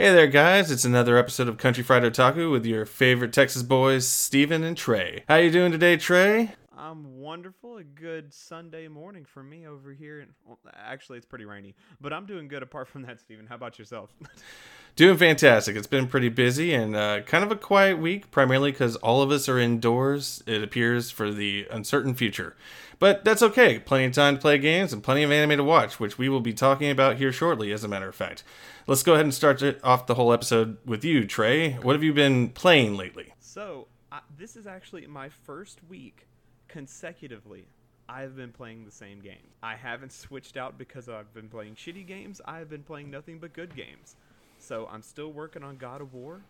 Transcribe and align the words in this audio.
Hey 0.00 0.12
there, 0.12 0.28
guys! 0.28 0.70
It's 0.70 0.84
another 0.84 1.16
episode 1.16 1.48
of 1.48 1.56
Country 1.56 1.82
Fried 1.82 2.04
Otaku 2.04 2.52
with 2.52 2.64
your 2.64 2.86
favorite 2.86 3.32
Texas 3.32 3.64
boys, 3.64 4.06
Steven 4.06 4.62
and 4.62 4.76
Trey. 4.76 5.24
How 5.26 5.34
you 5.38 5.50
doing 5.50 5.72
today, 5.72 5.96
Trey? 5.96 6.52
I'm 6.78 7.18
wonderful. 7.18 7.78
A 7.78 7.82
good 7.82 8.32
Sunday 8.32 8.86
morning 8.86 9.24
for 9.24 9.42
me 9.42 9.66
over 9.66 9.92
here. 9.92 10.20
And 10.20 10.32
well, 10.46 10.58
actually, 10.72 11.18
it's 11.18 11.26
pretty 11.26 11.44
rainy, 11.44 11.74
but 12.00 12.12
I'm 12.12 12.24
doing 12.24 12.46
good. 12.46 12.62
Apart 12.62 12.86
from 12.86 13.02
that, 13.02 13.18
Steven, 13.18 13.46
how 13.46 13.56
about 13.56 13.78
yourself? 13.78 14.14
Doing 14.96 15.16
fantastic. 15.16 15.76
It's 15.76 15.86
been 15.86 16.08
pretty 16.08 16.28
busy 16.28 16.74
and 16.74 16.96
uh, 16.96 17.20
kind 17.20 17.44
of 17.44 17.52
a 17.52 17.56
quiet 17.56 17.98
week, 17.98 18.32
primarily 18.32 18.72
because 18.72 18.96
all 18.96 19.22
of 19.22 19.30
us 19.30 19.48
are 19.48 19.58
indoors. 19.58 20.42
It 20.46 20.62
appears 20.62 21.10
for 21.10 21.30
the 21.30 21.68
uncertain 21.70 22.14
future, 22.14 22.56
but 22.98 23.24
that's 23.24 23.42
okay. 23.42 23.78
Plenty 23.78 24.06
of 24.06 24.12
time 24.12 24.36
to 24.36 24.40
play 24.40 24.58
games 24.58 24.92
and 24.92 25.02
plenty 25.02 25.22
of 25.22 25.30
anime 25.30 25.58
to 25.58 25.64
watch, 25.64 26.00
which 26.00 26.18
we 26.18 26.28
will 26.28 26.40
be 26.40 26.52
talking 26.52 26.90
about 26.90 27.16
here 27.16 27.30
shortly. 27.30 27.70
As 27.70 27.84
a 27.84 27.88
matter 27.88 28.08
of 28.08 28.14
fact, 28.14 28.42
let's 28.88 29.04
go 29.04 29.14
ahead 29.14 29.24
and 29.24 29.34
start 29.34 29.62
off 29.84 30.06
the 30.06 30.14
whole 30.14 30.32
episode 30.32 30.78
with 30.84 31.04
you, 31.04 31.26
Trey. 31.26 31.74
What 31.74 31.94
have 31.94 32.02
you 32.02 32.12
been 32.12 32.48
playing 32.50 32.96
lately? 32.96 33.34
so, 33.40 33.86
I, 34.10 34.20
this 34.38 34.56
is 34.56 34.66
actually 34.66 35.06
my 35.06 35.28
first 35.28 35.80
week 35.88 36.27
consecutively. 36.68 37.66
I've 38.08 38.36
been 38.36 38.52
playing 38.52 38.84
the 38.84 38.90
same 38.90 39.20
game. 39.20 39.52
I 39.62 39.74
haven't 39.74 40.12
switched 40.12 40.56
out 40.56 40.78
because 40.78 41.08
I've 41.08 41.32
been 41.34 41.48
playing 41.48 41.74
shitty 41.74 42.06
games. 42.06 42.40
I 42.44 42.58
have 42.58 42.70
been 42.70 42.82
playing 42.82 43.10
nothing 43.10 43.38
but 43.38 43.52
good 43.52 43.76
games. 43.76 44.16
So 44.58 44.88
I'm 44.90 45.02
still 45.02 45.32
working 45.32 45.62
on 45.62 45.76
God 45.76 46.00
of 46.00 46.14
War. 46.14 46.40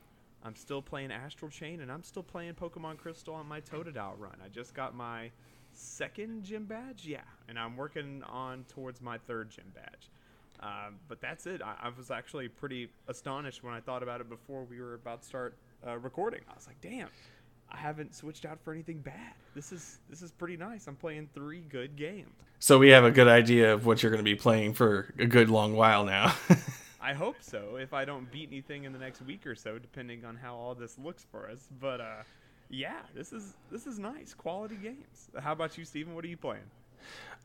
I'm 0.45 0.55
still 0.55 0.81
playing 0.81 1.11
Astral 1.11 1.51
Chain, 1.51 1.81
and 1.81 1.91
I'm 1.91 2.05
still 2.05 2.23
playing 2.23 2.55
Pokemon 2.55 2.99
Crystal 2.99 3.35
on 3.35 3.47
my 3.47 3.61
Totodile 3.61 4.19
run. 4.19 4.37
I 4.45 4.49
just 4.49 4.73
got 4.73 4.95
my 4.95 5.31
second 5.73 6.45
gym 6.45 6.65
badge, 6.65 7.07
yeah, 7.07 7.23
and 7.49 7.59
I'm 7.59 7.77
working 7.77 8.23
on 8.29 8.65
towards 8.69 9.01
my 9.01 9.19
third 9.19 9.51
gym 9.51 9.73
badge. 9.75 10.11
Um, 10.61 10.97
but 11.09 11.21
that's 11.21 11.47
it. 11.47 11.61
I, 11.63 11.75
I 11.83 11.89
was 11.97 12.11
actually 12.11 12.49
pretty 12.49 12.89
astonished 13.09 13.63
when 13.63 13.75
I 13.75 13.81
thought 13.81 14.03
about 14.03 14.21
it 14.21 14.29
before 14.29 14.65
we 14.65 14.81
were 14.81 14.95
about 14.95 15.23
to 15.23 15.29
start 15.29 15.57
uh, 15.87 15.99
recording. 15.99 16.41
I 16.51 16.55
was 16.55 16.67
like, 16.67 16.81
damn, 16.81 17.09
I 17.71 17.77
haven't 17.77 18.15
switched 18.15 18.45
out 18.45 18.59
for 18.63 18.73
anything 18.73 18.99
bad. 18.99 19.35
This 19.55 19.73
is 19.73 19.99
this 20.09 20.23
is 20.23 20.31
pretty 20.31 20.57
nice. 20.57 20.87
I'm 20.87 20.97
playing 20.97 21.29
three 21.35 21.61
good 21.61 21.97
games. 21.97 22.31
So 22.61 22.79
we 22.79 22.89
have 22.91 23.05
a 23.05 23.11
good 23.11 23.29
idea 23.29 23.73
of 23.73 23.87
what 23.87 24.03
you're 24.03 24.11
going 24.11 24.25
to 24.25 24.29
be 24.29 24.35
playing 24.35 24.75
for 24.75 25.15
a 25.19 25.27
good 25.27 25.49
long 25.49 25.75
while 25.75 26.05
now. 26.05 26.35
I 27.01 27.13
hope 27.13 27.37
so. 27.41 27.77
If 27.77 27.93
I 27.93 28.05
don't 28.05 28.31
beat 28.31 28.49
anything 28.51 28.85
in 28.85 28.93
the 28.93 28.99
next 28.99 29.23
week 29.23 29.47
or 29.47 29.55
so, 29.55 29.79
depending 29.79 30.25
on 30.25 30.37
how 30.37 30.57
all 30.57 30.75
this 30.75 30.99
looks 30.99 31.25
for 31.31 31.49
us. 31.49 31.69
But 31.81 32.01
uh, 32.01 32.23
yeah, 32.71 33.01
this 33.15 33.33
is 33.33 33.55
this 33.71 33.87
is 33.87 33.99
nice 33.99 34.35
quality 34.35 34.77
games. 34.77 35.31
How 35.39 35.53
about 35.53 35.79
you, 35.79 35.85
Steven? 35.85 36.15
What 36.15 36.25
are 36.25 36.29
you 36.29 36.37
playing? 36.37 36.65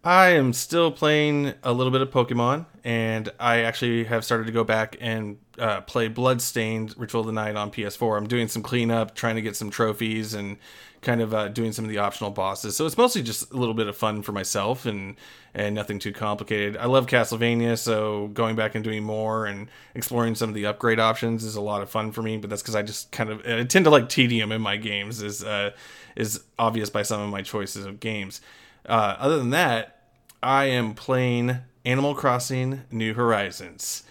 I 0.05 0.31
am 0.31 0.51
still 0.51 0.91
playing 0.91 1.53
a 1.63 1.71
little 1.71 1.91
bit 1.91 2.01
of 2.01 2.11
Pokemon, 2.11 2.65
and 2.83 3.31
I 3.39 3.59
actually 3.59 4.03
have 4.03 4.25
started 4.25 4.47
to 4.47 4.51
go 4.51 4.65
back 4.65 4.97
and 4.99 5.37
uh, 5.57 5.79
play 5.81 6.09
Bloodstained 6.09 6.93
Ritual 6.97 7.21
of 7.21 7.27
the 7.27 7.31
Night 7.31 7.55
on 7.55 7.71
PS4. 7.71 8.17
I'm 8.17 8.27
doing 8.27 8.49
some 8.49 8.61
cleanup, 8.61 9.15
trying 9.15 9.35
to 9.35 9.41
get 9.41 9.55
some 9.55 9.69
trophies, 9.69 10.33
and 10.33 10.57
kind 11.03 11.21
of 11.21 11.33
uh, 11.33 11.47
doing 11.47 11.71
some 11.71 11.85
of 11.85 11.89
the 11.89 11.99
optional 11.99 12.31
bosses. 12.31 12.75
So 12.75 12.85
it's 12.85 12.97
mostly 12.97 13.21
just 13.21 13.51
a 13.53 13.55
little 13.55 13.73
bit 13.73 13.87
of 13.87 13.95
fun 13.95 14.23
for 14.23 14.33
myself, 14.33 14.85
and 14.85 15.15
and 15.53 15.73
nothing 15.73 15.99
too 15.99 16.11
complicated. 16.11 16.75
I 16.75 16.87
love 16.87 17.05
Castlevania, 17.07 17.77
so 17.77 18.27
going 18.33 18.57
back 18.57 18.75
and 18.75 18.83
doing 18.83 19.03
more 19.03 19.45
and 19.45 19.69
exploring 19.95 20.35
some 20.35 20.49
of 20.49 20.55
the 20.55 20.65
upgrade 20.65 20.99
options 20.99 21.45
is 21.45 21.55
a 21.55 21.61
lot 21.61 21.81
of 21.81 21.89
fun 21.89 22.11
for 22.11 22.21
me. 22.21 22.35
But 22.35 22.49
that's 22.49 22.61
because 22.61 22.75
I 22.75 22.81
just 22.81 23.09
kind 23.13 23.29
of 23.29 23.39
I 23.45 23.63
tend 23.63 23.85
to 23.85 23.91
like 23.91 24.09
tedium 24.09 24.51
in 24.51 24.61
my 24.61 24.75
games, 24.75 25.21
is 25.21 25.45
uh, 25.45 25.71
is 26.17 26.43
obvious 26.59 26.89
by 26.89 27.03
some 27.03 27.21
of 27.21 27.29
my 27.29 27.41
choices 27.41 27.85
of 27.85 28.01
games. 28.01 28.41
Uh, 28.87 29.15
other 29.19 29.37
than 29.37 29.51
that, 29.51 30.01
I 30.41 30.65
am 30.65 30.93
playing 30.93 31.57
Animal 31.85 32.15
Crossing 32.15 32.81
New 32.91 33.13
Horizons. 33.13 34.03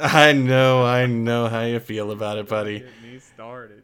I- 0.00 0.32
know, 0.32 0.84
I 0.84 1.06
know 1.06 1.48
how 1.48 1.62
you 1.62 1.78
feel 1.78 2.10
about 2.10 2.38
it, 2.38 2.48
buddy. 2.48 2.84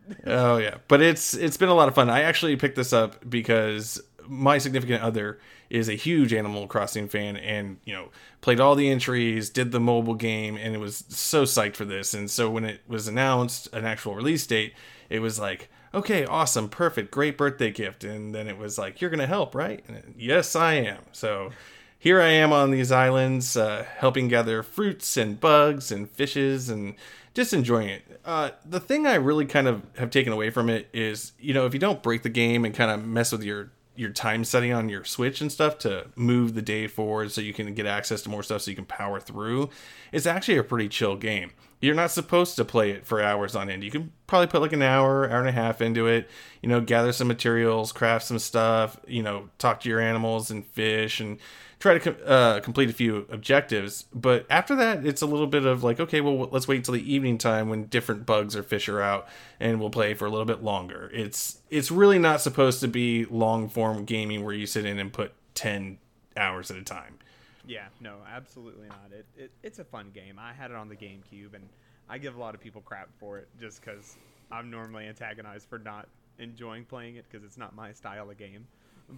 Oh 0.26 0.56
yeah, 0.58 0.76
but 0.88 1.00
it's 1.00 1.34
it's 1.34 1.56
been 1.56 1.68
a 1.68 1.74
lot 1.74 1.88
of 1.88 1.94
fun. 1.94 2.10
I 2.10 2.22
actually 2.22 2.56
picked 2.56 2.76
this 2.76 2.92
up 2.92 3.28
because 3.28 4.00
my 4.26 4.58
significant 4.58 5.02
other 5.02 5.38
is 5.70 5.88
a 5.88 5.94
huge 5.94 6.32
Animal 6.32 6.66
Crossing 6.66 7.08
fan, 7.08 7.36
and 7.36 7.78
you 7.84 7.92
know 7.92 8.08
played 8.40 8.60
all 8.60 8.74
the 8.74 8.88
entries, 8.88 9.50
did 9.50 9.72
the 9.72 9.80
mobile 9.80 10.14
game, 10.14 10.56
and 10.56 10.74
it 10.74 10.78
was 10.78 11.04
so 11.08 11.44
psyched 11.44 11.76
for 11.76 11.84
this. 11.84 12.14
And 12.14 12.30
so 12.30 12.50
when 12.50 12.64
it 12.64 12.80
was 12.86 13.06
announced 13.08 13.68
an 13.72 13.84
actual 13.84 14.14
release 14.14 14.46
date, 14.46 14.74
it 15.08 15.20
was 15.20 15.38
like, 15.38 15.68
okay, 15.96 16.26
awesome, 16.26 16.68
perfect, 16.68 17.10
great 17.10 17.38
birthday 17.38 17.70
gift. 17.70 18.04
And 18.04 18.34
then 18.34 18.46
it 18.46 18.58
was 18.58 18.78
like, 18.78 19.00
you're 19.00 19.10
gonna 19.10 19.26
help, 19.26 19.54
right? 19.54 19.82
And 19.88 20.14
yes, 20.16 20.54
I 20.54 20.74
am. 20.74 21.02
So 21.12 21.50
here 21.98 22.20
I 22.20 22.28
am 22.28 22.52
on 22.52 22.70
these 22.70 22.92
islands, 22.92 23.56
uh, 23.56 23.86
helping 23.96 24.28
gather 24.28 24.62
fruits 24.62 25.16
and 25.16 25.40
bugs 25.40 25.90
and 25.90 26.08
fishes 26.08 26.68
and 26.68 26.94
just 27.32 27.52
enjoying 27.52 27.88
it. 27.88 28.20
Uh, 28.24 28.50
the 28.64 28.80
thing 28.80 29.06
I 29.06 29.14
really 29.14 29.46
kind 29.46 29.66
of 29.66 29.82
have 29.96 30.10
taken 30.10 30.32
away 30.32 30.50
from 30.50 30.68
it 30.68 30.88
is, 30.92 31.32
you 31.40 31.54
know, 31.54 31.66
if 31.66 31.72
you 31.72 31.80
don't 31.80 32.02
break 32.02 32.22
the 32.22 32.28
game 32.28 32.64
and 32.64 32.74
kind 32.74 32.90
of 32.90 33.04
mess 33.04 33.32
with 33.32 33.42
your 33.42 33.70
your 33.96 34.10
time 34.10 34.44
setting 34.44 34.72
on 34.72 34.88
your 34.88 35.04
Switch 35.04 35.40
and 35.40 35.50
stuff 35.50 35.78
to 35.78 36.06
move 36.16 36.54
the 36.54 36.62
day 36.62 36.86
forward 36.86 37.32
so 37.32 37.40
you 37.40 37.52
can 37.52 37.72
get 37.74 37.86
access 37.86 38.22
to 38.22 38.28
more 38.28 38.42
stuff 38.42 38.62
so 38.62 38.70
you 38.70 38.76
can 38.76 38.84
power 38.84 39.20
through, 39.20 39.70
it's 40.12 40.26
actually 40.26 40.58
a 40.58 40.62
pretty 40.64 40.88
chill 40.88 41.16
game. 41.16 41.52
You're 41.80 41.94
not 41.94 42.10
supposed 42.10 42.56
to 42.56 42.64
play 42.64 42.90
it 42.90 43.04
for 43.04 43.22
hours 43.22 43.54
on 43.54 43.68
end. 43.68 43.84
You 43.84 43.90
can 43.90 44.12
probably 44.26 44.46
put 44.46 44.62
like 44.62 44.72
an 44.72 44.82
hour, 44.82 45.28
hour 45.30 45.40
and 45.40 45.48
a 45.48 45.52
half 45.52 45.80
into 45.80 46.06
it, 46.06 46.28
you 46.62 46.68
know, 46.68 46.80
gather 46.80 47.12
some 47.12 47.28
materials, 47.28 47.92
craft 47.92 48.24
some 48.26 48.38
stuff, 48.38 48.98
you 49.06 49.22
know, 49.22 49.50
talk 49.58 49.80
to 49.80 49.88
your 49.88 50.00
animals 50.00 50.50
and 50.50 50.66
fish 50.66 51.20
and 51.20 51.38
try 51.78 51.98
to 51.98 52.26
uh, 52.26 52.60
complete 52.60 52.88
a 52.88 52.92
few 52.92 53.26
objectives. 53.30 54.04
But 54.14 54.46
after 54.48 54.74
that, 54.76 55.04
it's 55.04 55.22
a 55.22 55.26
little 55.26 55.46
bit 55.46 55.64
of 55.64 55.84
like, 55.84 56.00
okay, 56.00 56.20
well, 56.20 56.48
let's 56.50 56.66
wait 56.66 56.84
till 56.84 56.94
the 56.94 57.12
evening 57.12 57.38
time 57.38 57.68
when 57.68 57.84
different 57.86 58.26
bugs 58.26 58.56
or 58.56 58.62
fish 58.62 58.88
are 58.88 59.00
out, 59.00 59.28
and 59.60 59.80
we'll 59.80 59.90
play 59.90 60.14
for 60.14 60.26
a 60.26 60.30
little 60.30 60.46
bit 60.46 60.62
longer. 60.62 61.10
It's 61.12 61.60
it's 61.70 61.90
really 61.90 62.18
not 62.18 62.40
supposed 62.40 62.80
to 62.80 62.88
be 62.88 63.24
long 63.26 63.68
form 63.68 64.04
gaming 64.04 64.44
where 64.44 64.54
you 64.54 64.66
sit 64.66 64.84
in 64.84 64.98
and 64.98 65.12
put 65.12 65.32
ten 65.54 65.98
hours 66.36 66.70
at 66.70 66.76
a 66.76 66.82
time. 66.82 67.18
Yeah, 67.66 67.86
no, 68.00 68.16
absolutely 68.32 68.88
not. 68.88 69.10
It, 69.10 69.26
it 69.36 69.50
it's 69.62 69.78
a 69.78 69.84
fun 69.84 70.10
game. 70.14 70.38
I 70.38 70.52
had 70.52 70.70
it 70.70 70.76
on 70.76 70.88
the 70.88 70.96
GameCube, 70.96 71.54
and 71.54 71.68
I 72.08 72.18
give 72.18 72.36
a 72.36 72.40
lot 72.40 72.54
of 72.54 72.60
people 72.60 72.80
crap 72.80 73.08
for 73.18 73.38
it 73.38 73.48
just 73.60 73.80
because 73.84 74.16
I'm 74.50 74.70
normally 74.70 75.06
antagonized 75.06 75.68
for 75.68 75.78
not 75.78 76.08
enjoying 76.38 76.84
playing 76.84 77.16
it 77.16 77.24
because 77.30 77.44
it's 77.44 77.58
not 77.58 77.74
my 77.74 77.92
style 77.92 78.30
of 78.30 78.38
game. 78.38 78.66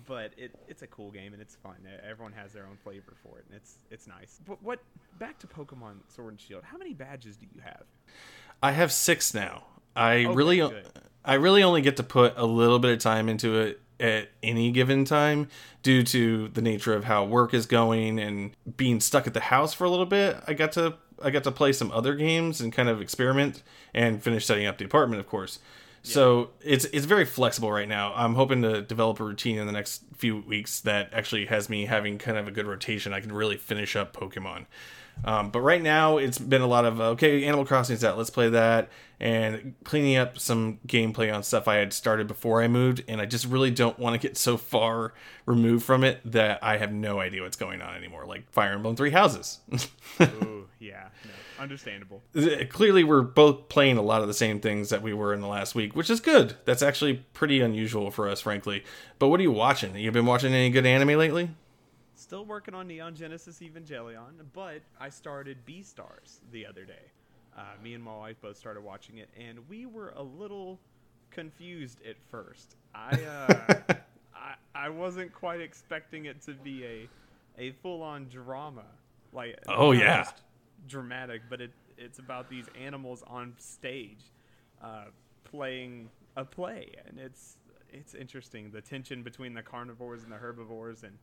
But 0.06 0.32
it, 0.36 0.54
it's 0.68 0.82
a 0.82 0.86
cool 0.86 1.10
game 1.10 1.32
and 1.32 1.40
it's 1.40 1.54
fun. 1.56 1.76
Everyone 2.08 2.32
has 2.32 2.52
their 2.52 2.66
own 2.66 2.76
flavor 2.82 3.14
for 3.22 3.38
it, 3.38 3.46
and 3.48 3.56
it's 3.56 3.76
it's 3.90 4.06
nice. 4.06 4.40
But 4.46 4.62
what? 4.62 4.80
Back 5.18 5.38
to 5.40 5.46
Pokemon 5.46 6.00
Sword 6.08 6.32
and 6.32 6.40
Shield. 6.40 6.62
How 6.64 6.76
many 6.76 6.92
badges 6.92 7.36
do 7.36 7.46
you 7.54 7.60
have? 7.62 7.84
I 8.62 8.72
have 8.72 8.92
six 8.92 9.32
now. 9.34 9.64
I 9.96 10.24
Okay, 10.24 10.34
really, 10.34 10.56
good. 10.58 10.86
I 11.24 11.34
really 11.34 11.62
only 11.62 11.80
get 11.80 11.96
to 11.96 12.02
put 12.02 12.34
a 12.36 12.44
little 12.44 12.78
bit 12.78 12.92
of 12.92 12.98
time 12.98 13.28
into 13.28 13.58
it 13.58 13.80
at 14.00 14.28
any 14.42 14.70
given 14.70 15.04
time 15.04 15.48
due 15.82 16.02
to 16.04 16.48
the 16.48 16.62
nature 16.62 16.94
of 16.94 17.04
how 17.04 17.24
work 17.24 17.52
is 17.52 17.66
going 17.66 18.18
and 18.18 18.52
being 18.76 19.00
stuck 19.00 19.26
at 19.26 19.34
the 19.34 19.40
house 19.40 19.74
for 19.74 19.84
a 19.84 19.90
little 19.90 20.06
bit. 20.06 20.36
I 20.46 20.54
got 20.54 20.72
to 20.72 20.94
I 21.22 21.30
got 21.30 21.44
to 21.44 21.50
play 21.50 21.72
some 21.72 21.90
other 21.90 22.14
games 22.14 22.60
and 22.60 22.72
kind 22.72 22.88
of 22.88 23.00
experiment 23.00 23.62
and 23.92 24.22
finish 24.22 24.46
setting 24.46 24.66
up 24.66 24.78
the 24.78 24.84
apartment, 24.84 25.20
of 25.20 25.26
course. 25.26 25.58
So 26.02 26.50
it's 26.62 26.84
it's 26.86 27.06
very 27.06 27.24
flexible 27.24 27.70
right 27.70 27.88
now. 27.88 28.12
I'm 28.14 28.34
hoping 28.34 28.62
to 28.62 28.82
develop 28.82 29.20
a 29.20 29.24
routine 29.24 29.58
in 29.58 29.66
the 29.66 29.72
next 29.72 30.02
few 30.16 30.40
weeks 30.40 30.80
that 30.80 31.10
actually 31.12 31.46
has 31.46 31.68
me 31.68 31.86
having 31.86 32.18
kind 32.18 32.38
of 32.38 32.48
a 32.48 32.50
good 32.50 32.66
rotation. 32.66 33.12
I 33.12 33.20
can 33.20 33.32
really 33.32 33.56
finish 33.56 33.96
up 33.96 34.16
Pokemon. 34.16 34.66
Um, 35.24 35.50
but 35.50 35.60
right 35.60 35.82
now, 35.82 36.18
it's 36.18 36.38
been 36.38 36.62
a 36.62 36.66
lot 36.66 36.84
of 36.84 37.00
okay, 37.00 37.44
Animal 37.44 37.64
Crossing's 37.64 38.04
out. 38.04 38.16
Let's 38.16 38.30
play 38.30 38.48
that, 38.50 38.88
and 39.20 39.74
cleaning 39.84 40.16
up 40.16 40.38
some 40.38 40.78
gameplay 40.86 41.34
on 41.34 41.42
stuff 41.42 41.66
I 41.66 41.76
had 41.76 41.92
started 41.92 42.26
before 42.26 42.62
I 42.62 42.68
moved. 42.68 43.02
And 43.08 43.20
I 43.20 43.26
just 43.26 43.46
really 43.46 43.70
don't 43.70 43.98
want 43.98 44.20
to 44.20 44.26
get 44.26 44.36
so 44.36 44.56
far 44.56 45.12
removed 45.46 45.84
from 45.84 46.04
it 46.04 46.20
that 46.30 46.62
I 46.62 46.76
have 46.76 46.92
no 46.92 47.20
idea 47.20 47.42
what's 47.42 47.56
going 47.56 47.82
on 47.82 47.94
anymore. 47.94 48.26
Like 48.26 48.50
Fire 48.50 48.72
Emblem 48.72 48.96
Three 48.96 49.10
Houses. 49.10 49.58
Ooh, 50.20 50.68
yeah, 50.78 51.08
no, 51.24 51.62
understandable. 51.62 52.22
Clearly, 52.70 53.02
we're 53.02 53.22
both 53.22 53.68
playing 53.68 53.98
a 53.98 54.02
lot 54.02 54.22
of 54.22 54.28
the 54.28 54.34
same 54.34 54.60
things 54.60 54.90
that 54.90 55.02
we 55.02 55.12
were 55.12 55.34
in 55.34 55.40
the 55.40 55.48
last 55.48 55.74
week, 55.74 55.96
which 55.96 56.10
is 56.10 56.20
good. 56.20 56.54
That's 56.64 56.82
actually 56.82 57.24
pretty 57.34 57.60
unusual 57.60 58.10
for 58.10 58.28
us, 58.28 58.40
frankly. 58.40 58.84
But 59.18 59.28
what 59.28 59.40
are 59.40 59.42
you 59.42 59.52
watching? 59.52 59.96
You 59.96 60.12
been 60.12 60.26
watching 60.26 60.54
any 60.54 60.70
good 60.70 60.86
anime 60.86 61.18
lately? 61.18 61.50
Still 62.18 62.44
working 62.44 62.74
on 62.74 62.88
Neon 62.88 63.14
Genesis 63.14 63.60
Evangelion, 63.60 64.32
but 64.52 64.80
I 65.00 65.08
started 65.08 65.58
Beastars 65.64 66.40
the 66.50 66.66
other 66.66 66.84
day. 66.84 67.12
Uh, 67.56 67.60
me 67.80 67.94
and 67.94 68.02
my 68.02 68.16
wife 68.16 68.36
both 68.42 68.56
started 68.56 68.82
watching 68.82 69.18
it, 69.18 69.28
and 69.38 69.56
we 69.68 69.86
were 69.86 70.12
a 70.16 70.22
little 70.22 70.80
confused 71.30 71.98
at 72.04 72.16
first. 72.28 72.74
I 72.92 73.12
uh, 73.22 73.94
I, 74.34 74.54
I 74.74 74.88
wasn't 74.88 75.32
quite 75.32 75.60
expecting 75.60 76.24
it 76.24 76.42
to 76.42 76.54
be 76.54 76.84
a 76.84 77.08
a 77.56 77.70
full 77.82 78.02
on 78.02 78.26
drama, 78.28 78.84
like 79.32 79.56
Oh, 79.68 79.92
yeah. 79.92 80.28
dramatic, 80.88 81.42
but 81.48 81.60
it 81.60 81.70
it's 81.96 82.18
about 82.18 82.50
these 82.50 82.66
animals 82.80 83.22
on 83.28 83.54
stage 83.58 84.24
uh, 84.82 85.04
playing 85.44 86.08
a 86.36 86.44
play, 86.44 86.88
and 87.06 87.20
it's 87.20 87.58
it's 87.92 88.14
interesting 88.14 88.72
the 88.72 88.80
tension 88.80 89.22
between 89.22 89.54
the 89.54 89.62
carnivores 89.62 90.24
and 90.24 90.32
the 90.32 90.36
herbivores. 90.36 91.04
And 91.04 91.16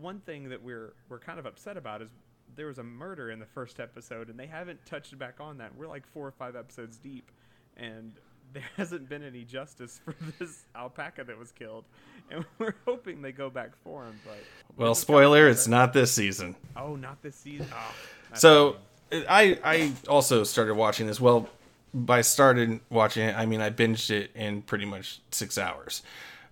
one 0.00 0.20
thing 0.20 0.48
that 0.50 0.62
we're 0.62 0.94
we're 1.08 1.18
kind 1.18 1.38
of 1.38 1.46
upset 1.46 1.76
about 1.76 2.02
is 2.02 2.10
there 2.54 2.66
was 2.66 2.78
a 2.78 2.82
murder 2.82 3.30
in 3.30 3.38
the 3.38 3.46
first 3.46 3.80
episode, 3.80 4.28
and 4.28 4.38
they 4.38 4.46
haven't 4.46 4.84
touched 4.86 5.18
back 5.18 5.36
on 5.40 5.58
that. 5.58 5.76
We're 5.76 5.88
like 5.88 6.06
four 6.06 6.26
or 6.26 6.32
five 6.32 6.56
episodes 6.56 6.96
deep, 6.96 7.30
and 7.76 8.12
there 8.52 8.64
hasn't 8.76 9.08
been 9.08 9.22
any 9.22 9.44
justice 9.44 10.00
for 10.04 10.14
this 10.38 10.64
alpaca 10.74 11.24
that 11.24 11.38
was 11.38 11.52
killed, 11.52 11.84
and 12.30 12.44
we're 12.58 12.74
hoping 12.84 13.22
they 13.22 13.32
go 13.32 13.50
back 13.50 13.70
for 13.82 14.04
him. 14.04 14.18
But 14.24 14.38
well, 14.76 14.94
spoiler, 14.94 15.48
it's 15.48 15.68
not 15.68 15.92
this 15.92 16.12
season. 16.12 16.56
Oh, 16.76 16.96
not 16.96 17.22
this 17.22 17.36
season. 17.36 17.68
Oh, 17.72 17.94
so 18.34 18.76
I 19.12 19.58
I 19.64 19.92
also 20.08 20.44
started 20.44 20.74
watching 20.74 21.06
this. 21.06 21.20
Well, 21.20 21.48
by 21.92 22.20
started 22.20 22.80
watching 22.90 23.28
it, 23.28 23.36
I 23.36 23.46
mean 23.46 23.60
I 23.60 23.70
binged 23.70 24.10
it 24.10 24.30
in 24.34 24.62
pretty 24.62 24.84
much 24.84 25.20
six 25.30 25.58
hours. 25.58 26.02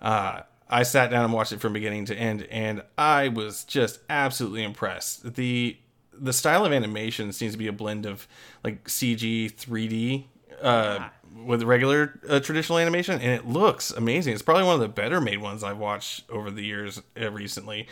Uh, 0.01 0.43
I 0.69 0.83
sat 0.83 1.11
down 1.11 1.25
and 1.25 1.33
watched 1.33 1.53
it 1.53 1.61
from 1.61 1.73
beginning 1.73 2.07
to 2.07 2.17
end, 2.17 2.47
and 2.51 2.83
I 2.97 3.29
was 3.29 3.65
just 3.65 4.01
absolutely 4.09 4.65
impressed. 4.65 5.35
the 5.35 5.77
The 6.13 6.33
style 6.33 6.65
of 6.65 6.73
animation 6.73 7.33
seems 7.33 7.53
to 7.53 7.59
be 7.59 7.67
a 7.67 7.73
blend 7.73 8.07
of 8.07 8.27
like 8.63 8.85
CG, 8.85 9.53
3D, 9.53 10.25
uh, 10.63 11.09
with 11.45 11.63
regular 11.63 12.21
uh, 12.29 12.41
traditional 12.41 12.79
animation, 12.79 13.21
and 13.21 13.33
it 13.33 13.47
looks 13.47 13.91
amazing. 13.91 14.33
It's 14.33 14.43
probably 14.43 14.65
one 14.65 14.75
of 14.75 14.81
the 14.81 14.89
better 14.89 15.21
made 15.21 15.41
ones 15.41 15.63
I've 15.63 15.79
watched 15.79 16.31
over 16.31 16.51
the 16.51 16.65
years 16.65 17.03
uh, 17.21 17.31
recently 17.31 17.89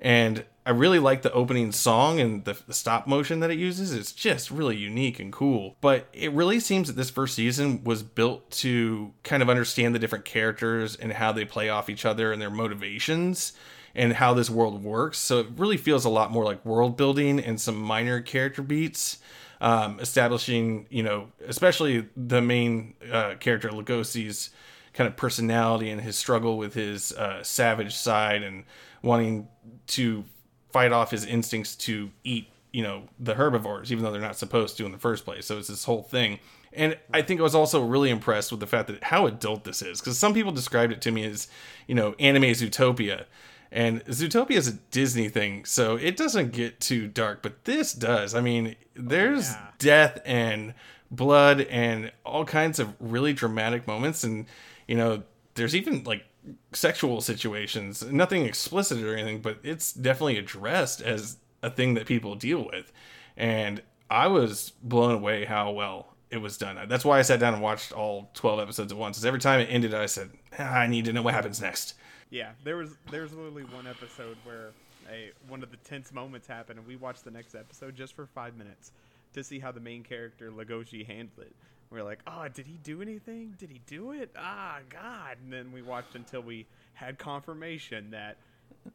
and 0.00 0.44
I 0.68 0.72
really 0.72 0.98
like 0.98 1.22
the 1.22 1.32
opening 1.32 1.72
song 1.72 2.20
and 2.20 2.44
the, 2.44 2.54
the, 2.66 2.74
stop 2.74 3.06
motion 3.06 3.40
that 3.40 3.50
it 3.50 3.58
uses. 3.58 3.94
It's 3.94 4.12
just 4.12 4.50
really 4.50 4.76
unique 4.76 5.18
and 5.18 5.32
cool. 5.32 5.76
But 5.80 6.08
it 6.12 6.30
really 6.32 6.60
seems 6.60 6.88
that 6.88 6.94
this 6.94 7.08
first 7.08 7.34
season 7.34 7.82
was 7.84 8.02
built 8.02 8.50
to 8.50 9.14
kind 9.22 9.42
of 9.42 9.48
understand 9.48 9.94
the 9.94 9.98
different 9.98 10.26
characters 10.26 10.94
and 10.94 11.10
how 11.14 11.32
they 11.32 11.46
play 11.46 11.70
off 11.70 11.88
each 11.88 12.04
other 12.04 12.32
and 12.32 12.42
their 12.42 12.50
motivations 12.50 13.54
and 13.94 14.12
how 14.12 14.34
this 14.34 14.50
world 14.50 14.84
works. 14.84 15.16
So 15.16 15.38
it 15.40 15.46
really 15.56 15.78
feels 15.78 16.04
a 16.04 16.10
lot 16.10 16.30
more 16.30 16.44
like 16.44 16.62
world 16.66 16.98
building 16.98 17.40
and 17.40 17.58
some 17.58 17.76
minor 17.76 18.20
character 18.20 18.60
beats. 18.60 19.20
Um, 19.60 19.98
establishing, 19.98 20.86
you 20.88 21.02
know, 21.02 21.32
especially 21.44 22.06
the 22.14 22.40
main 22.40 22.94
uh, 23.10 23.34
character 23.40 23.70
Legoshi's 23.70 24.50
kind 24.92 25.08
of 25.08 25.16
personality 25.16 25.90
and 25.90 26.00
his 26.00 26.16
struggle 26.16 26.58
with 26.58 26.74
his 26.74 27.12
uh, 27.12 27.42
savage 27.42 27.94
side 27.96 28.42
and 28.42 28.64
wanting 29.02 29.48
to 29.88 30.24
fight 30.72 30.92
off 30.92 31.10
his 31.10 31.24
instincts 31.24 31.74
to 31.76 32.10
eat, 32.24 32.48
you 32.72 32.82
know, 32.82 33.04
the 33.18 33.34
herbivores, 33.34 33.90
even 33.90 34.04
though 34.04 34.12
they're 34.12 34.20
not 34.20 34.36
supposed 34.36 34.76
to 34.76 34.86
in 34.86 34.92
the 34.92 34.98
first 34.98 35.24
place. 35.24 35.46
So 35.46 35.58
it's 35.58 35.68
this 35.68 35.84
whole 35.84 36.02
thing. 36.02 36.38
And 36.72 36.98
I 37.12 37.22
think 37.22 37.40
I 37.40 37.42
was 37.42 37.54
also 37.54 37.82
really 37.82 38.10
impressed 38.10 38.50
with 38.50 38.60
the 38.60 38.66
fact 38.66 38.88
that 38.88 39.02
how 39.04 39.26
adult 39.26 39.64
this 39.64 39.80
is, 39.80 40.00
because 40.00 40.18
some 40.18 40.34
people 40.34 40.52
described 40.52 40.92
it 40.92 41.00
to 41.02 41.10
me 41.10 41.24
as, 41.24 41.48
you 41.86 41.94
know, 41.94 42.14
anime 42.18 42.42
Zootopia. 42.44 43.24
And 43.70 44.04
Zootopia 44.06 44.56
is 44.56 44.68
a 44.68 44.72
Disney 44.90 45.28
thing, 45.28 45.64
so 45.64 45.96
it 45.96 46.16
doesn't 46.16 46.52
get 46.52 46.80
too 46.80 47.06
dark, 47.06 47.42
but 47.42 47.64
this 47.64 47.92
does. 47.92 48.34
I 48.34 48.40
mean, 48.40 48.76
there's 48.94 49.50
yeah. 49.50 49.66
death 49.78 50.20
and 50.24 50.74
blood 51.10 51.62
and 51.62 52.12
all 52.24 52.44
kinds 52.44 52.78
of 52.78 52.94
really 52.98 53.32
dramatic 53.32 53.86
moments. 53.86 54.24
And, 54.24 54.46
you 54.86 54.96
know, 54.96 55.22
there's 55.54 55.74
even 55.74 56.04
like 56.04 56.24
sexual 56.72 57.20
situations. 57.20 58.02
Nothing 58.04 58.44
explicit 58.44 59.02
or 59.02 59.14
anything, 59.14 59.40
but 59.40 59.58
it's 59.62 59.92
definitely 59.92 60.38
addressed 60.38 61.00
as 61.00 61.38
a 61.62 61.70
thing 61.70 61.94
that 61.94 62.06
people 62.06 62.34
deal 62.34 62.64
with. 62.64 62.92
And 63.36 63.82
I 64.10 64.26
was 64.26 64.72
blown 64.82 65.14
away 65.14 65.44
how 65.44 65.70
well 65.70 66.14
it 66.30 66.38
was 66.38 66.56
done. 66.56 66.78
That's 66.88 67.04
why 67.04 67.18
I 67.18 67.22
sat 67.22 67.40
down 67.40 67.54
and 67.54 67.62
watched 67.62 67.92
all 67.92 68.30
12 68.34 68.60
episodes 68.60 68.92
at 68.92 68.98
once. 68.98 69.16
Because 69.16 69.26
every 69.26 69.40
time 69.40 69.60
it 69.60 69.66
ended, 69.70 69.94
I 69.94 70.06
said, 70.06 70.30
ah, 70.58 70.78
I 70.78 70.86
need 70.86 71.04
to 71.06 71.12
know 71.12 71.22
what 71.22 71.34
happens 71.34 71.60
next. 71.60 71.94
Yeah, 72.30 72.50
there 72.62 72.76
was 72.76 72.96
there 73.10 73.22
was 73.22 73.32
literally 73.32 73.64
one 73.64 73.86
episode 73.86 74.36
where 74.44 74.72
a 75.10 75.30
one 75.48 75.62
of 75.62 75.70
the 75.70 75.78
tense 75.78 76.12
moments 76.12 76.46
happened, 76.46 76.78
and 76.78 76.86
we 76.86 76.96
watched 76.96 77.24
the 77.24 77.30
next 77.30 77.54
episode 77.54 77.96
just 77.96 78.14
for 78.14 78.26
five 78.26 78.54
minutes 78.54 78.92
to 79.32 79.42
see 79.42 79.58
how 79.58 79.72
the 79.72 79.80
main 79.80 80.02
character 80.02 80.50
Legoshi 80.50 81.06
handled 81.06 81.46
it. 81.46 81.56
We 81.90 81.98
are 82.00 82.04
like, 82.04 82.20
oh, 82.26 82.46
did 82.48 82.66
he 82.66 82.78
do 82.82 83.00
anything? 83.00 83.54
Did 83.58 83.70
he 83.70 83.80
do 83.86 84.12
it? 84.12 84.30
Ah, 84.36 84.78
God. 84.90 85.38
And 85.42 85.52
then 85.52 85.72
we 85.72 85.80
watched 85.80 86.14
until 86.14 86.42
we 86.42 86.66
had 86.92 87.18
confirmation 87.18 88.10
that 88.10 88.36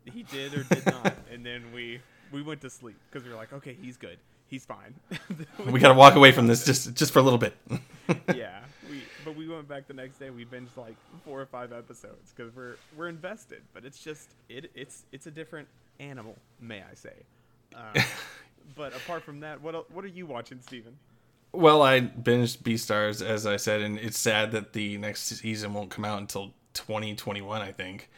he 0.06 0.24
did 0.24 0.54
or 0.54 0.64
did 0.64 0.86
not. 0.86 1.14
and 1.32 1.46
then 1.46 1.72
we 1.74 2.00
we 2.32 2.42
went 2.42 2.62
to 2.62 2.70
sleep 2.70 2.98
because 3.10 3.26
we 3.26 3.32
were 3.32 3.38
like, 3.38 3.54
okay, 3.54 3.76
he's 3.82 3.98
good. 3.98 4.18
He's 4.48 4.66
fine. 4.66 4.94
we 5.72 5.80
got 5.80 5.88
to 5.88 5.94
walk 5.96 6.16
away 6.16 6.32
from 6.32 6.46
this 6.46 6.66
just 6.66 6.94
just 6.94 7.12
for 7.12 7.20
a 7.20 7.24
little 7.24 7.40
bit. 7.40 7.56
yeah, 8.36 8.60
we 8.88 9.02
but 9.26 9.36
we 9.36 9.48
went 9.48 9.68
back 9.68 9.88
the 9.88 9.94
next 9.96 10.20
day. 10.20 10.30
We 10.30 10.46
binged 10.46 10.78
like 10.78 10.96
four 11.26 11.42
or 11.42 11.46
five 11.48 11.74
episodes 11.74 12.32
because 12.36 12.56
we're 12.56 12.76
we're 12.96 13.08
invested. 13.08 13.62
But 13.74 13.86
it's 13.86 14.04
just 14.04 14.30
it 14.50 14.70
it's 14.76 15.06
it's 15.12 15.26
a 15.26 15.32
different 15.32 15.68
animal, 16.00 16.36
may 16.60 16.84
I 16.84 16.94
say. 16.94 17.14
Uh, 17.76 18.00
but 18.76 18.96
apart 18.96 19.24
from 19.24 19.40
that, 19.40 19.62
what 19.62 19.90
what 19.92 20.06
are 20.06 20.10
you 20.10 20.28
watching, 20.28 20.60
Steven? 20.62 20.96
Well, 21.54 21.84
I 21.84 22.02
binged 22.02 22.64
Beastars 22.64 23.24
as 23.24 23.46
I 23.46 23.58
said, 23.58 23.82
and 23.82 24.00
it's 24.00 24.18
sad 24.18 24.52
that 24.52 24.74
the 24.74 24.98
next 24.98 25.26
season 25.26 25.74
won't 25.74 25.92
come 25.92 26.04
out 26.04 26.20
until 26.20 26.54
2021. 26.74 27.62
I 27.62 27.72
think, 27.72 28.10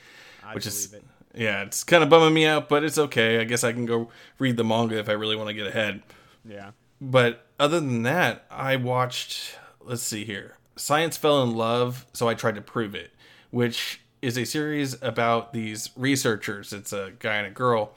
I 0.44 0.54
which 0.54 0.66
is 0.66 0.94
it. 0.94 1.04
yeah, 1.34 1.64
it's 1.64 1.84
kind 1.84 2.02
of 2.02 2.10
bumming 2.10 2.34
me 2.34 2.46
out, 2.46 2.70
but 2.70 2.84
it's 2.84 2.98
okay. 2.98 3.40
I 3.40 3.44
guess 3.44 3.64
I 3.64 3.74
can 3.74 3.86
go 3.86 4.10
read 4.40 4.56
the 4.56 4.64
manga 4.64 4.98
if 4.98 5.10
I 5.10 5.14
really 5.14 5.36
want 5.36 5.50
to 5.50 5.54
get 5.54 5.68
ahead. 5.68 6.02
Yeah. 6.46 6.72
But 7.02 7.46
other 7.60 7.80
than 7.80 8.04
that, 8.04 8.46
I 8.50 8.78
watched. 8.78 9.58
Let's 9.81 10.02
see 10.02 10.24
here. 10.24 10.58
Science 10.78 11.18
fell 11.18 11.44
in 11.44 11.56
love, 11.56 12.06
so 12.14 12.28
I 12.28 12.34
tried 12.34 12.56
to 12.56 12.62
prove 12.62 12.96
it, 12.96 13.12
which 13.52 14.02
is 14.22 14.38
a 14.38 14.46
series 14.46 15.02
about 15.02 15.54
these 15.54 15.90
researchers. 15.96 16.74
It's 16.74 16.94
a 16.94 17.12
guy 17.20 17.36
and 17.36 17.48
a 17.48 17.52
girl, 17.52 17.92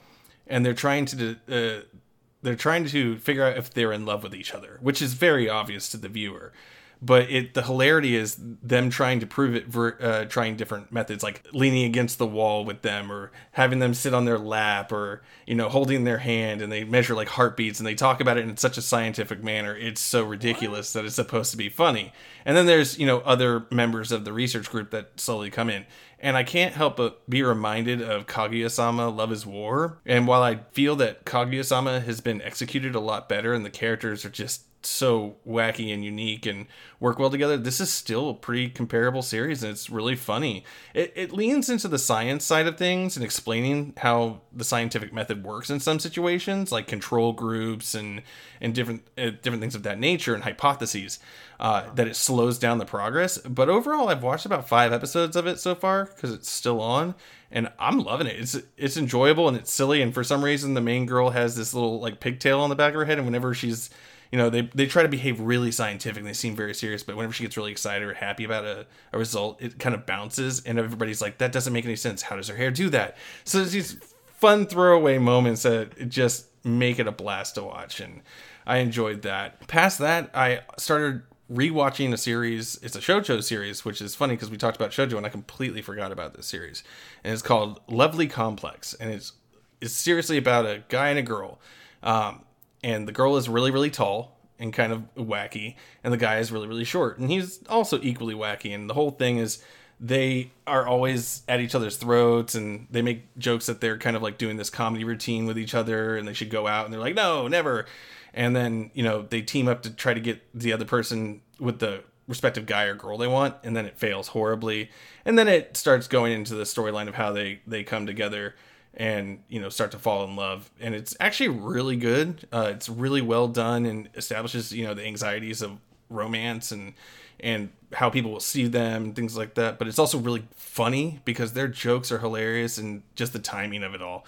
and 0.47 0.65
they're 0.65 0.73
trying 0.73 1.05
to 1.07 1.37
uh, 1.49 1.97
they're 2.41 2.55
trying 2.55 2.85
to 2.85 3.17
figure 3.19 3.43
out 3.43 3.57
if 3.57 3.73
they're 3.73 3.91
in 3.91 4.05
love 4.05 4.23
with 4.23 4.33
each 4.33 4.53
other, 4.53 4.77
which 4.81 5.01
is 5.01 5.13
very 5.13 5.49
obvious 5.49 5.89
to 5.89 5.97
the 5.97 6.09
viewer. 6.09 6.53
But 7.01 7.29
it 7.31 7.53
the 7.53 7.63
hilarity 7.63 8.17
is 8.17 8.37
them 8.37 8.89
trying 8.89 9.21
to 9.21 9.25
prove 9.25 9.55
it, 9.55 9.67
ver, 9.67 9.97
uh, 10.01 10.25
trying 10.25 10.57
different 10.57 10.91
methods, 10.91 11.23
like 11.23 11.45
leaning 11.53 11.85
against 11.85 12.17
the 12.17 12.27
wall 12.27 12.65
with 12.65 12.81
them, 12.81 13.09
or 13.09 13.31
having 13.53 13.79
them 13.79 13.93
sit 13.93 14.13
on 14.13 14.25
their 14.25 14.37
lap, 14.37 14.91
or 14.91 15.21
you 15.47 15.55
know 15.55 15.69
holding 15.69 16.03
their 16.03 16.17
hand, 16.17 16.61
and 16.61 16.69
they 16.69 16.83
measure 16.83 17.15
like 17.15 17.29
heartbeats, 17.29 17.79
and 17.79 17.87
they 17.87 17.95
talk 17.95 18.19
about 18.19 18.37
it 18.37 18.43
in 18.43 18.57
such 18.57 18.77
a 18.77 18.81
scientific 18.81 19.41
manner. 19.41 19.73
It's 19.77 20.01
so 20.01 20.25
ridiculous 20.25 20.91
that 20.91 21.05
it's 21.05 21.15
supposed 21.15 21.51
to 21.51 21.57
be 21.57 21.69
funny. 21.69 22.11
And 22.43 22.57
then 22.57 22.65
there's 22.65 22.99
you 22.99 23.05
know 23.05 23.19
other 23.19 23.65
members 23.71 24.11
of 24.11 24.25
the 24.25 24.33
research 24.33 24.69
group 24.69 24.91
that 24.91 25.21
slowly 25.21 25.49
come 25.49 25.69
in 25.69 25.85
and 26.21 26.37
I 26.37 26.43
can't 26.43 26.73
help 26.73 26.97
but 26.97 27.27
be 27.29 27.43
reminded 27.43 28.01
of 28.01 28.27
Kaguya-sama 28.27 29.09
Love 29.09 29.31
is 29.31 29.45
War. 29.45 29.99
And 30.05 30.27
while 30.27 30.43
I 30.43 30.61
feel 30.71 30.95
that 30.97 31.25
Kaguya-sama 31.25 32.01
has 32.01 32.21
been 32.21 32.41
executed 32.41 32.95
a 32.95 32.99
lot 32.99 33.29
better 33.29 33.53
and 33.53 33.65
the 33.65 33.69
characters 33.69 34.25
are 34.25 34.29
just 34.29 34.63
so 34.85 35.35
wacky 35.47 35.93
and 35.93 36.03
unique 36.03 36.45
and 36.45 36.67
work 36.99 37.19
well 37.19 37.29
together. 37.29 37.57
This 37.57 37.79
is 37.79 37.91
still 37.91 38.29
a 38.29 38.33
pretty 38.33 38.69
comparable 38.69 39.21
series 39.21 39.63
and 39.63 39.71
it's 39.71 39.89
really 39.89 40.15
funny. 40.15 40.63
It, 40.93 41.13
it 41.15 41.31
leans 41.33 41.69
into 41.69 41.87
the 41.87 41.99
science 41.99 42.45
side 42.45 42.67
of 42.67 42.77
things 42.77 43.15
and 43.15 43.23
explaining 43.23 43.93
how 43.97 44.41
the 44.53 44.63
scientific 44.63 45.13
method 45.13 45.43
works 45.43 45.69
in 45.69 45.79
some 45.79 45.99
situations, 45.99 46.71
like 46.71 46.87
control 46.87 47.33
groups 47.33 47.93
and 47.93 48.21
and 48.61 48.73
different 48.73 49.07
uh, 49.17 49.31
different 49.41 49.61
things 49.61 49.75
of 49.75 49.83
that 49.83 49.99
nature 49.99 50.33
and 50.33 50.43
hypotheses. 50.43 51.19
Uh, 51.59 51.93
that 51.93 52.07
it 52.07 52.15
slows 52.15 52.57
down 52.57 52.77
the 52.77 52.85
progress. 52.85 53.37
But 53.39 53.67
overall, 53.67 54.07
I've 54.07 54.23
watched 54.23 54.45
about 54.45 54.69
five 54.69 54.93
episodes 54.93 55.35
of 55.35 55.45
it 55.45 55.59
so 55.59 55.75
far 55.75 56.05
because 56.05 56.31
it's 56.31 56.49
still 56.49 56.79
on, 56.79 57.15
and 57.51 57.69
I'm 57.77 57.99
loving 57.99 58.27
it. 58.27 58.39
It's 58.39 58.57
it's 58.77 58.95
enjoyable 58.95 59.49
and 59.49 59.57
it's 59.57 59.73
silly. 59.73 60.01
And 60.01 60.13
for 60.13 60.23
some 60.23 60.41
reason, 60.41 60.73
the 60.73 60.79
main 60.79 61.05
girl 61.05 61.31
has 61.31 61.57
this 61.57 61.73
little 61.73 61.99
like 61.99 62.21
pigtail 62.21 62.61
on 62.61 62.69
the 62.69 62.77
back 62.77 62.93
of 62.93 62.99
her 62.99 63.05
head, 63.05 63.17
and 63.17 63.27
whenever 63.27 63.53
she's 63.53 63.89
you 64.31 64.37
know 64.37 64.49
they, 64.49 64.61
they 64.73 64.85
try 64.85 65.01
to 65.01 65.09
behave 65.09 65.39
really 65.39 65.71
scientific 65.71 66.23
they 66.23 66.33
seem 66.33 66.55
very 66.55 66.73
serious 66.73 67.03
but 67.03 67.15
whenever 67.15 67.33
she 67.33 67.43
gets 67.43 67.57
really 67.57 67.71
excited 67.71 68.07
or 68.07 68.13
happy 68.13 68.43
about 68.43 68.65
a, 68.65 68.85
a 69.11 69.17
result 69.17 69.61
it 69.61 69.79
kind 69.79 69.95
of 69.95 70.05
bounces 70.05 70.61
and 70.65 70.77
everybody's 70.77 71.21
like 71.21 71.37
that 71.39 71.51
doesn't 71.51 71.73
make 71.73 71.85
any 71.85 71.95
sense. 71.95 72.21
How 72.21 72.35
does 72.35 72.47
her 72.47 72.55
hair 72.55 72.71
do 72.71 72.89
that? 72.89 73.17
So 73.43 73.59
there's 73.59 73.71
these 73.71 73.97
fun 74.27 74.65
throwaway 74.65 75.17
moments 75.17 75.63
that 75.63 76.09
just 76.09 76.47
make 76.63 76.99
it 76.99 77.07
a 77.07 77.11
blast 77.11 77.55
to 77.55 77.63
watch 77.63 77.99
and 77.99 78.21
i 78.65 78.77
enjoyed 78.77 79.21
that. 79.23 79.67
Past 79.67 79.99
that 79.99 80.29
i 80.33 80.61
started 80.77 81.23
rewatching 81.51 82.13
a 82.13 82.17
series. 82.17 82.77
It's 82.83 82.95
a 82.95 82.99
shoujo 82.99 83.43
series 83.43 83.83
which 83.83 84.01
is 84.01 84.13
funny 84.15 84.35
because 84.35 84.51
we 84.51 84.57
talked 84.57 84.77
about 84.77 84.91
shoujo 84.91 85.17
and 85.17 85.25
i 85.25 85.29
completely 85.29 85.81
forgot 85.81 86.11
about 86.11 86.35
this 86.35 86.45
series. 86.45 86.83
And 87.23 87.33
it's 87.33 87.41
called 87.41 87.79
lovely 87.87 88.27
complex 88.27 88.93
and 88.93 89.11
it's 89.11 89.33
it's 89.81 89.93
seriously 89.93 90.37
about 90.37 90.65
a 90.65 90.83
guy 90.89 91.09
and 91.09 91.17
a 91.17 91.23
girl. 91.23 91.59
Um, 92.03 92.43
and 92.83 93.07
the 93.07 93.11
girl 93.11 93.37
is 93.37 93.49
really 93.49 93.71
really 93.71 93.89
tall 93.89 94.37
and 94.57 94.73
kind 94.73 94.91
of 94.91 95.03
wacky 95.15 95.75
and 96.03 96.13
the 96.13 96.17
guy 96.17 96.39
is 96.39 96.51
really 96.51 96.67
really 96.67 96.83
short 96.83 97.17
and 97.17 97.29
he's 97.29 97.59
also 97.69 97.99
equally 98.01 98.35
wacky 98.35 98.73
and 98.73 98.89
the 98.89 98.93
whole 98.93 99.11
thing 99.11 99.37
is 99.37 99.63
they 99.99 100.51
are 100.65 100.87
always 100.87 101.43
at 101.47 101.59
each 101.59 101.75
other's 101.75 101.97
throats 101.97 102.55
and 102.55 102.87
they 102.89 103.01
make 103.01 103.37
jokes 103.37 103.65
that 103.65 103.81
they're 103.81 103.97
kind 103.97 104.15
of 104.15 104.21
like 104.21 104.37
doing 104.37 104.55
this 104.57 104.69
comedy 104.69 105.03
routine 105.03 105.45
with 105.45 105.57
each 105.59 105.75
other 105.75 106.15
and 106.15 106.27
they 106.27 106.33
should 106.33 106.49
go 106.49 106.67
out 106.67 106.85
and 106.85 106.93
they're 106.93 107.01
like 107.01 107.15
no 107.15 107.47
never. 107.47 107.85
And 108.33 108.55
then 108.55 108.91
you 108.93 109.03
know 109.03 109.23
they 109.23 109.41
team 109.41 109.67
up 109.67 109.81
to 109.83 109.89
try 109.89 110.13
to 110.13 110.19
get 110.21 110.41
the 110.57 110.71
other 110.71 110.85
person 110.85 111.41
with 111.59 111.79
the 111.79 112.03
respective 112.27 112.65
guy 112.65 112.83
or 112.83 112.93
girl 112.93 113.17
they 113.17 113.27
want 113.27 113.55
and 113.63 113.75
then 113.75 113.85
it 113.85 113.97
fails 113.97 114.29
horribly. 114.29 114.89
And 115.25 115.37
then 115.37 115.47
it 115.47 115.75
starts 115.75 116.07
going 116.07 116.31
into 116.31 116.55
the 116.55 116.63
storyline 116.63 117.09
of 117.09 117.15
how 117.15 117.33
they 117.33 117.59
they 117.67 117.83
come 117.83 118.05
together 118.05 118.55
and 118.95 119.43
you 119.47 119.61
know 119.61 119.69
start 119.69 119.91
to 119.91 119.99
fall 119.99 120.23
in 120.23 120.35
love. 120.35 120.69
And 120.79 120.95
it's 120.95 121.15
actually 121.19 121.49
really 121.49 121.95
good. 121.95 122.47
Uh, 122.51 122.71
it's 122.73 122.89
really 122.89 123.21
well 123.21 123.47
done 123.47 123.85
and 123.85 124.09
establishes 124.15 124.71
you 124.71 124.85
know 124.85 124.93
the 124.93 125.05
anxieties 125.05 125.61
of 125.61 125.77
romance 126.09 126.71
and 126.71 126.93
and 127.39 127.69
how 127.93 128.09
people 128.09 128.31
will 128.31 128.39
see 128.39 128.67
them 128.67 129.13
things 129.13 129.37
like 129.37 129.55
that. 129.55 129.79
But 129.79 129.87
it's 129.87 129.99
also 129.99 130.17
really 130.17 130.43
funny 130.55 131.19
because 131.25 131.53
their 131.53 131.67
jokes 131.67 132.11
are 132.11 132.19
hilarious 132.19 132.77
and 132.77 133.03
just 133.15 133.33
the 133.33 133.39
timing 133.39 133.83
of 133.83 133.93
it 133.93 134.01
all. 134.01 134.25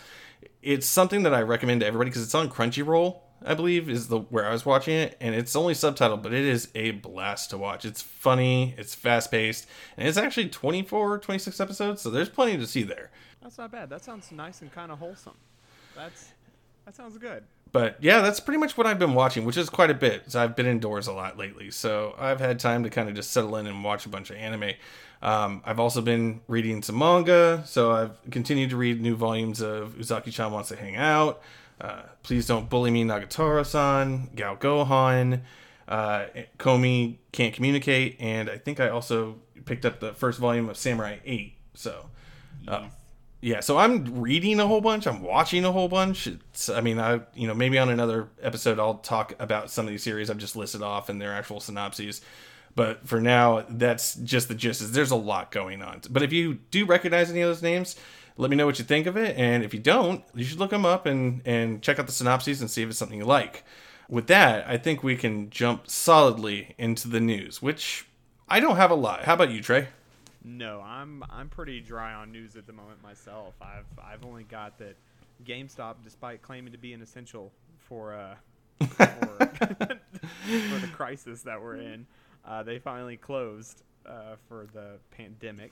It's 0.62 0.88
something 0.88 1.24
that 1.24 1.34
i 1.34 1.42
recommend 1.42 1.82
to 1.82 1.88
everybody 1.88 2.10
because 2.10 2.24
it's 2.24 2.36
on 2.36 2.50
crunchyroll 2.50 3.20
i 3.44 3.56
believe 3.56 3.90
is 3.90 4.10
the 4.10 4.20
where 4.20 4.46
i 4.48 4.52
was 4.52 4.66
watching 4.66 4.96
it. 4.96 5.18
And 5.20 5.36
it's 5.36 5.56
only 5.56 5.74
subtitled 5.74 6.22
but 6.22 6.34
it 6.34 6.46
is 6.46 6.70
a 6.76 6.92
blast 6.92 7.50
to 7.50 7.58
watch. 7.58 7.84
It's 7.84 8.02
funny 8.02 8.76
it's 8.78 8.96
fast 8.96 9.32
paced 9.32 9.68
and 9.98 10.08
it's 10.08 10.18
actually 10.18 10.50
24 10.50 11.20
26 11.20 11.60
episodes 11.60 12.02
so 12.02 12.10
there's 12.10 12.30
plenty 12.30 12.58
to 12.58 12.68
see 12.68 12.84
there 12.84 13.12
That's 13.42 13.58
not 13.58 13.72
bad. 13.72 13.90
That 13.90 14.04
sounds 14.04 14.32
nice 14.32 14.62
and 14.62 14.72
kind 14.72 14.92
of 14.92 15.00
wholesome. 15.00 15.34
That's 15.96 16.32
that 16.86 16.96
sounds 16.96 17.18
good. 17.18 17.44
but 17.72 17.98
yeah, 18.02 18.22
that's 18.22 18.40
pretty 18.40 18.58
much 18.60 18.78
what 18.78 18.88
I've 18.88 19.00
been 19.00 19.14
watching, 19.14 19.46
which 19.46 19.58
is 19.58 19.70
quite 19.70 19.90
a 19.90 19.94
bit. 19.94 20.32
So 20.32 20.42
I've 20.42 20.56
been 20.56 20.66
indoors 20.66 21.08
a 21.08 21.14
lot 21.14 21.38
lately, 21.38 21.72
so 21.72 22.16
I've 22.18 22.40
had 22.40 22.60
time 22.60 22.84
to 22.84 22.90
kind 22.90 23.08
of 23.10 23.16
just 23.16 23.32
settle 23.32 23.56
in 23.58 23.68
and 23.68 23.84
watch 23.84 24.06
a 24.06 24.10
bunch 24.10 24.30
of 24.30 24.36
anime. 24.38 24.72
Um, 25.22 25.62
I've 25.66 25.80
also 25.80 26.02
been 26.02 26.42
reading 26.48 26.82
some 26.82 26.98
manga, 26.98 27.64
so 27.66 27.92
I've 27.92 28.32
continued 28.32 28.72
to 28.72 28.78
read 28.78 29.00
new 29.00 29.16
volumes 29.16 29.62
of 29.62 29.94
Uzaki-chan 29.94 30.52
Wants 30.52 30.70
to 30.70 30.76
Hang 30.76 30.96
Out, 30.96 31.42
uh, 31.80 32.02
Please 32.24 32.48
Don't 32.48 32.68
Bully 32.70 32.90
Me 32.90 33.04
Nagatoro-san, 33.04 34.32
Gal 34.36 34.58
Gohan, 34.58 35.42
uh, 35.88 36.26
Komi 36.58 37.18
Can't 37.32 37.54
Communicate, 37.54 38.18
and 38.20 38.50
I 38.50 38.58
think 38.58 38.80
I 38.80 38.90
also 38.90 39.36
picked 39.66 39.86
up 39.86 40.00
the 40.00 40.14
first 40.14 40.40
volume 40.40 40.68
of 40.70 40.76
Samurai 40.78 41.18
8. 41.24 41.54
So 41.76 42.08
uh, 42.68 42.88
yeah, 43.42 43.60
so 43.60 43.80
I'm 43.80 44.22
reading 44.22 44.60
a 44.60 44.68
whole 44.68 44.82
bunch. 44.82 45.08
I'm 45.08 45.24
watching 45.24 45.66
a 45.66 45.72
whole 45.72 45.88
bunch. 45.88 46.28
It's, 46.28 46.70
I 46.70 46.82
mean, 46.82 47.00
I 47.00 47.22
you 47.34 47.48
know 47.48 47.56
maybe 47.56 47.80
on 47.80 47.90
another 47.90 48.30
episode 48.42 48.80
I'll 48.80 49.00
talk 49.00 49.34
about 49.40 49.72
some 49.72 49.86
of 49.86 49.92
these 49.92 50.04
series 50.04 50.30
I've 50.30 50.38
just 50.38 50.56
listed 50.56 50.84
off 50.84 51.10
and 51.10 51.20
their 51.20 51.34
actual 51.34 51.60
synopses. 51.60 52.22
But 52.76 53.06
for 53.08 53.20
now, 53.20 53.66
that's 53.68 54.16
just 54.16 54.48
the 54.48 54.56
gist. 54.56 54.82
Is 54.82 54.92
there's 54.92 55.12
a 55.12 55.16
lot 55.16 55.52
going 55.52 55.82
on. 55.82 56.02
But 56.10 56.22
if 56.22 56.32
you 56.32 56.60
do 56.70 56.86
recognize 56.86 57.32
any 57.32 57.42
of 57.42 57.50
those 57.50 57.64
names, 57.64 57.96
let 58.38 58.50
me 58.52 58.56
know 58.56 58.68
what 58.68 58.78
you 58.78 58.86
think 58.86 59.08
of 59.08 59.18
it. 59.18 59.36
And 59.38 59.64
if 59.64 59.74
you 59.74 59.80
don't, 59.80 60.24
you 60.36 60.46
should 60.46 60.60
look 60.60 60.70
them 60.70 60.86
up 60.86 61.08
and 61.08 61.42
and 61.44 61.82
check 61.82 61.98
out 61.98 62.06
the 62.06 62.14
synopses 62.14 62.62
and 62.62 62.70
see 62.70 62.84
if 62.84 62.90
it's 62.90 63.00
something 63.00 63.18
you 63.18 63.26
like. 63.26 63.64
With 64.08 64.28
that, 64.28 64.68
I 64.68 64.78
think 64.78 65.04
we 65.04 65.16
can 65.16 65.50
jump 65.50 65.90
solidly 65.90 66.76
into 66.78 67.08
the 67.08 67.20
news, 67.20 67.62
which 67.62 68.06
I 68.48 68.60
don't 68.60 68.76
have 68.76 68.92
a 68.92 68.96
lot. 68.96 69.24
How 69.24 69.34
about 69.34 69.50
you, 69.50 69.62
Trey? 69.62 69.88
No, 70.44 70.82
I'm 70.82 71.24
I'm 71.30 71.50
pretty 71.50 71.80
dry 71.80 72.14
on 72.14 72.32
news 72.32 72.56
at 72.56 72.66
the 72.66 72.74
moment 72.74 73.02
myself. 73.04 73.54
I've 73.62 73.86
I've 74.04 74.26
only 74.26 74.44
got 74.44 74.78
that 74.80 74.96
GameStop, 75.46 75.96
despite 76.04 76.42
claiming 76.42 76.72
to 76.72 76.80
be 76.80 76.94
an 76.94 77.02
essential 77.02 77.52
for 77.78 78.16
uh 78.16 78.36
for, 78.88 79.06
for 79.48 80.80
the 80.80 80.90
crisis 80.94 81.42
that 81.44 81.62
we're 81.62 81.76
in, 81.76 82.08
uh, 82.46 82.64
they 82.64 82.80
finally 82.80 83.18
closed 83.18 83.84
uh, 84.06 84.36
for 84.48 84.68
the 84.74 84.98
pandemic. 85.12 85.72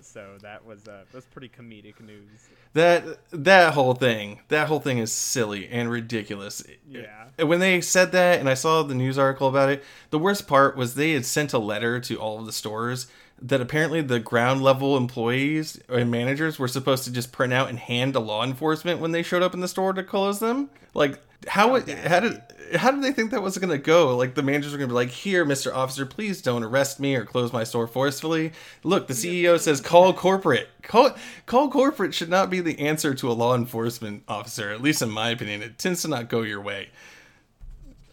So 0.00 0.36
that 0.42 0.64
was 0.64 0.88
uh, 0.88 1.04
that's 1.12 1.26
pretty 1.26 1.48
comedic 1.48 2.00
news. 2.00 2.48
That 2.72 3.04
that 3.30 3.74
whole 3.74 3.94
thing, 3.94 4.40
that 4.48 4.66
whole 4.66 4.80
thing 4.80 4.98
is 4.98 5.12
silly 5.12 5.68
and 5.68 5.88
ridiculous. 5.88 6.64
Yeah. 6.88 7.28
When 7.38 7.60
they 7.60 7.80
said 7.80 8.10
that, 8.12 8.40
and 8.40 8.48
I 8.48 8.54
saw 8.54 8.82
the 8.82 8.96
news 8.96 9.16
article 9.16 9.46
about 9.48 9.68
it, 9.68 9.84
the 10.10 10.18
worst 10.18 10.48
part 10.48 10.76
was 10.76 10.94
they 10.94 11.12
had 11.12 11.24
sent 11.24 11.52
a 11.52 11.58
letter 11.58 12.00
to 12.00 12.16
all 12.16 12.40
of 12.40 12.46
the 12.46 12.52
stores 12.52 13.06
that 13.40 13.60
apparently 13.60 14.00
the 14.00 14.20
ground 14.20 14.62
level 14.62 14.96
employees 14.96 15.80
and 15.88 16.10
managers 16.10 16.58
were 16.58 16.68
supposed 16.68 17.04
to 17.04 17.12
just 17.12 17.32
print 17.32 17.52
out 17.52 17.68
and 17.68 17.78
hand 17.78 18.12
to 18.12 18.20
law 18.20 18.44
enforcement 18.44 19.00
when 19.00 19.12
they 19.12 19.22
showed 19.22 19.42
up 19.42 19.54
in 19.54 19.60
the 19.60 19.68
store 19.68 19.92
to 19.92 20.02
close 20.02 20.38
them. 20.38 20.70
Like 20.94 21.18
how 21.48 21.74
it, 21.74 21.88
how 21.88 22.20
did 22.20 22.42
how 22.76 22.90
did 22.90 23.02
they 23.02 23.12
think 23.12 23.30
that 23.30 23.42
was 23.42 23.58
going 23.58 23.70
to 23.70 23.78
go? 23.78 24.16
Like 24.16 24.34
the 24.34 24.42
managers 24.42 24.72
were 24.72 24.78
going 24.78 24.88
to 24.88 24.92
be 24.92 24.96
like, 24.96 25.10
"Here, 25.10 25.44
Mr. 25.44 25.74
Officer, 25.74 26.06
please 26.06 26.40
don't 26.42 26.62
arrest 26.62 27.00
me 27.00 27.14
or 27.14 27.24
close 27.24 27.52
my 27.52 27.64
store 27.64 27.86
forcefully." 27.86 28.52
Look, 28.82 29.08
the 29.08 29.14
CEO 29.14 29.58
says 29.58 29.80
call 29.80 30.12
corporate. 30.12 30.68
Call 30.82 31.14
call 31.46 31.70
corporate 31.70 32.14
should 32.14 32.30
not 32.30 32.50
be 32.50 32.60
the 32.60 32.78
answer 32.78 33.14
to 33.14 33.30
a 33.30 33.32
law 33.32 33.54
enforcement 33.54 34.24
officer, 34.28 34.70
at 34.70 34.80
least 34.80 35.02
in 35.02 35.10
my 35.10 35.30
opinion. 35.30 35.62
It 35.62 35.78
tends 35.78 36.02
to 36.02 36.08
not 36.08 36.28
go 36.28 36.42
your 36.42 36.60
way. 36.60 36.88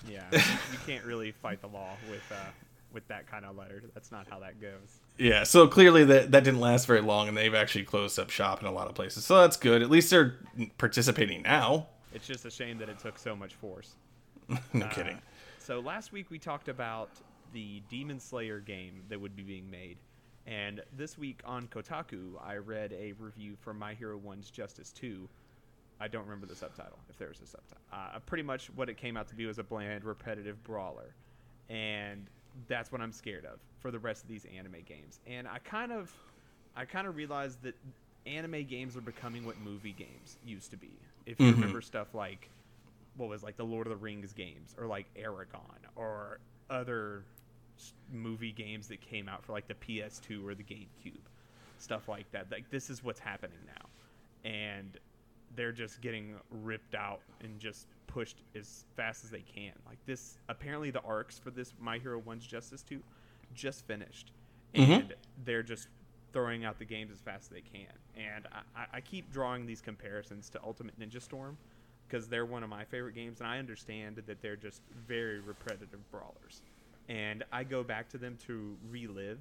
Yeah, 0.09 0.25
you 0.31 0.79
can't 0.85 1.05
really 1.05 1.31
fight 1.31 1.61
the 1.61 1.67
law 1.67 1.95
with 2.09 2.23
uh, 2.31 2.49
with 2.91 3.07
that 3.07 3.27
kind 3.27 3.45
of 3.45 3.55
letter. 3.55 3.83
That's 3.93 4.11
not 4.11 4.27
how 4.29 4.39
that 4.39 4.59
goes. 4.61 4.98
Yeah, 5.19 5.43
so 5.43 5.67
clearly 5.67 6.05
that 6.05 6.31
that 6.31 6.45
didn't 6.45 6.61
last 6.61 6.87
very 6.87 7.01
long, 7.01 7.27
and 7.27 7.35
they've 7.35 7.53
actually 7.53 7.83
closed 7.83 8.17
up 8.17 8.29
shop 8.29 8.61
in 8.61 8.67
a 8.67 8.71
lot 8.71 8.87
of 8.87 8.95
places. 8.95 9.25
So 9.25 9.41
that's 9.41 9.57
good. 9.57 9.81
At 9.81 9.89
least 9.89 10.09
they're 10.09 10.37
participating 10.77 11.41
now. 11.41 11.87
It's 12.13 12.25
just 12.25 12.45
a 12.45 12.49
shame 12.51 12.77
that 12.79 12.87
it 12.89 12.99
took 12.99 13.19
so 13.19 13.35
much 13.35 13.53
force. 13.55 13.95
no 14.73 14.85
Uh, 14.85 14.89
kidding. 14.89 15.21
So 15.59 15.81
last 15.81 16.11
week 16.13 16.31
we 16.31 16.39
talked 16.39 16.69
about 16.69 17.09
the 17.53 17.81
Demon 17.89 18.19
Slayer 18.19 18.59
game 18.61 19.03
that 19.09 19.19
would 19.19 19.35
be 19.35 19.43
being 19.43 19.69
made, 19.69 19.97
and 20.47 20.81
this 20.95 21.17
week 21.17 21.41
on 21.45 21.67
Kotaku 21.67 22.41
I 22.41 22.55
read 22.55 22.93
a 22.93 23.11
review 23.19 23.57
for 23.59 23.73
My 23.73 23.93
Hero 23.95 24.17
One's 24.17 24.49
Justice 24.49 24.91
Two. 24.93 25.27
I 25.99 26.07
don't 26.07 26.23
remember 26.23 26.45
the 26.47 26.55
subtitle, 26.55 26.97
if 27.09 27.17
there 27.17 27.27
was 27.27 27.41
a 27.41 27.45
subtitle. 27.45 27.83
Uh, 27.91 28.19
pretty 28.25 28.43
much 28.43 28.67
what 28.75 28.87
it 28.87 28.95
came 28.95 29.17
out 29.17 29.27
to 29.27 29.35
be 29.35 29.45
was 29.45 29.59
a 29.59 29.63
bland, 29.63 30.05
repetitive 30.05 30.63
brawler, 30.63 31.13
and 31.69 32.25
that's 32.67 32.91
what 32.91 33.01
I'm 33.01 33.11
scared 33.11 33.45
of 33.45 33.59
for 33.79 33.91
the 33.91 33.99
rest 33.99 34.23
of 34.23 34.29
these 34.29 34.45
anime 34.45 34.81
games. 34.85 35.19
And 35.25 35.47
I 35.47 35.59
kind 35.59 35.91
of, 35.91 36.11
I 36.75 36.85
kind 36.85 37.07
of 37.07 37.15
realized 37.15 37.61
that 37.63 37.75
anime 38.25 38.65
games 38.65 38.95
are 38.97 39.01
becoming 39.01 39.45
what 39.45 39.57
movie 39.57 39.93
games 39.93 40.37
used 40.43 40.71
to 40.71 40.77
be. 40.77 40.99
If 41.25 41.41
you 41.41 41.51
Mhm. 41.51 41.53
remember 41.53 41.81
stuff 41.81 42.13
like 42.13 42.51
what 43.15 43.29
was 43.29 43.43
like 43.43 43.57
the 43.57 43.65
Lord 43.65 43.87
of 43.87 43.91
the 43.91 43.97
Rings 43.97 44.33
games 44.33 44.75
or 44.77 44.87
like 44.87 45.07
Eragon 45.15 45.79
or 45.95 46.39
other 46.69 47.25
movie 48.11 48.51
games 48.51 48.87
that 48.89 49.01
came 49.01 49.29
out 49.29 49.43
for 49.43 49.53
like 49.53 49.67
the 49.67 49.75
PS2 49.75 50.45
or 50.45 50.53
the 50.55 50.63
GameCube, 50.63 51.25
stuff 51.77 52.07
like 52.07 52.31
that. 52.31 52.51
Like 52.51 52.69
this 52.69 52.89
is 52.89 53.03
what's 53.03 53.19
happening 53.19 53.59
now, 53.65 54.49
and 54.49 54.97
they're 55.55 55.71
just 55.71 56.01
getting 56.01 56.35
ripped 56.51 56.95
out 56.95 57.21
and 57.41 57.59
just 57.59 57.87
pushed 58.07 58.41
as 58.55 58.85
fast 58.95 59.23
as 59.23 59.29
they 59.29 59.41
can. 59.41 59.73
Like 59.87 59.97
this, 60.05 60.37
apparently 60.49 60.91
the 60.91 61.01
arcs 61.01 61.37
for 61.39 61.51
this 61.51 61.73
My 61.79 61.97
Hero 61.97 62.19
One's 62.19 62.45
Justice 62.45 62.81
2 62.83 63.01
just 63.53 63.85
finished, 63.85 64.31
Mhm. 64.73 64.89
and 64.99 65.15
they're 65.45 65.63
just 65.63 65.87
throwing 66.33 66.63
out 66.65 66.77
the 66.79 66.85
games 66.85 67.11
as 67.11 67.19
fast 67.19 67.43
as 67.45 67.49
they 67.49 67.61
can. 67.61 67.91
And 68.15 68.47
I, 68.51 68.61
I- 68.81 68.87
I 68.93 69.01
keep 69.01 69.31
drawing 69.31 69.65
these 69.65 69.81
comparisons 69.81 70.49
to 70.51 70.63
Ultimate 70.63 70.99
Ninja 70.99 71.21
Storm 71.21 71.57
because 72.07 72.27
they're 72.27 72.45
one 72.45 72.63
of 72.63 72.69
my 72.69 72.83
favorite 72.85 73.13
games, 73.15 73.39
and 73.41 73.47
I 73.49 73.57
understand 73.59 74.17
that 74.17 74.41
they're 74.41 74.55
just 74.55 74.81
very 75.07 75.39
repetitive 75.39 75.99
brawlers. 76.11 76.61
And 77.07 77.43
I 77.51 77.63
go 77.63 77.83
back 77.83 78.09
to 78.09 78.17
them 78.19 78.37
to 78.47 78.77
relive 78.89 79.39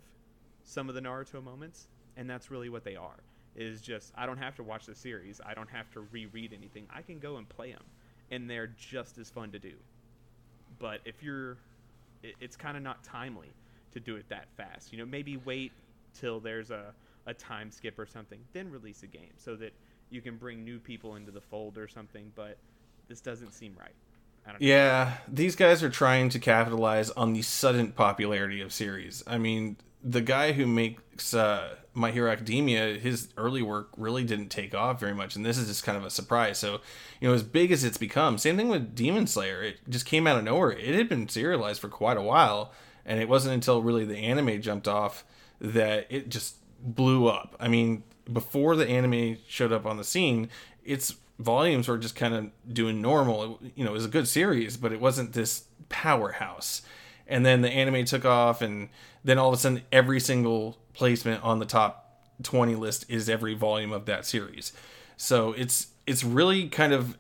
some 0.65 0.89
of 0.89 0.95
the 0.95 1.01
Naruto 1.03 1.43
moments, 1.43 1.89
and 2.17 2.29
that's 2.29 2.51
really 2.51 2.69
what 2.71 2.85
they 2.85 2.97
are. 2.97 3.17
Is 3.59 3.81
just 3.81 4.13
I 4.17 4.25
don't 4.25 4.39
have 4.39 4.55
to 4.57 4.63
watch 4.63 4.87
the 4.87 4.95
series, 4.95 5.41
I 5.45 5.53
don't 5.53 5.69
have 5.71 5.91
to 5.91 6.07
reread 6.13 6.53
anything. 6.53 6.87
I 6.95 7.03
can 7.03 7.19
go 7.19 7.39
and 7.39 7.49
play 7.49 7.73
them, 7.73 7.83
and 8.31 8.49
they're 8.49 8.69
just 8.69 9.19
as 9.19 9.31
fun 9.31 9.51
to 9.51 9.59
do. 9.59 9.73
But 10.79 11.01
if 11.05 11.25
you're, 11.25 11.57
it, 12.23 12.37
it's 12.41 12.55
kind 12.55 12.77
of 12.77 12.85
not 12.85 13.03
timely 13.03 13.49
to 13.93 13.99
do 13.99 14.15
it 14.15 14.29
that 14.29 14.47
fast. 14.57 14.93
You 14.93 14.99
know, 14.99 15.07
maybe 15.07 15.39
wait 15.39 15.73
till 16.15 16.39
there's 16.39 16.71
a 16.71 16.95
a 17.27 17.35
time 17.35 17.73
skip 17.73 17.99
or 17.99 18.07
something, 18.07 18.39
then 18.53 18.71
release 18.71 19.03
a 19.03 19.09
game 19.09 19.33
so 19.37 19.57
that 19.57 19.73
you 20.11 20.21
can 20.21 20.37
bring 20.37 20.65
new 20.65 20.79
people 20.79 21.17
into 21.17 21.33
the 21.33 21.41
fold 21.41 21.79
or 21.79 21.89
something. 21.89 22.31
But 22.37 22.57
this 23.09 23.21
doesn't 23.21 23.53
seem 23.53 23.75
right. 23.77 23.95
I 24.49 24.53
don't 24.53 24.63
know. 24.63 24.67
Yeah, 24.67 25.13
these 25.29 25.57
guys 25.57 25.83
are 25.83 25.91
trying 25.91 26.31
to 26.31 26.39
capitalize 26.39 27.11
on 27.11 27.35
the 27.35 27.43
sudden 27.43 27.93
popularity 27.93 28.63
of 28.63 28.73
series. 28.73 29.23
I 29.27 29.37
mean, 29.37 29.77
the 30.03 30.23
guy 30.23 30.53
who 30.53 30.67
makes 30.67 31.35
uh, 31.35 31.75
My 31.93 32.11
Hero 32.11 32.31
Academia, 32.31 32.99
his 32.99 33.29
early 33.37 33.61
work 33.61 33.91
really 33.99 34.25
didn't 34.25 34.49
take 34.49 34.75
off 34.75 35.01
very 35.01 35.15
much, 35.15 35.37
and 35.37 35.45
this 35.45 35.59
is 35.59 35.69
just 35.69 35.85
kind 35.85 35.99
of 35.99 36.05
a 36.05 36.11
surprise. 36.11 36.57
So, 36.59 36.81
you 37.21 37.29
know, 37.29 37.35
as 37.35 37.43
big 37.43 37.71
as 37.73 37.85
it's 37.85 37.99
become, 37.99 38.39
same 38.39 38.57
thing 38.57 38.71
with 38.71 38.95
Demon 38.95 39.27
Slayer. 39.27 39.63
It 39.63 39.81
just 39.87 40.07
came 40.07 40.27
out 40.27 40.39
of 40.39 40.45
nowhere. 40.45 40.73
It 40.73 40.95
had 40.95 41.11
been 41.11 41.29
serialized 41.29 41.81
for 41.81 41.89
quite 41.89 42.17
a 42.17 42.23
while, 42.23 42.73
and 43.05 43.21
it 43.21 43.29
wasn't 43.29 43.55
until 43.55 43.83
really 43.83 44.07
the 44.07 44.17
anime 44.17 44.63
jumped 44.63 44.89
off 44.89 45.25
that 45.61 46.07
it 46.09 46.31
just 46.31 46.57
blew 46.81 47.27
up. 47.27 47.55
I 47.61 47.69
mean, 47.69 48.03
before 48.33 48.77
the 48.77 48.89
anime 48.89 49.37
showed 49.47 49.73
up 49.73 49.85
on 49.85 49.99
the 49.99 50.05
scene, 50.05 50.49
its 50.85 51.17
volumes 51.39 51.89
were 51.89 51.99
just 51.99 52.17
kind 52.17 52.35
of 52.35 52.51
doing 52.73 53.01
normal. 53.01 53.59
It, 53.63 53.73
you 53.77 53.85
know, 53.85 53.91
it 53.91 53.95
was 53.95 54.05
a 54.05 54.09
good 54.09 54.29
series, 54.29 54.77
but 54.77 54.93
it 54.93 55.01
wasn't 55.01 55.33
this 55.33 55.65
powerhouse. 55.89 56.83
And 57.27 57.45
then 57.45 57.61
the 57.61 57.71
anime 57.71 58.05
took 58.05 58.25
off, 58.25 58.63
and 58.63 58.89
then 59.23 59.39
all 59.39 59.49
of 59.49 59.55
a 59.55 59.59
sudden, 59.59 59.83
every 59.93 60.19
single 60.19 60.79
placement 60.95 61.45
on 61.45 61.59
the 61.59 61.67
top 61.67 62.23
20 62.43 62.75
list 62.75 63.05
is 63.09 63.29
every 63.29 63.55
volume 63.55 63.93
of 63.93 64.07
that 64.07 64.25
series. 64.25 64.73
So 65.17 65.53
it's 65.53 65.89
it's 66.07 66.25
really 66.25 66.69
kind 66.69 66.93
of 66.93 67.19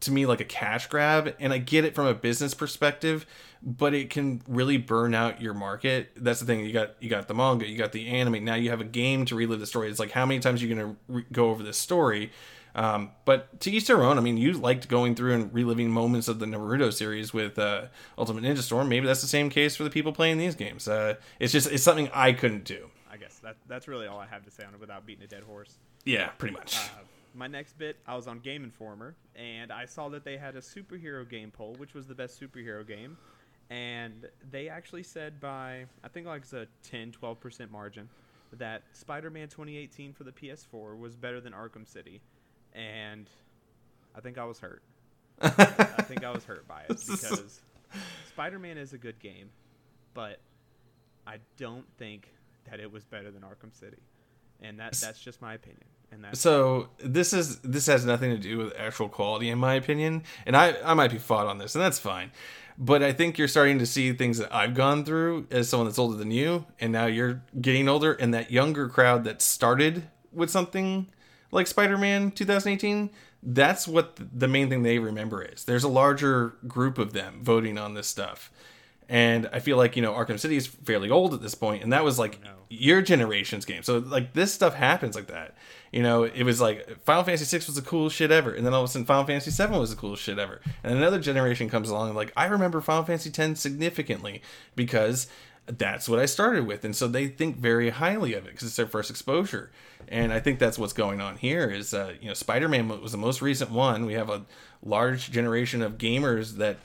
to 0.00 0.12
me 0.12 0.26
like 0.26 0.40
a 0.40 0.44
cash 0.44 0.86
grab 0.86 1.34
and 1.40 1.52
I 1.52 1.58
get 1.58 1.84
it 1.84 1.94
from 1.94 2.06
a 2.06 2.14
business 2.14 2.54
perspective 2.54 3.26
but 3.62 3.94
it 3.94 4.10
can 4.10 4.42
really 4.46 4.76
burn 4.76 5.14
out 5.14 5.40
your 5.40 5.54
market 5.54 6.10
that's 6.16 6.40
the 6.40 6.46
thing 6.46 6.64
you 6.64 6.72
got 6.72 6.94
you 7.00 7.08
got 7.08 7.26
the 7.26 7.34
manga 7.34 7.66
you 7.66 7.78
got 7.78 7.92
the 7.92 8.06
anime 8.08 8.44
now 8.44 8.54
you 8.54 8.70
have 8.70 8.80
a 8.80 8.84
game 8.84 9.24
to 9.26 9.34
relive 9.34 9.60
the 9.60 9.66
story 9.66 9.90
it's 9.90 9.98
like 9.98 10.10
how 10.10 10.26
many 10.26 10.40
times 10.40 10.62
are 10.62 10.66
you 10.66 10.74
going 10.74 10.88
to 10.88 10.96
re- 11.08 11.24
go 11.32 11.50
over 11.50 11.62
this 11.62 11.78
story 11.78 12.30
Um, 12.74 13.12
but 13.24 13.60
to 13.60 13.70
each 13.70 13.86
their 13.86 14.02
own. 14.02 14.18
I 14.18 14.20
mean, 14.20 14.36
you 14.36 14.52
liked 14.52 14.88
going 14.88 15.14
through 15.14 15.34
and 15.34 15.54
reliving 15.54 15.90
moments 15.90 16.26
of 16.28 16.38
the 16.40 16.46
Naruto 16.46 16.92
series 16.92 17.32
with 17.32 17.58
uh, 17.58 17.86
Ultimate 18.18 18.42
Ninja 18.42 18.58
Storm. 18.58 18.88
Maybe 18.88 19.06
that's 19.06 19.20
the 19.20 19.28
same 19.28 19.48
case 19.48 19.76
for 19.76 19.84
the 19.84 19.90
people 19.90 20.12
playing 20.12 20.38
these 20.38 20.54
games. 20.54 20.88
Uh, 20.88 21.14
it's 21.38 21.52
just 21.52 21.70
it's 21.70 21.84
something 21.84 22.10
I 22.12 22.32
couldn't 22.32 22.64
do. 22.64 22.90
I 23.10 23.16
guess 23.16 23.38
that 23.44 23.56
that's 23.68 23.86
really 23.86 24.06
all 24.06 24.18
I 24.18 24.26
have 24.26 24.44
to 24.44 24.50
say 24.50 24.64
on 24.64 24.74
it 24.74 24.80
without 24.80 25.06
beating 25.06 25.24
a 25.24 25.28
dead 25.28 25.44
horse. 25.44 25.78
Yeah, 26.04 26.28
pretty 26.30 26.54
much. 26.54 26.76
Uh, 26.76 27.02
my 27.34 27.46
next 27.46 27.78
bit, 27.78 27.96
I 28.06 28.16
was 28.16 28.26
on 28.26 28.38
Game 28.40 28.64
Informer, 28.64 29.14
and 29.34 29.72
I 29.72 29.86
saw 29.86 30.08
that 30.10 30.24
they 30.24 30.36
had 30.36 30.56
a 30.56 30.60
superhero 30.60 31.28
game 31.28 31.50
poll, 31.50 31.74
which 31.78 31.94
was 31.94 32.06
the 32.06 32.14
best 32.14 32.40
superhero 32.40 32.86
game. 32.86 33.16
And 33.70 34.28
they 34.50 34.68
actually 34.68 35.02
said 35.02 35.40
by, 35.40 35.86
I 36.02 36.08
think 36.08 36.26
like 36.26 36.42
it's 36.42 36.52
a 36.52 36.66
10, 36.84 37.12
12% 37.12 37.70
margin, 37.70 38.08
that 38.52 38.82
Spider 38.92 39.30
Man 39.30 39.48
2018 39.48 40.12
for 40.12 40.24
the 40.24 40.32
PS4 40.32 40.98
was 40.98 41.16
better 41.16 41.40
than 41.40 41.52
Arkham 41.52 41.86
City. 41.86 42.20
And 42.74 43.28
I 44.14 44.20
think 44.20 44.38
I 44.38 44.44
was 44.44 44.58
hurt. 44.58 44.82
I 45.40 46.02
think 46.02 46.24
I 46.24 46.30
was 46.30 46.44
hurt 46.44 46.66
by 46.66 46.82
it 46.82 46.88
because 46.88 47.60
Spider 48.28 48.58
Man 48.58 48.78
is 48.78 48.92
a 48.92 48.98
good 48.98 49.18
game, 49.18 49.50
but 50.14 50.40
I 51.26 51.38
don't 51.56 51.86
think 51.98 52.28
that 52.70 52.80
it 52.80 52.90
was 52.90 53.04
better 53.04 53.30
than 53.30 53.42
Arkham 53.42 53.72
City. 53.72 54.02
And 54.60 54.78
that, 54.78 54.92
that's 54.94 55.20
just 55.20 55.42
my 55.42 55.54
opinion 55.54 55.84
and 56.14 56.24
that's 56.24 56.40
so 56.40 56.88
this 56.98 57.32
is 57.32 57.58
this 57.58 57.86
has 57.86 58.04
nothing 58.04 58.30
to 58.30 58.38
do 58.38 58.58
with 58.58 58.72
actual 58.78 59.08
quality 59.08 59.50
in 59.50 59.58
my 59.58 59.74
opinion 59.74 60.22
and 60.46 60.56
i 60.56 60.74
i 60.84 60.94
might 60.94 61.10
be 61.10 61.18
fought 61.18 61.46
on 61.46 61.58
this 61.58 61.74
and 61.74 61.82
that's 61.82 61.98
fine 61.98 62.30
but 62.78 63.02
i 63.02 63.12
think 63.12 63.36
you're 63.36 63.48
starting 63.48 63.78
to 63.78 63.86
see 63.86 64.12
things 64.12 64.38
that 64.38 64.52
i've 64.54 64.74
gone 64.74 65.04
through 65.04 65.46
as 65.50 65.68
someone 65.68 65.86
that's 65.86 65.98
older 65.98 66.16
than 66.16 66.30
you 66.30 66.64
and 66.80 66.92
now 66.92 67.06
you're 67.06 67.42
getting 67.60 67.88
older 67.88 68.12
and 68.12 68.32
that 68.32 68.50
younger 68.50 68.88
crowd 68.88 69.24
that 69.24 69.42
started 69.42 70.04
with 70.32 70.50
something 70.50 71.06
like 71.54 71.66
spider-man 71.66 72.30
2018 72.32 73.10
that's 73.42 73.86
what 73.88 74.16
the 74.16 74.48
main 74.48 74.68
thing 74.68 74.82
they 74.82 74.98
remember 74.98 75.42
is 75.42 75.64
there's 75.64 75.84
a 75.84 75.88
larger 75.88 76.54
group 76.66 76.98
of 76.98 77.12
them 77.12 77.40
voting 77.42 77.78
on 77.78 77.94
this 77.94 78.06
stuff 78.06 78.50
and 79.06 79.48
I 79.52 79.58
feel 79.60 79.76
like 79.76 79.96
you 79.96 80.02
know 80.02 80.14
Arkham 80.14 80.40
City 80.40 80.56
is 80.56 80.66
fairly 80.66 81.10
old 81.10 81.34
at 81.34 81.42
this 81.42 81.54
point, 81.54 81.82
and 81.82 81.92
that 81.92 82.04
was 82.04 82.18
like 82.18 82.42
No. 82.42 82.52
your 82.70 83.02
generation's 83.02 83.66
game. 83.66 83.82
So 83.82 83.98
like 83.98 84.32
this 84.32 84.50
stuff 84.54 84.72
happens 84.72 85.14
like 85.14 85.26
that. 85.26 85.56
You 85.92 86.02
know, 86.02 86.22
it 86.22 86.42
was 86.42 86.58
like 86.58 87.02
Final 87.04 87.22
Fantasy 87.22 87.44
Six 87.44 87.66
was 87.66 87.76
the 87.76 87.82
coolest 87.82 88.16
shit 88.16 88.30
ever, 88.30 88.54
and 88.54 88.64
then 88.64 88.72
all 88.72 88.82
of 88.82 88.88
a 88.88 88.90
sudden 88.90 89.04
Final 89.04 89.26
Fantasy 89.26 89.50
Seven 89.50 89.78
was 89.78 89.90
the 89.90 89.96
coolest 89.96 90.22
shit 90.22 90.38
ever, 90.38 90.62
and 90.82 90.96
another 90.96 91.20
generation 91.20 91.68
comes 91.68 91.90
along 91.90 92.08
and 92.08 92.16
like 92.16 92.32
I 92.34 92.46
remember 92.46 92.80
Final 92.80 93.04
Fantasy 93.04 93.30
Ten 93.30 93.56
significantly 93.56 94.40
because 94.74 95.26
that's 95.66 96.08
what 96.08 96.18
I 96.18 96.26
started 96.26 96.66
with, 96.66 96.84
and 96.84 96.94
so 96.94 97.08
they 97.08 97.28
think 97.28 97.56
very 97.56 97.90
highly 97.90 98.34
of 98.34 98.44
it 98.44 98.52
because 98.52 98.68
it's 98.68 98.76
their 98.76 98.86
first 98.86 99.10
exposure. 99.10 99.70
And 100.08 100.32
I 100.32 100.40
think 100.40 100.58
that's 100.58 100.78
what's 100.78 100.92
going 100.92 101.20
on 101.20 101.36
here. 101.36 101.70
Is 101.70 101.94
uh, 101.94 102.14
you 102.20 102.28
know 102.28 102.34
Spider 102.34 102.68
Man 102.68 102.88
was 102.88 103.12
the 103.12 103.18
most 103.18 103.40
recent 103.40 103.70
one. 103.70 104.04
We 104.04 104.14
have 104.14 104.28
a 104.28 104.42
large 104.82 105.30
generation 105.30 105.80
of 105.82 105.96
gamers 105.96 106.56
that 106.56 106.76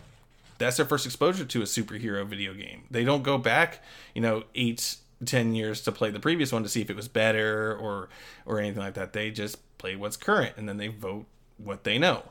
that's 0.57 0.77
their 0.77 0.85
first 0.85 1.05
exposure 1.05 1.45
to 1.45 1.61
a 1.61 1.65
superhero 1.65 2.25
video 2.25 2.53
game. 2.53 2.83
They 2.89 3.03
don't 3.03 3.23
go 3.23 3.37
back, 3.37 3.83
you 4.13 4.21
know, 4.21 4.43
eight, 4.55 4.95
ten 5.25 5.55
years 5.55 5.81
to 5.81 5.91
play 5.91 6.11
the 6.11 6.19
previous 6.19 6.51
one 6.51 6.63
to 6.63 6.69
see 6.69 6.81
if 6.81 6.89
it 6.89 6.95
was 6.95 7.07
better 7.07 7.75
or 7.75 8.09
or 8.45 8.59
anything 8.59 8.81
like 8.81 8.93
that. 8.93 9.11
They 9.13 9.31
just 9.31 9.57
play 9.77 9.95
what's 9.95 10.17
current 10.17 10.53
and 10.57 10.69
then 10.69 10.77
they 10.77 10.87
vote 10.87 11.25
what 11.57 11.83
they 11.83 11.97
know. 11.97 12.23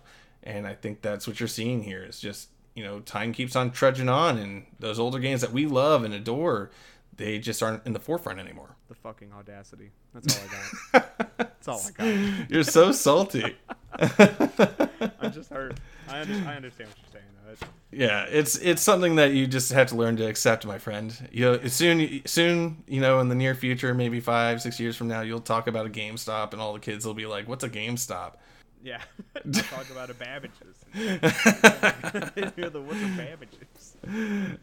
And 0.43 0.67
I 0.67 0.75
think 0.75 1.03
that's 1.03 1.27
what 1.27 1.41
you're 1.41 1.49
seeing 1.49 1.83
here. 1.83 2.03
Is 2.05 2.21
just 2.21 2.49
you 2.79 2.85
know, 2.85 3.01
time 3.01 3.33
keeps 3.33 3.57
on 3.57 3.73
trudging 3.73 4.09
on, 4.09 4.39
and 4.39 4.65
those 4.79 5.01
older 5.01 5.19
games 5.19 5.41
that 5.41 5.53
we 5.53 5.67
love 5.67 6.05
and 6.05 6.15
adore, 6.15 6.71
they 7.17 7.41
just 7.41 7.61
aren't 7.61 7.85
in 7.85 7.93
the 7.93 7.99
forefront 7.99 8.39
anymore. 8.39 8.77
the 8.87 8.95
fucking 8.95 9.33
audacity. 9.33 9.91
That's 10.15 10.39
all 10.39 10.45
I 10.45 11.01
got. 11.01 11.37
That's 11.39 11.67
all 11.67 11.83
I 11.85 11.91
got. 11.91 12.49
You're 12.49 12.63
so 12.63 12.93
salty. 12.93 13.57
I'm 13.99 15.33
just 15.33 15.51
hurt. 15.51 15.81
I, 16.09 16.21
under, 16.21 16.35
I 16.49 16.55
understand 16.55 16.91
what 16.91 16.99
you're 17.03 17.13
saying 17.13 17.25
though. 17.45 17.53
It's, 17.53 17.63
Yeah, 17.91 18.27
it's 18.29 18.57
it's 18.59 18.81
something 18.81 19.17
that 19.17 19.33
you 19.33 19.49
just 19.49 19.73
have 19.73 19.89
to 19.89 19.97
learn 19.97 20.17
to 20.19 20.29
accept, 20.29 20.65
my 20.65 20.79
friend. 20.79 21.29
You 21.33 21.45
know, 21.45 21.67
soon, 21.67 22.23
soon, 22.27 22.85
you 22.87 23.01
know, 23.01 23.19
in 23.19 23.29
the 23.29 23.35
near 23.35 23.57
future, 23.57 23.93
maybe 23.93 24.21
five, 24.21 24.63
six 24.63 24.79
years 24.79 24.95
from 24.97 25.09
now, 25.09 25.23
you'll 25.23 25.41
talk 25.41 25.67
about 25.67 25.87
a 25.87 25.91
GameStop, 25.91 26.53
and 26.53 26.63
all 26.63 26.75
the 26.75 26.79
kids 26.79 27.05
will 27.05 27.15
be 27.15 27.27
like, 27.27 27.49
"What's 27.49 27.65
a 27.65 27.69
GameStop?" 27.69 28.35
Yeah. 28.83 29.01
Talk 29.53 29.91
about 29.91 30.11
a 30.11 30.15
Babbage's. 30.15 30.77
You're 32.57 32.71
the 32.71 32.81
what's 32.81 33.01
a 33.01 33.07
Babbage's? 33.17 33.97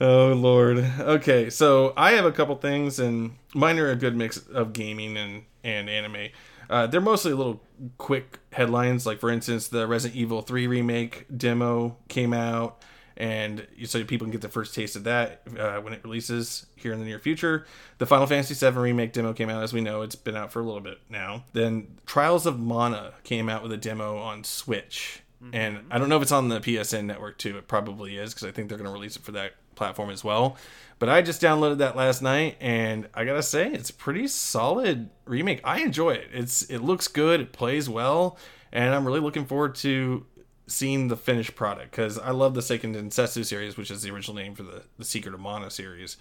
Oh 0.01 0.34
Lord. 0.34 0.80
Okay, 0.99 1.49
so 1.49 1.93
I 1.95 2.12
have 2.13 2.25
a 2.25 2.32
couple 2.32 2.56
things, 2.56 2.99
and 2.99 3.36
mine 3.54 3.80
are 3.80 3.89
a 3.89 3.95
good 3.95 4.15
mix 4.15 4.38
of 4.38 4.73
gaming 4.73 5.17
and 5.17 5.43
and 5.63 5.89
anime. 5.89 6.30
Uh, 6.69 6.88
they're 6.88 7.01
mostly 7.01 7.34
little 7.34 7.62
quick 7.97 8.39
headlines, 8.51 9.06
like 9.06 9.19
for 9.19 9.30
instance, 9.30 9.67
the 9.67 9.88
Resident 9.88 10.19
Evil 10.19 10.41
3 10.41 10.67
remake 10.67 11.25
demo 11.36 11.97
came 12.08 12.34
out, 12.34 12.82
and 13.17 13.65
so 13.86 14.04
people 14.04 14.25
can 14.25 14.32
get 14.32 14.41
the 14.41 14.49
first 14.49 14.75
taste 14.75 14.95
of 14.95 15.04
that 15.06 15.41
uh, 15.58 15.78
when 15.78 15.93
it 15.93 16.04
releases 16.04 16.65
here 16.75 16.93
in 16.93 16.99
the 16.99 17.06
near 17.06 17.19
future. 17.19 17.65
The 17.97 18.06
Final 18.06 18.28
Fantasy 18.28 18.54
7 18.54 18.82
remake 18.82 19.13
demo 19.13 19.34
came 19.34 19.49
out, 19.49 19.63
as 19.63 19.73
we 19.73 19.82
know, 19.82 20.01
it's 20.01 20.15
been 20.15 20.36
out 20.36 20.51
for 20.51 20.60
a 20.60 20.63
little 20.63 20.82
bit 20.82 20.99
now. 21.10 21.45
Then 21.54 21.97
Trials 22.06 22.45
of 22.45 22.60
Mana 22.60 23.13
came 23.23 23.49
out 23.49 23.63
with 23.63 23.71
a 23.71 23.78
demo 23.78 24.17
on 24.17 24.43
Switch. 24.43 25.21
And 25.54 25.82
I 25.91 25.99
don't 25.99 26.10
know 26.10 26.15
if 26.15 26.23
it's 26.23 26.32
on 26.32 26.49
the 26.49 26.60
PSN 26.60 27.06
network 27.06 27.38
too. 27.38 27.56
It 27.58 27.67
probably 27.67 28.17
is 28.17 28.34
because 28.34 28.47
I 28.47 28.51
think 28.51 28.67
they're 28.67 28.80
going 28.80 28.89
to 28.89 28.93
release 28.93 29.15
it 29.15 29.21
for 29.21 29.32
that 29.34 29.54
platform 29.75 30.10
as 30.10 30.23
well. 30.23 30.58
But 30.97 31.10
I 31.10 31.21
just 31.21 31.41
downloaded 31.41 31.80
that 31.80 31.95
last 31.95 32.21
night, 32.21 32.58
and 32.62 33.10
I 33.13 33.25
gotta 33.25 33.43
say, 33.43 33.69
it's 33.69 33.89
a 33.89 33.93
pretty 33.93 34.28
solid 34.28 35.10
remake. 35.25 35.60
I 35.63 35.82
enjoy 35.82 36.12
it. 36.12 36.30
It's 36.32 36.63
it 36.63 36.80
looks 36.80 37.08
good, 37.10 37.41
it 37.41 37.51
plays 37.51 37.89
well, 37.89 38.38
and 38.71 38.95
I'm 38.95 39.06
really 39.06 39.19
looking 39.19 39.45
forward 39.45 39.75
to 39.75 40.25
seeing 40.67 41.08
the 41.08 41.17
finished 41.17 41.56
product 41.56 41.91
because 41.91 42.17
I 42.17 42.32
love 42.32 42.54
the 42.54 42.62
Seiken 42.62 42.95
Densetsu 42.95 43.45
series, 43.45 43.78
which 43.78 43.91
is 43.91 44.01
the 44.01 44.12
original 44.12 44.36
name 44.36 44.56
for 44.56 44.63
the 44.63 44.84
the 44.97 45.06
Secret 45.06 45.34
of 45.34 45.39
Mana 45.39 45.69
series. 45.69 46.17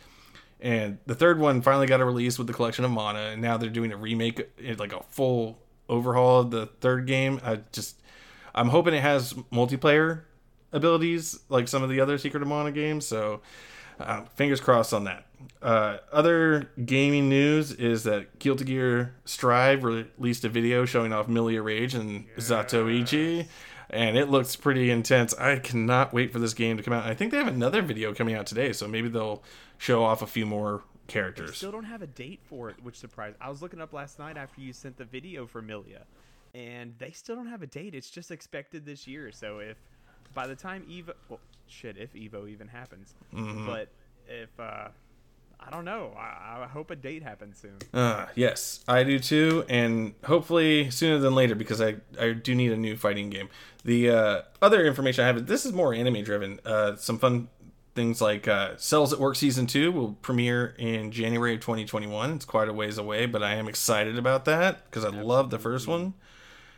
And 0.60 0.98
the 1.06 1.14
third 1.14 1.38
one 1.38 1.62
finally 1.62 1.86
got 1.86 2.00
a 2.00 2.04
release 2.04 2.38
with 2.38 2.46
the 2.46 2.52
collection 2.52 2.84
of 2.84 2.90
Mana, 2.90 3.30
and 3.32 3.42
now 3.42 3.56
they're 3.56 3.68
doing 3.68 3.92
a 3.92 3.96
remake, 3.96 4.48
eh, 4.62 4.74
like 4.78 4.92
a 4.92 5.02
full 5.10 5.58
overhaul 5.88 6.40
of 6.40 6.50
the 6.50 6.66
third 6.80 7.06
game. 7.06 7.40
I 7.44 7.60
just, 7.72 8.00
I'm 8.54 8.68
hoping 8.68 8.94
it 8.94 9.02
has 9.02 9.34
multiplayer 9.52 10.22
abilities 10.72 11.38
like 11.48 11.68
some 11.68 11.82
of 11.82 11.90
the 11.90 12.00
other 12.00 12.16
Secret 12.18 12.42
of 12.42 12.48
Mana 12.48 12.72
games. 12.72 13.06
So, 13.06 13.42
uh, 14.00 14.22
fingers 14.36 14.60
crossed 14.60 14.94
on 14.94 15.04
that. 15.04 15.26
Uh, 15.60 15.98
other 16.12 16.70
gaming 16.84 17.28
news 17.28 17.72
is 17.72 18.04
that 18.04 18.38
Guilty 18.38 18.64
Gear 18.64 19.14
Strive 19.24 19.84
released 19.84 20.44
a 20.44 20.48
video 20.48 20.84
showing 20.84 21.12
off 21.12 21.28
Millia 21.28 21.62
Rage 21.62 21.94
and 21.94 22.26
Zato-1, 22.36 23.46
and 23.94 24.16
it 24.18 24.28
looks 24.28 24.56
pretty 24.56 24.90
intense. 24.90 25.32
I 25.34 25.58
cannot 25.58 26.12
wait 26.12 26.32
for 26.32 26.38
this 26.38 26.52
game 26.54 26.76
to 26.76 26.82
come 26.82 26.92
out. 26.92 27.04
I 27.06 27.14
think 27.14 27.30
they 27.30 27.38
have 27.38 27.48
another 27.48 27.80
video 27.82 28.12
coming 28.12 28.34
out 28.34 28.46
today, 28.46 28.72
so 28.72 28.86
maybe 28.88 29.08
they'll 29.08 29.42
show 29.78 30.02
off 30.04 30.20
a 30.22 30.26
few 30.26 30.44
more 30.46 30.82
characters. 31.06 31.56
Still 31.56 31.72
don't 31.72 31.84
have 31.84 32.02
a 32.02 32.06
date 32.06 32.40
for 32.44 32.70
it, 32.70 32.76
which 32.82 32.96
surprised. 32.96 33.36
I 33.40 33.48
was 33.50 33.62
looking 33.62 33.80
up 33.80 33.92
last 33.92 34.18
night 34.18 34.36
after 34.36 34.60
you 34.60 34.72
sent 34.72 34.96
the 34.96 35.04
video 35.04 35.46
for 35.46 35.62
Millia, 35.62 36.02
and 36.54 36.94
they 36.98 37.10
still 37.12 37.36
don't 37.36 37.46
have 37.48 37.62
a 37.62 37.66
date. 37.66 37.94
It's 37.94 38.10
just 38.10 38.30
expected 38.30 38.84
this 38.84 39.06
year. 39.06 39.30
So 39.32 39.58
if 39.60 39.76
by 40.34 40.46
the 40.46 40.56
time 40.56 40.84
Evo, 40.90 41.12
well, 41.28 41.40
shit, 41.68 41.96
if 41.96 42.12
Evo 42.14 42.48
even 42.48 42.68
happens, 42.68 43.14
Mm-hmm. 43.34 43.66
but 43.66 43.88
if 44.28 44.48
uh, 44.58 44.88
I 45.60 45.70
don't 45.70 45.84
know, 45.84 46.12
I, 46.16 46.62
I 46.62 46.66
hope 46.66 46.90
a 46.90 46.96
date 46.96 47.22
happens 47.22 47.58
soon. 47.58 47.78
Uh, 47.92 48.26
yes, 48.34 48.84
I 48.86 49.02
do 49.02 49.18
too, 49.18 49.64
and 49.68 50.14
hopefully 50.24 50.90
sooner 50.90 51.18
than 51.18 51.34
later 51.34 51.54
because 51.54 51.80
I, 51.80 51.96
I 52.20 52.32
do 52.32 52.54
need 52.54 52.72
a 52.72 52.76
new 52.76 52.96
fighting 52.96 53.30
game. 53.30 53.48
The 53.84 54.10
uh, 54.10 54.42
other 54.62 54.84
information 54.84 55.24
I 55.24 55.28
have, 55.28 55.46
this 55.46 55.64
is 55.64 55.72
more 55.72 55.94
anime 55.94 56.22
driven. 56.22 56.60
Uh, 56.64 56.96
some 56.96 57.18
fun 57.18 57.48
things 57.94 58.20
like 58.20 58.48
uh, 58.48 58.76
Cells 58.76 59.12
at 59.12 59.18
Work 59.18 59.36
Season 59.36 59.66
2 59.66 59.92
will 59.92 60.12
premiere 60.14 60.74
in 60.78 61.12
January 61.12 61.54
of 61.54 61.60
2021. 61.60 62.32
It's 62.32 62.44
quite 62.44 62.68
a 62.68 62.72
ways 62.72 62.98
away, 62.98 63.26
but 63.26 63.42
I 63.42 63.54
am 63.54 63.68
excited 63.68 64.18
about 64.18 64.44
that 64.46 64.84
because 64.86 65.04
I 65.04 65.10
love 65.10 65.50
the 65.50 65.58
first 65.58 65.86
one. 65.86 66.14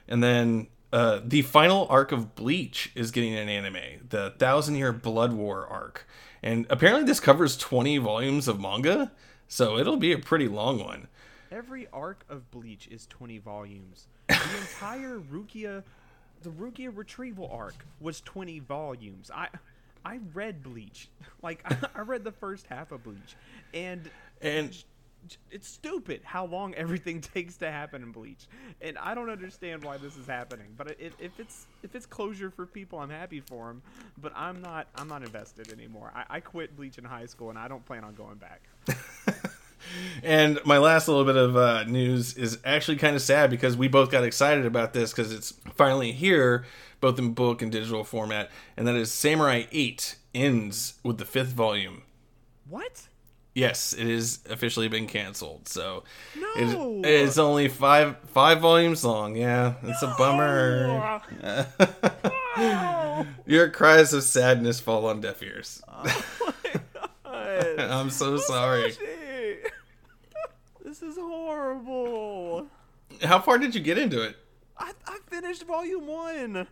And 0.08 0.22
then 0.22 0.68
uh, 0.92 1.20
the 1.24 1.42
final 1.42 1.86
arc 1.88 2.12
of 2.12 2.34
Bleach 2.34 2.92
is 2.94 3.10
getting 3.10 3.34
an 3.34 3.48
anime, 3.48 4.06
the 4.08 4.34
Thousand 4.38 4.76
Year 4.76 4.92
Blood 4.92 5.32
War 5.32 5.66
arc. 5.66 6.06
And 6.46 6.64
apparently 6.70 7.02
this 7.02 7.18
covers 7.18 7.56
20 7.56 7.98
volumes 7.98 8.46
of 8.46 8.61
manga, 8.61 9.11
so 9.48 9.78
it'll 9.78 9.96
be 9.96 10.12
a 10.12 10.18
pretty 10.18 10.46
long 10.46 10.78
one. 10.78 11.09
Every 11.50 11.88
arc 11.92 12.24
of 12.28 12.52
Bleach 12.52 12.87
is 12.87 13.09
20 13.09 13.38
volumes. 13.38 14.06
The 14.28 14.59
entire 14.61 15.18
Rukia, 15.18 15.82
the 16.42 16.50
Rukia 16.50 16.96
retrieval 16.96 17.50
arc 17.50 17.74
was 17.98 18.20
20 18.20 18.61
volumes. 18.61 19.28
I, 19.35 19.48
I 20.04 20.20
read 20.35 20.62
Bleach. 20.62 21.09
Like 21.42 21.64
I, 21.96 22.00
read 22.00 22.22
the 22.22 22.32
first 22.32 22.66
half 22.68 22.92
of 22.92 23.02
Bleach, 23.02 23.37
and 23.74 24.09
And 24.40 24.85
it's 25.50 25.68
stupid 25.68 26.20
how 26.24 26.46
long 26.46 26.74
everything 26.74 27.20
takes 27.34 27.56
to 27.58 27.70
happen 27.70 28.02
in 28.02 28.12
Bleach, 28.12 28.46
and 28.80 28.98
I 28.98 29.14
don't 29.14 29.30
understand 29.30 29.84
why 29.84 29.96
this 29.96 30.16
is 30.16 30.26
happening. 30.26 30.68
But 30.76 30.96
if, 30.98 31.12
if 31.18 31.38
it's 31.38 31.66
if 31.82 31.94
it's 31.94 32.06
closure 32.06 32.50
for 32.50 32.66
people, 32.66 32.98
I'm 32.98 33.10
happy 33.10 33.40
for 33.40 33.68
them. 33.68 33.82
But 34.18 34.32
I'm 34.34 34.60
not 34.60 34.88
I'm 34.94 35.08
not 35.08 35.22
invested 35.22 35.72
anymore. 35.72 36.12
I, 36.14 36.36
I 36.36 36.40
quit 36.40 36.76
Bleach 36.76 36.98
in 36.98 37.04
high 37.04 37.26
school, 37.26 37.50
and 37.50 37.58
I 37.58 37.68
don't 37.68 37.84
plan 37.84 38.04
on 38.04 38.14
going 38.14 38.36
back. 38.36 38.62
And 40.22 40.58
my 40.64 40.78
last 40.78 41.08
little 41.08 41.24
bit 41.24 41.36
of 41.36 41.56
uh, 41.56 41.84
news 41.84 42.36
is 42.36 42.58
actually 42.64 42.96
kind 42.96 43.14
of 43.14 43.22
sad 43.22 43.50
because 43.50 43.76
we 43.76 43.88
both 43.88 44.10
got 44.10 44.24
excited 44.24 44.66
about 44.66 44.92
this 44.92 45.12
because 45.12 45.32
it's 45.32 45.52
finally 45.74 46.12
here, 46.12 46.64
both 47.00 47.18
in 47.18 47.32
book 47.32 47.62
and 47.62 47.70
digital 47.70 48.04
format, 48.04 48.50
and 48.76 48.86
that 48.86 48.96
is 48.96 49.12
Samurai 49.12 49.64
8 49.70 50.16
ends 50.34 50.94
with 51.02 51.18
the 51.18 51.24
fifth 51.24 51.52
volume. 51.52 52.02
What? 52.68 53.08
Yes, 53.57 53.95
it 53.95 54.07
is 54.07 54.40
officially 54.51 54.88
been 54.88 55.07
canceled. 55.07 55.66
So 55.66 56.05
No. 56.38 57.01
it, 57.03 57.07
it's 57.09 57.38
only 57.38 57.69
five 57.69 58.16
five 58.27 58.61
volumes 58.61 59.03
long. 59.03 59.35
Yeah, 59.35 59.77
it's 59.83 60.03
a 60.03 60.14
bummer. 60.19 61.23
Your 63.47 63.71
cries 63.71 64.12
of 64.12 64.25
sadness 64.25 64.79
fall 64.81 65.07
on 65.07 65.21
deaf 65.23 65.42
ears. 65.42 65.83
Oh 67.29 67.75
I'm 67.79 68.11
so 68.11 68.37
sorry. 68.38 68.92
This 70.85 71.03
is 71.03 71.16
horrible. 71.16 72.66
How 73.23 73.40
far 73.40 73.59
did 73.59 73.75
you 73.75 73.81
get 73.81 73.99
into 73.99 74.23
it? 74.23 74.37
I, 74.79 74.92
I 75.07 75.19
finished 75.29 75.64
volume 75.66 76.07
one. 76.07 76.66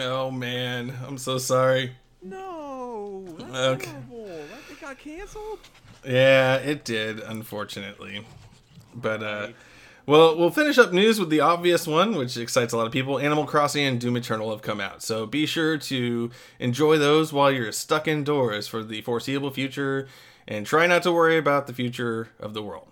Oh 0.00 0.30
man, 0.30 0.92
I'm 1.06 1.18
so 1.18 1.38
sorry. 1.38 1.92
No, 2.22 3.24
that's 3.38 3.82
Okay. 3.82 3.90
horrible. 3.90 4.26
That 4.68 4.80
got 4.80 4.98
canceled. 4.98 5.58
Yeah, 6.06 6.56
it 6.56 6.84
did, 6.84 7.20
unfortunately. 7.20 8.26
But 8.94 9.22
uh 9.22 9.48
well, 10.06 10.36
we'll 10.36 10.50
finish 10.50 10.76
up 10.76 10.92
news 10.92 11.18
with 11.18 11.30
the 11.30 11.40
obvious 11.40 11.86
one, 11.86 12.14
which 12.14 12.36
excites 12.36 12.74
a 12.74 12.76
lot 12.76 12.86
of 12.86 12.92
people. 12.92 13.18
Animal 13.18 13.46
Crossing 13.46 13.86
and 13.86 13.98
Doom 13.98 14.18
Eternal 14.18 14.50
have 14.50 14.60
come 14.60 14.78
out. 14.78 15.02
So 15.02 15.24
be 15.24 15.46
sure 15.46 15.78
to 15.78 16.30
enjoy 16.58 16.98
those 16.98 17.32
while 17.32 17.50
you're 17.50 17.72
stuck 17.72 18.06
indoors 18.06 18.68
for 18.68 18.84
the 18.84 19.00
foreseeable 19.00 19.50
future 19.50 20.06
and 20.46 20.66
try 20.66 20.86
not 20.86 21.02
to 21.04 21.12
worry 21.12 21.38
about 21.38 21.66
the 21.66 21.72
future 21.72 22.28
of 22.38 22.52
the 22.52 22.62
world. 22.62 22.88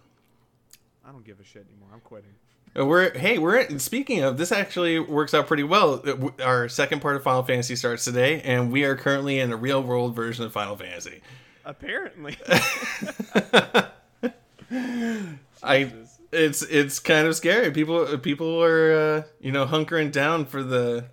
I 1.07 1.13
don't 1.13 1.23
give 1.25 1.39
a 1.39 1.45
shit 1.45 1.67
anymore. 1.69 1.91
I'm 1.93 2.01
quitting. 2.01 2.31
Uh, 2.75 2.87
We're 2.87 3.13
hey, 3.19 3.37
we're 3.37 3.79
speaking 3.79 4.23
of 4.23 4.39
this 4.39 4.51
actually 4.51 4.99
works 4.99 5.35
out 5.35 5.47
pretty 5.47 5.65
well. 5.65 6.03
Uh, 6.07 6.31
Our 6.43 6.67
second 6.71 7.01
part 7.03 7.17
of 7.17 7.23
Final 7.23 7.43
Fantasy 7.43 7.77
starts 7.77 8.07
today, 8.07 8.41
and 8.41 8.73
we 8.73 8.85
are 8.85 8.97
currently 8.97 9.39
in 9.39 9.53
a 9.53 9.57
real 9.57 9.83
world 9.83 10.17
version 10.17 10.47
of 10.47 10.53
Final 10.55 10.77
Fantasy. 10.77 11.21
Apparently. 11.65 12.37
I 15.63 15.93
it's 16.33 16.63
it's 16.63 16.99
kind 16.99 17.27
of 17.27 17.37
scary. 17.37 17.71
People 17.71 18.19
people 18.19 18.63
are 18.63 18.93
uh, 18.93 19.23
you 19.41 19.53
know 19.53 19.67
hunkering 19.67 20.11
down 20.11 20.47
for 20.47 20.63
the 20.63 21.05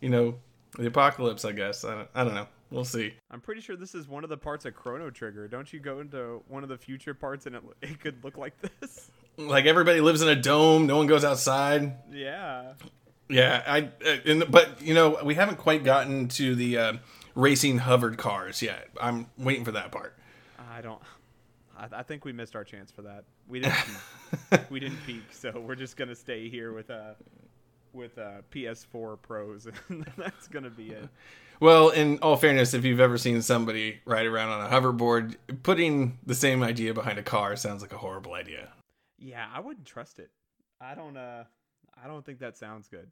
you 0.00 0.08
know 0.08 0.36
the 0.78 0.86
apocalypse. 0.86 1.44
I 1.44 1.52
guess 1.52 1.84
I 1.84 1.94
don't, 1.94 2.08
I 2.14 2.24
don't 2.24 2.34
know. 2.34 2.46
We'll 2.70 2.84
see. 2.84 3.14
I'm 3.30 3.40
pretty 3.40 3.62
sure 3.62 3.76
this 3.76 3.94
is 3.94 4.06
one 4.08 4.24
of 4.24 4.30
the 4.30 4.36
parts 4.36 4.66
of 4.66 4.74
Chrono 4.74 5.10
Trigger. 5.10 5.48
Don't 5.48 5.72
you 5.72 5.80
go 5.80 6.00
into 6.00 6.42
one 6.48 6.62
of 6.62 6.68
the 6.68 6.76
future 6.76 7.14
parts 7.14 7.46
and 7.46 7.56
it, 7.56 7.62
it 7.82 8.00
could 8.00 8.22
look 8.22 8.36
like 8.36 8.54
this? 8.80 9.10
Like 9.36 9.66
everybody 9.66 10.00
lives 10.00 10.22
in 10.22 10.28
a 10.28 10.36
dome. 10.36 10.86
No 10.86 10.96
one 10.98 11.06
goes 11.06 11.24
outside. 11.24 11.96
Yeah. 12.12 12.74
Yeah, 13.30 13.62
I 13.66 13.90
uh, 14.06 14.16
and, 14.24 14.50
but 14.50 14.80
you 14.80 14.94
know 14.94 15.18
we 15.22 15.34
haven't 15.34 15.58
quite 15.58 15.84
gotten 15.84 16.28
to 16.28 16.54
the 16.54 16.78
uh, 16.78 16.92
racing 17.38 17.78
hovered 17.78 18.18
cars 18.18 18.60
yet. 18.60 18.88
I'm 19.00 19.26
waiting 19.38 19.64
for 19.64 19.72
that 19.72 19.92
part. 19.92 20.16
I 20.70 20.80
don't. 20.80 21.00
I, 21.78 21.86
I 21.92 22.02
think 22.02 22.24
we 22.24 22.32
missed 22.32 22.56
our 22.56 22.64
chance 22.64 22.90
for 22.90 23.02
that. 23.02 23.24
We 23.46 23.60
didn't. 23.60 23.74
we 24.70 24.80
didn't 24.80 24.98
peak, 25.06 25.22
so 25.30 25.52
we're 25.58 25.76
just 25.76 25.96
gonna 25.96 26.16
stay 26.16 26.48
here 26.48 26.72
with 26.72 26.90
uh 26.90 27.14
with 27.92 28.18
uh 28.18 28.42
PS4 28.50 29.22
Pros, 29.22 29.68
and 29.88 30.04
that's 30.16 30.48
gonna 30.48 30.68
be 30.70 30.90
it. 30.90 31.08
Well, 31.60 31.90
in 31.90 32.18
all 32.18 32.36
fairness, 32.36 32.74
if 32.74 32.84
you've 32.84 33.00
ever 33.00 33.18
seen 33.18 33.40
somebody 33.42 34.00
ride 34.04 34.26
around 34.26 34.50
on 34.50 34.66
a 34.66 34.68
hoverboard, 34.68 35.36
putting 35.62 36.18
the 36.26 36.34
same 36.34 36.62
idea 36.62 36.92
behind 36.94 37.18
a 37.18 37.22
car 37.22 37.56
sounds 37.56 37.82
like 37.82 37.92
a 37.92 37.98
horrible 37.98 38.34
idea. 38.34 38.68
Yeah, 39.18 39.46
I 39.52 39.60
wouldn't 39.60 39.86
trust 39.86 40.18
it. 40.18 40.30
I 40.80 40.94
don't. 40.94 41.16
uh 41.16 41.44
I 42.02 42.06
don't 42.06 42.24
think 42.24 42.40
that 42.40 42.56
sounds 42.56 42.88
good. 42.88 43.10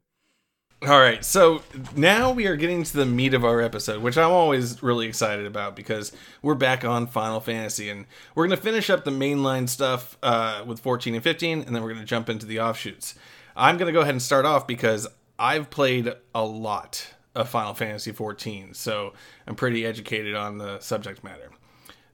All 0.83 0.99
right, 0.99 1.25
so 1.25 1.63
now 1.95 2.31
we 2.31 2.45
are 2.45 2.55
getting 2.55 2.83
to 2.83 2.97
the 2.97 3.05
meat 3.05 3.33
of 3.33 3.43
our 3.43 3.61
episode, 3.61 4.03
which 4.03 4.15
I'm 4.15 4.29
always 4.29 4.83
really 4.83 5.07
excited 5.07 5.47
about 5.47 5.75
because 5.75 6.11
we're 6.43 6.53
back 6.53 6.85
on 6.85 7.07
Final 7.07 7.39
Fantasy, 7.39 7.89
and 7.89 8.05
we're 8.35 8.45
going 8.45 8.55
to 8.55 8.63
finish 8.63 8.91
up 8.91 9.03
the 9.03 9.09
mainline 9.09 9.67
stuff 9.67 10.19
uh, 10.21 10.63
with 10.67 10.79
14 10.79 11.15
and 11.15 11.23
15, 11.23 11.63
and 11.63 11.75
then 11.75 11.81
we're 11.81 11.89
going 11.89 12.01
to 12.01 12.05
jump 12.05 12.29
into 12.29 12.45
the 12.45 12.59
offshoots. 12.59 13.15
I'm 13.55 13.77
going 13.77 13.87
to 13.87 13.91
go 13.91 14.01
ahead 14.01 14.13
and 14.13 14.21
start 14.21 14.45
off 14.45 14.67
because 14.67 15.07
I've 15.39 15.71
played 15.71 16.13
a 16.35 16.45
lot 16.45 17.07
of 17.33 17.49
Final 17.49 17.73
Fantasy 17.73 18.11
14, 18.11 18.75
so 18.75 19.13
I'm 19.47 19.55
pretty 19.55 19.83
educated 19.83 20.35
on 20.35 20.59
the 20.59 20.79
subject 20.79 21.23
matter. 21.23 21.49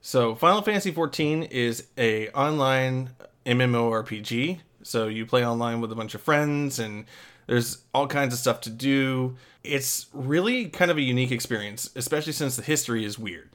So 0.00 0.34
Final 0.34 0.62
Fantasy 0.62 0.90
14 0.90 1.42
is 1.42 1.88
a 1.98 2.30
online 2.30 3.10
MMORPG. 3.44 4.60
So 4.82 5.08
you 5.08 5.24
play 5.26 5.46
online 5.46 5.80
with 5.80 5.92
a 5.92 5.94
bunch 5.94 6.14
of 6.14 6.20
friends 6.20 6.78
and 6.78 7.06
there's 7.46 7.78
all 7.92 8.06
kinds 8.06 8.34
of 8.34 8.40
stuff 8.40 8.60
to 8.62 8.70
do. 8.70 9.36
It's 9.62 10.06
really 10.12 10.66
kind 10.66 10.90
of 10.90 10.96
a 10.96 11.02
unique 11.02 11.32
experience, 11.32 11.90
especially 11.96 12.32
since 12.32 12.56
the 12.56 12.62
history 12.62 13.04
is 13.04 13.18
weird. 13.18 13.50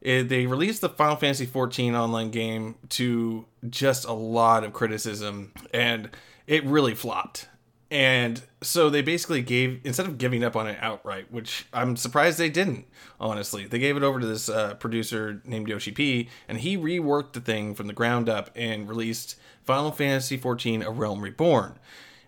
It, 0.00 0.28
they 0.28 0.46
released 0.46 0.82
the 0.82 0.90
Final 0.90 1.16
Fantasy 1.16 1.46
14 1.46 1.94
online 1.94 2.30
game 2.30 2.74
to 2.90 3.46
just 3.68 4.04
a 4.04 4.12
lot 4.12 4.62
of 4.62 4.74
criticism 4.74 5.52
and 5.72 6.10
it 6.46 6.64
really 6.64 6.94
flopped. 6.94 7.48
And 7.90 8.42
so 8.60 8.90
they 8.90 9.02
basically 9.02 9.40
gave 9.40 9.80
instead 9.84 10.06
of 10.06 10.18
giving 10.18 10.42
up 10.42 10.56
on 10.56 10.66
it 10.66 10.78
outright, 10.80 11.30
which 11.30 11.66
I'm 11.72 11.96
surprised 11.96 12.38
they 12.38 12.50
didn't. 12.50 12.86
Honestly, 13.20 13.66
they 13.66 13.78
gave 13.78 13.96
it 13.96 14.02
over 14.02 14.18
to 14.18 14.26
this 14.26 14.48
uh, 14.48 14.74
producer 14.74 15.40
named 15.44 15.68
Yoshi 15.68 15.92
P, 15.92 16.28
and 16.48 16.58
he 16.58 16.76
reworked 16.76 17.34
the 17.34 17.40
thing 17.40 17.74
from 17.74 17.86
the 17.86 17.92
ground 17.92 18.28
up 18.28 18.50
and 18.56 18.88
released 18.88 19.36
Final 19.62 19.92
Fantasy 19.92 20.36
XIV: 20.36 20.84
A 20.84 20.90
Realm 20.90 21.20
Reborn, 21.22 21.78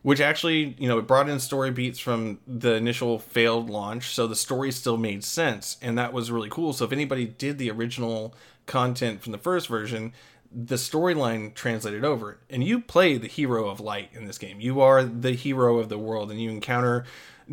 which 0.07 0.21
actually 0.21 0.77
you 0.79 0.87
know 0.87 0.99
it 0.99 1.07
brought 1.09 1.29
in 1.29 1.41
story 1.41 1.73
beats 1.73 1.99
from 1.99 2.39
the 2.47 2.75
initial 2.75 3.19
failed 3.19 3.69
launch, 3.69 4.15
so 4.15 4.29
the 4.29 4.37
story 4.37 4.71
still 4.71 4.97
made 4.97 5.25
sense, 5.25 5.77
and 5.83 5.99
that 5.99 6.13
was 6.13 6.31
really 6.31 6.49
cool. 6.49 6.73
So 6.73 6.85
if 6.85 6.93
anybody 6.93 7.27
did 7.27 7.59
the 7.59 7.73
original 7.73 8.33
content 8.67 9.21
from 9.21 9.33
the 9.33 9.39
first 9.39 9.67
version, 9.67 10.13
the 10.53 10.77
storyline 10.77 11.53
translated 11.55 12.05
over. 12.05 12.39
And 12.49 12.63
you 12.63 12.79
play 12.79 13.19
the 13.19 13.27
hero 13.27 13.69
of 13.69 13.81
light 13.81 14.11
in 14.13 14.27
this 14.27 14.39
game. 14.39 14.61
You 14.61 14.81
are 14.81 15.03
the 15.03 15.33
hero 15.33 15.79
of 15.79 15.89
the 15.89 15.99
world 15.99 16.31
and 16.31 16.41
you 16.41 16.51
encounter 16.51 17.05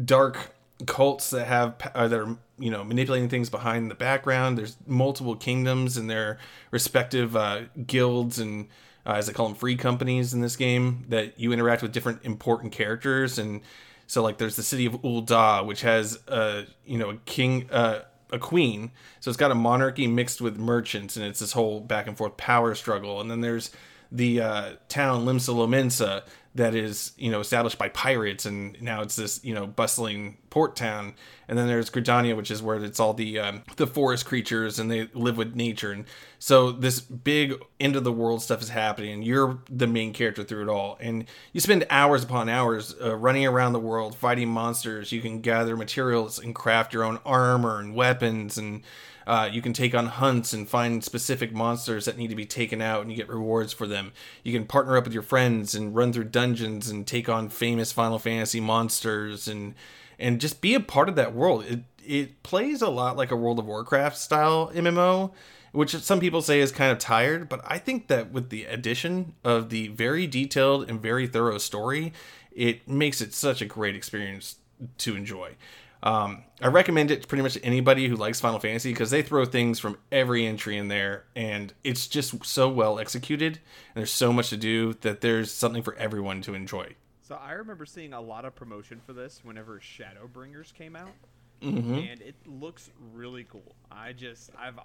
dark 0.05 0.53
cults 0.85 1.31
that 1.31 1.47
have 1.47 1.75
uh, 1.95 2.07
that 2.07 2.19
are 2.19 2.37
you 2.59 2.69
know 2.69 2.83
manipulating 2.83 3.29
things 3.29 3.49
behind 3.49 3.89
the 3.89 3.95
background. 3.95 4.59
There's 4.59 4.77
multiple 4.85 5.35
kingdoms 5.35 5.97
and 5.97 6.07
their 6.07 6.37
respective 6.69 7.35
uh, 7.35 7.61
guilds 7.87 8.37
and 8.37 8.67
uh, 9.05 9.13
as 9.13 9.27
they 9.27 9.33
call 9.33 9.47
them 9.47 9.55
free 9.55 9.75
companies 9.75 10.33
in 10.33 10.41
this 10.41 10.55
game 10.55 11.05
that 11.09 11.39
you 11.39 11.51
interact 11.51 11.81
with 11.81 11.91
different 11.91 12.19
important 12.23 12.71
characters 12.71 13.37
and 13.37 13.61
so 14.07 14.21
like 14.21 14.37
there's 14.37 14.55
the 14.55 14.63
city 14.63 14.85
of 14.85 14.93
Ul'dah, 15.01 15.65
which 15.65 15.81
has 15.81 16.19
a 16.27 16.65
you 16.85 16.97
know 16.97 17.11
a 17.11 17.17
king 17.25 17.69
uh 17.71 18.01
a 18.33 18.39
queen. 18.39 18.91
So 19.19 19.29
it's 19.29 19.37
got 19.37 19.51
a 19.51 19.55
monarchy 19.55 20.07
mixed 20.07 20.41
with 20.41 20.57
merchants, 20.57 21.15
and 21.15 21.25
it's 21.25 21.39
this 21.39 21.53
whole 21.53 21.79
back 21.79 22.07
and 22.07 22.17
forth 22.17 22.35
power 22.35 22.75
struggle. 22.75 23.21
And 23.21 23.29
then 23.29 23.41
there's 23.41 23.71
the 24.13 24.39
uh, 24.39 24.73
town 24.87 25.25
Limsa 25.25 26.23
that 26.55 26.75
is, 26.75 27.13
you 27.17 27.31
know, 27.31 27.39
established 27.39 27.79
by 27.79 27.89
pirates, 27.89 28.45
and 28.45 28.79
now 28.79 29.01
it's 29.01 29.15
this, 29.15 29.43
you 29.43 29.55
know, 29.55 29.65
bustling 29.65 30.37
port 30.51 30.75
town. 30.75 31.15
And 31.47 31.57
then 31.57 31.67
there's 31.67 31.89
Gridania, 31.89 32.37
which 32.37 32.51
is 32.51 32.61
where 32.61 32.81
it's 32.83 32.99
all 32.99 33.15
the 33.15 33.39
um, 33.39 33.63
the 33.77 33.87
forest 33.87 34.27
creatures, 34.27 34.77
and 34.77 34.89
they 34.89 35.09
live 35.13 35.35
with 35.35 35.55
nature. 35.55 35.91
And 35.91 36.05
so 36.37 36.71
this 36.71 37.01
big 37.01 37.55
end 37.79 37.95
of 37.95 38.03
the 38.03 38.11
world 38.11 38.43
stuff 38.43 38.61
is 38.61 38.69
happening, 38.69 39.13
and 39.13 39.25
you're 39.25 39.59
the 39.67 39.87
main 39.87 40.13
character 40.13 40.43
through 40.43 40.63
it 40.63 40.69
all. 40.69 40.97
And 41.01 41.25
you 41.53 41.59
spend 41.59 41.87
hours 41.89 42.23
upon 42.23 42.49
hours 42.49 42.95
uh, 43.01 43.15
running 43.15 43.47
around 43.47 43.73
the 43.73 43.79
world 43.79 44.15
fighting 44.15 44.49
monsters. 44.49 45.11
You 45.11 45.21
can 45.21 45.41
gather 45.41 45.75
materials 45.75 46.37
and 46.37 46.53
craft 46.53 46.93
your 46.93 47.03
own 47.03 47.19
armor 47.25 47.79
and 47.79 47.95
weapons, 47.95 48.59
and 48.59 48.83
uh, 49.25 49.49
you 49.51 49.61
can 49.61 49.73
take 49.73 49.95
on 49.95 50.07
hunts 50.07 50.53
and 50.53 50.67
find 50.67 51.03
specific 51.03 51.53
monsters 51.53 52.05
that 52.05 52.17
need 52.17 52.29
to 52.29 52.35
be 52.35 52.45
taken 52.45 52.81
out, 52.81 53.01
and 53.01 53.11
you 53.11 53.17
get 53.17 53.29
rewards 53.29 53.73
for 53.73 53.87
them. 53.87 54.11
You 54.43 54.53
can 54.53 54.65
partner 54.65 54.97
up 54.97 55.05
with 55.05 55.13
your 55.13 55.23
friends 55.23 55.75
and 55.75 55.95
run 55.95 56.13
through 56.13 56.25
dungeons 56.25 56.89
and 56.89 57.05
take 57.05 57.29
on 57.29 57.49
famous 57.49 57.91
Final 57.91 58.19
Fantasy 58.19 58.59
monsters, 58.59 59.47
and 59.47 59.75
and 60.19 60.39
just 60.39 60.61
be 60.61 60.73
a 60.73 60.79
part 60.79 61.09
of 61.09 61.15
that 61.15 61.33
world. 61.33 61.65
It 61.65 61.83
it 62.05 62.43
plays 62.43 62.81
a 62.81 62.89
lot 62.89 63.17
like 63.17 63.31
a 63.31 63.35
World 63.35 63.59
of 63.59 63.65
Warcraft 63.65 64.17
style 64.17 64.71
MMO 64.73 65.31
which 65.73 65.95
some 65.95 66.19
people 66.19 66.41
say 66.41 66.59
is 66.59 66.71
kind 66.71 66.91
of 66.91 66.99
tired, 66.99 67.49
but 67.49 67.59
I 67.65 67.79
think 67.79 68.07
that 68.07 68.31
with 68.31 68.49
the 68.49 68.65
addition 68.65 69.33
of 69.43 69.69
the 69.69 69.87
very 69.87 70.27
detailed 70.27 70.87
and 70.87 71.01
very 71.01 71.25
thorough 71.27 71.57
story, 71.57 72.13
it 72.51 72.87
makes 72.87 73.21
it 73.21 73.33
such 73.33 73.59
a 73.59 73.65
great 73.65 73.95
experience 73.95 74.57
to 74.99 75.15
enjoy. 75.15 75.55
Um, 76.03 76.43
I 76.61 76.67
recommend 76.67 77.11
it 77.11 77.21
to 77.21 77.27
pretty 77.27 77.41
much 77.43 77.57
anybody 77.63 78.07
who 78.09 78.15
likes 78.17 78.39
Final 78.41 78.59
Fantasy 78.59 78.91
because 78.91 79.09
they 79.09 79.21
throw 79.21 79.45
things 79.45 79.79
from 79.79 79.97
every 80.11 80.45
entry 80.45 80.77
in 80.77 80.89
there, 80.89 81.23
and 81.35 81.73
it's 81.83 82.07
just 82.07 82.45
so 82.45 82.67
well 82.69 82.99
executed. 82.99 83.53
And 83.95 84.01
there's 84.01 84.11
so 84.11 84.33
much 84.33 84.49
to 84.49 84.57
do 84.57 84.93
that 85.01 85.21
there's 85.21 85.51
something 85.51 85.81
for 85.81 85.95
everyone 85.95 86.41
to 86.41 86.53
enjoy. 86.53 86.95
So 87.21 87.35
I 87.35 87.53
remember 87.53 87.85
seeing 87.85 88.11
a 88.11 88.19
lot 88.19 88.43
of 88.43 88.53
promotion 88.53 88.99
for 89.05 89.13
this 89.13 89.39
whenever 89.43 89.79
Shadowbringers 89.79 90.73
came 90.73 90.95
out, 90.95 91.13
Mm-hmm. 91.61 91.93
and 91.93 92.21
it 92.21 92.35
looks 92.45 92.89
really 93.13 93.45
cool. 93.45 93.73
I 93.89 94.11
just 94.11 94.51
I've 94.59 94.77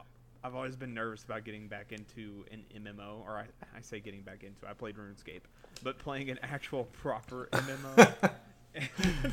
I've 0.44 0.54
always 0.54 0.76
been 0.76 0.94
nervous 0.94 1.24
about 1.24 1.42
getting 1.42 1.66
back 1.66 1.90
into 1.90 2.44
an 2.52 2.62
MMO, 2.85 3.24
or 3.26 3.37
I, 3.38 3.46
I 3.76 3.81
say 3.81 3.98
getting 3.98 4.22
back 4.22 4.44
into. 4.44 4.68
I 4.68 4.74
played 4.74 4.94
RuneScape, 4.94 5.40
but 5.83 5.98
playing 5.98 6.31
an 6.31 6.38
actual 6.44 6.85
proper 6.85 7.48
MMO, 7.50 8.31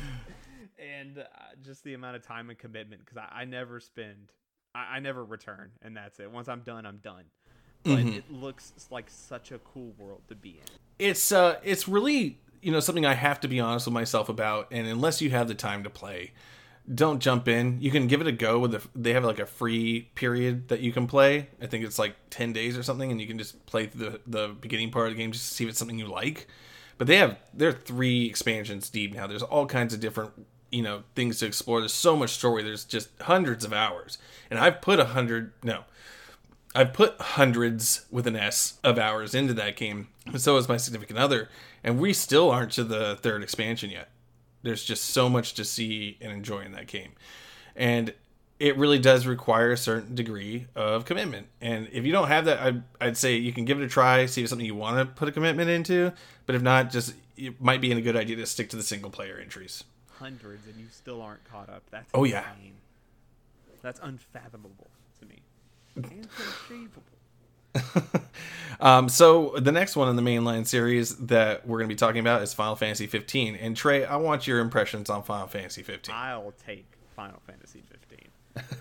and 0.78 1.18
uh, 1.18 1.22
just 1.64 1.84
the 1.84 1.94
amount 1.94 2.16
of 2.16 2.22
time 2.22 2.50
and 2.50 2.58
commitment 2.58 3.04
because 3.04 3.18
I, 3.18 3.40
I 3.42 3.44
never 3.44 3.80
spend, 3.80 4.32
I, 4.74 4.96
I 4.96 5.00
never 5.00 5.24
return, 5.24 5.70
and 5.82 5.96
that's 5.96 6.20
it. 6.20 6.30
Once 6.30 6.48
I'm 6.48 6.60
done, 6.60 6.86
I'm 6.86 6.98
done. 6.98 7.24
But 7.84 7.98
Mhm. 8.00 8.16
it 8.18 8.30
looks 8.32 8.72
like 8.90 9.08
such 9.08 9.52
a 9.52 9.58
cool 9.58 9.92
world 9.98 10.22
to 10.28 10.34
be 10.34 10.58
in. 10.58 10.64
it's 10.98 11.30
uh 11.30 11.60
it's 11.62 11.86
really 11.86 12.38
you 12.62 12.72
know 12.72 12.80
something 12.80 13.06
I 13.06 13.14
have 13.14 13.38
to 13.40 13.48
be 13.48 13.60
honest 13.60 13.86
with 13.86 13.92
myself 13.94 14.28
about 14.28 14.68
and 14.72 14.86
unless 14.88 15.20
you 15.22 15.30
have 15.30 15.46
the 15.46 15.54
time 15.54 15.84
to 15.84 15.90
play 15.90 16.32
don't 16.92 17.20
jump 17.20 17.46
in 17.48 17.80
you 17.80 17.90
can 17.90 18.06
give 18.06 18.20
it 18.20 18.26
a 18.26 18.32
go 18.32 18.58
with 18.58 18.72
the 18.72 18.82
they 18.94 19.12
have 19.12 19.24
like 19.24 19.38
a 19.38 19.46
free 19.46 20.08
period 20.14 20.68
that 20.68 20.80
you 20.80 20.90
can 20.92 21.06
play 21.06 21.48
I 21.60 21.66
think 21.66 21.84
it's 21.84 21.98
like 21.98 22.16
10 22.30 22.52
days 22.52 22.76
or 22.78 22.82
something 22.82 23.10
and 23.10 23.20
you 23.20 23.26
can 23.26 23.38
just 23.38 23.64
play 23.66 23.86
through 23.86 24.10
the 24.10 24.20
the 24.26 24.48
beginning 24.60 24.90
part 24.90 25.08
of 25.08 25.12
the 25.14 25.18
game 25.22 25.32
just 25.32 25.48
to 25.48 25.54
see 25.54 25.64
if 25.64 25.70
it's 25.70 25.78
something 25.78 25.98
you 25.98 26.06
like 26.08 26.46
but 26.98 27.06
they 27.06 27.16
have 27.18 27.36
they're 27.52 27.72
three 27.72 28.26
expansions 28.26 28.88
deep 28.88 29.14
now 29.14 29.26
there's 29.26 29.42
all 29.42 29.66
kinds 29.66 29.92
of 29.94 30.00
different 30.00 30.32
you 30.70 30.82
know 30.82 31.02
things 31.14 31.38
to 31.38 31.46
explore 31.46 31.80
there's 31.80 31.92
so 31.92 32.16
much 32.16 32.30
story 32.30 32.62
there's 32.62 32.84
just 32.84 33.08
hundreds 33.22 33.64
of 33.64 33.72
hours 33.72 34.18
and 34.50 34.58
I've 34.58 34.80
put 34.80 34.98
a 34.98 35.06
hundred 35.06 35.52
no 35.62 35.84
I've 36.76 36.92
put 36.92 37.18
hundreds 37.18 38.04
with 38.10 38.26
an 38.26 38.36
S 38.36 38.78
of 38.84 38.98
hours 38.98 39.34
into 39.34 39.54
that 39.54 39.76
game, 39.76 40.08
and 40.26 40.38
so 40.38 40.56
has 40.56 40.68
my 40.68 40.76
significant 40.76 41.18
other, 41.18 41.48
and 41.82 41.98
we 41.98 42.12
still 42.12 42.50
aren't 42.50 42.72
to 42.72 42.84
the 42.84 43.16
third 43.16 43.42
expansion 43.42 43.88
yet. 43.88 44.10
There's 44.62 44.84
just 44.84 45.04
so 45.04 45.30
much 45.30 45.54
to 45.54 45.64
see 45.64 46.18
and 46.20 46.30
enjoy 46.30 46.60
in 46.60 46.72
that 46.72 46.86
game. 46.86 47.12
And 47.74 48.12
it 48.58 48.76
really 48.76 48.98
does 48.98 49.26
require 49.26 49.72
a 49.72 49.76
certain 49.78 50.14
degree 50.14 50.66
of 50.74 51.06
commitment. 51.06 51.46
And 51.62 51.88
if 51.92 52.04
you 52.04 52.12
don't 52.12 52.28
have 52.28 52.44
that, 52.44 52.60
I'd, 52.60 52.82
I'd 53.00 53.16
say 53.16 53.36
you 53.36 53.54
can 53.54 53.64
give 53.64 53.80
it 53.80 53.84
a 53.84 53.88
try, 53.88 54.26
see 54.26 54.42
if 54.42 54.48
something 54.48 54.66
you 54.66 54.74
want 54.74 54.98
to 54.98 55.06
put 55.06 55.28
a 55.28 55.32
commitment 55.32 55.70
into. 55.70 56.12
But 56.44 56.56
if 56.56 56.62
not, 56.62 56.90
just 56.90 57.14
it 57.38 57.58
might 57.60 57.80
be 57.80 57.90
a 57.92 58.00
good 58.02 58.16
idea 58.16 58.36
to 58.36 58.46
stick 58.46 58.68
to 58.70 58.76
the 58.76 58.82
single 58.82 59.10
player 59.10 59.38
entries. 59.40 59.84
Hundreds, 60.18 60.66
and 60.66 60.76
you 60.76 60.86
still 60.90 61.20
aren't 61.22 61.44
caught 61.44 61.68
up. 61.68 61.82
That's 61.90 62.10
Oh, 62.14 62.24
yeah. 62.24 62.44
That's 63.82 64.00
unfathomable 64.02 64.90
to 65.20 65.26
me. 65.26 65.42
Inconceivable. 65.96 67.02
um, 68.80 69.08
so 69.08 69.54
the 69.58 69.72
next 69.72 69.96
one 69.96 70.08
in 70.08 70.16
the 70.16 70.22
mainline 70.22 70.66
series 70.66 71.16
that 71.16 71.66
we're 71.66 71.78
going 71.78 71.88
to 71.88 71.94
be 71.94 71.98
talking 71.98 72.20
about 72.20 72.42
is 72.42 72.54
Final 72.54 72.76
Fantasy 72.76 73.06
15. 73.06 73.56
And 73.56 73.76
Trey, 73.76 74.04
I 74.04 74.16
want 74.16 74.46
your 74.46 74.60
impressions 74.60 75.10
on 75.10 75.22
Final 75.22 75.46
Fantasy 75.46 75.82
15. 75.82 76.14
I'll 76.14 76.52
take 76.64 76.86
Final 77.14 77.40
Fantasy 77.46 77.82
15. 77.88 78.18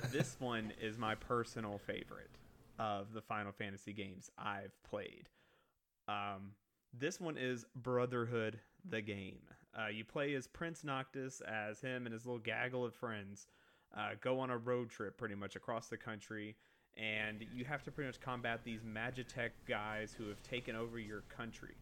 this 0.12 0.38
one 0.40 0.72
is 0.82 0.98
my 0.98 1.16
personal 1.16 1.78
favorite 1.78 2.30
of 2.80 3.14
the 3.14 3.22
Final 3.22 3.52
Fantasy 3.52 3.94
games 3.94 4.30
I've 4.38 4.72
played. 4.90 5.30
Um, 6.08 6.52
this 6.94 7.20
one 7.20 7.38
is 7.38 7.66
Brotherhood 7.76 8.60
the 8.88 9.02
game. 9.02 9.40
Uh, 9.78 9.88
you 9.88 10.06
play 10.06 10.34
as 10.36 10.48
Prince 10.48 10.84
Noctis, 10.84 11.42
as 11.42 11.82
him 11.82 12.06
and 12.06 12.14
his 12.14 12.26
little 12.26 12.40
gaggle 12.40 12.86
of 12.86 12.94
friends 12.94 13.48
uh, 13.96 14.12
go 14.22 14.40
on 14.40 14.50
a 14.50 14.58
road 14.58 14.90
trip 14.90 15.18
pretty 15.18 15.36
much 15.36 15.56
across 15.56 15.88
the 15.88 15.98
country, 15.98 16.56
and 16.98 17.46
you 17.54 17.66
have 17.66 17.84
to 17.84 17.92
pretty 17.92 18.08
much 18.08 18.22
combat 18.22 18.62
these 18.64 18.84
Magitech 18.84 19.52
guys 19.68 20.14
who 20.18 20.28
have 20.30 20.42
taken 20.44 20.76
over 20.76 20.98
your 21.00 21.22
country, 21.22 21.76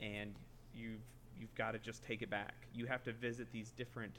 and 0.00 0.34
you've 0.74 1.00
you've 1.38 1.54
got 1.54 1.72
to 1.72 1.78
just 1.78 2.02
take 2.02 2.22
it 2.22 2.30
back. 2.30 2.66
You 2.74 2.86
have 2.86 3.02
to 3.04 3.12
visit 3.12 3.52
these 3.52 3.70
different 3.70 4.18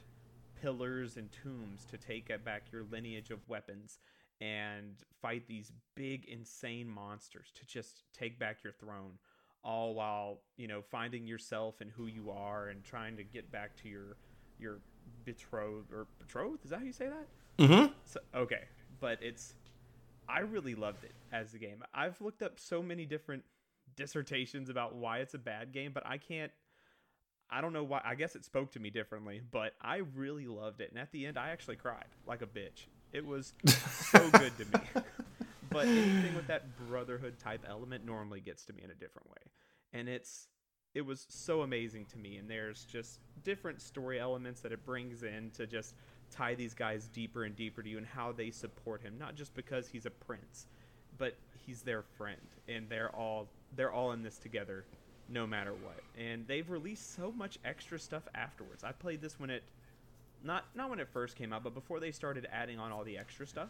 pillars 0.60 1.16
and 1.16 1.28
tombs 1.30 1.84
to 1.90 1.98
take 1.98 2.28
back 2.44 2.64
your 2.72 2.84
lineage 2.90 3.30
of 3.30 3.46
weapons 3.48 3.98
and 4.40 4.96
fight 5.20 5.46
these 5.46 5.72
big 5.94 6.24
insane 6.26 6.88
monsters 6.88 7.52
to 7.54 7.66
just 7.66 8.04
take 8.14 8.38
back 8.38 8.58
your 8.64 8.72
throne 8.72 9.18
all 9.62 9.94
while 9.94 10.38
you 10.56 10.68
know 10.68 10.82
finding 10.82 11.26
yourself 11.26 11.80
and 11.80 11.90
who 11.90 12.06
you 12.06 12.30
are 12.30 12.68
and 12.68 12.82
trying 12.84 13.16
to 13.16 13.24
get 13.24 13.50
back 13.50 13.76
to 13.82 13.88
your 13.88 14.16
your 14.58 14.78
betrothed 15.24 15.92
or 15.92 16.06
betrothed? 16.18 16.64
Is 16.64 16.70
that 16.70 16.80
how 16.80 16.84
you 16.84 16.92
say 16.92 17.08
that? 17.08 17.26
Mm-hmm. 17.58 17.92
so, 18.04 18.20
okay. 18.34 18.64
But 19.00 19.18
it's 19.22 19.54
i 20.28 20.40
really 20.40 20.74
loved 20.74 21.04
it 21.04 21.12
as 21.32 21.54
a 21.54 21.58
game. 21.58 21.82
I've 21.92 22.20
looked 22.20 22.42
up 22.42 22.58
so 22.58 22.82
many 22.82 23.04
different 23.04 23.42
dissertations 23.96 24.68
about 24.68 24.94
why 24.94 25.18
it's 25.18 25.34
a 25.34 25.38
bad 25.38 25.72
game 25.72 25.90
but 25.92 26.06
i 26.06 26.16
can't 26.16 26.52
i 27.50 27.60
don't 27.60 27.72
know 27.72 27.82
why 27.82 28.00
i 28.04 28.14
guess 28.14 28.36
it 28.36 28.44
spoke 28.44 28.70
to 28.72 28.78
me 28.78 28.88
differently 28.88 29.40
but 29.50 29.74
i 29.82 30.00
really 30.14 30.46
loved 30.46 30.80
it. 30.80 30.90
And 30.90 30.98
at 30.98 31.10
the 31.12 31.26
end 31.26 31.36
i 31.36 31.50
actually 31.50 31.76
cried 31.76 32.06
like 32.26 32.42
a 32.42 32.46
bitch. 32.46 32.86
It 33.12 33.26
was 33.26 33.52
so 34.10 34.30
good 34.38 34.52
to 34.58 34.64
me 34.64 35.02
but 35.70 35.86
anything 35.86 36.34
with 36.34 36.46
that 36.48 36.76
brotherhood 36.88 37.38
type 37.38 37.64
element 37.68 38.04
normally 38.04 38.40
gets 38.40 38.64
to 38.66 38.72
me 38.72 38.82
in 38.82 38.90
a 38.90 38.94
different 38.94 39.28
way. 39.28 39.50
And 39.92 40.08
it's 40.08 40.48
it 40.94 41.02
was 41.02 41.26
so 41.28 41.62
amazing 41.62 42.04
to 42.04 42.18
me 42.18 42.36
and 42.36 42.50
there's 42.50 42.84
just 42.84 43.20
different 43.44 43.80
story 43.80 44.18
elements 44.18 44.60
that 44.60 44.72
it 44.72 44.84
brings 44.84 45.22
in 45.22 45.50
to 45.52 45.64
just 45.64 45.94
tie 46.32 46.54
these 46.54 46.74
guys 46.74 47.06
deeper 47.08 47.44
and 47.44 47.54
deeper 47.54 47.80
to 47.80 47.88
you 47.88 47.96
and 47.96 48.06
how 48.06 48.32
they 48.32 48.50
support 48.50 49.00
him 49.00 49.14
not 49.16 49.36
just 49.36 49.54
because 49.54 49.86
he's 49.86 50.04
a 50.04 50.10
prince 50.10 50.66
but 51.16 51.36
he's 51.64 51.82
their 51.82 52.02
friend 52.02 52.40
and 52.68 52.88
they're 52.88 53.14
all 53.14 53.46
they're 53.76 53.92
all 53.92 54.10
in 54.10 54.22
this 54.22 54.36
together 54.36 54.84
no 55.30 55.46
matter 55.46 55.72
what. 55.72 56.00
And 56.18 56.46
they've 56.46 56.68
released 56.68 57.14
so 57.14 57.32
much 57.32 57.58
extra 57.64 57.98
stuff 57.98 58.24
afterwards. 58.34 58.82
I 58.82 58.92
played 58.92 59.22
this 59.22 59.38
when 59.38 59.50
it 59.50 59.62
not 60.42 60.64
not 60.74 60.90
when 60.90 60.98
it 60.98 61.08
first 61.08 61.36
came 61.36 61.52
out 61.52 61.62
but 61.62 61.74
before 61.74 62.00
they 62.00 62.10
started 62.10 62.48
adding 62.50 62.78
on 62.78 62.90
all 62.90 63.04
the 63.04 63.18
extra 63.18 63.46
stuff 63.46 63.68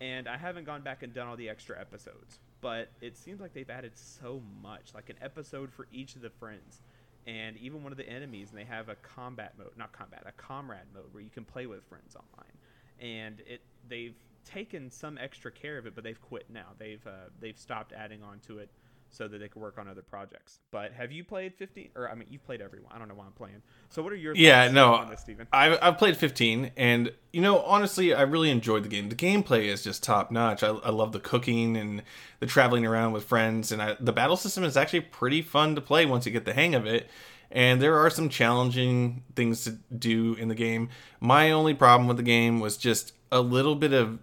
and 0.00 0.28
I 0.28 0.36
haven't 0.36 0.64
gone 0.64 0.82
back 0.82 1.02
and 1.02 1.12
done 1.12 1.26
all 1.26 1.36
the 1.36 1.48
extra 1.48 1.80
episodes, 1.80 2.38
but 2.60 2.88
it 3.00 3.16
seems 3.16 3.40
like 3.40 3.54
they've 3.54 3.70
added 3.70 3.92
so 3.94 4.42
much, 4.62 4.92
like 4.94 5.08
an 5.10 5.16
episode 5.22 5.72
for 5.72 5.86
each 5.92 6.16
of 6.16 6.22
the 6.22 6.30
friends, 6.30 6.80
and 7.26 7.56
even 7.56 7.82
one 7.82 7.92
of 7.92 7.98
the 7.98 8.08
enemies. 8.08 8.50
And 8.50 8.58
they 8.58 8.64
have 8.64 8.88
a 8.88 8.96
combat 8.96 9.54
mode, 9.58 9.72
not 9.76 9.92
combat, 9.92 10.22
a 10.26 10.32
comrade 10.32 10.88
mode 10.94 11.12
where 11.12 11.22
you 11.22 11.30
can 11.30 11.44
play 11.44 11.66
with 11.66 11.82
friends 11.84 12.16
online. 12.16 12.52
And 12.98 13.40
it 13.46 13.60
they've 13.88 14.14
taken 14.44 14.90
some 14.90 15.18
extra 15.18 15.50
care 15.50 15.78
of 15.78 15.86
it, 15.86 15.94
but 15.94 16.04
they've 16.04 16.20
quit 16.20 16.48
now. 16.50 16.68
They've 16.78 17.04
uh, 17.06 17.30
they've 17.40 17.58
stopped 17.58 17.92
adding 17.92 18.22
on 18.22 18.40
to 18.46 18.58
it 18.58 18.70
so 19.10 19.28
that 19.28 19.38
they 19.38 19.48
could 19.48 19.62
work 19.62 19.78
on 19.78 19.88
other 19.88 20.02
projects. 20.02 20.60
But 20.70 20.92
have 20.92 21.10
you 21.10 21.24
played 21.24 21.54
15? 21.54 21.90
Or 21.94 22.10
I 22.10 22.14
mean, 22.14 22.28
you've 22.30 22.44
played 22.44 22.60
everyone. 22.60 22.92
I 22.94 22.98
don't 22.98 23.08
know 23.08 23.14
why 23.14 23.24
I'm 23.24 23.32
playing. 23.32 23.62
So 23.88 24.02
what 24.02 24.12
are 24.12 24.16
your 24.16 24.34
Yeah, 24.34 24.70
no, 24.70 24.94
on 24.94 25.08
this, 25.08 25.20
Steven? 25.20 25.46
I've, 25.52 25.78
I've 25.80 25.98
played 25.98 26.16
15, 26.16 26.72
and 26.76 27.12
you 27.32 27.40
know, 27.40 27.60
honestly, 27.60 28.12
I 28.14 28.22
really 28.22 28.50
enjoyed 28.50 28.82
the 28.82 28.88
game. 28.88 29.08
The 29.08 29.14
gameplay 29.14 29.64
is 29.64 29.82
just 29.82 30.02
top 30.02 30.30
notch. 30.30 30.62
I, 30.62 30.68
I 30.68 30.90
love 30.90 31.12
the 31.12 31.20
cooking 31.20 31.76
and 31.76 32.02
the 32.40 32.46
traveling 32.46 32.84
around 32.84 33.12
with 33.12 33.24
friends, 33.24 33.72
and 33.72 33.80
I, 33.80 33.96
the 33.98 34.12
battle 34.12 34.36
system 34.36 34.64
is 34.64 34.76
actually 34.76 35.00
pretty 35.00 35.42
fun 35.42 35.74
to 35.74 35.80
play 35.80 36.06
once 36.06 36.26
you 36.26 36.32
get 36.32 36.44
the 36.44 36.54
hang 36.54 36.74
of 36.74 36.86
it. 36.86 37.08
And 37.50 37.80
there 37.80 37.96
are 37.96 38.10
some 38.10 38.28
challenging 38.28 39.22
things 39.36 39.64
to 39.64 39.78
do 39.96 40.34
in 40.34 40.48
the 40.48 40.54
game. 40.54 40.88
My 41.20 41.52
only 41.52 41.74
problem 41.74 42.08
with 42.08 42.16
the 42.16 42.24
game 42.24 42.58
was 42.58 42.76
just 42.76 43.12
a 43.30 43.40
little 43.40 43.76
bit 43.76 43.92
of 43.92 44.18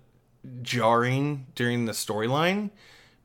jarring 0.61 1.47
during 1.55 1.85
the 1.85 1.93
storyline 1.93 2.69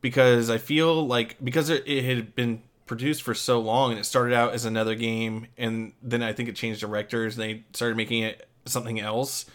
because 0.01 0.51
I 0.51 0.59
feel 0.59 1.07
like 1.07 1.37
because 1.43 1.71
it, 1.71 1.85
it 1.87 2.05
had 2.05 2.35
been 2.35 2.63
produced 2.87 3.23
for 3.23 3.35
so 3.35 3.61
long 3.61 3.91
and 3.91 4.01
it 4.01 4.05
started 4.05 4.35
out 4.35 4.55
as 4.55 4.65
another 4.65 4.95
game 4.95 5.47
and 5.57 5.93
then 6.03 6.23
I 6.23 6.33
think 6.33 6.49
it 6.49 6.57
changed 6.57 6.81
directors 6.81 7.37
and 7.37 7.45
they 7.45 7.65
started 7.75 7.97
making 7.97 8.23
it 8.23 8.49
something 8.65 8.99
else. 8.99 9.47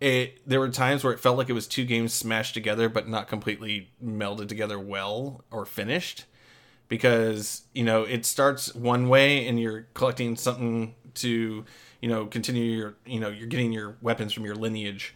It 0.00 0.46
there 0.46 0.60
were 0.60 0.68
times 0.68 1.02
where 1.02 1.12
it 1.12 1.20
felt 1.20 1.38
like 1.38 1.48
it 1.48 1.54
was 1.54 1.66
two 1.66 1.84
games 1.84 2.12
smashed 2.12 2.54
together 2.54 2.88
but 2.88 3.08
not 3.08 3.28
completely 3.28 3.90
melded 4.04 4.48
together 4.48 4.78
well 4.78 5.44
or 5.50 5.64
finished 5.64 6.24
because 6.88 7.62
you 7.74 7.84
know 7.84 8.02
it 8.02 8.26
starts 8.26 8.74
one 8.74 9.08
way 9.08 9.46
and 9.46 9.58
you're 9.58 9.86
collecting 9.94 10.36
something 10.36 10.94
to 11.14 11.64
you 12.00 12.08
know 12.08 12.26
continue 12.26 12.64
your 12.64 12.94
you 13.06 13.20
know 13.20 13.28
you're 13.28 13.46
getting 13.46 13.72
your 13.72 13.96
weapons 14.02 14.32
from 14.32 14.44
your 14.44 14.54
lineage 14.54 15.14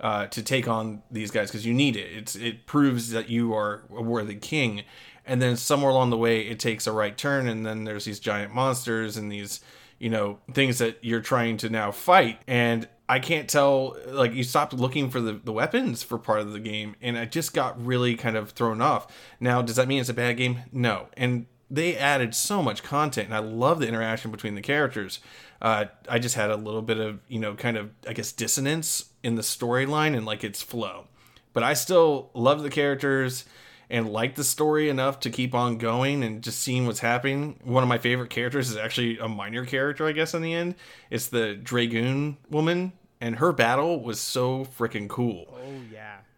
uh, 0.00 0.26
to 0.26 0.42
take 0.42 0.68
on 0.68 1.02
these 1.10 1.30
guys 1.30 1.50
because 1.50 1.66
you 1.66 1.74
need 1.74 1.96
it. 1.96 2.10
It's 2.12 2.36
it 2.36 2.66
proves 2.66 3.10
that 3.10 3.28
you 3.28 3.54
are 3.54 3.82
a 3.90 4.02
worthy 4.02 4.36
king, 4.36 4.82
and 5.26 5.42
then 5.42 5.56
somewhere 5.56 5.90
along 5.90 6.10
the 6.10 6.16
way 6.16 6.42
it 6.42 6.58
takes 6.58 6.86
a 6.86 6.92
right 6.92 7.16
turn, 7.16 7.48
and 7.48 7.66
then 7.66 7.84
there's 7.84 8.04
these 8.04 8.20
giant 8.20 8.54
monsters 8.54 9.16
and 9.16 9.30
these 9.30 9.60
you 9.98 10.10
know 10.10 10.38
things 10.52 10.78
that 10.78 10.98
you're 11.02 11.20
trying 11.20 11.56
to 11.58 11.68
now 11.68 11.90
fight, 11.90 12.40
and 12.46 12.88
I 13.08 13.18
can't 13.18 13.48
tell 13.48 13.96
like 14.06 14.32
you 14.34 14.44
stopped 14.44 14.72
looking 14.72 15.10
for 15.10 15.20
the, 15.20 15.32
the 15.32 15.52
weapons 15.52 16.02
for 16.02 16.18
part 16.18 16.40
of 16.40 16.52
the 16.52 16.60
game, 16.60 16.94
and 17.00 17.18
I 17.18 17.24
just 17.24 17.52
got 17.52 17.84
really 17.84 18.14
kind 18.14 18.36
of 18.36 18.50
thrown 18.50 18.80
off. 18.80 19.08
Now, 19.40 19.62
does 19.62 19.76
that 19.76 19.88
mean 19.88 20.00
it's 20.00 20.08
a 20.08 20.14
bad 20.14 20.36
game? 20.36 20.60
No, 20.72 21.08
and 21.16 21.46
they 21.70 21.96
added 21.96 22.34
so 22.34 22.62
much 22.62 22.82
content 22.82 23.26
and 23.26 23.34
i 23.34 23.38
love 23.38 23.78
the 23.78 23.86
interaction 23.86 24.30
between 24.30 24.54
the 24.54 24.60
characters 24.62 25.20
uh, 25.60 25.86
i 26.08 26.18
just 26.18 26.34
had 26.34 26.50
a 26.50 26.56
little 26.56 26.82
bit 26.82 26.98
of 26.98 27.20
you 27.28 27.38
know 27.38 27.54
kind 27.54 27.76
of 27.76 27.90
i 28.06 28.12
guess 28.12 28.32
dissonance 28.32 29.10
in 29.22 29.34
the 29.34 29.42
storyline 29.42 30.16
and 30.16 30.24
like 30.24 30.44
its 30.44 30.62
flow. 30.62 31.06
But 31.52 31.62
i 31.62 31.74
still 31.74 32.30
love 32.34 32.62
the 32.62 32.70
characters 32.70 33.44
and 33.90 34.08
like 34.10 34.34
the 34.34 34.44
story 34.44 34.88
enough 34.88 35.18
to 35.20 35.30
keep 35.30 35.54
on 35.54 35.78
going 35.78 36.22
and 36.22 36.42
just 36.42 36.60
seeing 36.60 36.86
what's 36.86 37.00
happening. 37.00 37.58
One 37.64 37.82
of 37.82 37.88
my 37.88 37.96
favorite 37.98 38.28
characters 38.30 38.70
is 38.70 38.76
actually 38.76 39.18
a 39.18 39.28
minor 39.28 39.64
character 39.64 40.06
i 40.06 40.12
guess 40.12 40.34
in 40.34 40.42
the 40.42 40.54
end. 40.54 40.74
It's 41.10 41.28
the 41.28 41.54
dragoon 41.54 42.36
woman 42.50 42.92
and 43.20 43.36
her 43.36 43.52
battle 43.52 44.02
was 44.02 44.20
so 44.20 44.64
freaking 44.64 45.08
cool. 45.08 45.46
Oh 45.50 45.72
yeah, 45.92 46.18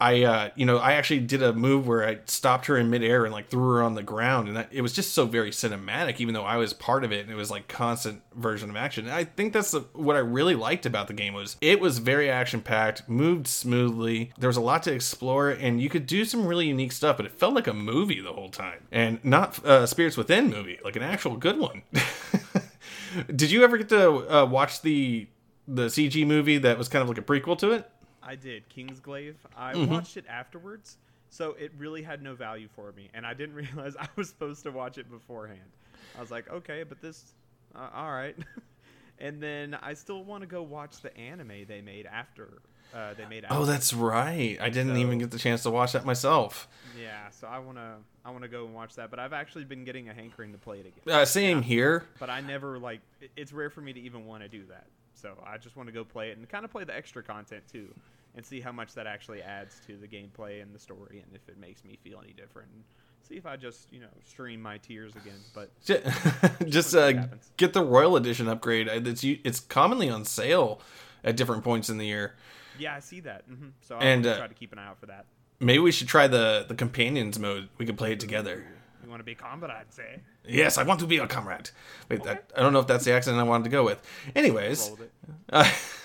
I, 0.00 0.22
uh, 0.22 0.50
you 0.56 0.64
know, 0.64 0.78
I 0.78 0.94
actually 0.94 1.20
did 1.20 1.42
a 1.42 1.52
move 1.52 1.86
where 1.86 2.06
I 2.06 2.20
stopped 2.24 2.66
her 2.66 2.78
in 2.78 2.88
midair 2.88 3.24
and 3.24 3.34
like 3.34 3.48
threw 3.48 3.74
her 3.74 3.82
on 3.82 3.94
the 3.94 4.02
ground, 4.02 4.48
and 4.48 4.56
that, 4.56 4.68
it 4.72 4.80
was 4.80 4.92
just 4.92 5.12
so 5.12 5.26
very 5.26 5.50
cinematic. 5.50 6.20
Even 6.20 6.32
though 6.32 6.44
I 6.44 6.56
was 6.56 6.72
part 6.72 7.04
of 7.04 7.12
it, 7.12 7.20
and 7.20 7.30
it 7.30 7.34
was 7.34 7.50
like 7.50 7.68
constant 7.68 8.22
version 8.34 8.70
of 8.70 8.76
action. 8.76 9.04
And 9.06 9.14
I 9.14 9.24
think 9.24 9.52
that's 9.52 9.72
the, 9.72 9.80
what 9.92 10.16
I 10.16 10.20
really 10.20 10.54
liked 10.54 10.86
about 10.86 11.06
the 11.06 11.12
game 11.12 11.34
was 11.34 11.56
it 11.60 11.80
was 11.80 11.98
very 11.98 12.30
action 12.30 12.62
packed, 12.62 13.08
moved 13.08 13.46
smoothly. 13.46 14.32
There 14.38 14.48
was 14.48 14.56
a 14.56 14.62
lot 14.62 14.82
to 14.84 14.92
explore, 14.92 15.50
and 15.50 15.82
you 15.82 15.90
could 15.90 16.06
do 16.06 16.24
some 16.24 16.46
really 16.46 16.68
unique 16.68 16.92
stuff. 16.92 17.18
But 17.18 17.26
it 17.26 17.32
felt 17.32 17.54
like 17.54 17.66
a 17.66 17.74
movie 17.74 18.20
the 18.20 18.32
whole 18.32 18.50
time, 18.50 18.86
and 18.90 19.22
not 19.22 19.62
uh, 19.66 19.84
Spirits 19.86 20.16
Within 20.16 20.48
movie, 20.48 20.78
like 20.82 20.96
an 20.96 21.02
actual 21.02 21.36
good 21.36 21.58
one. 21.58 21.82
did 23.34 23.50
you 23.50 23.64
ever 23.64 23.76
get 23.76 23.90
to 23.90 24.34
uh, 24.34 24.46
watch 24.46 24.80
the 24.82 25.26
the 25.68 25.86
CG 25.86 26.26
movie 26.26 26.58
that 26.58 26.78
was 26.78 26.88
kind 26.88 27.02
of 27.02 27.08
like 27.08 27.18
a 27.18 27.22
prequel 27.22 27.58
to 27.58 27.72
it? 27.72 27.90
I 28.30 28.36
did 28.36 28.62
Kingsglaive. 28.68 29.34
I 29.56 29.72
mm-hmm. 29.72 29.92
watched 29.92 30.16
it 30.16 30.24
afterwards, 30.28 30.98
so 31.30 31.56
it 31.58 31.72
really 31.76 32.00
had 32.00 32.22
no 32.22 32.36
value 32.36 32.68
for 32.76 32.92
me, 32.92 33.08
and 33.12 33.26
I 33.26 33.34
didn't 33.34 33.54
realize 33.74 33.96
I 33.98 34.06
was 34.14 34.28
supposed 34.28 34.62
to 34.62 34.70
watch 34.70 34.98
it 34.98 35.10
beforehand. 35.10 35.58
I 36.16 36.20
was 36.20 36.30
like, 36.30 36.48
okay, 36.48 36.84
but 36.84 37.02
this, 37.02 37.34
uh, 37.74 37.88
all 37.92 38.12
right. 38.12 38.36
and 39.18 39.42
then 39.42 39.76
I 39.82 39.94
still 39.94 40.22
want 40.22 40.42
to 40.42 40.46
go 40.46 40.62
watch 40.62 41.00
the 41.00 41.16
anime 41.16 41.64
they 41.66 41.80
made 41.80 42.06
after 42.06 42.62
uh, 42.94 43.14
they 43.14 43.26
made. 43.26 43.42
After. 43.44 43.56
Oh, 43.56 43.64
that's 43.64 43.92
right. 43.92 44.56
I 44.60 44.70
didn't 44.70 44.94
so, 44.94 45.00
even 45.00 45.18
get 45.18 45.32
the 45.32 45.38
chance 45.38 45.64
to 45.64 45.70
watch 45.70 45.92
that 45.94 46.04
myself. 46.04 46.68
Yeah, 47.00 47.30
so 47.30 47.48
I 47.48 47.58
wanna 47.58 47.96
I 48.24 48.30
wanna 48.30 48.48
go 48.48 48.64
and 48.64 48.74
watch 48.74 48.94
that, 48.94 49.10
but 49.10 49.18
I've 49.18 49.32
actually 49.32 49.64
been 49.64 49.84
getting 49.84 50.08
a 50.08 50.14
hankering 50.14 50.52
to 50.52 50.58
play 50.58 50.78
it 50.78 50.86
again. 50.86 51.14
Uh, 51.20 51.24
same 51.24 51.58
yeah. 51.58 51.64
here. 51.64 52.06
But 52.20 52.30
I 52.30 52.42
never 52.42 52.78
like. 52.78 53.00
It's 53.36 53.52
rare 53.52 53.70
for 53.70 53.80
me 53.80 53.92
to 53.92 54.00
even 54.00 54.24
want 54.24 54.44
to 54.44 54.48
do 54.48 54.66
that. 54.66 54.86
So 55.14 55.36
I 55.44 55.58
just 55.58 55.76
want 55.76 55.88
to 55.88 55.92
go 55.92 56.04
play 56.04 56.30
it 56.30 56.38
and 56.38 56.48
kind 56.48 56.64
of 56.64 56.70
play 56.70 56.84
the 56.84 56.96
extra 56.96 57.22
content 57.22 57.64
too, 57.70 57.94
and 58.34 58.44
see 58.44 58.60
how 58.60 58.72
much 58.72 58.94
that 58.94 59.06
actually 59.06 59.42
adds 59.42 59.80
to 59.86 59.96
the 59.96 60.06
gameplay 60.06 60.62
and 60.62 60.74
the 60.74 60.78
story, 60.78 61.22
and 61.24 61.34
if 61.34 61.48
it 61.48 61.58
makes 61.58 61.84
me 61.84 61.98
feel 62.02 62.20
any 62.22 62.32
different. 62.32 62.70
And 62.74 62.84
see 63.30 63.36
if 63.36 63.46
I 63.46 63.56
just 63.56 63.92
you 63.92 64.00
know 64.00 64.08
stream 64.24 64.60
my 64.60 64.78
tears 64.78 65.14
again. 65.16 65.40
But 65.54 65.70
just 66.68 66.94
uh, 66.94 67.12
get 67.56 67.72
the 67.72 67.84
Royal 67.84 68.16
Edition 68.16 68.48
upgrade. 68.48 68.88
It's 68.88 69.24
it's 69.24 69.60
commonly 69.60 70.10
on 70.10 70.24
sale 70.24 70.80
at 71.24 71.36
different 71.36 71.64
points 71.64 71.88
in 71.88 71.98
the 71.98 72.06
year. 72.06 72.34
Yeah, 72.78 72.94
I 72.94 73.00
see 73.00 73.20
that. 73.20 73.48
Mm-hmm. 73.50 73.68
So 73.82 73.96
I'll 73.96 74.02
and, 74.02 74.26
uh, 74.26 74.38
try 74.38 74.46
to 74.46 74.54
keep 74.54 74.72
an 74.72 74.78
eye 74.78 74.86
out 74.86 74.98
for 74.98 75.06
that. 75.06 75.26
Maybe 75.58 75.78
we 75.78 75.92
should 75.92 76.08
try 76.08 76.26
the 76.26 76.64
the 76.66 76.74
companions 76.74 77.38
mode. 77.38 77.68
We 77.78 77.86
can 77.86 77.96
play 77.96 78.12
it 78.12 78.20
together. 78.20 78.64
You 79.02 79.08
want 79.08 79.20
to 79.20 79.24
be 79.24 79.32
a 79.32 79.34
comrades, 79.34 79.94
say? 79.94 80.20
Yes, 80.46 80.78
I 80.78 80.82
want 80.82 81.00
to 81.00 81.06
be 81.06 81.18
a 81.18 81.26
comrade. 81.26 81.70
Wait, 82.08 82.20
okay. 82.20 82.28
that, 82.28 82.52
I 82.56 82.60
don't 82.60 82.72
know 82.72 82.80
if 82.80 82.86
that's 82.86 83.04
the 83.04 83.12
accent 83.12 83.38
I 83.38 83.42
wanted 83.42 83.64
to 83.64 83.70
go 83.70 83.84
with. 83.84 84.00
Anyways, 84.36 84.90
uh, 85.52 85.68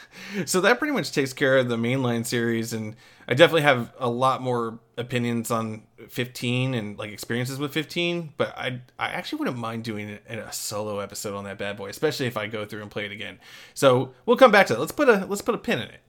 so 0.45 0.61
that 0.61 0.79
pretty 0.79 0.93
much 0.93 1.11
takes 1.11 1.33
care 1.33 1.57
of 1.57 1.69
the 1.69 1.77
mainline 1.77 2.25
series, 2.25 2.73
and 2.73 2.95
I 3.27 3.33
definitely 3.33 3.63
have 3.63 3.93
a 3.99 4.09
lot 4.09 4.41
more 4.41 4.79
opinions 4.97 5.51
on 5.51 5.83
15 6.09 6.73
and 6.73 6.97
like 6.97 7.11
experiences 7.11 7.59
with 7.59 7.73
15. 7.73 8.33
But 8.37 8.57
I 8.57 8.81
I 8.99 9.09
actually 9.09 9.39
wouldn't 9.39 9.57
mind 9.57 9.83
doing 9.83 10.19
a, 10.29 10.53
solo 10.53 10.99
episode 10.99 11.35
on 11.35 11.43
that 11.45 11.57
bad 11.57 11.77
boy, 11.77 11.89
especially 11.89 12.27
if 12.27 12.37
I 12.37 12.47
go 12.47 12.65
through 12.65 12.81
and 12.81 12.91
play 12.91 13.05
it 13.05 13.11
again. 13.11 13.39
So 13.73 14.13
we'll 14.25 14.37
come 14.37 14.51
back 14.51 14.67
to 14.67 14.73
it. 14.73 14.79
Let's 14.79 14.91
put 14.91 15.09
a 15.09 15.25
let's 15.25 15.41
put 15.41 15.55
a 15.55 15.59
pin 15.59 15.79
in 15.79 15.89
it. 15.89 16.01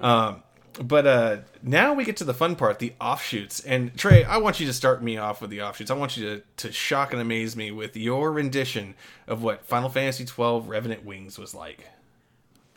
Um, 0.00 0.42
but 0.82 1.06
uh, 1.06 1.36
now 1.62 1.94
we 1.94 2.04
get 2.04 2.16
to 2.18 2.24
the 2.24 2.34
fun 2.34 2.56
part, 2.56 2.78
the 2.78 2.92
offshoots. 3.00 3.60
And 3.60 3.96
Trey, 3.96 4.24
I 4.24 4.36
want 4.36 4.60
you 4.60 4.66
to 4.66 4.72
start 4.72 5.02
me 5.02 5.16
off 5.16 5.40
with 5.40 5.50
the 5.50 5.62
offshoots. 5.62 5.90
I 5.90 5.94
want 5.94 6.16
you 6.16 6.36
to, 6.36 6.42
to 6.68 6.72
shock 6.72 7.12
and 7.12 7.20
amaze 7.20 7.56
me 7.56 7.70
with 7.70 7.96
your 7.96 8.32
rendition 8.32 8.94
of 9.26 9.42
what 9.42 9.64
Final 9.64 9.88
Fantasy 9.88 10.24
XII 10.24 10.60
Revenant 10.66 11.04
Wings 11.04 11.38
was 11.38 11.54
like. 11.54 11.88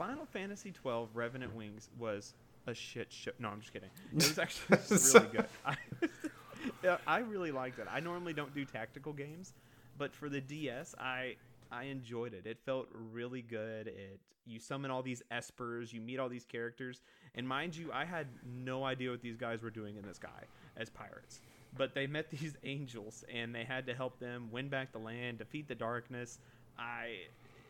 Final 0.02 0.26
Fantasy 0.26 0.72
XII 0.72 1.10
Revenant 1.14 1.56
Wings 1.56 1.90
was 2.00 2.34
a 2.66 2.74
shit 2.74 3.14
show. 3.14 3.30
No, 3.38 3.50
I'm 3.50 3.60
just 3.60 3.72
kidding. 3.72 3.92
It 4.12 4.16
was 4.16 4.40
actually 4.40 4.80
really 4.90 5.28
good. 5.32 5.46
I, 5.64 6.98
I 7.08 7.20
really 7.20 7.52
liked 7.52 7.78
it. 7.78 7.86
I 7.88 8.00
normally 8.00 8.34
don't 8.34 8.52
do 8.56 8.66
tactical 8.66 9.14
games, 9.14 9.54
but 10.00 10.16
for 10.16 10.28
the 10.28 10.42
DS, 10.42 10.96
I 11.00 11.36
I 11.72 11.84
enjoyed 11.84 12.34
it. 12.34 12.48
It 12.48 12.58
felt 12.66 12.88
really 13.14 13.44
good. 13.44 13.90
It 13.90 14.20
you 14.48 14.60
summon 14.60 14.90
all 14.90 15.04
these 15.04 15.22
espers, 15.32 15.94
you 15.94 16.02
meet 16.02 16.18
all 16.18 16.30
these 16.30 16.46
characters, 16.46 17.02
and 17.36 17.48
mind 17.48 17.76
you, 17.76 17.92
I 17.94 18.04
had 18.04 18.26
no 18.44 18.84
idea 18.84 19.12
what 19.12 19.22
these 19.22 19.38
guys 19.38 19.62
were 19.62 19.70
doing 19.70 19.98
in 19.98 20.08
the 20.08 20.16
sky 20.16 20.46
as 20.78 20.90
pirates. 20.90 21.42
But 21.78 21.94
they 21.94 22.08
met 22.08 22.32
these 22.40 22.56
angels 22.64 23.24
and 23.32 23.54
they 23.54 23.66
had 23.66 23.86
to 23.86 23.94
help 23.94 24.20
them 24.20 24.50
win 24.52 24.68
back 24.68 24.94
the 24.94 25.00
land, 25.00 25.38
defeat 25.38 25.68
the 25.68 25.76
darkness. 25.76 26.40
I 26.80 27.18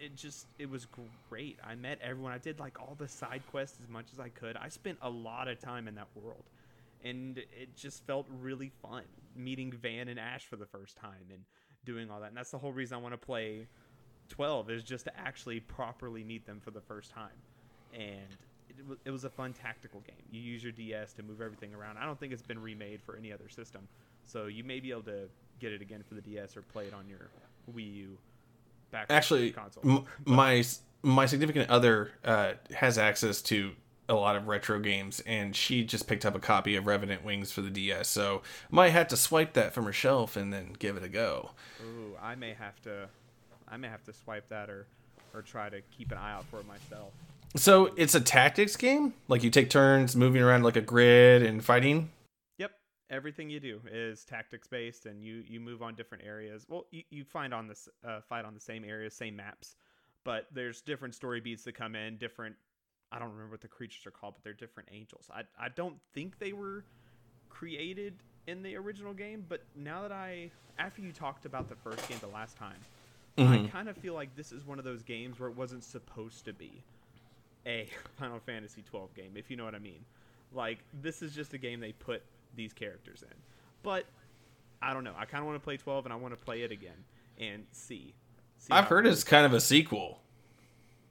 it 0.02 0.16
just 0.16 0.48
it 0.58 0.70
was 0.70 0.88
great. 1.30 1.60
I 1.64 1.76
met 1.76 2.00
everyone. 2.02 2.32
I 2.32 2.40
did 2.40 2.60
like 2.60 2.82
all 2.82 2.96
the 2.98 3.08
side 3.08 3.44
quests 3.52 3.78
as 3.82 3.88
much 3.88 4.08
as 4.12 4.20
I 4.20 4.30
could. 4.30 4.58
I 4.58 4.68
spent 4.68 4.98
a 5.02 5.10
lot 5.10 5.48
of 5.48 5.60
time 5.60 5.88
in 5.88 5.96
that 5.96 6.08
world. 6.16 6.44
And 7.04 7.38
it 7.38 7.76
just 7.76 8.06
felt 8.06 8.28
really 8.42 8.72
fun 8.82 9.04
meeting 9.36 9.72
Van 9.72 10.08
and 10.08 10.20
Ash 10.20 10.46
for 10.46 10.56
the 10.56 10.66
first 10.66 10.98
time 10.98 11.30
and 11.32 11.44
doing 11.84 12.12
all 12.12 12.20
that. 12.20 12.28
And 12.28 12.38
that's 12.38 12.52
the 12.52 12.60
whole 12.60 12.72
reason 12.72 12.98
I 12.98 13.02
want 13.02 13.14
to 13.14 13.18
play 13.18 13.68
12 14.30 14.70
is 14.70 14.84
just 14.84 15.06
to 15.06 15.20
actually 15.20 15.62
properly 15.62 16.24
meet 16.24 16.46
them 16.46 16.60
for 16.60 16.70
the 16.70 16.82
first 16.82 17.10
time. 17.10 17.30
And 17.94 18.28
it, 18.70 18.88
was, 18.88 18.98
it 19.06 19.10
was 19.10 19.24
a 19.24 19.32
fun 19.32 19.54
tactical 19.54 20.02
game. 20.02 20.26
You 20.30 20.42
use 20.42 20.62
your 20.62 20.72
DS 20.74 21.14
to 21.14 21.24
move 21.24 21.42
everything 21.42 21.74
around. 21.74 21.98
I 21.98 22.06
don't 22.06 22.20
think 22.20 22.34
it's 22.34 22.44
been 22.44 22.62
remade 22.62 23.02
for 23.02 23.18
any 23.18 23.34
other 23.34 23.50
system. 23.50 23.88
So 24.26 24.46
you 24.46 24.64
may 24.64 24.80
be 24.80 24.92
able 24.92 25.04
to 25.04 25.28
get 25.60 25.74
it 25.74 25.82
again 25.82 26.04
for 26.08 26.14
the 26.14 26.22
DS 26.22 26.56
or 26.56 26.62
play 26.62 26.86
it 26.86 26.94
on 26.94 27.08
your 27.10 27.30
Wii 27.76 27.96
U 27.96 28.18
back 28.92 29.08
Actually, 29.10 29.52
console. 29.52 29.84
M- 29.84 30.06
my 30.26 30.64
my 31.04 31.26
significant 31.26 31.70
other 31.70 32.12
uh, 32.24 32.54
has 32.74 32.98
access 32.98 33.42
to 33.42 33.72
a 34.10 34.14
lot 34.14 34.36
of 34.36 34.48
retro 34.48 34.78
games 34.80 35.22
and 35.26 35.56
she 35.56 35.84
just 35.84 36.06
picked 36.06 36.26
up 36.26 36.36
a 36.36 36.40
copy 36.40 36.76
of 36.76 36.86
Revenant 36.86 37.24
Wings 37.24 37.52
for 37.52 37.62
the 37.62 37.70
DS. 37.70 38.10
So 38.10 38.42
might 38.70 38.90
have 38.90 39.08
to 39.08 39.18
swipe 39.18 39.54
that 39.54 39.74
from 39.74 39.86
her 39.86 39.94
shelf 39.94 40.36
and 40.36 40.52
then 40.52 40.76
give 40.78 40.98
it 40.98 41.04
a 41.04 41.08
go. 41.08 41.52
Ooh, 41.82 42.18
I 42.22 42.36
may 42.36 42.54
have 42.54 42.82
to 42.84 43.08
I 43.68 43.78
may 43.78 43.88
have 43.88 44.04
to 44.04 44.14
swipe 44.14 44.50
that 44.50 44.70
or 44.70 44.86
or 45.34 45.42
try 45.42 45.70
to 45.70 45.82
keep 45.98 46.12
an 46.12 46.18
eye 46.18 46.34
out 46.34 46.46
for 46.46 46.60
it 46.60 46.68
myself. 46.68 47.14
So 47.56 47.92
it's 47.96 48.16
a 48.16 48.22
tactics 48.22 48.76
game? 48.76 49.14
Like 49.28 49.44
you 49.44 49.50
take 49.50 49.70
turns 49.70 50.16
moving 50.16 50.42
around 50.42 50.64
like 50.64 50.76
a 50.76 50.82
grid 50.82 51.42
and 51.42 51.64
fighting? 51.64 52.12
Everything 53.12 53.50
you 53.50 53.60
do 53.60 53.82
is 53.92 54.26
tactics 54.26 54.68
based 54.68 55.06
and 55.06 55.24
you 55.24 55.44
you 55.48 55.60
move 55.60 55.82
on 55.82 55.96
different 55.96 56.24
areas. 56.26 56.66
Well, 56.68 56.86
you, 56.92 57.04
you 57.10 57.24
find 57.24 57.54
on 57.54 57.68
this 57.68 57.88
uh, 58.08 58.22
fight 58.22 58.46
on 58.46 58.54
the 58.54 58.60
same 58.60 58.84
areas, 58.84 59.14
same 59.14 59.36
maps, 59.36 59.76
but 60.24 60.48
there's 60.54 60.82
different 60.82 61.14
story 61.14 61.42
beats 61.42 61.64
that 61.66 61.74
come 61.74 61.96
in, 61.96 62.18
different 62.18 62.56
I 63.12 63.20
don't 63.20 63.30
remember 63.32 63.52
what 63.52 63.62
the 63.62 63.68
creatures 63.68 64.08
are 64.08 64.12
called, 64.12 64.36
but 64.36 64.44
they're 64.44 64.54
different 64.54 64.90
angels. 64.92 65.30
I 65.32 65.42
I 65.60 65.70
don't 65.70 65.98
think 66.14 66.40
they 66.40 66.54
were 66.54 66.86
created 67.50 68.14
in 68.48 68.64
the 68.64 68.76
original 68.78 69.14
game, 69.14 69.46
but 69.48 69.62
now 69.76 70.02
that 70.02 70.12
I 70.12 70.50
after 70.80 71.02
you 71.02 71.12
talked 71.12 71.46
about 71.46 71.70
the 71.70 71.76
first 71.76 72.08
game 72.08 72.18
the 72.22 72.28
last 72.28 72.56
time, 72.58 72.80
Mm-hmm. 73.38 73.66
I 73.66 73.70
kind 73.70 73.90
of 73.90 73.98
feel 73.98 74.14
like 74.14 74.36
this 74.36 74.52
is 74.52 74.66
one 74.66 74.78
of 74.78 74.86
those 74.86 75.04
games 75.04 75.40
where 75.40 75.50
it 75.50 75.56
wasn't 75.56 75.84
supposed 75.84 76.46
to 76.46 76.54
be 76.54 76.84
a 77.66 77.88
Final 78.20 78.40
Fantasy 78.40 78.84
12 78.90 79.14
game, 79.16 79.32
if 79.36 79.50
you 79.50 79.58
know 79.58 79.66
what 79.66 79.76
I 79.76 79.80
mean. 79.80 80.04
Like 80.54 80.80
this 81.02 81.22
is 81.22 81.34
just 81.34 81.54
a 81.54 81.58
game 81.58 81.80
they 81.80 81.94
put 81.94 82.24
these 82.56 82.74
characters 82.74 83.24
in. 83.24 83.36
But 83.84 84.06
I 84.82 84.94
don't 84.94 85.04
know. 85.04 85.14
I 85.18 85.26
kind 85.26 85.42
of 85.42 85.48
want 85.48 85.60
to 85.60 85.64
play 85.64 85.78
12 85.78 86.06
and 86.06 86.14
I 86.14 86.18
want 86.18 86.38
to 86.38 86.44
play 86.44 86.62
it 86.62 86.72
again 86.72 87.06
and 87.40 87.66
see. 87.72 88.14
see 88.58 88.72
I've 88.72 88.88
heard 88.88 89.06
it's 89.08 89.24
kind 89.24 89.46
of 89.46 89.54
a 89.54 89.60
sequel. 89.60 90.22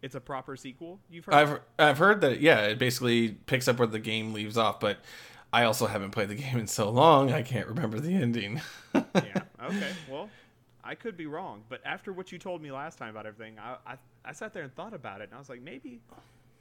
It's 0.02 0.14
a 0.14 0.20
proper 0.20 0.56
sequel. 0.56 0.98
You've 1.10 1.26
heard? 1.26 1.34
I've 1.34 1.60
I've 1.78 1.98
heard 1.98 2.22
that. 2.22 2.40
Yeah, 2.40 2.60
it 2.62 2.78
basically 2.78 3.30
picks 3.30 3.68
up 3.68 3.78
where 3.78 3.86
the 3.86 3.98
game 3.98 4.32
leaves 4.32 4.56
off. 4.56 4.80
But 4.80 4.98
I 5.52 5.64
also 5.64 5.86
haven't 5.86 6.10
played 6.10 6.28
the 6.28 6.34
game 6.36 6.58
in 6.58 6.66
so 6.66 6.90
long, 6.90 7.32
I 7.32 7.42
can't 7.42 7.66
remember 7.66 8.00
the 8.00 8.14
ending. 8.14 8.60
yeah. 8.94 9.02
Okay. 9.62 9.92
Well, 10.10 10.30
I 10.82 10.94
could 10.94 11.18
be 11.18 11.26
wrong, 11.26 11.62
but 11.68 11.82
after 11.84 12.14
what 12.14 12.32
you 12.32 12.38
told 12.38 12.62
me 12.62 12.72
last 12.72 12.96
time 12.96 13.10
about 13.10 13.26
everything, 13.26 13.58
I, 13.58 13.76
I, 13.86 13.96
I 14.24 14.32
sat 14.32 14.54
there 14.54 14.62
and 14.62 14.74
thought 14.74 14.94
about 14.94 15.20
it, 15.20 15.24
and 15.24 15.34
I 15.34 15.38
was 15.38 15.50
like, 15.50 15.60
maybe 15.60 16.00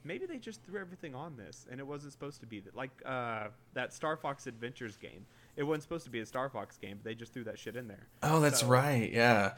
maybe 0.04 0.26
they 0.26 0.38
just 0.38 0.62
threw 0.64 0.80
everything 0.80 1.14
on 1.14 1.36
this, 1.36 1.66
and 1.70 1.80
it 1.80 1.86
wasn't 1.86 2.12
supposed 2.12 2.40
to 2.40 2.46
be 2.46 2.60
that. 2.60 2.76
Like 2.76 2.90
uh, 3.04 3.48
that 3.74 3.92
Star 3.92 4.16
Fox 4.16 4.46
Adventures 4.46 4.96
game, 4.96 5.26
it 5.56 5.62
wasn't 5.62 5.82
supposed 5.82 6.04
to 6.04 6.10
be 6.10 6.20
a 6.20 6.26
Star 6.26 6.48
Fox 6.48 6.76
game, 6.78 6.98
but 6.98 7.04
they 7.04 7.14
just 7.14 7.32
threw 7.32 7.44
that 7.44 7.58
shit 7.58 7.76
in 7.76 7.88
there. 7.88 8.06
Oh, 8.22 8.40
that's 8.40 8.60
so, 8.60 8.66
right, 8.66 9.10
yeah. 9.12 9.54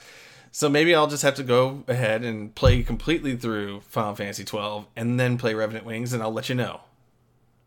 So 0.50 0.68
maybe 0.68 0.94
I'll 0.94 1.06
just 1.06 1.22
have 1.22 1.34
to 1.36 1.42
go 1.42 1.84
ahead 1.88 2.24
and 2.24 2.54
play 2.54 2.82
completely 2.82 3.36
through 3.36 3.80
Final 3.82 4.14
Fantasy 4.14 4.44
12, 4.44 4.86
and 4.96 5.18
then 5.18 5.38
play 5.38 5.54
Revenant 5.54 5.84
Wings, 5.84 6.12
and 6.12 6.22
I'll 6.22 6.32
let 6.32 6.48
you 6.48 6.54
know. 6.54 6.80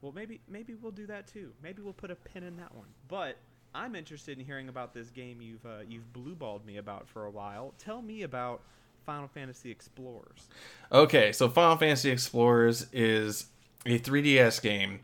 Well, 0.01 0.13
maybe 0.13 0.39
maybe 0.47 0.76
we'll 0.76 0.91
do 0.91 1.07
that 1.07 1.28
too. 1.28 1.51
Maybe 1.63 1.82
we'll 1.82 1.93
put 1.93 2.11
a 2.11 2.15
pin 2.15 2.43
in 2.43 2.57
that 2.57 2.76
one, 2.76 2.88
but 3.07 3.38
I'm 3.73 3.95
interested 3.95 4.38
in 4.38 4.45
hearing 4.45 4.69
about 4.69 4.93
this 4.93 5.09
game 5.09 5.41
you've 5.41 5.65
uh, 5.65 5.80
you've 5.88 6.13
blueballed 6.13 6.63
me 6.63 6.78
about 6.78 7.07
for 7.07 7.26
a 7.26 7.32
while. 7.32 7.73
Tell 7.78 8.01
me 8.01 8.21
about 8.21 8.61
Final 9.06 9.28
Fantasy 9.28 9.72
Explorers. 9.72 10.47
Okay, 10.91 11.32
so 11.32 11.49
Final 11.49 11.78
Fantasy 11.78 12.10
Explorers 12.10 12.88
is 12.91 13.47
a 13.86 13.99
3DS 13.99 14.62
game 14.62 15.01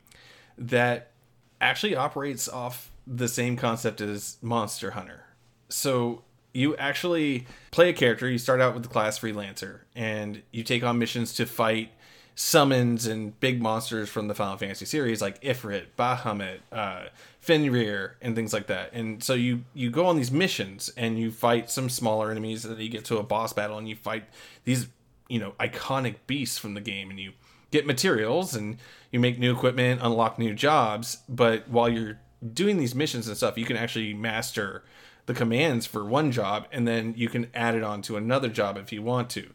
that 0.58 1.12
actually 1.60 1.96
operates 1.96 2.50
off 2.50 2.92
the 3.06 3.28
same 3.28 3.58
concept 3.58 4.02
as 4.02 4.38
Monster 4.42 4.92
Hunter. 4.92 5.26
So 5.70 6.24
you 6.54 6.76
actually 6.78 7.48
play 7.72 7.90
a 7.90 7.94
character. 7.94 8.30
You 8.30 8.38
start 8.38 8.62
out 8.62 8.74
with 8.74 8.84
the 8.84 8.90
class 8.90 9.20
freelancer, 9.20 9.82
and 9.96 10.42
you 10.52 10.64
take 10.64 10.84
on 10.84 10.98
missions 11.00 11.34
to 11.36 11.46
fight 11.46 11.92
summons 12.36 13.06
and 13.06 13.40
big 13.40 13.62
monsters 13.62 14.10
from 14.10 14.28
the 14.28 14.36
Final 14.36 14.58
Fantasy 14.58 14.86
series 14.86 15.22
like 15.22 15.42
Ifrit, 15.42 15.88
Bahamut, 15.98 16.60
uh, 16.72 17.06
Fenrir, 17.40 18.18
and 18.22 18.36
things 18.36 18.54
like 18.54 18.68
that. 18.68 18.94
And 18.94 19.24
so 19.24 19.34
you 19.34 19.66
you 19.74 19.90
go 19.90 20.06
on 20.06 20.16
these 20.16 20.32
missions 20.32 20.92
and 20.96 21.20
you 21.20 21.32
fight 21.32 21.70
some 21.70 21.90
smaller 21.90 22.32
enemies, 22.32 22.66
and 22.66 22.74
then 22.74 22.82
you 22.82 22.90
get 22.90 23.06
to 23.06 23.18
a 23.18 23.24
boss 23.24 23.54
battle 23.54 23.78
and 23.78 23.88
you 23.88 23.96
fight 23.96 24.26
these 24.64 24.88
you 25.28 25.40
know 25.40 25.54
iconic 25.60 26.16
beasts 26.28 26.58
from 26.58 26.74
the 26.74 26.82
game, 26.82 27.10
and 27.10 27.20
you 27.20 27.34
get 27.72 27.86
materials 27.86 28.56
and 28.56 28.78
you 29.12 29.20
make 29.20 29.40
new 29.40 29.52
equipment, 29.52 30.02
unlock 30.04 30.38
new 30.38 30.54
jobs. 30.54 31.20
But 31.28 31.68
while 31.70 31.90
you're 31.90 32.20
doing 32.54 32.78
these 32.78 32.96
missions 32.96 33.28
and 33.28 33.38
stuff, 33.38 33.58
you 33.58 33.66
can 33.66 33.78
actually 33.78 34.14
master 34.14 34.84
the 35.26 35.34
commands 35.34 35.86
for 35.86 36.04
one 36.04 36.32
job, 36.32 36.68
and 36.72 36.88
then 36.88 37.14
you 37.16 37.30
can 37.30 37.48
add 37.54 37.76
it 37.76 37.84
on 37.84 38.02
to 38.04 38.18
another 38.18 38.50
job 38.50 38.78
if 38.78 38.92
you 38.92 39.02
want 39.02 39.30
to. 39.32 39.50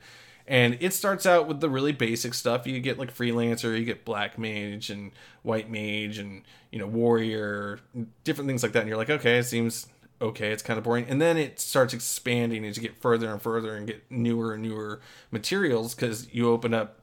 And 0.48 0.76
it 0.80 0.94
starts 0.94 1.26
out 1.26 1.48
with 1.48 1.60
the 1.60 1.68
really 1.68 1.92
basic 1.92 2.32
stuff. 2.34 2.66
You 2.66 2.78
get 2.80 2.98
like 2.98 3.14
freelancer, 3.14 3.76
you 3.78 3.84
get 3.84 4.04
black 4.04 4.38
mage 4.38 4.90
and 4.90 5.10
white 5.42 5.68
mage 5.68 6.18
and 6.18 6.42
you 6.70 6.78
know 6.78 6.86
warrior, 6.86 7.80
different 8.24 8.48
things 8.48 8.62
like 8.62 8.72
that. 8.72 8.80
And 8.80 8.88
you're 8.88 8.96
like, 8.96 9.10
okay, 9.10 9.38
it 9.38 9.44
seems 9.44 9.88
okay. 10.20 10.52
It's 10.52 10.62
kind 10.62 10.78
of 10.78 10.84
boring. 10.84 11.06
And 11.08 11.20
then 11.20 11.36
it 11.36 11.58
starts 11.58 11.92
expanding 11.92 12.64
as 12.64 12.76
you 12.76 12.82
get 12.82 13.00
further 13.00 13.30
and 13.30 13.42
further 13.42 13.74
and 13.74 13.86
get 13.86 14.04
newer 14.10 14.54
and 14.54 14.62
newer 14.62 15.00
materials 15.30 15.94
because 15.94 16.32
you 16.32 16.48
open 16.48 16.72
up, 16.72 17.00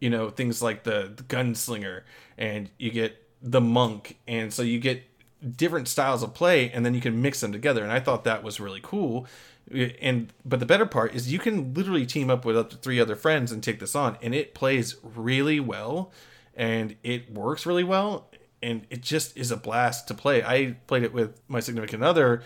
you 0.00 0.08
know, 0.08 0.30
things 0.30 0.62
like 0.62 0.84
the, 0.84 1.12
the 1.14 1.22
gunslinger 1.22 2.02
and 2.38 2.70
you 2.78 2.90
get 2.90 3.22
the 3.42 3.60
monk, 3.60 4.18
and 4.26 4.52
so 4.52 4.62
you 4.62 4.80
get 4.80 5.04
different 5.56 5.86
styles 5.86 6.22
of 6.22 6.34
play 6.34 6.70
and 6.70 6.84
then 6.84 6.94
you 6.94 7.00
can 7.00 7.20
mix 7.20 7.40
them 7.40 7.52
together 7.52 7.82
and 7.82 7.92
i 7.92 8.00
thought 8.00 8.24
that 8.24 8.42
was 8.42 8.58
really 8.58 8.80
cool 8.82 9.26
and 9.72 10.32
but 10.44 10.60
the 10.60 10.66
better 10.66 10.86
part 10.86 11.14
is 11.14 11.32
you 11.32 11.38
can 11.38 11.74
literally 11.74 12.06
team 12.06 12.30
up 12.30 12.44
with 12.44 12.56
up 12.56 12.70
to 12.70 12.76
three 12.76 13.00
other 13.00 13.16
friends 13.16 13.50
and 13.50 13.62
take 13.62 13.80
this 13.80 13.94
on 13.94 14.16
and 14.22 14.34
it 14.34 14.54
plays 14.54 14.96
really 15.02 15.58
well 15.58 16.12
and 16.54 16.96
it 17.02 17.32
works 17.32 17.66
really 17.66 17.84
well 17.84 18.30
and 18.62 18.86
it 18.90 19.02
just 19.02 19.36
is 19.36 19.50
a 19.50 19.56
blast 19.56 20.08
to 20.08 20.14
play. 20.14 20.42
I 20.42 20.76
played 20.86 21.02
it 21.02 21.12
with 21.12 21.40
my 21.48 21.60
significant 21.60 22.02
other 22.02 22.42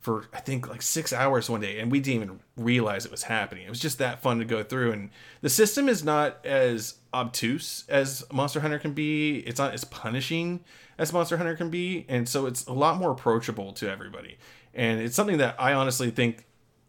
for 0.00 0.24
i 0.32 0.40
think 0.40 0.66
like 0.66 0.80
six 0.80 1.12
hours 1.12 1.50
one 1.50 1.60
day 1.60 1.78
and 1.78 1.92
we 1.92 2.00
didn't 2.00 2.22
even 2.22 2.40
realize 2.56 3.04
it 3.04 3.10
was 3.10 3.24
happening. 3.24 3.66
It 3.66 3.70
was 3.70 3.80
just 3.80 3.98
that 3.98 4.22
fun 4.22 4.38
to 4.38 4.44
go 4.44 4.62
through 4.62 4.92
and 4.92 5.10
the 5.42 5.50
system 5.50 5.88
is 5.88 6.02
not 6.02 6.44
as 6.46 6.94
obtuse 7.12 7.84
as 7.88 8.24
monster 8.32 8.60
hunter 8.60 8.78
can 8.78 8.92
be. 8.92 9.40
It's 9.40 9.58
not 9.58 9.74
as 9.74 9.84
punishing 9.84 10.64
as 10.98 11.12
monster 11.12 11.36
hunter 11.36 11.54
can 11.54 11.68
be 11.68 12.06
and 12.08 12.28
so 12.28 12.46
it's 12.46 12.64
a 12.66 12.72
lot 12.72 12.96
more 12.96 13.10
approachable 13.10 13.72
to 13.74 13.90
everybody. 13.90 14.38
And 14.72 15.00
it's 15.00 15.16
something 15.16 15.38
that 15.38 15.56
i 15.58 15.74
honestly 15.74 16.10
think 16.10 16.46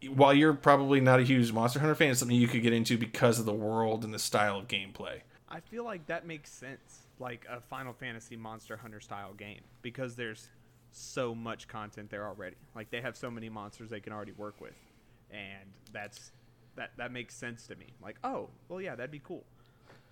while 0.10 0.34
you're 0.34 0.54
probably 0.54 1.00
not 1.00 1.20
a 1.20 1.24
huge 1.24 1.52
Monster 1.52 1.80
Hunter 1.80 1.96
fan, 1.96 2.12
it's 2.12 2.20
something 2.20 2.38
you 2.38 2.48
could 2.48 2.64
get 2.64 2.74
into 2.74 2.98
because 2.98 3.40
of 3.40 3.46
the 3.46 3.54
world 3.54 4.04
and 4.04 4.14
the 4.14 4.20
style 4.20 4.58
of 4.58 4.68
gameplay. 4.68 5.22
I 5.50 5.60
feel 5.60 5.84
like 5.84 6.08
that 6.08 6.26
makes 6.26 6.50
sense, 6.50 7.08
like 7.20 7.46
a 7.50 7.60
Final 7.60 7.94
Fantasy 7.94 8.36
Monster 8.36 8.78
Hunter 8.78 9.00
style 9.00 9.34
game, 9.34 9.62
because 9.82 10.16
there's 10.16 10.50
so 10.92 11.36
much 11.36 11.68
content 11.68 12.10
there 12.10 12.28
already. 12.28 12.56
Like 12.76 12.90
they 12.90 13.02
have 13.02 13.16
so 13.16 13.30
many 13.30 13.50
monsters 13.50 13.90
they 13.90 14.00
can 14.00 14.14
already 14.14 14.32
work 14.34 14.60
with, 14.60 14.80
and 15.30 15.70
that's 15.92 16.32
that 16.76 16.92
that 16.98 17.12
makes 17.12 17.36
sense 17.36 17.68
to 17.68 17.76
me. 17.76 17.88
Like, 18.02 18.16
oh, 18.24 18.50
well, 18.70 18.82
yeah, 18.82 18.96
that'd 18.96 19.12
be 19.12 19.22
cool. 19.24 19.44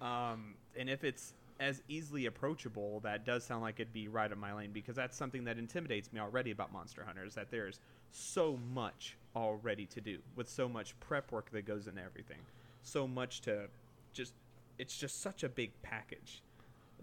Um, 0.01 0.55
and 0.77 0.89
if 0.89 1.03
it's 1.03 1.33
as 1.59 1.81
easily 1.87 2.25
approachable, 2.25 3.01
that 3.01 3.25
does 3.25 3.43
sound 3.43 3.61
like 3.61 3.79
it'd 3.79 3.93
be 3.93 4.07
right 4.07 4.31
up 4.31 4.37
my 4.37 4.53
lane 4.53 4.71
because 4.71 4.95
that's 4.95 5.17
something 5.17 5.43
that 5.45 5.57
intimidates 5.57 6.11
me 6.13 6.19
already 6.19 6.51
about 6.51 6.71
Monster 6.71 7.03
Hunter 7.03 7.25
is 7.25 7.35
that 7.35 7.51
there's 7.51 7.79
so 8.11 8.57
much 8.73 9.17
already 9.35 9.85
to 9.87 10.01
do 10.01 10.19
with 10.35 10.49
so 10.49 10.67
much 10.67 10.99
prep 10.99 11.31
work 11.31 11.51
that 11.51 11.65
goes 11.65 11.87
into 11.87 12.01
everything, 12.01 12.39
so 12.83 13.07
much 13.07 13.41
to 13.41 13.67
just 14.13 14.33
it's 14.77 14.97
just 14.97 15.21
such 15.21 15.43
a 15.43 15.49
big 15.49 15.71
package, 15.81 16.41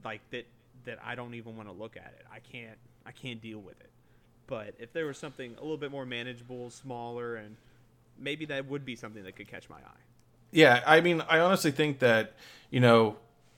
like 0.04 0.20
that 0.30 0.46
that 0.84 0.98
I 1.04 1.14
don't 1.14 1.34
even 1.34 1.56
want 1.56 1.68
to 1.68 1.74
look 1.74 1.96
at 1.96 2.14
it. 2.18 2.26
I 2.32 2.38
can't 2.40 2.78
I 3.04 3.12
can't 3.12 3.40
deal 3.40 3.58
with 3.58 3.80
it. 3.80 3.90
But 4.46 4.74
if 4.78 4.92
there 4.92 5.06
was 5.06 5.18
something 5.18 5.54
a 5.58 5.60
little 5.60 5.76
bit 5.76 5.90
more 5.90 6.06
manageable, 6.06 6.70
smaller, 6.70 7.36
and 7.36 7.56
maybe 8.18 8.44
that 8.46 8.66
would 8.68 8.84
be 8.84 8.96
something 8.96 9.24
that 9.24 9.36
could 9.36 9.48
catch 9.48 9.68
my 9.68 9.76
eye. 9.76 10.02
Yeah, 10.52 10.82
I 10.86 11.00
mean, 11.00 11.22
I 11.28 11.40
honestly 11.40 11.72
think 11.72 11.98
that 11.98 12.34
you 12.70 12.80
know 12.80 13.16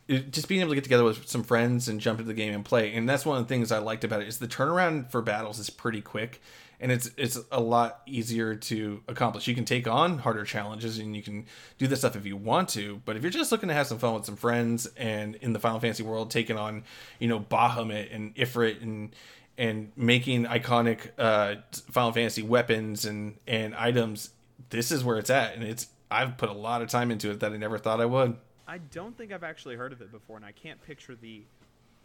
just 0.09 0.49
being 0.49 0.63
able 0.63 0.71
to 0.71 0.75
get 0.75 0.85
together 0.85 1.05
with 1.05 1.29
some 1.29 1.43
friends 1.43 1.89
and 1.89 2.01
jump 2.01 2.19
into 2.19 2.29
the 2.29 2.35
game 2.35 2.55
and 2.55 2.65
play 2.65 2.95
and 2.95 3.07
that's 3.07 3.27
one 3.27 3.39
of 3.39 3.47
the 3.47 3.49
things 3.49 3.71
i 3.71 3.79
liked 3.79 4.05
about 4.05 4.23
it 4.23 4.29
is 4.29 4.39
the 4.39 4.49
turnaround 4.49 5.11
for 5.11 5.21
battles 5.21 5.59
is 5.59 5.69
pretty 5.69 6.01
quick 6.01 6.41
and 6.81 6.93
it's 6.93 7.11
it's 7.17 7.39
a 7.51 7.61
lot 7.61 8.03
easier 8.07 8.55
to 8.55 9.03
accomplish 9.09 9.47
you 9.47 9.55
can 9.55 9.65
take 9.65 9.87
on 9.87 10.19
harder 10.19 10.45
challenges 10.45 10.99
and 10.99 11.17
you 11.17 11.23
can 11.23 11.47
do 11.79 11.87
this 11.87 12.01
stuff 12.01 12.17
if 12.17 12.27
you 12.27 12.37
want 12.37 12.69
to 12.69 13.01
but 13.05 13.17
if 13.17 13.23
you're 13.23 13.31
just 13.31 13.53
looking 13.53 13.69
to 13.69 13.75
have 13.75 13.87
some 13.87 13.99
fun 13.99 14.15
with 14.15 14.25
some 14.25 14.37
friends 14.37 14.87
and 14.97 15.35
in 15.37 15.53
the 15.53 15.59
final 15.59 15.81
fantasy 15.81 16.03
world 16.03 16.31
taking 16.31 16.57
on 16.57 16.85
you 17.19 17.29
know 17.29 17.41
bahamut 17.41 18.15
and 18.15 18.35
ifrit 18.37 18.83
and 18.83 19.15
and 19.57 19.91
making 19.97 20.45
iconic 20.45 21.11
uh 21.19 21.57
final 21.91 22.13
fantasy 22.13 22.43
weapons 22.43 23.05
and 23.05 23.37
and 23.47 23.75
items 23.75 24.31
this 24.71 24.91
is 24.91 25.03
where 25.03 25.19
it's 25.19 25.31
at 25.31 25.55
and 25.55 25.65
it's 25.65 25.89
i've 26.11 26.37
put 26.37 26.49
a 26.49 26.55
lot 26.55 26.81
of 26.83 26.89
time 26.89 27.11
into 27.11 27.31
it 27.31 27.41
that 27.41 27.53
i 27.53 27.57
never 27.57 27.79
thought 27.79 28.01
i 28.01 28.07
would 28.07 28.37
I 28.69 28.77
don't 28.77 29.17
think 29.17 29.33
I've 29.33 29.45
actually 29.45 29.77
heard 29.77 29.95
of 29.95 30.03
it 30.03 30.13
before, 30.13 30.37
and 30.37 30.45
I 30.45 30.53
can't 30.53 30.81
picture 30.83 31.17
the 31.17 31.43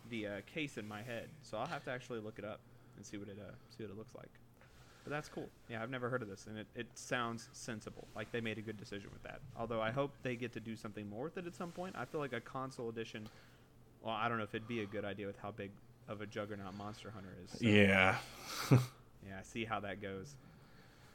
the 0.10 0.28
uh, 0.28 0.32
case 0.46 0.78
in 0.78 0.88
my 0.88 1.02
head. 1.02 1.28
So 1.42 1.58
I'll 1.58 1.68
have 1.68 1.84
to 1.84 1.92
actually 1.92 2.20
look 2.22 2.40
it 2.40 2.46
up 2.46 2.62
and 2.96 3.06
see 3.06 3.18
what 3.18 3.28
it 3.28 3.38
uh, 3.38 3.52
see 3.78 3.84
what 3.84 3.92
it 3.92 3.98
looks 3.98 4.16
like. 4.16 4.30
But 5.04 5.12
that's 5.12 5.28
cool. 5.28 5.49
Yeah, 5.70 5.84
I've 5.84 5.89
never 5.89 6.10
heard 6.10 6.22
of 6.22 6.30
this, 6.30 6.47
and 6.47 6.58
it, 6.58 6.68
it 6.76 6.88
sounds 6.95 7.49
sensible. 7.51 8.08
Like 8.16 8.32
they 8.32 8.39
made 8.39 8.58
a 8.58 8.62
good 8.62 8.78
decision 8.78 9.10
with 9.12 9.24
that. 9.24 9.41
Although 9.58 9.82
I 9.82 9.91
hope 9.91 10.14
they 10.24 10.36
get 10.36 10.54
to 10.54 10.60
do 10.60 10.76
something 10.76 11.10
more 11.10 11.26
with 11.26 11.38
it 11.38 11.45
at 11.45 11.56
some 11.56 11.72
point. 11.72 11.95
I 11.97 12.06
feel 12.06 12.22
like 12.22 12.34
a 12.34 12.39
console 12.39 12.89
edition. 12.89 13.28
Well, 14.01 14.14
I 14.14 14.30
don't 14.30 14.38
know 14.38 14.43
if 14.43 14.56
it'd 14.56 14.68
be 14.68 14.82
a 14.82 14.86
good 14.86 15.04
idea 15.04 15.28
with 15.28 15.38
how 15.38 15.51
big 15.51 15.72
of 16.08 16.22
a 16.22 16.26
juggernaut 16.26 16.76
Monster 16.76 17.12
Hunter 17.12 17.36
is. 17.43 17.51
So, 17.51 17.66
yeah. 17.66 18.18
yeah, 18.72 19.41
see 19.41 19.66
how 19.66 19.80
that 19.82 20.01
goes. 20.01 20.36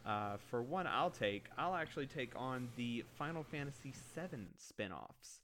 Uh, 0.04 0.36
for 0.50 0.62
one, 0.62 0.86
I'll 0.86 1.10
take. 1.10 1.44
I'll 1.56 1.74
actually 1.74 2.06
take 2.06 2.32
on 2.36 2.68
the 2.76 3.04
Final 3.18 3.42
Fantasy 3.42 3.92
VII 4.14 4.48
spin-offs. 4.56 5.40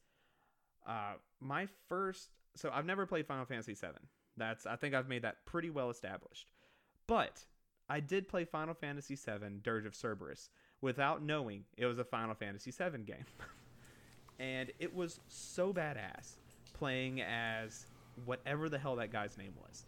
Uh, 0.86 1.14
my 1.40 1.66
first, 1.88 2.30
so 2.56 2.70
I've 2.72 2.86
never 2.86 3.06
played 3.06 3.26
Final 3.26 3.44
Fantasy 3.44 3.74
VII. 3.74 3.88
That's 4.36 4.66
I 4.66 4.76
think 4.76 4.94
I've 4.94 5.08
made 5.08 5.22
that 5.22 5.44
pretty 5.46 5.70
well 5.70 5.90
established. 5.90 6.46
But 7.06 7.44
I 7.88 8.00
did 8.00 8.28
play 8.28 8.44
Final 8.44 8.74
Fantasy 8.74 9.14
VII 9.14 9.60
Dirge 9.62 9.86
of 9.86 9.94
Cerberus 9.94 10.50
without 10.80 11.22
knowing 11.22 11.64
it 11.76 11.86
was 11.86 11.98
a 11.98 12.04
Final 12.04 12.34
Fantasy 12.34 12.70
VII 12.70 12.98
game, 13.04 13.24
and 14.38 14.70
it 14.78 14.94
was 14.94 15.20
so 15.28 15.72
badass 15.72 16.36
playing 16.72 17.20
as 17.20 17.86
whatever 18.24 18.68
the 18.68 18.78
hell 18.78 18.96
that 18.96 19.12
guy's 19.12 19.36
name 19.36 19.54
was. 19.60 19.84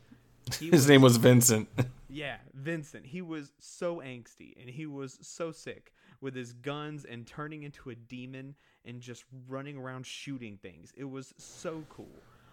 His 0.58 0.70
was, 0.70 0.88
name 0.88 1.02
was 1.02 1.16
Vincent. 1.16 1.68
yeah, 2.08 2.36
Vincent. 2.54 3.04
He 3.04 3.20
was 3.20 3.52
so 3.58 3.96
angsty 3.96 4.54
and 4.60 4.70
he 4.70 4.86
was 4.86 5.18
so 5.20 5.50
sick 5.50 5.92
with 6.20 6.34
his 6.34 6.52
guns 6.52 7.04
and 7.04 7.26
turning 7.26 7.64
into 7.64 7.90
a 7.90 7.94
demon 7.94 8.54
and 8.84 9.00
just 9.00 9.24
running 9.48 9.76
around 9.76 10.06
shooting 10.06 10.56
things. 10.62 10.92
It 10.96 11.04
was 11.04 11.34
so 11.36 11.82
cool. 11.88 12.06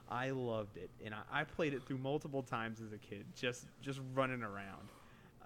I 0.10 0.32
loved 0.32 0.78
it, 0.78 0.90
and 1.04 1.14
I, 1.14 1.42
I 1.42 1.44
played 1.44 1.74
it 1.74 1.84
through 1.88 1.98
multiple 1.98 2.44
times 2.44 2.82
as 2.82 2.92
a 2.92 2.98
kid, 2.98 3.26
just 3.36 3.66
just 3.82 4.00
running 4.14 4.44
around. 4.44 4.90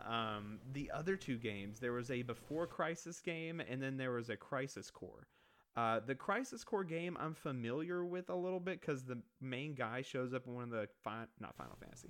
Um, 0.05 0.59
the 0.73 0.91
other 0.91 1.15
two 1.15 1.37
games, 1.37 1.79
there 1.79 1.93
was 1.93 2.11
a 2.11 2.21
Before 2.21 2.67
Crisis 2.67 3.19
game, 3.19 3.61
and 3.61 3.81
then 3.81 3.97
there 3.97 4.11
was 4.11 4.29
a 4.29 4.35
Crisis 4.37 4.89
Core. 4.89 5.27
Uh, 5.75 5.99
the 6.05 6.15
Crisis 6.15 6.63
Core 6.63 6.83
game 6.83 7.15
I'm 7.19 7.33
familiar 7.35 8.03
with 8.03 8.29
a 8.29 8.35
little 8.35 8.59
bit 8.59 8.81
because 8.81 9.03
the 9.03 9.19
main 9.41 9.75
guy 9.75 10.01
shows 10.01 10.33
up 10.33 10.47
in 10.47 10.55
one 10.55 10.63
of 10.63 10.69
the 10.71 10.87
fi- 11.03 11.25
not 11.39 11.55
Final 11.55 11.77
Fantasy, 11.79 12.09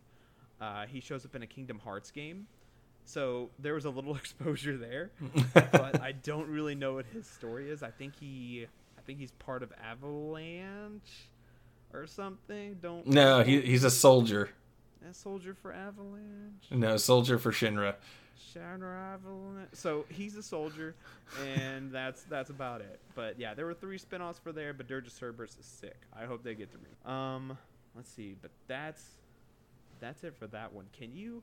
uh, 0.62 0.86
he 0.86 1.02
shows 1.02 1.26
up 1.26 1.36
in 1.36 1.44
a 1.44 1.48
Kingdom 1.48 1.80
Hearts 1.80 2.10
game. 2.12 2.48
So 3.04 3.50
there 3.60 3.74
was 3.74 3.86
a 3.86 3.90
little 3.90 4.16
exposure 4.18 4.78
there, 4.78 5.12
but 5.54 6.02
I 6.02 6.14
don't 6.24 6.48
really 6.48 6.76
know 6.76 6.94
what 6.96 7.06
his 7.14 7.28
story 7.28 7.70
is. 7.70 7.84
I 7.84 7.92
think 7.92 8.16
he, 8.20 8.68
I 8.98 9.02
think 9.02 9.20
he's 9.20 9.32
part 9.32 9.64
of 9.64 9.72
Avalanche 9.84 11.30
or 11.94 12.06
something. 12.08 12.78
Don't. 12.82 13.08
No, 13.08 13.44
he, 13.44 13.62
he's 13.62 13.84
a 13.84 13.92
soldier. 13.92 14.50
A 15.10 15.14
soldier 15.14 15.54
for 15.54 15.74
Avalanche. 15.74 16.66
No, 16.72 16.98
soldier 16.98 17.38
for 17.38 17.52
Shinra. 17.52 17.96
Shinra 18.38 19.14
Avalanche. 19.14 19.70
So 19.74 20.06
he's 20.10 20.36
a 20.36 20.44
soldier, 20.44 20.96
and 21.46 21.92
that's 21.94 22.24
that's 22.24 22.50
about 22.50 22.82
it. 22.82 23.00
But 23.16 23.40
yeah, 23.40 23.54
there 23.54 23.66
were 23.66 23.74
three 23.74 24.00
spinoffs 24.00 24.40
for 24.40 24.52
there. 24.52 24.74
But 24.74 24.88
Dirge 24.88 25.08
of 25.08 25.14
Cerberus 25.14 25.58
is 25.60 25.66
sick. 25.66 25.98
I 26.18 26.26
hope 26.26 26.44
they 26.44 26.56
get 26.56 26.72
to 26.72 26.78
me. 26.78 26.90
Um, 27.06 27.58
let's 27.96 28.12
see. 28.12 28.36
But 28.42 28.52
that's 28.68 29.04
that's 30.00 30.24
it 30.24 30.36
for 30.38 30.48
that 30.48 30.74
one. 30.74 30.86
Can 30.94 31.14
you 31.14 31.42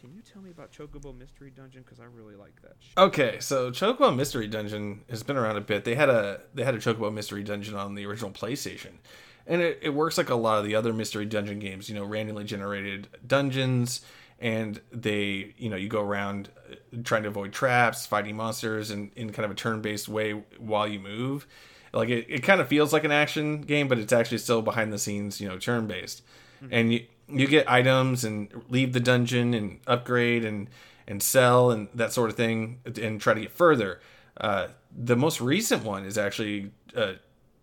can 0.00 0.12
you 0.12 0.20
tell 0.20 0.42
me 0.42 0.50
about 0.50 0.72
Chocobo 0.72 1.16
Mystery 1.16 1.50
Dungeon 1.50 1.82
because 1.82 2.00
I 2.00 2.04
really 2.04 2.36
like 2.36 2.60
that. 2.62 2.76
Okay, 2.98 3.38
so 3.40 3.70
Chocobo 3.70 4.14
Mystery 4.14 4.46
Dungeon 4.46 5.02
has 5.08 5.22
been 5.22 5.36
around 5.36 5.56
a 5.56 5.60
bit. 5.60 5.84
They 5.84 5.94
had 5.94 6.08
a 6.08 6.40
they 6.54 6.64
had 6.64 6.74
a 6.74 6.78
Chocobo 6.78 7.12
Mystery 7.12 7.42
Dungeon 7.42 7.74
on 7.74 7.94
the 7.94 8.06
original 8.06 8.30
PlayStation, 8.30 8.98
and 9.46 9.62
it, 9.62 9.78
it 9.82 9.90
works 9.90 10.18
like 10.18 10.30
a 10.30 10.34
lot 10.34 10.58
of 10.58 10.64
the 10.64 10.74
other 10.74 10.92
Mystery 10.92 11.24
Dungeon 11.26 11.58
games. 11.58 11.88
You 11.88 11.94
know, 11.94 12.04
randomly 12.04 12.44
generated 12.44 13.08
dungeons, 13.26 14.00
and 14.38 14.80
they 14.92 15.54
you 15.58 15.68
know 15.70 15.76
you 15.76 15.88
go 15.88 16.00
around 16.00 16.50
uh, 16.70 16.76
trying 17.04 17.22
to 17.22 17.28
avoid 17.28 17.52
traps, 17.52 18.06
fighting 18.06 18.36
monsters, 18.36 18.90
and 18.90 19.12
in 19.16 19.32
kind 19.32 19.44
of 19.44 19.50
a 19.50 19.54
turn 19.54 19.80
based 19.82 20.08
way 20.08 20.32
while 20.58 20.86
you 20.88 20.98
move 21.00 21.46
Like 21.92 22.08
it, 22.08 22.26
it 22.28 22.42
kind 22.42 22.60
of 22.60 22.68
feels 22.68 22.92
like 22.92 23.04
an 23.04 23.12
action 23.12 23.62
game, 23.62 23.88
but 23.88 23.98
it's 23.98 24.12
actually 24.12 24.38
still 24.38 24.62
behind 24.62 24.92
the 24.92 24.98
scenes, 24.98 25.40
you 25.40 25.48
know, 25.48 25.58
turn 25.58 25.86
based. 25.86 26.22
And 26.70 26.92
you 26.92 27.06
you 27.28 27.46
get 27.46 27.70
items 27.70 28.24
and 28.24 28.48
leave 28.68 28.92
the 28.92 29.00
dungeon 29.00 29.54
and 29.54 29.80
upgrade 29.86 30.44
and 30.44 30.68
and 31.08 31.22
sell 31.22 31.70
and 31.70 31.88
that 31.94 32.12
sort 32.12 32.30
of 32.30 32.36
thing 32.36 32.80
and 33.00 33.20
try 33.20 33.34
to 33.34 33.40
get 33.40 33.52
further. 33.52 34.00
Uh, 34.38 34.68
the 34.96 35.16
most 35.16 35.40
recent 35.40 35.84
one 35.84 36.04
is 36.04 36.18
actually 36.18 36.72
uh, 36.96 37.14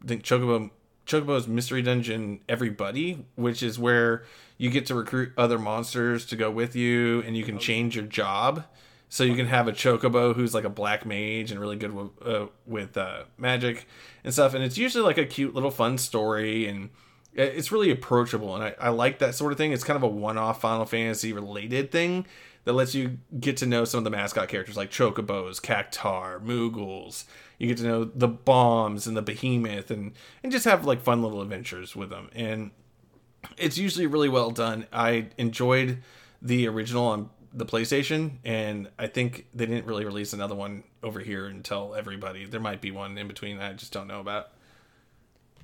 I 0.03 0.07
think 0.07 0.23
Chocobo 0.23 0.71
Chocobo's 1.05 1.47
Mystery 1.47 1.81
Dungeon 1.81 2.39
Everybody, 2.47 3.25
which 3.35 3.61
is 3.61 3.77
where 3.77 4.23
you 4.57 4.69
get 4.69 4.85
to 4.87 4.95
recruit 4.95 5.33
other 5.37 5.59
monsters 5.59 6.25
to 6.27 6.35
go 6.35 6.49
with 6.49 6.75
you 6.75 7.21
and 7.25 7.35
you 7.35 7.43
can 7.43 7.59
change 7.59 7.95
your 7.95 8.05
job. 8.05 8.65
So 9.09 9.23
you 9.23 9.35
can 9.35 9.45
have 9.45 9.67
a 9.67 9.71
Chocobo 9.71 10.35
who's 10.35 10.53
like 10.55 10.63
a 10.63 10.69
black 10.69 11.05
mage 11.05 11.51
and 11.51 11.59
really 11.59 11.75
good 11.75 11.93
with, 11.93 12.09
uh, 12.25 12.47
with 12.65 12.97
uh, 12.97 13.23
magic 13.37 13.87
and 14.23 14.33
stuff. 14.33 14.53
And 14.53 14.63
it's 14.63 14.77
usually 14.77 15.03
like 15.03 15.19
a 15.19 15.25
cute 15.25 15.53
little 15.53 15.69
fun 15.69 15.97
story 15.97 16.67
and 16.67 16.89
it's 17.35 17.71
really 17.71 17.91
approachable. 17.91 18.55
And 18.55 18.63
I, 18.63 18.75
I 18.79 18.89
like 18.89 19.19
that 19.19 19.35
sort 19.35 19.51
of 19.51 19.57
thing. 19.57 19.71
It's 19.71 19.83
kind 19.83 19.97
of 19.97 20.03
a 20.03 20.07
one 20.07 20.37
off 20.37 20.61
Final 20.61 20.85
Fantasy 20.85 21.33
related 21.33 21.91
thing 21.91 22.25
that 22.65 22.73
lets 22.73 22.95
you 22.95 23.17
get 23.39 23.57
to 23.57 23.65
know 23.65 23.85
some 23.85 23.99
of 23.99 24.03
the 24.03 24.09
mascot 24.09 24.47
characters 24.47 24.77
like 24.77 24.91
Chocobos, 24.91 25.61
Cactuar, 25.61 26.41
Moogles. 26.41 27.25
You 27.57 27.67
get 27.67 27.77
to 27.77 27.83
know 27.83 28.03
the 28.05 28.27
bombs 28.27 29.05
and 29.07 29.17
the 29.17 29.21
behemoth 29.21 29.91
and, 29.91 30.13
and 30.41 30.51
just 30.51 30.65
have 30.65 30.85
like 30.85 31.01
fun 31.01 31.21
little 31.21 31.41
adventures 31.41 31.95
with 31.95 32.09
them. 32.09 32.29
And 32.33 32.71
it's 33.57 33.77
usually 33.77 34.07
really 34.07 34.29
well 34.29 34.51
done. 34.51 34.87
I 34.93 35.27
enjoyed 35.37 35.99
the 36.41 36.67
original 36.67 37.05
on 37.05 37.29
the 37.53 37.65
PlayStation, 37.65 38.37
and 38.43 38.89
I 38.97 39.07
think 39.07 39.45
they 39.53 39.65
didn't 39.65 39.85
really 39.85 40.05
release 40.05 40.33
another 40.33 40.55
one 40.55 40.83
over 41.03 41.19
here 41.19 41.45
until 41.45 41.93
everybody. 41.93 42.45
There 42.45 42.59
might 42.59 42.81
be 42.81 42.91
one 42.91 43.17
in 43.17 43.27
between 43.27 43.59
I 43.59 43.73
just 43.73 43.93
don't 43.93 44.07
know 44.07 44.19
about. 44.19 44.49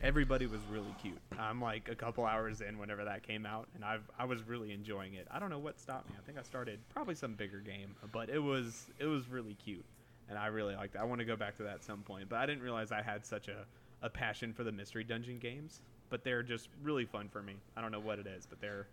Everybody 0.01 0.45
was 0.45 0.61
really 0.71 0.93
cute. 1.01 1.17
I'm 1.37 1.61
like 1.61 1.89
a 1.89 1.95
couple 1.95 2.25
hours 2.25 2.61
in 2.61 2.77
whenever 2.77 3.03
that 3.05 3.23
came 3.23 3.45
out, 3.45 3.67
and 3.75 3.83
I've 3.83 4.09
I 4.17 4.25
was 4.25 4.41
really 4.47 4.71
enjoying 4.71 5.15
it. 5.15 5.27
I 5.29 5.39
don't 5.39 5.49
know 5.49 5.59
what 5.59 5.79
stopped 5.79 6.09
me. 6.09 6.15
I 6.17 6.25
think 6.25 6.37
I 6.37 6.43
started 6.43 6.79
probably 6.93 7.15
some 7.15 7.33
bigger 7.33 7.59
game, 7.59 7.95
but 8.11 8.29
it 8.29 8.39
was 8.39 8.87
it 8.99 9.05
was 9.05 9.27
really 9.29 9.55
cute, 9.55 9.83
and 10.29 10.37
I 10.37 10.47
really 10.47 10.75
liked 10.75 10.95
it. 10.95 10.99
I 11.01 11.03
want 11.03 11.19
to 11.19 11.25
go 11.25 11.35
back 11.35 11.57
to 11.57 11.63
that 11.63 11.75
at 11.75 11.83
some 11.83 11.99
point, 11.99 12.29
but 12.29 12.37
I 12.37 12.45
didn't 12.45 12.63
realize 12.63 12.91
I 12.91 13.01
had 13.01 13.25
such 13.25 13.47
a 13.49 13.65
a 14.01 14.09
passion 14.09 14.53
for 14.53 14.63
the 14.63 14.71
mystery 14.71 15.03
dungeon 15.03 15.37
games. 15.39 15.81
But 16.09 16.23
they're 16.23 16.41
just 16.41 16.69
really 16.81 17.05
fun 17.05 17.29
for 17.29 17.43
me. 17.43 17.53
I 17.77 17.81
don't 17.81 17.91
know 17.91 17.99
what 17.99 18.17
it 18.17 18.25
is, 18.25 18.47
but 18.47 18.59
they're 18.59 18.87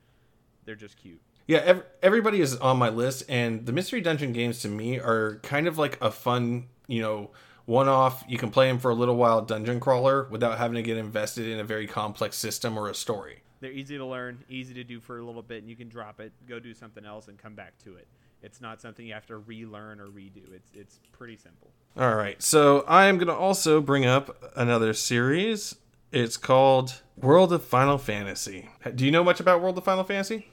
they're 0.66 0.74
just 0.74 0.96
cute. 0.98 1.20
Yeah, 1.46 1.58
ev- 1.58 1.84
everybody 2.02 2.40
is 2.40 2.56
on 2.56 2.76
my 2.76 2.88
list, 2.88 3.22
and 3.28 3.64
the 3.64 3.72
mystery 3.72 4.00
dungeon 4.00 4.32
games 4.32 4.60
to 4.62 4.68
me 4.68 4.98
are 4.98 5.38
kind 5.42 5.68
of 5.68 5.78
like 5.78 5.96
a 6.02 6.10
fun, 6.10 6.66
you 6.88 7.00
know, 7.00 7.30
one 7.66 7.88
off. 7.88 8.24
You 8.26 8.38
can 8.38 8.50
play 8.50 8.68
them 8.68 8.78
for 8.78 8.90
a 8.90 8.94
little 8.94 9.16
while, 9.16 9.42
dungeon 9.42 9.80
crawler, 9.80 10.26
without 10.30 10.58
having 10.58 10.76
to 10.76 10.82
get 10.82 10.96
invested 10.96 11.46
in 11.46 11.60
a 11.60 11.64
very 11.64 11.86
complex 11.86 12.36
system 12.36 12.78
or 12.78 12.88
a 12.88 12.94
story. 12.94 13.42
They're 13.60 13.72
easy 13.72 13.96
to 13.98 14.04
learn, 14.04 14.44
easy 14.48 14.74
to 14.74 14.84
do 14.84 15.00
for 15.00 15.18
a 15.18 15.24
little 15.24 15.42
bit, 15.42 15.58
and 15.62 15.68
you 15.68 15.76
can 15.76 15.88
drop 15.88 16.20
it, 16.20 16.32
go 16.46 16.58
do 16.58 16.74
something 16.74 17.04
else, 17.04 17.28
and 17.28 17.38
come 17.38 17.54
back 17.54 17.76
to 17.84 17.96
it. 17.96 18.06
It's 18.42 18.60
not 18.60 18.80
something 18.80 19.04
you 19.06 19.14
have 19.14 19.26
to 19.26 19.38
relearn 19.38 19.98
or 19.98 20.06
redo. 20.06 20.52
It's 20.54 20.70
it's 20.74 21.00
pretty 21.12 21.36
simple. 21.36 21.70
All 21.96 22.14
right, 22.14 22.40
so 22.42 22.84
I 22.86 23.06
am 23.06 23.16
going 23.16 23.28
to 23.28 23.34
also 23.34 23.80
bring 23.80 24.04
up 24.04 24.52
another 24.54 24.92
series. 24.92 25.74
It's 26.12 26.36
called 26.36 27.02
World 27.16 27.52
of 27.52 27.64
Final 27.64 27.98
Fantasy. 27.98 28.68
Do 28.94 29.04
you 29.04 29.10
know 29.10 29.24
much 29.24 29.40
about 29.40 29.62
World 29.62 29.78
of 29.78 29.84
Final 29.84 30.04
Fantasy? 30.04 30.48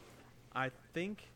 I 0.55 0.71
think 0.93 1.27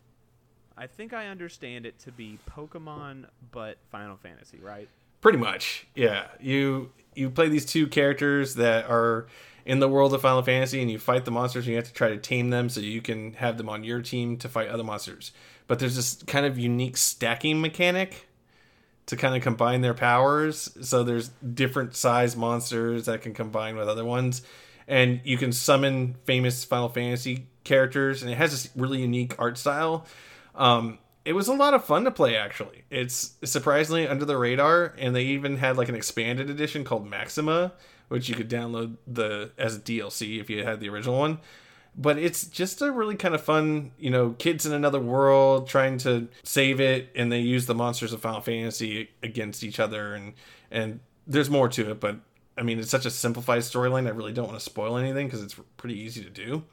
I 0.77 0.87
think 0.87 1.13
I 1.13 1.27
understand 1.27 1.85
it 1.85 1.99
to 1.99 2.11
be 2.11 2.39
Pokemon 2.49 3.25
but 3.51 3.77
Final 3.91 4.15
Fantasy, 4.15 4.59
right? 4.59 4.87
Pretty 5.21 5.37
much, 5.37 5.87
yeah. 5.95 6.27
You 6.39 6.91
you 7.15 7.29
play 7.29 7.49
these 7.49 7.65
two 7.65 7.87
characters 7.87 8.55
that 8.55 8.85
are 8.89 9.27
in 9.65 9.79
the 9.79 9.89
world 9.89 10.13
of 10.13 10.21
Final 10.21 10.41
Fantasy, 10.41 10.81
and 10.81 10.89
you 10.89 10.99
fight 10.99 11.25
the 11.25 11.31
monsters. 11.31 11.65
and 11.65 11.71
You 11.71 11.75
have 11.75 11.87
to 11.87 11.93
try 11.93 12.09
to 12.09 12.17
tame 12.17 12.51
them 12.51 12.69
so 12.69 12.79
you 12.79 13.01
can 13.01 13.33
have 13.33 13.57
them 13.57 13.67
on 13.67 13.83
your 13.83 14.01
team 14.01 14.37
to 14.37 14.47
fight 14.47 14.69
other 14.69 14.83
monsters. 14.83 15.31
But 15.67 15.79
there's 15.79 15.95
this 15.95 16.23
kind 16.27 16.45
of 16.45 16.57
unique 16.57 16.95
stacking 16.95 17.59
mechanic 17.59 18.27
to 19.07 19.17
kind 19.17 19.35
of 19.35 19.41
combine 19.41 19.81
their 19.81 19.93
powers. 19.93 20.69
So 20.81 21.03
there's 21.03 21.29
different 21.29 21.95
size 21.95 22.37
monsters 22.37 23.05
that 23.05 23.21
can 23.21 23.33
combine 23.33 23.75
with 23.75 23.89
other 23.89 24.05
ones, 24.05 24.41
and 24.87 25.19
you 25.23 25.37
can 25.37 25.51
summon 25.51 26.15
famous 26.25 26.63
Final 26.63 26.89
Fantasy 26.89 27.47
characters, 27.63 28.21
and 28.21 28.31
it 28.31 28.35
has 28.35 28.51
this 28.51 28.69
really 28.75 29.01
unique 29.01 29.35
art 29.39 29.57
style. 29.57 30.05
Um, 30.55 30.99
it 31.27 31.33
was 31.33 31.49
a 31.49 31.53
lot 31.53 31.73
of 31.73 31.83
fun 31.83 32.05
to 32.05 32.11
play 32.11 32.37
actually. 32.37 32.85
It's 32.89 33.33
surprisingly 33.43 34.07
under 34.07 34.23
the 34.23 34.37
radar 34.37 34.93
and 34.97 35.13
they 35.13 35.23
even 35.23 35.57
had 35.57 35.75
like 35.75 35.89
an 35.89 35.95
expanded 35.95 36.49
edition 36.49 36.85
called 36.85 37.05
maxima 37.05 37.73
which 38.07 38.29
you 38.29 38.35
could 38.35 38.49
download 38.49 38.95
the 39.05 39.51
as 39.57 39.75
a 39.75 39.79
dlc 39.79 40.39
if 40.39 40.49
you 40.49 40.63
had 40.63 40.79
the 40.79 40.87
original 40.87 41.19
one. 41.19 41.39
But 41.99 42.17
it's 42.17 42.45
just 42.45 42.81
a 42.81 42.91
really 42.91 43.15
kind 43.15 43.35
of 43.35 43.41
fun 43.41 43.91
you 43.99 44.09
know 44.09 44.35
kids 44.39 44.65
in 44.65 44.71
another 44.71 45.01
world 45.01 45.67
trying 45.67 45.97
to 45.99 46.29
save 46.43 46.79
it 46.79 47.09
and 47.13 47.29
they 47.29 47.39
use 47.39 47.65
the 47.65 47.75
monsters 47.75 48.13
of 48.13 48.21
final 48.21 48.39
fantasy 48.39 49.09
against 49.21 49.65
each 49.65 49.81
other 49.81 50.15
and 50.15 50.33
and 50.71 51.01
there's 51.25 51.49
more 51.49 51.67
to 51.67 51.91
it 51.91 51.99
but 51.99 52.19
i 52.57 52.61
mean 52.63 52.79
it's 52.79 52.89
such 52.89 53.05
a 53.05 53.11
simplified 53.11 53.59
storyline 53.59 54.07
i 54.07 54.11
really 54.11 54.31
don't 54.31 54.47
want 54.47 54.57
to 54.57 54.63
spoil 54.63 54.95
anything 54.95 55.27
because 55.27 55.43
it's 55.43 55.59
pretty 55.75 55.99
easy 55.99 56.23
to 56.23 56.29
do 56.29 56.63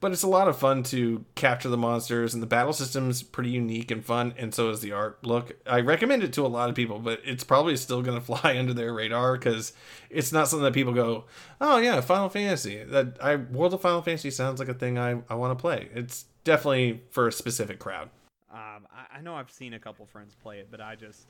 but 0.00 0.12
it's 0.12 0.22
a 0.22 0.28
lot 0.28 0.48
of 0.48 0.58
fun 0.58 0.82
to 0.84 1.24
capture 1.34 1.68
the 1.68 1.76
monsters 1.76 2.34
and 2.34 2.42
the 2.42 2.46
battle 2.46 2.72
system's 2.72 3.22
pretty 3.22 3.50
unique 3.50 3.90
and 3.90 4.04
fun 4.04 4.34
and 4.36 4.54
so 4.54 4.70
is 4.70 4.80
the 4.80 4.92
art 4.92 5.18
look. 5.24 5.56
I 5.66 5.80
recommend 5.80 6.22
it 6.22 6.32
to 6.34 6.46
a 6.46 6.48
lot 6.48 6.68
of 6.68 6.74
people 6.74 6.98
but 6.98 7.20
it's 7.24 7.44
probably 7.44 7.76
still 7.76 8.02
going 8.02 8.18
to 8.20 8.24
fly 8.24 8.56
under 8.58 8.74
their 8.74 8.92
radar 8.92 9.36
because 9.36 9.72
it's 10.10 10.32
not 10.32 10.48
something 10.48 10.64
that 10.64 10.74
people 10.74 10.92
go 10.92 11.24
oh 11.60 11.78
yeah 11.78 12.00
final 12.00 12.28
fantasy. 12.28 12.82
That 12.84 13.16
i 13.22 13.36
world 13.36 13.74
of 13.74 13.80
final 13.80 14.02
fantasy 14.02 14.30
sounds 14.30 14.58
like 14.60 14.68
a 14.68 14.74
thing 14.74 14.98
i, 14.98 15.22
I 15.28 15.34
want 15.34 15.58
to 15.58 15.60
play. 15.60 15.88
It's 15.94 16.26
definitely 16.44 17.02
for 17.10 17.28
a 17.28 17.32
specific 17.32 17.78
crowd. 17.78 18.10
Um, 18.50 18.86
I, 18.90 19.18
I 19.18 19.20
know 19.20 19.34
i've 19.34 19.50
seen 19.50 19.74
a 19.74 19.78
couple 19.78 20.06
friends 20.06 20.34
play 20.34 20.58
it 20.58 20.68
but 20.70 20.80
i 20.80 20.96
just 20.96 21.26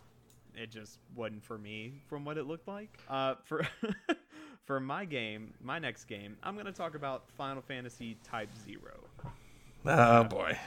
it 0.54 0.70
just 0.70 0.98
wasn't 1.14 1.44
for 1.44 1.58
me 1.58 2.02
from 2.08 2.24
what 2.24 2.36
it 2.36 2.46
looked 2.46 2.66
like. 2.68 2.98
Uh, 3.08 3.34
for 3.44 3.66
for 4.68 4.78
my 4.78 5.06
game, 5.06 5.54
my 5.62 5.78
next 5.78 6.04
game, 6.04 6.36
I'm 6.42 6.54
gonna 6.54 6.70
talk 6.70 6.94
about 6.94 7.24
Final 7.38 7.62
Fantasy 7.62 8.18
Type 8.22 8.50
Zero. 8.66 9.00
Oh 9.86 10.24
boy. 10.24 10.58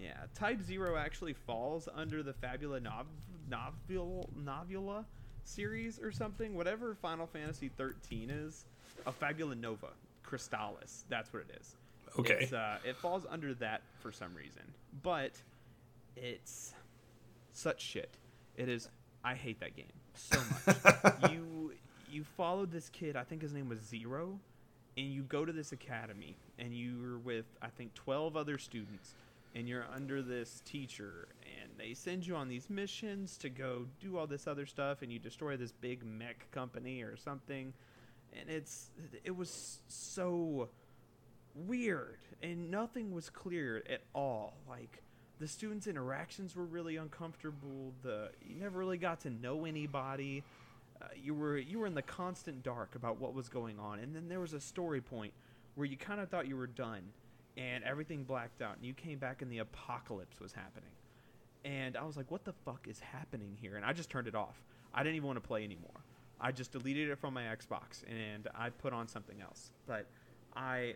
Yeah, 0.00 0.14
Type 0.34 0.62
Zero 0.62 0.96
actually 0.96 1.34
falls 1.34 1.86
under 1.94 2.22
the 2.22 2.32
Fabula 2.32 2.80
Nov- 2.80 3.06
Novula 3.50 4.26
Novula 4.34 5.04
series 5.44 6.00
or 6.00 6.10
something. 6.10 6.54
Whatever 6.54 6.94
Final 6.94 7.26
Fantasy 7.26 7.68
13 7.76 8.30
is, 8.30 8.64
a 9.06 9.12
Fabula 9.12 9.54
Nova 9.54 9.88
Crystallis. 10.24 11.02
That's 11.10 11.30
what 11.30 11.42
it 11.42 11.58
is. 11.60 11.76
Okay. 12.18 12.38
It's, 12.40 12.54
uh, 12.54 12.78
it 12.82 12.96
falls 12.96 13.26
under 13.28 13.52
that 13.54 13.82
for 14.00 14.10
some 14.10 14.34
reason, 14.34 14.62
but 15.02 15.32
it's 16.16 16.72
such 17.52 17.82
shit. 17.82 18.16
It 18.56 18.70
is 18.70 18.88
I 19.22 19.34
hate 19.34 19.60
that 19.60 19.76
game 19.76 19.84
so 20.14 20.40
much. 20.66 21.30
you 21.30 21.72
you 22.12 22.24
followed 22.24 22.70
this 22.70 22.88
kid, 22.88 23.16
I 23.16 23.24
think 23.24 23.42
his 23.42 23.52
name 23.52 23.68
was 23.68 23.80
Zero, 23.80 24.38
and 24.96 25.06
you 25.06 25.22
go 25.22 25.44
to 25.44 25.52
this 25.52 25.72
academy 25.72 26.36
and 26.58 26.74
you're 26.74 27.18
with 27.18 27.46
I 27.62 27.68
think 27.68 27.94
12 27.94 28.36
other 28.36 28.58
students 28.58 29.14
and 29.54 29.68
you're 29.68 29.86
under 29.94 30.22
this 30.22 30.62
teacher 30.64 31.28
and 31.60 31.70
they 31.78 31.94
send 31.94 32.26
you 32.26 32.36
on 32.36 32.48
these 32.48 32.68
missions 32.68 33.36
to 33.38 33.48
go 33.48 33.86
do 34.00 34.18
all 34.18 34.26
this 34.26 34.46
other 34.46 34.66
stuff 34.66 35.02
and 35.02 35.12
you 35.12 35.18
destroy 35.18 35.56
this 35.56 35.72
big 35.72 36.04
mech 36.04 36.50
company 36.50 37.02
or 37.02 37.16
something 37.16 37.72
and 38.38 38.50
it's 38.50 38.90
it 39.24 39.34
was 39.34 39.78
so 39.88 40.68
weird 41.54 42.18
and 42.42 42.70
nothing 42.70 43.12
was 43.12 43.30
clear 43.30 43.82
at 43.88 44.02
all 44.12 44.54
like 44.68 45.02
the 45.40 45.48
students' 45.48 45.86
interactions 45.86 46.54
were 46.54 46.66
really 46.66 46.96
uncomfortable. 46.96 47.94
The 48.02 48.30
you 48.46 48.60
never 48.60 48.78
really 48.78 48.98
got 48.98 49.20
to 49.20 49.30
know 49.30 49.64
anybody. 49.64 50.44
Uh, 51.00 51.06
you 51.16 51.34
were 51.34 51.56
you 51.56 51.78
were 51.78 51.86
in 51.86 51.94
the 51.94 52.02
constant 52.02 52.62
dark 52.62 52.94
about 52.94 53.20
what 53.20 53.34
was 53.34 53.48
going 53.48 53.78
on, 53.78 53.98
and 53.98 54.14
then 54.14 54.28
there 54.28 54.40
was 54.40 54.52
a 54.52 54.60
story 54.60 55.00
point 55.00 55.32
where 55.74 55.86
you 55.86 55.96
kind 55.96 56.20
of 56.20 56.28
thought 56.28 56.46
you 56.46 56.56
were 56.56 56.66
done, 56.66 57.02
and 57.56 57.84
everything 57.84 58.24
blacked 58.24 58.62
out, 58.62 58.76
and 58.76 58.84
you 58.84 58.92
came 58.92 59.18
back, 59.18 59.42
and 59.42 59.50
the 59.50 59.58
apocalypse 59.58 60.40
was 60.40 60.52
happening, 60.52 60.90
and 61.64 61.96
I 61.96 62.04
was 62.04 62.16
like, 62.16 62.30
"What 62.30 62.44
the 62.44 62.52
fuck 62.52 62.86
is 62.88 63.00
happening 63.00 63.56
here?" 63.60 63.76
And 63.76 63.84
I 63.84 63.92
just 63.92 64.10
turned 64.10 64.28
it 64.28 64.34
off. 64.34 64.62
I 64.92 65.02
didn't 65.02 65.16
even 65.16 65.26
want 65.26 65.36
to 65.42 65.46
play 65.46 65.64
anymore. 65.64 66.04
I 66.40 66.52
just 66.52 66.72
deleted 66.72 67.10
it 67.10 67.18
from 67.18 67.34
my 67.34 67.42
Xbox, 67.42 68.02
and 68.08 68.48
I 68.54 68.70
put 68.70 68.92
on 68.92 69.08
something 69.08 69.40
else. 69.40 69.70
But 69.86 70.06
I 70.54 70.94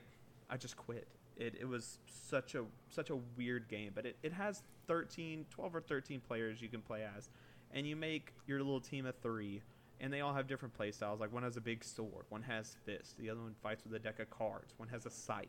I 0.50 0.56
just 0.56 0.76
quit 0.76 1.06
it, 1.36 1.54
it 1.60 1.68
was 1.68 1.98
such 2.06 2.54
a 2.54 2.64
such 2.88 3.10
a 3.10 3.16
weird 3.36 3.68
game 3.68 3.92
but 3.94 4.06
it, 4.06 4.16
it 4.22 4.32
has 4.32 4.62
13 4.86 5.46
12 5.50 5.74
or 5.74 5.80
13 5.80 6.20
players 6.20 6.62
you 6.62 6.68
can 6.68 6.80
play 6.80 7.06
as 7.16 7.28
and 7.72 7.86
you 7.86 7.96
make 7.96 8.32
your 8.46 8.58
little 8.58 8.80
team 8.80 9.06
of 9.06 9.14
three 9.22 9.62
and 10.00 10.12
they 10.12 10.20
all 10.20 10.34
have 10.34 10.46
different 10.46 10.74
play 10.74 10.90
styles. 10.90 11.20
Like 11.20 11.32
one 11.32 11.42
has 11.42 11.56
a 11.56 11.60
big 11.60 11.84
sword. 11.84 12.24
One 12.28 12.42
has 12.42 12.76
fists. 12.84 13.14
The 13.18 13.30
other 13.30 13.40
one 13.40 13.54
fights 13.62 13.84
with 13.84 13.94
a 13.94 13.98
deck 13.98 14.20
of 14.20 14.30
cards. 14.30 14.74
One 14.76 14.88
has 14.88 15.06
a 15.06 15.10
scythe. 15.10 15.46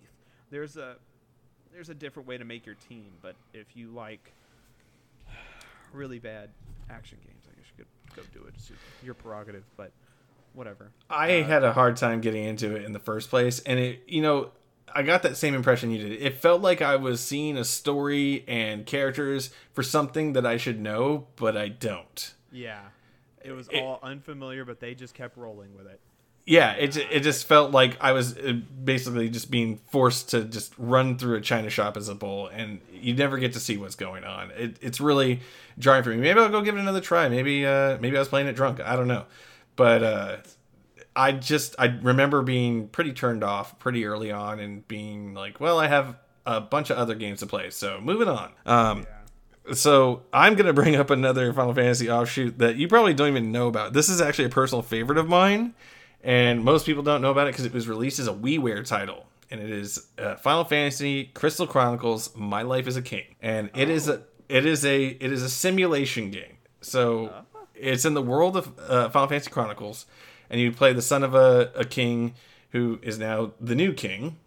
There's 0.50 0.78
a 0.78 0.98
there's 1.74 1.90
a 1.90 1.96
different 1.96 2.28
way 2.28 2.38
to 2.38 2.46
make 2.46 2.66
your 2.66 2.76
team 2.76 3.12
but 3.22 3.36
if 3.54 3.76
you 3.76 3.90
like 3.90 4.32
really 5.92 6.20
bad 6.20 6.50
action 6.90 7.18
games 7.22 7.44
i 7.52 7.60
guess 7.60 7.66
you 7.78 7.84
could 7.84 7.88
go 8.16 8.22
do 8.34 8.46
it. 8.48 8.54
It's 8.56 8.72
your 9.04 9.14
prerogative 9.14 9.64
but 9.78 9.92
whatever. 10.54 10.92
I 11.10 11.42
uh, 11.42 11.44
had 11.46 11.64
a 11.64 11.74
hard 11.74 11.98
time 11.98 12.22
getting 12.22 12.44
into 12.44 12.76
it 12.76 12.84
in 12.84 12.94
the 12.94 13.00
first 13.00 13.30
place, 13.30 13.60
and 13.60 13.80
it, 13.80 14.04
you 14.08 14.22
know, 14.22 14.52
I 14.94 15.04
got 15.04 15.24
that 15.24 15.38
same 15.38 15.54
impression 15.54 15.92
you 15.92 15.98
did. 15.98 16.22
It 16.22 16.36
felt 16.36 16.62
like 16.62 16.82
I 16.82 16.96
was 16.96 17.20
seeing 17.20 17.58
a 17.58 17.66
story 17.66 18.46
and 18.48 18.86
characters 18.86 19.52
for 19.74 19.84
something 19.84 20.34
that 20.34 20.46
I 20.46 20.58
should 20.58 20.80
know, 20.80 21.28
but 21.36 21.58
I 21.58 21.68
don't. 21.68 22.34
Yeah, 22.52 22.82
it 23.46 23.52
was 23.52 23.68
all 23.70 24.00
unfamiliar, 24.02 24.66
but 24.66 24.80
they 24.80 24.96
just 24.96 25.14
kept 25.14 25.38
rolling 25.38 25.76
with 25.76 25.88
it. 25.88 26.00
Yeah, 26.46 26.74
it 26.74 26.96
it 26.96 27.22
just 27.22 27.48
felt 27.48 27.72
like 27.72 27.98
I 28.00 28.12
was 28.12 28.38
uh, 28.38 28.54
basically 28.84 29.30
just 29.30 29.50
being 29.50 29.78
forced 29.90 30.30
to 30.30 30.44
just 30.44 30.74
run 30.78 31.18
through 31.18 31.38
a 31.38 31.42
china 31.42 31.72
shop 31.72 31.98
as 31.98 32.08
a 32.08 32.14
bull, 32.14 32.48
and 32.48 32.82
you 32.94 33.16
never 33.16 33.40
get 33.40 33.54
to 33.54 33.60
see 33.60 33.78
what's 33.78 33.96
going 33.96 34.24
on. 34.24 34.52
It, 34.52 34.78
it's 34.80 35.02
really 35.02 35.40
jarring 35.80 36.04
for 36.04 36.12
me. 36.12 36.18
Maybe 36.18 36.40
I'll 36.40 36.50
go 36.50 36.62
give 36.62 36.76
it 36.76 36.80
another 36.80 37.02
try. 37.02 37.30
Maybe 37.30 37.66
uh, 37.66 37.98
maybe 38.00 38.16
I 38.16 38.20
was 38.20 38.28
playing 38.28 38.46
it 38.46 38.56
drunk. 38.56 38.80
I 38.80 38.96
don't 38.96 39.08
know, 39.08 39.26
but 39.76 40.04
uh, 40.04 40.38
I 41.16 41.32
just 41.32 41.76
I 41.80 41.86
remember 41.86 42.44
being 42.44 42.90
pretty 42.90 43.14
turned 43.14 43.44
off 43.44 43.80
pretty 43.80 44.06
early 44.06 44.32
on 44.32 44.60
and 44.60 44.88
being 44.88 45.34
like, 45.34 45.60
well, 45.60 45.80
I 45.80 45.88
have 45.88 46.16
a 46.46 46.62
bunch 46.62 46.92
of 46.92 46.98
other 46.98 47.16
games 47.16 47.40
to 47.40 47.48
play, 47.48 47.72
so 47.72 48.00
moving 48.02 48.28
on. 48.28 48.52
Um, 48.68 49.08
so 49.74 50.24
I'm 50.32 50.56
gonna 50.56 50.74
bring 50.74 50.96
up 50.96 51.10
another 51.10 51.52
Final 51.54 51.74
Fantasy 51.74 52.10
offshoot 52.10 52.58
that 52.60 52.76
you 52.76 52.88
probably 52.88 53.14
don't 53.14 53.30
even 53.30 53.52
know 53.52 53.68
about. 53.68 53.94
This 53.94 54.10
is 54.10 54.22
actually 54.22 54.46
a 54.46 54.50
personal 54.50 54.82
favorite 54.82 55.18
of 55.18 55.28
mine, 55.28 55.74
and 56.24 56.64
most 56.64 56.86
people 56.86 57.04
don't 57.04 57.22
know 57.22 57.32
about 57.32 57.48
it 57.48 57.54
because 57.54 57.66
it 57.66 57.74
was 57.74 57.88
released 57.88 58.20
as 58.20 58.28
a 58.28 58.34
WiiWare 58.34 58.86
title, 58.86 59.26
and 59.50 59.62
it 59.62 59.70
is 59.70 60.08
uh, 60.18 60.36
Final 60.36 60.64
Fantasy 60.64 61.26
Crystal 61.34 61.68
Chronicles: 61.68 62.36
My 62.36 62.62
Life 62.62 62.88
as 62.88 62.96
a 62.96 63.02
King, 63.02 63.36
and 63.42 63.70
it 63.76 63.90
is 63.90 64.08
a 64.08 64.24
it 64.50 64.66
is 64.66 64.86
a 64.86 65.06
it 65.06 65.32
is 65.32 65.42
a 65.42 65.50
simulation 65.50 66.32
game. 66.32 66.58
So 66.82 67.32
it's 67.74 68.06
in 68.06 68.14
the 68.14 68.22
world 68.22 68.58
of 68.58 68.72
uh, 68.80 69.10
Final 69.10 69.28
Fantasy 69.28 69.50
Chronicles, 69.50 70.06
and 70.50 70.60
you 70.62 70.72
play 70.72 70.94
the 70.94 71.02
son 71.02 71.24
of 71.24 71.34
a, 71.34 71.72
a 71.76 71.86
king 71.86 72.36
who 72.72 73.00
is 73.02 73.18
now 73.18 73.54
the 73.60 73.76
new 73.76 73.94
king, 73.94 74.38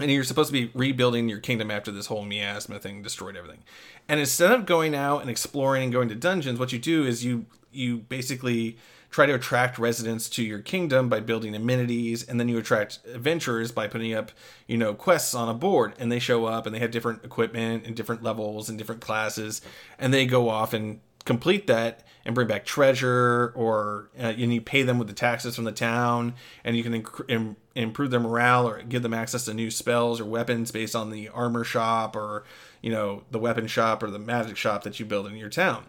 and 0.00 0.10
you're 0.10 0.24
supposed 0.24 0.48
to 0.48 0.52
be 0.52 0.70
rebuilding 0.74 1.28
your 1.28 1.40
kingdom 1.40 1.70
after 1.70 1.90
this 1.90 2.06
whole 2.06 2.24
miasma 2.24 2.78
thing 2.78 3.02
destroyed 3.02 3.36
everything. 3.36 3.62
And 4.08 4.20
instead 4.20 4.52
of 4.52 4.66
going 4.66 4.94
out 4.94 5.20
and 5.20 5.30
exploring 5.30 5.84
and 5.84 5.92
going 5.92 6.08
to 6.08 6.14
dungeons, 6.14 6.58
what 6.58 6.72
you 6.72 6.78
do 6.78 7.04
is 7.04 7.24
you 7.24 7.46
you 7.72 7.98
basically 7.98 8.78
try 9.10 9.26
to 9.26 9.34
attract 9.34 9.78
residents 9.78 10.28
to 10.28 10.42
your 10.42 10.58
kingdom 10.58 11.08
by 11.08 11.20
building 11.20 11.54
amenities, 11.54 12.22
and 12.22 12.40
then 12.40 12.48
you 12.48 12.58
attract 12.58 12.98
adventurers 13.06 13.72
by 13.72 13.86
putting 13.86 14.12
up 14.12 14.30
you 14.66 14.76
know 14.76 14.94
quests 14.94 15.34
on 15.34 15.48
a 15.48 15.54
board, 15.54 15.94
and 15.98 16.10
they 16.10 16.18
show 16.18 16.46
up 16.46 16.66
and 16.66 16.74
they 16.74 16.80
have 16.80 16.90
different 16.90 17.24
equipment 17.24 17.84
and 17.86 17.96
different 17.96 18.22
levels 18.22 18.68
and 18.68 18.78
different 18.78 19.00
classes, 19.00 19.60
and 19.98 20.12
they 20.12 20.26
go 20.26 20.48
off 20.48 20.72
and 20.72 21.00
complete 21.26 21.66
that 21.66 22.06
and 22.24 22.34
bring 22.34 22.48
back 22.48 22.64
treasure 22.64 23.52
or 23.54 24.08
uh, 24.18 24.22
and 24.22 24.54
you 24.54 24.60
pay 24.60 24.82
them 24.82 24.98
with 24.98 25.08
the 25.08 25.14
taxes 25.14 25.54
from 25.54 25.64
the 25.64 25.72
town 25.72 26.34
and 26.64 26.76
you 26.76 26.82
can 26.82 27.02
inc- 27.02 27.30
Im- 27.30 27.56
improve 27.74 28.10
their 28.10 28.20
morale 28.20 28.66
or 28.66 28.82
give 28.82 29.02
them 29.02 29.12
access 29.12 29.44
to 29.44 29.52
new 29.52 29.70
spells 29.70 30.20
or 30.20 30.24
weapons 30.24 30.70
based 30.70 30.96
on 30.96 31.10
the 31.10 31.28
armor 31.28 31.62
shop 31.62 32.16
or 32.16 32.44
you 32.80 32.90
know 32.90 33.22
the 33.30 33.38
weapon 33.38 33.66
shop 33.66 34.02
or 34.02 34.10
the 34.10 34.18
magic 34.18 34.56
shop 34.56 34.82
that 34.84 34.98
you 34.98 35.04
build 35.04 35.26
in 35.26 35.36
your 35.36 35.50
town. 35.50 35.84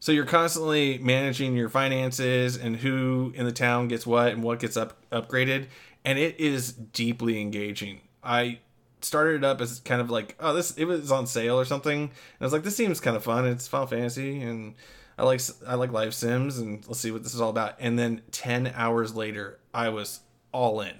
So 0.00 0.12
you're 0.12 0.24
constantly 0.24 0.98
managing 0.98 1.56
your 1.56 1.68
finances 1.68 2.56
and 2.56 2.76
who 2.76 3.32
in 3.34 3.44
the 3.44 3.52
town 3.52 3.88
gets 3.88 4.06
what 4.06 4.32
and 4.32 4.42
what 4.42 4.60
gets 4.60 4.76
up 4.76 4.96
upgraded 5.10 5.66
and 6.04 6.18
it 6.18 6.38
is 6.38 6.72
deeply 6.72 7.40
engaging. 7.40 8.00
I 8.22 8.60
started 9.00 9.36
it 9.36 9.44
up 9.44 9.60
as 9.60 9.80
kind 9.80 10.00
of 10.00 10.10
like 10.10 10.36
oh 10.40 10.52
this 10.54 10.72
it 10.76 10.84
was 10.86 11.12
on 11.12 11.26
sale 11.26 11.58
or 11.58 11.64
something. 11.64 12.00
And 12.02 12.10
i 12.40 12.44
was 12.44 12.52
like 12.52 12.62
this 12.64 12.76
seems 12.76 13.00
kind 13.00 13.16
of 13.16 13.24
fun. 13.24 13.46
It's 13.46 13.68
final 13.68 13.86
fantasy 13.86 14.40
and 14.42 14.74
i 15.18 15.22
like 15.24 15.40
i 15.66 15.74
like 15.74 15.92
live 15.92 16.14
sims 16.14 16.58
and 16.58 16.86
let's 16.88 17.00
see 17.00 17.10
what 17.10 17.22
this 17.22 17.34
is 17.34 17.40
all 17.40 17.50
about. 17.50 17.74
And 17.78 17.98
then 17.98 18.22
10 18.32 18.72
hours 18.74 19.14
later 19.14 19.58
i 19.74 19.88
was 19.88 20.20
all 20.52 20.80
in. 20.80 20.94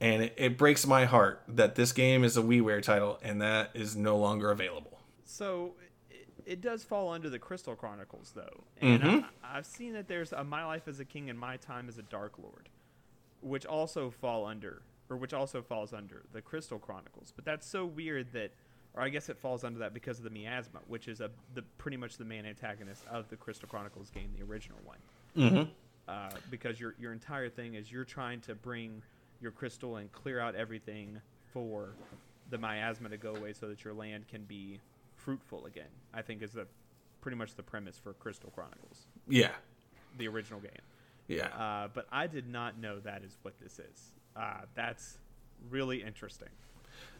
And 0.00 0.24
it, 0.24 0.34
it 0.36 0.58
breaks 0.58 0.84
my 0.84 1.04
heart 1.04 1.42
that 1.46 1.76
this 1.76 1.92
game 1.92 2.24
is 2.24 2.36
a 2.36 2.42
WiiWare 2.42 2.82
title 2.82 3.20
and 3.22 3.40
that 3.40 3.70
is 3.74 3.94
no 3.94 4.16
longer 4.16 4.50
available. 4.50 4.98
So 5.24 5.74
it, 6.10 6.26
it 6.44 6.60
does 6.60 6.82
fall 6.82 7.08
under 7.12 7.30
the 7.30 7.38
Crystal 7.38 7.76
Chronicles, 7.76 8.32
though, 8.34 8.64
and 8.80 9.00
Mhm. 9.00 9.24
I, 9.44 9.58
I've 9.58 9.66
seen 9.66 9.92
that 9.92 10.08
there's 10.08 10.32
a 10.32 10.42
My 10.42 10.64
Life 10.66 10.88
as 10.88 10.98
a 10.98 11.04
King 11.04 11.30
and 11.30 11.38
My 11.38 11.56
Time 11.56 11.88
as 11.88 11.98
a 11.98 12.02
Dark 12.02 12.32
Lord, 12.38 12.68
which 13.42 13.64
also 13.64 14.10
fall 14.10 14.44
under, 14.44 14.82
or 15.12 15.16
which 15.16 15.34
also 15.34 15.60
falls 15.62 15.92
under 15.92 16.22
the 16.32 16.40
Crystal 16.40 16.78
Chronicles. 16.78 17.32
But 17.36 17.44
that's 17.44 17.66
so 17.66 17.84
weird 17.84 18.32
that, 18.32 18.50
or 18.94 19.02
I 19.02 19.10
guess 19.10 19.28
it 19.28 19.36
falls 19.36 19.62
under 19.62 19.78
that 19.80 19.92
because 19.92 20.16
of 20.18 20.24
the 20.24 20.30
miasma, 20.30 20.80
which 20.88 21.06
is 21.06 21.20
a 21.20 21.30
the 21.54 21.62
pretty 21.76 21.98
much 21.98 22.16
the 22.16 22.24
main 22.24 22.46
antagonist 22.46 23.04
of 23.10 23.28
the 23.28 23.36
Crystal 23.36 23.68
Chronicles 23.68 24.10
game, 24.10 24.30
the 24.36 24.42
original 24.44 24.78
one. 24.84 24.98
mm-hmm. 25.36 25.70
uh, 26.08 26.30
because 26.50 26.80
your 26.80 26.94
your 26.98 27.12
entire 27.12 27.48
thing 27.50 27.74
is 27.74 27.92
you're 27.92 28.04
trying 28.04 28.40
to 28.42 28.54
bring 28.54 29.02
your 29.40 29.50
crystal 29.52 29.96
and 29.96 30.10
clear 30.12 30.40
out 30.40 30.54
everything 30.54 31.20
for 31.52 31.90
the 32.50 32.58
miasma 32.58 33.08
to 33.08 33.16
go 33.16 33.34
away 33.34 33.52
so 33.52 33.68
that 33.68 33.84
your 33.84 33.92
land 33.92 34.26
can 34.28 34.44
be 34.44 34.78
fruitful 35.16 35.66
again. 35.66 35.90
I 36.14 36.22
think 36.22 36.42
is 36.42 36.52
the 36.52 36.66
pretty 37.20 37.36
much 37.36 37.54
the 37.54 37.62
premise 37.62 37.98
for 37.98 38.14
Crystal 38.14 38.50
Chronicles, 38.54 39.06
yeah 39.28 39.50
the 40.18 40.28
original 40.28 40.60
game. 40.60 40.70
yeah 41.28 41.46
Uh, 41.48 41.88
but 41.92 42.06
I 42.12 42.26
did 42.26 42.48
not 42.48 42.78
know 42.78 43.00
that 43.00 43.22
is 43.24 43.36
what 43.42 43.54
this 43.60 43.78
is. 43.78 44.12
Uh, 44.36 44.62
that's 44.74 45.18
really 45.70 46.02
interesting. 46.02 46.48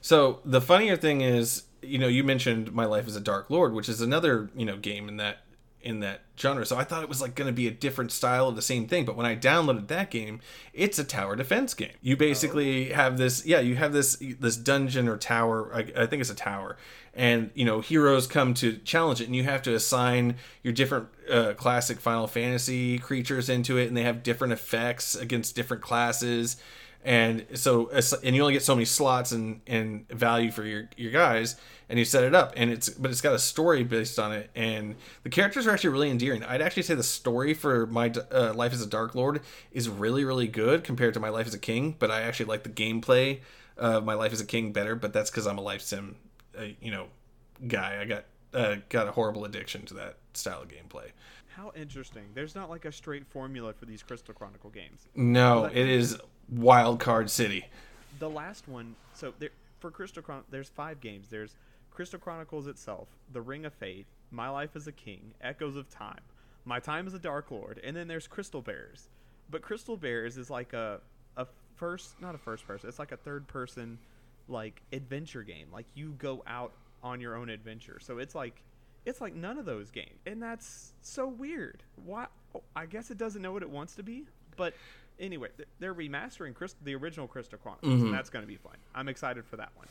So 0.01 0.41
the 0.45 0.61
funnier 0.61 0.97
thing 0.97 1.21
is, 1.21 1.65
you 1.81 1.99
know, 1.99 2.09
you 2.09 2.25
mentioned 2.25 2.73
My 2.73 2.85
Life 2.85 3.07
as 3.07 3.17
a 3.17 3.21
Dark 3.21 3.51
Lord, 3.51 3.73
which 3.73 3.89
is 3.89 4.01
another, 4.01 4.51
you 4.57 4.65
know, 4.65 4.77
game 4.77 5.09
in 5.09 5.17
that 5.19 5.39
in 5.83 6.01
that 6.01 6.21
genre. 6.39 6.65
So 6.65 6.77
I 6.77 6.85
thought 6.85 7.03
it 7.03 7.09
was 7.09 7.21
like 7.21 7.35
going 7.35 7.49
to 7.49 7.53
be 7.53 7.67
a 7.67 7.71
different 7.71 8.13
style 8.13 8.49
of 8.49 8.57
the 8.57 8.63
same 8.63 8.87
thing, 8.87 9.05
but 9.05 9.17
when 9.17 9.27
I 9.27 9.35
downloaded 9.35 9.89
that 9.89 10.11
game, 10.11 10.41
it's 10.73 10.99
a 10.99 11.05
tower 11.05 11.35
defense 11.37 11.75
game. 11.75 11.95
You 12.01 12.17
basically 12.17 12.91
have 12.91 13.19
this, 13.19 13.45
yeah, 13.45 13.61
you 13.61 13.75
have 13.77 13.93
this 13.93 14.17
this 14.39 14.57
dungeon 14.57 15.09
or 15.09 15.17
tower. 15.17 15.75
I, 15.75 16.03
I 16.03 16.07
think 16.07 16.21
it's 16.21 16.31
a 16.31 16.37
tower, 16.37 16.77
and 17.15 17.51
you 17.55 17.65
know, 17.65 17.81
heroes 17.81 18.27
come 18.27 18.55
to 18.55 18.79
challenge 18.79 19.21
it, 19.21 19.27
and 19.27 19.37
you 19.37 19.43
have 19.43 19.63
to 19.63 19.75
assign 19.75 20.37
your 20.63 20.73
different 20.73 21.09
uh, 21.31 21.55
classic 21.55 21.99
Final 21.99 22.27
Fantasy 22.27 22.99
creatures 22.99 23.49
into 23.49 23.77
it, 23.77 23.89
and 23.89 23.97
they 23.97 24.05
have 24.05 24.23
different 24.23 24.53
effects 24.53 25.15
against 25.15 25.57
different 25.57 25.83
classes 25.83 26.57
and 27.05 27.47
so 27.55 27.91
and 28.23 28.37
you 28.37 28.43
only 28.43 28.53
get 28.55 28.63
so 28.63 28.75
many 28.75 28.85
slots 28.85 29.33
and 29.33 29.61
and 29.67 30.09
value 30.09 30.51
for 30.51 30.65
your 30.65 30.89
your 30.97 31.11
guys 31.11 31.57
and 31.89 31.99
you 31.99 32.05
set 32.05 32.23
it 32.23 32.35
up 32.35 32.53
and 32.57 32.71
it's 32.71 32.89
but 32.89 33.11
it's 33.11 33.21
got 33.21 33.35
a 33.35 33.39
story 33.39 33.83
based 33.83 34.19
on 34.19 34.33
it 34.33 34.51
and 34.55 34.95
the 35.25 35.31
characters 35.31 35.67
are 35.67 35.73
actually 35.73 35.91
really 35.91 36.11
endearing 36.11 36.45
i'd 36.45 36.63
actually 36.63 36.83
say 36.83 36.95
the 36.95 37.03
story 37.03 37.55
for 37.55 37.87
my 37.87 38.13
uh, 38.31 38.53
life 38.55 38.73
as 38.73 38.81
a 38.81 38.87
dark 38.87 39.15
lord 39.15 39.41
is 39.73 39.89
really 39.89 40.25
really 40.25 40.47
good 40.47 40.85
compared 40.85 41.13
to 41.13 41.21
my 41.21 41.29
life 41.29 41.47
as 41.47 41.55
a 41.55 41.59
king 41.59 41.97
but 41.99 42.11
i 42.11 42.21
actually 42.23 42.47
like 42.47 42.63
the 42.63 42.69
gameplay 42.69 43.41
of 43.77 44.05
my 44.05 44.15
life 44.15 44.33
as 44.33 44.41
a 44.41 44.47
king 44.47 44.73
better 44.73 44.95
but 44.95 45.13
that's 45.13 45.31
because 45.31 45.47
i'm 45.47 45.59
a 45.59 45.63
life 45.63 45.83
sim 45.83 46.15
uh, 46.59 46.63
you 46.81 46.91
know 46.91 47.07
guy 47.67 47.99
i 48.01 48.05
got 48.05 48.25
uh, 48.55 48.77
got 48.91 49.09
a 49.09 49.13
horrible 49.13 49.45
addiction 49.45 49.85
to 49.87 49.95
that 49.95 50.17
style 50.35 50.61
of 50.63 50.69
gameplay 50.69 51.11
How 51.57 51.73
interesting. 51.75 52.25
There's 52.35 52.55
not 52.55 52.69
like 52.71 52.85
a 52.85 52.93
straight 52.93 53.27
formula 53.27 53.73
for 53.73 53.87
these 53.87 54.03
Crystal 54.03 54.35
Chronicle 54.35 54.71
games. 54.71 55.09
no 55.15 55.65
it 55.65 55.89
is 55.89 56.19
wild 56.53 57.01
card 57.01 57.31
city. 57.31 57.67
The 58.19 58.31
last 58.31 58.69
one 58.69 58.95
so 59.15 59.33
there 59.39 59.51
for 59.81 59.91
crystal 59.91 60.23
Chron- 60.23 60.45
there's 60.51 60.69
five 60.69 61.01
games. 61.01 61.29
There's 61.29 61.57
crystal 61.91 62.19
chronicles 62.19 62.67
itself 62.67 63.09
the 63.33 63.41
ring 63.41 63.65
of 63.65 63.73
fate 63.75 64.07
my 64.31 64.49
life 64.49 64.71
as 64.77 64.87
a 64.87 64.93
king 64.93 65.35
echoes 65.43 65.77
of 65.77 65.91
time 65.91 66.21
my 66.65 66.81
time 66.81 67.07
as 67.07 67.13
a 67.13 67.19
dark 67.19 67.51
lord 67.51 67.79
and 67.85 67.95
then 67.95 68.09
there's 68.09 68.27
crystal 68.27 68.63
bearers. 68.63 69.09
But 69.51 69.63
crystal 69.63 69.97
bearers 69.97 70.39
is 70.39 70.51
like 70.51 70.73
a 70.73 71.01
a 71.37 71.47
first 71.77 72.21
not 72.21 72.35
a 72.35 72.39
first 72.39 72.67
person 72.67 72.89
it's 72.89 72.99
like 72.99 73.13
a 73.13 73.17
third 73.17 73.47
person 73.49 73.99
like 74.49 74.83
adventure 74.93 75.43
game. 75.43 75.69
Like 75.73 75.87
you 75.95 76.15
go 76.19 76.43
out 76.47 76.73
on 77.03 77.21
your 77.21 77.37
own 77.37 77.49
adventure. 77.49 77.99
So 78.01 78.19
it's 78.19 78.35
like 78.35 78.63
it's 79.05 79.21
like 79.21 79.35
none 79.35 79.59
of 79.59 79.65
those 79.65 79.91
games. 79.91 80.21
And 80.27 80.41
that's 80.41 80.93
so 81.03 81.27
weird. 81.27 81.83
Why 82.05 82.27
oh, 82.55 82.63
i 82.77 82.87
guess 82.87 83.11
it 83.11 83.19
doesn't 83.19 83.43
know 83.43 83.53
what 83.53 83.63
it 83.63 83.71
wants 83.71 83.95
to 83.97 84.03
be 84.03 84.27
but 84.57 84.75
anyway 85.19 85.49
th- 85.57 85.69
they're 85.79 85.95
remastering 85.95 86.55
Crystal, 86.55 86.81
the 86.85 86.95
original 86.95 87.27
crystal 87.27 87.59
chronicles 87.59 87.93
and 87.93 88.03
mm-hmm. 88.03 88.13
that's 88.13 88.31
going 88.31 88.43
to 88.43 88.49
be 88.49 88.57
fun 88.57 88.77
i'm 88.95 89.09
excited 89.09 89.45
for 89.45 89.57
that 89.57 89.71
one 89.75 89.87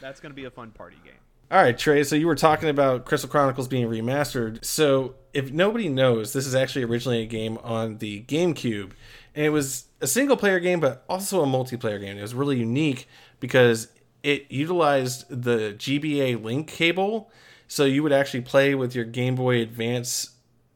that's 0.00 0.20
going 0.20 0.30
to 0.30 0.36
be 0.36 0.44
a 0.44 0.50
fun 0.50 0.70
party 0.70 0.96
game 1.04 1.14
All 1.50 1.62
right, 1.62 1.76
Trey. 1.76 2.02
So 2.02 2.16
you 2.16 2.26
were 2.26 2.34
talking 2.34 2.70
about 2.70 3.04
Crystal 3.04 3.28
Chronicles 3.28 3.68
being 3.68 3.86
remastered. 3.86 4.64
So 4.64 5.16
if 5.34 5.52
nobody 5.52 5.86
knows, 5.90 6.32
this 6.32 6.46
is 6.46 6.54
actually 6.54 6.84
originally 6.84 7.20
a 7.20 7.26
game 7.26 7.58
on 7.58 7.98
the 7.98 8.22
GameCube, 8.22 8.92
and 9.34 9.44
it 9.44 9.50
was 9.50 9.84
a 10.00 10.06
single 10.06 10.38
player 10.38 10.60
game, 10.60 10.80
but 10.80 11.04
also 11.10 11.42
a 11.42 11.46
multiplayer 11.46 12.00
game. 12.00 12.16
It 12.16 12.22
was 12.22 12.34
really 12.34 12.58
unique 12.58 13.06
because 13.38 13.88
it 14.22 14.50
utilized 14.50 15.26
the 15.28 15.74
GBA 15.76 16.42
link 16.42 16.68
cable, 16.68 17.30
so 17.68 17.84
you 17.84 18.02
would 18.02 18.12
actually 18.12 18.42
play 18.42 18.74
with 18.74 18.94
your 18.94 19.04
Game 19.04 19.34
Boy 19.34 19.60
Advance 19.60 20.30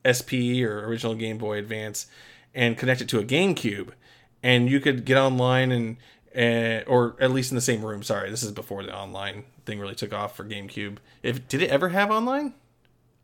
SP 0.04 0.62
or 0.62 0.84
original 0.86 1.14
Game 1.14 1.38
Boy 1.38 1.58
Advance 1.58 2.06
and 2.56 2.76
connect 2.76 3.00
it 3.00 3.08
to 3.10 3.20
a 3.20 3.24
GameCube, 3.24 3.90
and 4.42 4.68
you 4.68 4.80
could 4.80 5.04
get 5.04 5.16
online 5.16 5.70
and 5.70 5.96
uh, 6.36 6.84
or 6.90 7.14
at 7.20 7.30
least 7.30 7.52
in 7.52 7.54
the 7.54 7.60
same 7.60 7.84
room. 7.84 8.02
Sorry, 8.02 8.30
this 8.30 8.42
is 8.42 8.50
before 8.50 8.82
the 8.82 8.94
online 8.94 9.44
thing 9.64 9.78
really 9.78 9.94
took 9.94 10.12
off 10.12 10.36
for 10.36 10.44
GameCube. 10.44 10.96
If 11.22 11.46
did 11.46 11.62
it 11.62 11.70
ever 11.70 11.90
have 11.90 12.10
online? 12.10 12.54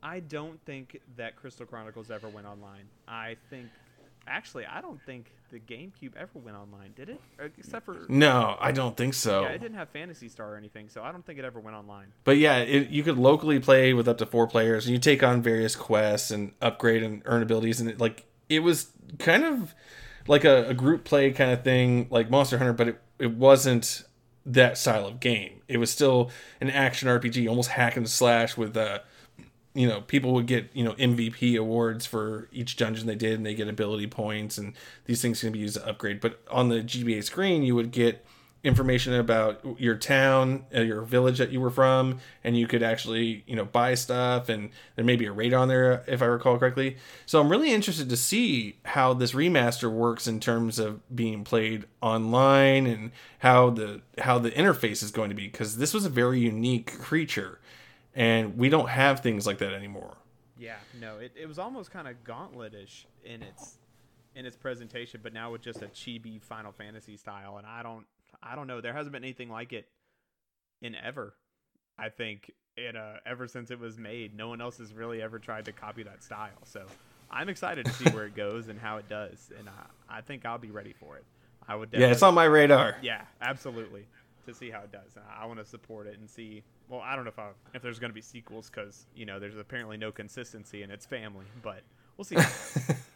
i 0.04 0.18
don't 0.18 0.60
think 0.64 1.00
that 1.16 1.36
crystal 1.36 1.64
chronicles 1.64 2.10
ever 2.10 2.28
went 2.28 2.44
online 2.44 2.82
i 3.06 3.36
think 3.50 3.68
Actually, 4.26 4.66
I 4.66 4.80
don't 4.80 5.00
think 5.02 5.32
the 5.50 5.58
GameCube 5.58 6.14
ever 6.16 6.30
went 6.34 6.56
online, 6.56 6.92
did 6.94 7.08
it? 7.08 7.20
Except 7.58 7.84
for 7.84 8.06
No, 8.08 8.56
I 8.60 8.70
don't 8.70 8.96
think 8.96 9.14
so. 9.14 9.42
yeah, 9.42 9.48
it 9.48 9.58
didn't 9.58 9.76
have 9.76 9.88
Phantasy 9.88 10.28
Star 10.28 10.54
or 10.54 10.56
anything, 10.56 10.88
so 10.88 11.02
I 11.02 11.10
don't 11.10 11.26
think 11.26 11.38
it 11.38 11.44
ever 11.44 11.58
went 11.58 11.76
online. 11.76 12.12
But 12.24 12.38
yeah, 12.38 12.58
it, 12.58 12.90
you 12.90 13.02
could 13.02 13.18
locally 13.18 13.58
play 13.58 13.92
with 13.94 14.06
up 14.06 14.18
to 14.18 14.26
four 14.26 14.46
players, 14.46 14.86
and 14.86 14.92
you 14.92 15.00
take 15.00 15.22
on 15.22 15.42
various 15.42 15.74
quests 15.74 16.30
and 16.30 16.52
upgrade 16.62 17.02
and 17.02 17.22
earn 17.24 17.42
abilities, 17.42 17.80
and 17.80 17.90
it, 17.90 17.98
like 17.98 18.24
it 18.54 18.60
was 18.60 18.90
kind 19.18 19.44
of 19.44 19.74
like 20.26 20.44
a, 20.44 20.68
a 20.68 20.74
group 20.74 21.04
play 21.04 21.30
kind 21.32 21.50
of 21.50 21.64
thing, 21.64 22.06
like 22.10 22.30
Monster 22.30 22.58
Hunter, 22.58 22.72
but 22.72 22.88
it, 22.88 23.00
it 23.18 23.32
wasn't 23.32 24.04
that 24.44 24.76
style 24.78 25.06
of 25.06 25.20
game. 25.20 25.62
It 25.68 25.78
was 25.78 25.90
still 25.90 26.30
an 26.60 26.70
action 26.70 27.08
RPG, 27.08 27.48
almost 27.48 27.70
hack 27.70 27.96
and 27.96 28.08
slash 28.08 28.56
with 28.56 28.76
uh, 28.76 29.00
you 29.74 29.88
know, 29.88 30.02
people 30.02 30.32
would 30.34 30.46
get 30.46 30.70
you 30.74 30.84
know 30.84 30.92
MVP 30.94 31.58
awards 31.58 32.04
for 32.06 32.48
each 32.52 32.76
dungeon 32.76 33.06
they 33.06 33.14
did, 33.14 33.34
and 33.34 33.46
they 33.46 33.54
get 33.54 33.68
ability 33.68 34.06
points, 34.06 34.58
and 34.58 34.74
these 35.06 35.22
things 35.22 35.40
can 35.40 35.52
be 35.52 35.60
used 35.60 35.76
to 35.76 35.86
upgrade. 35.88 36.20
But 36.20 36.40
on 36.50 36.68
the 36.68 36.76
GBA 36.76 37.24
screen, 37.24 37.62
you 37.62 37.74
would 37.74 37.90
get 37.90 38.24
information 38.64 39.14
about 39.14 39.60
your 39.78 39.96
town, 39.96 40.64
uh, 40.74 40.80
your 40.80 41.02
village 41.02 41.38
that 41.38 41.50
you 41.50 41.60
were 41.60 41.70
from, 41.70 42.18
and 42.44 42.56
you 42.56 42.66
could 42.66 42.82
actually 42.82 43.44
you 43.46 43.56
know 43.56 43.64
buy 43.64 43.94
stuff, 43.94 44.48
and 44.48 44.70
there 44.96 45.04
may 45.04 45.16
be 45.16 45.26
a 45.26 45.32
rate 45.32 45.52
on 45.52 45.68
there 45.68 46.04
if 46.06 46.22
I 46.22 46.26
recall 46.26 46.58
correctly. 46.58 46.96
So 47.26 47.40
I'm 47.40 47.48
really 47.48 47.72
interested 47.72 48.08
to 48.08 48.16
see 48.16 48.78
how 48.84 49.14
this 49.14 49.32
remaster 49.32 49.90
works 49.90 50.26
in 50.26 50.40
terms 50.40 50.78
of 50.78 51.00
being 51.14 51.44
played 51.44 51.86
online 52.00 52.86
and 52.86 53.12
how 53.40 53.70
the 53.70 54.02
how 54.18 54.38
the 54.38 54.50
interface 54.50 55.02
is 55.02 55.10
going 55.10 55.30
to 55.30 55.36
be 55.36 55.48
because 55.48 55.76
this 55.76 55.92
was 55.92 56.04
a 56.04 56.10
very 56.10 56.40
unique 56.40 56.98
creature 56.98 57.58
and 58.14 58.56
we 58.58 58.68
don't 58.68 58.88
have 58.88 59.20
things 59.20 59.46
like 59.46 59.58
that 59.58 59.72
anymore. 59.72 60.16
Yeah, 60.58 60.76
no, 61.00 61.18
it, 61.18 61.32
it 61.34 61.46
was 61.46 61.58
almost 61.58 61.90
kind 61.90 62.06
of 62.06 62.22
gauntletish 62.24 63.06
in 63.24 63.42
its 63.42 63.78
in 64.34 64.46
its 64.46 64.56
presentation, 64.56 65.20
but 65.22 65.32
now 65.32 65.52
with 65.52 65.60
just 65.60 65.82
a 65.82 65.86
chibi 65.88 66.40
Final 66.40 66.72
Fantasy 66.72 67.16
style, 67.16 67.58
and 67.58 67.66
I 67.66 67.82
don't 67.82 68.06
I 68.42 68.54
don't 68.54 68.66
know, 68.66 68.80
there 68.80 68.92
hasn't 68.92 69.12
been 69.12 69.24
anything 69.24 69.48
like 69.48 69.72
it 69.72 69.88
in 70.80 70.94
ever. 70.94 71.34
I 71.98 72.08
think 72.08 72.50
it 72.76 72.96
uh, 72.96 73.14
ever 73.26 73.46
since 73.46 73.70
it 73.70 73.78
was 73.78 73.98
made, 73.98 74.36
no 74.36 74.48
one 74.48 74.60
else 74.60 74.78
has 74.78 74.92
really 74.92 75.22
ever 75.22 75.38
tried 75.38 75.66
to 75.66 75.72
copy 75.72 76.02
that 76.04 76.22
style. 76.22 76.50
So 76.64 76.84
I'm 77.30 77.48
excited 77.48 77.86
to 77.86 77.92
see 77.92 78.10
where 78.10 78.26
it 78.26 78.34
goes 78.34 78.68
and 78.68 78.78
how 78.78 78.96
it 78.98 79.08
does, 79.08 79.50
and 79.58 79.68
I, 79.68 80.18
I 80.18 80.20
think 80.20 80.44
I'll 80.44 80.58
be 80.58 80.70
ready 80.70 80.92
for 80.92 81.16
it. 81.16 81.24
I 81.66 81.76
would. 81.76 81.90
Yeah, 81.92 82.08
it's 82.08 82.22
on 82.22 82.34
my 82.34 82.44
radar. 82.44 82.96
Yeah, 83.02 83.22
absolutely. 83.40 84.06
To 84.46 84.54
see 84.54 84.70
how 84.70 84.80
it 84.80 84.90
does, 84.90 85.14
and 85.14 85.24
I 85.40 85.46
want 85.46 85.60
to 85.60 85.64
support 85.64 86.08
it 86.08 86.18
and 86.18 86.28
see. 86.28 86.64
Well, 86.88 87.00
I 87.00 87.14
don't 87.14 87.24
know 87.24 87.30
if 87.30 87.38
I, 87.38 87.50
if 87.74 87.80
there's 87.80 88.00
going 88.00 88.10
to 88.10 88.14
be 88.14 88.20
sequels 88.20 88.68
because 88.68 89.06
you 89.14 89.24
know 89.24 89.38
there's 89.38 89.56
apparently 89.56 89.96
no 89.96 90.10
consistency 90.10 90.82
in 90.82 90.90
its 90.90 91.06
family, 91.06 91.46
but 91.62 91.82
we'll 92.16 92.24
see. 92.24 92.36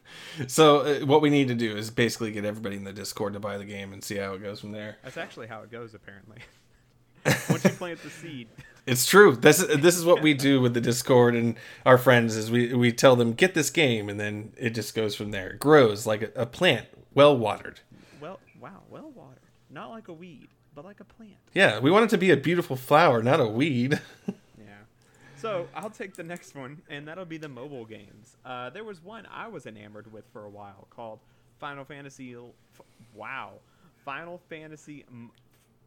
so 0.46 0.80
uh, 0.80 1.06
what 1.06 1.22
we 1.22 1.30
need 1.30 1.48
to 1.48 1.54
do 1.54 1.76
is 1.76 1.90
basically 1.90 2.32
get 2.32 2.44
everybody 2.44 2.76
in 2.76 2.84
the 2.84 2.92
Discord 2.92 3.32
to 3.34 3.40
buy 3.40 3.58
the 3.58 3.64
game 3.64 3.92
and 3.92 4.02
see 4.02 4.16
how 4.16 4.34
it 4.34 4.42
goes 4.42 4.60
from 4.60 4.72
there. 4.72 4.96
That's 5.02 5.16
actually 5.16 5.46
how 5.46 5.62
it 5.62 5.70
goes, 5.70 5.94
apparently. 5.94 6.38
Once 7.48 7.64
you 7.64 7.70
plant 7.70 8.02
the 8.02 8.10
seed. 8.10 8.48
It's 8.86 9.04
true. 9.04 9.34
This 9.34 9.60
is 9.60 9.76
this 9.82 9.96
is 9.96 10.04
what 10.04 10.22
we 10.22 10.32
do 10.32 10.60
with 10.60 10.74
the 10.74 10.80
Discord 10.80 11.34
and 11.34 11.56
our 11.84 11.98
friends 11.98 12.36
is 12.36 12.50
we 12.50 12.72
we 12.72 12.92
tell 12.92 13.16
them 13.16 13.32
get 13.32 13.54
this 13.54 13.70
game 13.70 14.08
and 14.08 14.18
then 14.18 14.52
it 14.56 14.70
just 14.70 14.94
goes 14.94 15.14
from 15.14 15.32
there. 15.32 15.50
It 15.50 15.60
grows 15.60 16.06
like 16.06 16.22
a, 16.22 16.42
a 16.42 16.46
plant, 16.46 16.86
well 17.14 17.36
watered. 17.36 17.80
Well, 18.20 18.38
wow, 18.60 18.82
well 18.88 19.10
watered. 19.14 19.40
Not 19.70 19.90
like 19.90 20.08
a 20.08 20.12
weed, 20.12 20.48
but 20.74 20.84
like 20.84 21.00
a 21.00 21.04
plant. 21.04 21.36
Yeah, 21.52 21.80
we 21.80 21.90
want 21.90 22.04
it 22.04 22.10
to 22.10 22.18
be 22.18 22.30
a 22.30 22.36
beautiful 22.36 22.76
flower, 22.76 23.22
not 23.22 23.40
a 23.40 23.46
weed. 23.46 24.00
So 25.46 25.68
I'll 25.76 25.90
take 25.90 26.14
the 26.14 26.24
next 26.24 26.54
one, 26.56 26.82
and 26.88 27.06
that'll 27.06 27.24
be 27.24 27.38
the 27.38 27.48
mobile 27.48 27.84
games. 27.84 28.36
Uh, 28.44 28.68
there 28.70 28.82
was 28.82 29.00
one 29.02 29.26
I 29.30 29.46
was 29.46 29.66
enamored 29.66 30.12
with 30.12 30.24
for 30.32 30.44
a 30.44 30.50
while 30.50 30.88
called 30.90 31.20
Final 31.60 31.84
Fantasy. 31.84 32.34
F- 32.34 32.80
wow, 33.14 33.52
Final 34.04 34.38
Fantasy. 34.48 35.04
M- 35.08 35.30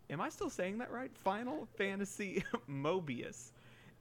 Am 0.10 0.22
I 0.22 0.30
still 0.30 0.50
saying 0.50 0.78
that 0.78 0.92
right? 0.92 1.12
Final 1.26 1.68
Fantasy 1.78 2.44
Mobius, 2.70 3.52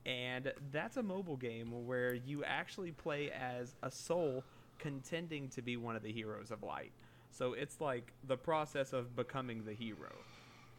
and 0.07 0.53
that's 0.71 0.97
a 0.97 1.03
mobile 1.03 1.37
game 1.37 1.87
where 1.87 2.15
you 2.15 2.45
actually 2.45 2.93
play 2.93 3.31
as 3.33 3.75
a 3.83 3.91
soul 3.91 4.45
contending 4.79 5.49
to 5.49 5.61
be 5.61 5.77
one 5.77 5.97
of 5.97 6.03
the 6.05 6.13
heroes 6.13 6.53
of 6.53 6.63
light. 6.63 6.93
So 7.31 7.53
it's 7.55 7.81
like 7.81 8.13
the 8.29 8.37
process 8.37 8.93
of 8.93 9.17
becoming 9.17 9.65
the 9.65 9.75
hero 9.75 10.13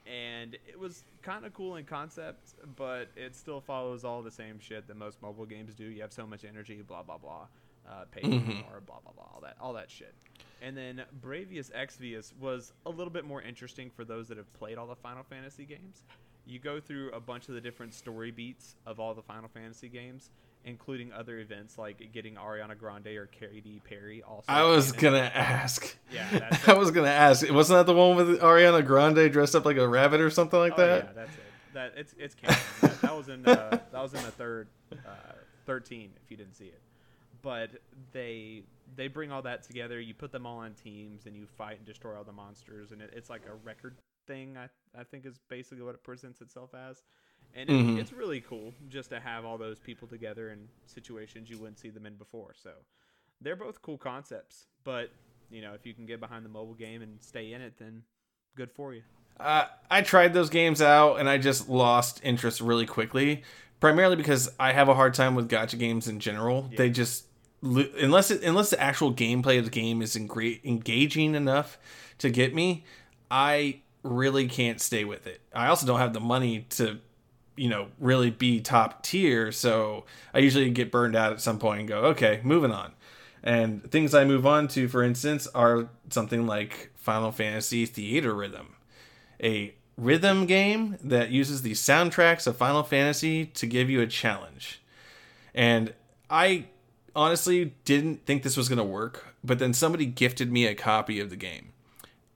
and 0.10 0.56
it 0.68 0.80
was 0.80 1.04
kind 1.22 1.46
of 1.46 1.54
cool 1.54 1.76
in 1.76 1.86
concept, 1.86 2.56
but 2.76 3.10
it 3.16 3.36
still 3.36 3.62
follows 3.62 4.04
all 4.04 4.22
the 4.22 4.32
same 4.32 4.60
shit 4.60 4.88
that 4.88 4.98
most 4.98 5.22
mobile 5.22 5.46
games 5.46 5.76
do. 5.76 5.86
You 5.86 6.02
have 6.02 6.14
so 6.14 6.26
much 6.26 6.44
energy, 6.44 6.82
blah 6.82 7.04
blah 7.04 7.18
blah, 7.18 7.48
uh, 7.88 8.06
pay 8.12 8.28
more, 8.28 8.82
blah 8.86 9.00
blah 9.04 9.14
blah, 9.14 9.26
all 9.34 9.42
that, 9.44 9.56
all 9.62 9.74
that 9.74 9.92
shit. 9.92 10.16
And 10.62 10.76
then 10.76 11.04
Bravius 11.22 11.72
Exvius 11.72 12.34
was 12.40 12.74
a 12.86 12.90
little 12.90 13.12
bit 13.12 13.26
more 13.26 13.42
interesting 13.42 13.90
for 13.90 14.04
those 14.04 14.28
that 14.30 14.38
have 14.38 14.52
played 14.54 14.78
all 14.78 14.88
the 14.88 14.96
Final 14.96 15.24
Fantasy 15.24 15.66
games. 15.66 16.04
You 16.46 16.60
go 16.60 16.80
through 16.80 17.12
a 17.12 17.20
bunch 17.20 17.48
of 17.48 17.54
the 17.54 17.62
different 17.62 17.94
story 17.94 18.32
beats 18.32 18.76
of 18.86 19.00
all 19.00 19.14
the 19.14 19.22
Final 19.22 19.50
Fantasy 19.50 19.88
games, 19.88 20.32
including 20.66 21.12
other 21.14 21.40
events 21.40 21.78
like 21.78 22.12
getting 22.12 22.36
Ariana 22.36 22.78
Grande 22.78 23.08
or 23.08 23.28
Katy 23.28 23.82
Perry. 23.84 24.22
Also, 24.24 24.46
I 24.48 24.64
was 24.64 24.92
canon. 24.92 25.14
gonna 25.22 25.32
ask. 25.34 25.96
Yeah, 26.12 26.28
that's 26.32 26.68
I 26.68 26.74
was 26.74 26.92
gonna 26.92 27.08
ask. 27.10 27.50
Wasn't 27.52 27.78
that 27.78 27.86
the 27.86 27.94
one 27.98 28.16
with 28.16 28.40
Ariana 28.42 28.86
Grande 28.86 29.32
dressed 29.32 29.56
up 29.56 29.66
like 29.66 29.78
a 29.78 29.88
rabbit 29.88 30.22
or 30.22 30.30
something 30.30 30.60
like 30.60 30.74
Oh, 30.74 30.78
that? 30.86 31.04
yeah, 31.06 31.12
that's 31.16 31.34
it. 31.34 31.44
That 31.74 31.94
it's 31.98 32.16
it's 32.18 32.36
canon. 32.36 32.58
that, 32.82 33.02
that 33.02 33.16
was 33.16 33.30
in 33.30 33.46
uh, 33.46 33.80
that 33.92 34.02
was 34.02 34.14
in 34.14 34.24
the 34.24 34.32
third 34.32 34.68
uh, 34.92 35.12
thirteen. 35.66 36.12
If 36.24 36.32
you 36.32 36.38
didn't 36.38 36.56
see 36.56 36.66
it, 36.66 36.82
but 37.42 37.70
they 38.12 38.64
they 38.96 39.08
bring 39.08 39.32
all 39.32 39.44
that 39.44 39.64
together. 39.64 40.00
You 40.00 40.14
put 40.16 40.32
them 40.32 40.46
all 40.48 40.58
on 40.58 40.74
teams, 40.74 41.26
and 41.28 41.36
you 41.36 41.46
fight 41.58 41.78
and 41.78 41.86
destroy 41.86 42.16
all 42.18 42.24
the 42.24 42.32
monsters, 42.32 42.92
and 42.92 43.02
it, 43.02 43.12
it's 43.16 43.30
like 43.30 43.44
a 43.50 43.54
record 43.64 43.96
thing. 44.28 44.58
I 44.58 44.68
I 45.00 45.04
think 45.04 45.26
is 45.28 45.40
basically 45.48 45.84
what 45.84 45.94
it 45.94 46.04
presents 46.04 46.42
itself 46.42 46.72
as, 46.74 47.04
and 47.56 47.70
it, 47.70 47.74
Mhm. 47.74 47.98
it's 48.00 48.14
really 48.14 48.42
cool 48.42 48.74
just 48.90 49.10
to 49.10 49.20
have 49.20 49.46
all 49.46 49.58
those 49.58 49.80
people 49.80 50.08
together 50.08 50.52
in 50.52 50.68
situations 50.86 51.50
you 51.50 51.58
wouldn't 51.58 51.80
see 51.80 51.90
them 51.90 52.06
in 52.06 52.16
before. 52.16 52.54
So 52.56 52.72
they're 53.42 53.56
both 53.56 53.82
cool 53.82 53.98
concepts, 53.98 54.68
but 54.84 55.10
you 55.50 55.62
know 55.62 55.74
if 55.74 55.86
you 55.86 55.94
can 55.94 56.06
get 56.06 56.20
behind 56.20 56.46
the 56.46 56.50
mobile 56.50 56.74
game 56.76 57.02
and 57.02 57.22
stay 57.22 57.54
in 57.54 57.62
it, 57.62 57.78
then 57.78 58.04
good 58.56 58.72
for 58.72 58.94
you. 58.94 59.04
Uh, 59.40 59.66
I 59.90 60.02
tried 60.02 60.34
those 60.34 60.50
games 60.50 60.82
out 60.82 61.16
and 61.16 61.30
I 61.30 61.38
just 61.38 61.70
lost 61.70 62.20
interest 62.24 62.60
really 62.62 62.86
quickly. 62.86 63.44
Primarily 63.80 64.18
because 64.18 64.52
I 64.60 64.74
have 64.74 64.90
a 64.90 64.94
hard 64.94 65.14
time 65.14 65.36
with 65.36 65.50
gacha 65.50 65.80
games 65.80 66.10
in 66.10 66.20
general. 66.20 66.70
They 66.76 66.90
just 66.90 67.26
unless 67.62 68.30
it, 68.32 68.44
unless 68.44 68.70
the 68.70 68.80
actual 68.82 69.14
gameplay 69.14 69.58
of 69.58 69.66
the 69.66 69.72
game 69.72 70.02
is 70.02 70.16
engra- 70.18 70.64
engaging 70.66 71.36
enough 71.36 71.78
to 72.18 72.30
get 72.30 72.54
me, 72.54 72.84
I 73.32 73.82
really 74.04 74.48
can't 74.48 74.82
stay 74.82 75.06
with 75.06 75.28
it. 75.28 75.40
I 75.54 75.68
also 75.68 75.86
don't 75.88 76.00
have 76.00 76.14
the 76.14 76.20
money 76.20 76.66
to 76.72 77.00
you 77.60 77.70
know 77.70 77.88
really 78.00 78.30
be 78.30 78.62
top 78.62 79.04
tier, 79.04 79.52
so 79.52 80.06
I 80.34 80.40
usually 80.40 80.70
get 80.72 80.92
burned 80.92 81.16
out 81.16 81.32
at 81.34 81.42
some 81.42 81.60
point 81.60 81.82
and 81.82 81.90
go, 81.90 82.00
okay, 82.06 82.42
moving 82.44 82.72
on. 82.72 82.94
And 83.42 83.90
things 83.90 84.14
I 84.14 84.26
move 84.26 84.46
on 84.46 84.68
to, 84.70 84.88
for 84.88 85.02
instance, 85.02 85.48
are 85.56 85.90
something 86.10 86.46
like 86.46 86.92
Final 86.96 87.32
Fantasy 87.32 87.88
Theatrhythm 87.88 88.68
a 89.42 89.74
rhythm 89.98 90.46
game 90.46 90.98
that 91.04 91.30
uses 91.30 91.62
the 91.62 91.72
soundtracks 91.72 92.48
of 92.48 92.58
Final 92.58 92.84
Fantasy 92.84 93.46
to 93.46 93.66
give 93.66 93.90
you 93.90 94.02
a 94.02 94.08
challenge. 94.08 94.82
And 95.54 95.94
I 96.30 96.66
honestly 97.16 97.74
didn't 97.86 98.26
think 98.26 98.44
this 98.44 98.58
was 98.58 98.70
going 98.70 98.78
to 98.78 98.84
work, 98.84 99.36
but 99.44 99.60
then 99.60 99.74
somebody 99.74 100.06
gifted 100.06 100.52
me 100.52 100.66
a 100.66 100.76
copy 100.76 101.20
of 101.20 101.30
the 101.30 101.36
game. 101.36 101.70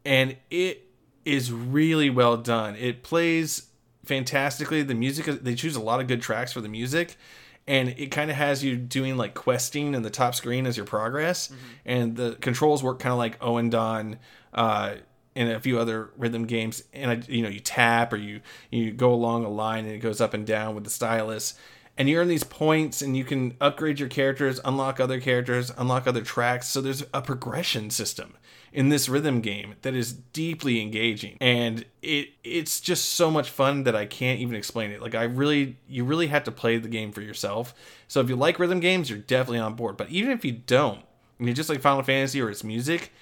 And 0.06 0.38
it 0.50 0.88
is 1.26 1.52
really 1.52 2.10
well 2.10 2.38
done. 2.38 2.76
It 2.76 3.04
plays 3.04 3.68
fantastically. 4.06 4.84
The 4.84 4.96
music, 4.96 5.26
they 5.26 5.56
choose 5.56 5.76
a 5.76 5.82
lot 5.82 6.00
of 6.00 6.08
good 6.08 6.22
tracks 6.22 6.54
for 6.54 6.62
the 6.62 6.70
music. 6.70 7.18
And 7.66 7.90
it 7.90 8.08
kind 8.08 8.30
of 8.30 8.36
has 8.36 8.64
you 8.64 8.76
doing 8.76 9.16
like 9.16 9.34
questing 9.36 9.94
in 9.94 10.02
the 10.02 10.10
top 10.10 10.36
screen 10.36 10.66
as 10.66 10.76
your 10.76 10.86
progress. 10.86 11.50
And 11.86 12.16
the 12.16 12.38
controls 12.42 12.84
work 12.84 13.00
kind 13.00 13.14
of 13.14 13.18
like 13.18 13.40
Ouendan, 13.40 14.18
uh, 14.54 14.96
and 15.36 15.50
a 15.50 15.60
few 15.60 15.80
other 15.80 16.12
rhythm 16.18 16.46
games 16.46 16.84
and 16.94 17.12
I, 17.12 17.22
you 17.28 17.42
know 17.42 17.50
you 17.50 17.60
tap 17.60 18.14
or 18.14 18.18
you 18.18 18.42
you 18.70 18.92
go 18.92 19.14
along 19.14 19.46
a 19.46 19.50
line 19.50 19.86
and 19.86 19.94
it 19.94 20.00
goes 20.00 20.22
up 20.22 20.34
and 20.34 20.46
down 20.46 20.76
with 20.76 20.84
the 20.84 20.90
stylus 20.90 21.56
and 21.98 22.10
you 22.10 22.18
earn 22.18 22.28
these 22.28 22.44
points 22.44 23.02
and 23.02 23.16
you 23.16 23.24
can 23.24 23.56
upgrade 23.62 24.00
your 24.00 24.10
characters 24.10 24.60
unlock 24.64 25.00
other 25.00 25.20
characters 25.20 25.72
unlock 25.78 26.08
other 26.08 26.22
tracks 26.22 26.68
so 26.68 26.82
there's 26.82 27.04
a 27.14 27.22
progression 27.22 27.90
system 27.90 28.36
in 28.74 28.90
this 28.90 29.08
rhythm 29.08 29.40
game 29.40 29.76
that 29.84 29.94
is 29.94 30.12
deeply 30.12 30.82
engaging. 30.82 31.38
And 31.40 31.86
it 32.02 32.30
it's 32.44 32.82
just 32.82 33.14
so 33.14 33.30
much 33.32 33.50
fun 33.50 33.84
that 33.84 33.96
I 33.96 34.06
can't 34.06 34.40
even 34.40 34.56
explain 34.56 34.92
it. 34.92 35.02
Like 35.02 35.16
I 35.16 35.24
really 35.24 35.78
you 35.88 36.04
really 36.04 36.28
have 36.28 36.44
to 36.46 36.52
play 36.52 36.78
the 36.78 36.90
game 36.90 37.12
for 37.12 37.22
yourself. 37.22 37.74
So 38.08 38.20
if 38.20 38.30
you 38.30 38.36
like 38.36 38.60
rhythm 38.60 38.80
games 38.80 39.10
you're 39.10 39.20
definitely 39.20 39.60
on 39.60 39.76
board. 39.76 39.96
But 39.96 40.10
even 40.10 40.32
if 40.32 40.44
you 40.44 40.52
don't 40.52 41.06
I 41.40 41.44
mean 41.44 41.56
just 41.56 41.70
like 41.70 41.82
Final 41.82 42.04
Fantasy 42.04 42.42
or 42.42 42.50
its 42.50 42.64
music 42.64 43.14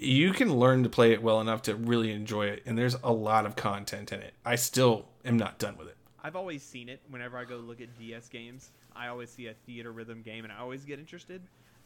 you 0.00 0.32
can 0.32 0.54
learn 0.54 0.84
to 0.84 0.88
play 0.88 1.12
it 1.12 1.20
well 1.22 1.40
enough 1.40 1.62
to 1.62 1.74
really 1.74 2.12
enjoy 2.12 2.46
it. 2.46 2.62
And 2.64 2.78
there's 2.78 2.94
a 3.02 3.12
lot 3.12 3.46
of 3.46 3.56
content 3.56 4.12
in 4.12 4.20
it. 4.20 4.32
I 4.44 4.54
still 4.54 5.06
am 5.24 5.36
not 5.36 5.58
done 5.58 5.76
with 5.76 5.88
it. 5.88 5.96
I've 6.22 6.36
always 6.36 6.62
seen 6.62 6.88
it 6.88 7.00
whenever 7.08 7.36
I 7.36 7.44
go 7.44 7.56
look 7.56 7.80
at 7.80 7.98
DS 7.98 8.28
games. 8.28 8.70
I 8.94 9.08
always 9.08 9.30
see 9.30 9.46
a 9.48 9.54
Theatrhythm 9.68 10.24
game 10.24 10.44
and 10.44 10.52
I 10.52 10.58
always 10.58 10.84
get 10.84 10.98
interested, 10.98 11.42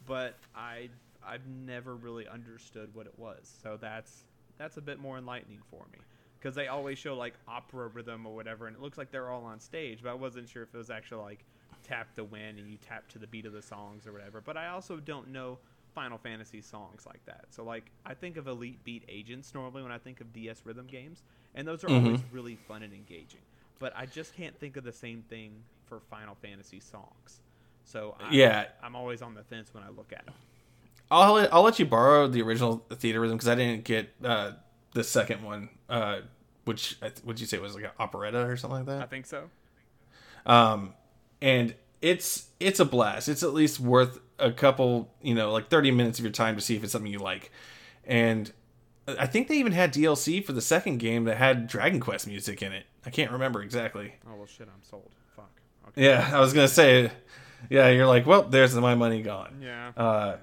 but 0.06 0.36
I 0.54 0.88
I've 1.26 1.46
never 1.46 1.94
really 1.96 2.26
understood 2.28 2.94
what 2.94 3.06
it 3.06 3.18
was. 3.18 3.52
So 3.62 3.76
that's 3.80 4.24
that's 4.58 4.76
a 4.76 4.82
bit 4.82 4.98
more 4.98 5.18
enlightening 5.18 5.60
for 5.70 5.86
me 5.92 5.98
because 6.38 6.54
they 6.54 6.68
always 6.68 6.98
show 6.98 7.16
like 7.16 7.34
opera 7.48 7.88
rhythm 7.88 8.26
or 8.26 8.34
whatever, 8.34 8.66
and 8.66 8.76
it 8.76 8.82
looks 8.82 8.98
like 8.98 9.10
they're 9.10 9.30
all 9.30 9.44
on 9.44 9.60
stage. 9.60 10.02
But 10.02 10.10
I 10.10 10.14
wasn't 10.14 10.48
sure 10.48 10.62
if 10.62 10.74
it 10.74 10.78
was 10.78 10.90
actually 10.90 11.22
like 11.22 11.44
tap 11.82 12.14
to 12.14 12.24
win 12.24 12.58
and 12.58 12.68
you 12.68 12.76
tap 12.76 13.08
to 13.08 13.18
the 13.18 13.26
beat 13.26 13.46
of 13.46 13.52
the 13.52 13.62
songs 13.62 14.06
or 14.06 14.12
whatever. 14.12 14.40
But 14.40 14.56
I 14.56 14.68
also 14.68 14.96
don't 14.98 15.28
know 15.32 15.58
Final 15.94 16.18
Fantasy 16.18 16.60
songs 16.60 17.06
like 17.06 17.24
that. 17.26 17.46
So 17.50 17.64
like 17.64 17.90
I 18.06 18.14
think 18.14 18.36
of 18.36 18.46
Elite 18.46 18.82
Beat 18.84 19.04
Agents 19.08 19.54
normally 19.54 19.82
when 19.82 19.92
I 19.92 19.98
think 19.98 20.20
of 20.20 20.32
DS 20.32 20.62
rhythm 20.64 20.86
games, 20.86 21.22
and 21.54 21.66
those 21.66 21.84
are 21.84 21.88
Mhm. 21.88 22.04
always 22.04 22.24
really 22.30 22.56
fun 22.56 22.82
and 22.82 22.92
engaging. 22.92 23.40
But 23.78 23.92
I 23.96 24.06
just 24.06 24.34
can't 24.34 24.58
think 24.58 24.76
of 24.76 24.84
the 24.84 24.92
same 24.92 25.22
thing 25.22 25.64
for 25.86 26.00
Final 26.00 26.34
Fantasy 26.36 26.80
songs. 26.80 27.40
So 27.84 28.16
I, 28.20 28.34
Yeah. 28.34 28.66
I'm 28.82 28.94
always 28.94 29.22
on 29.22 29.34
the 29.34 29.42
fence 29.42 29.74
when 29.74 29.82
I 29.82 29.88
look 29.88 30.12
at 30.12 30.24
them. 30.24 30.34
I'll 31.12 31.32
let, 31.34 31.52
I'll 31.54 31.62
let 31.62 31.78
you 31.78 31.86
borrow 31.86 32.26
the 32.26 32.42
original 32.42 32.84
Theatrhythm 32.90 33.32
because 33.32 33.48
I 33.48 33.54
didn't 33.54 33.84
get 33.84 34.10
uh, 34.24 34.52
the 34.94 35.04
second 35.04 35.42
one, 35.42 35.68
uh, 35.88 36.20
which 36.64 36.98
would 37.24 37.38
you 37.38 37.46
say 37.46 37.58
was 37.58 37.74
like 37.74 37.84
an 37.84 37.90
operetta 37.98 38.46
or 38.46 38.56
something 38.56 38.78
like 38.78 38.86
that? 38.86 39.02
I 39.02 39.06
think 39.06 39.26
so. 39.26 39.50
Um, 40.46 40.94
and 41.40 41.74
it's 42.00 42.48
it's 42.58 42.80
a 42.80 42.84
blast. 42.84 43.28
It's 43.28 43.42
at 43.42 43.52
least 43.52 43.78
worth 43.78 44.20
a 44.38 44.52
couple, 44.52 45.10
you 45.22 45.34
know, 45.34 45.52
like 45.52 45.68
thirty 45.68 45.90
minutes 45.90 46.18
of 46.18 46.24
your 46.24 46.32
time 46.32 46.56
to 46.56 46.62
see 46.62 46.76
if 46.76 46.82
it's 46.82 46.92
something 46.92 47.12
you 47.12 47.18
like. 47.18 47.50
And 48.04 48.52
I 49.06 49.26
think 49.26 49.48
they 49.48 49.56
even 49.56 49.72
had 49.72 49.92
DLC 49.92 50.44
for 50.44 50.52
the 50.52 50.60
second 50.60 50.98
game 50.98 51.24
that 51.24 51.36
had 51.36 51.66
Dragon 51.66 52.00
Quest 52.00 52.26
music 52.26 52.62
in 52.62 52.72
it. 52.72 52.86
I 53.04 53.10
can't 53.10 53.30
remember 53.30 53.62
exactly. 53.62 54.14
Oh 54.26 54.36
well, 54.36 54.46
shit, 54.46 54.68
I'm 54.68 54.82
sold. 54.82 55.10
Fuck. 55.36 55.50
Okay. 55.88 56.06
Yeah, 56.06 56.30
I 56.32 56.40
was 56.40 56.52
gonna 56.52 56.68
say, 56.68 57.10
yeah, 57.68 57.88
you're 57.88 58.06
like, 58.06 58.26
well, 58.26 58.42
there's 58.42 58.74
my 58.74 58.94
money 58.94 59.22
gone. 59.22 59.58
Yeah. 59.60 59.92
Uh, 59.96 60.36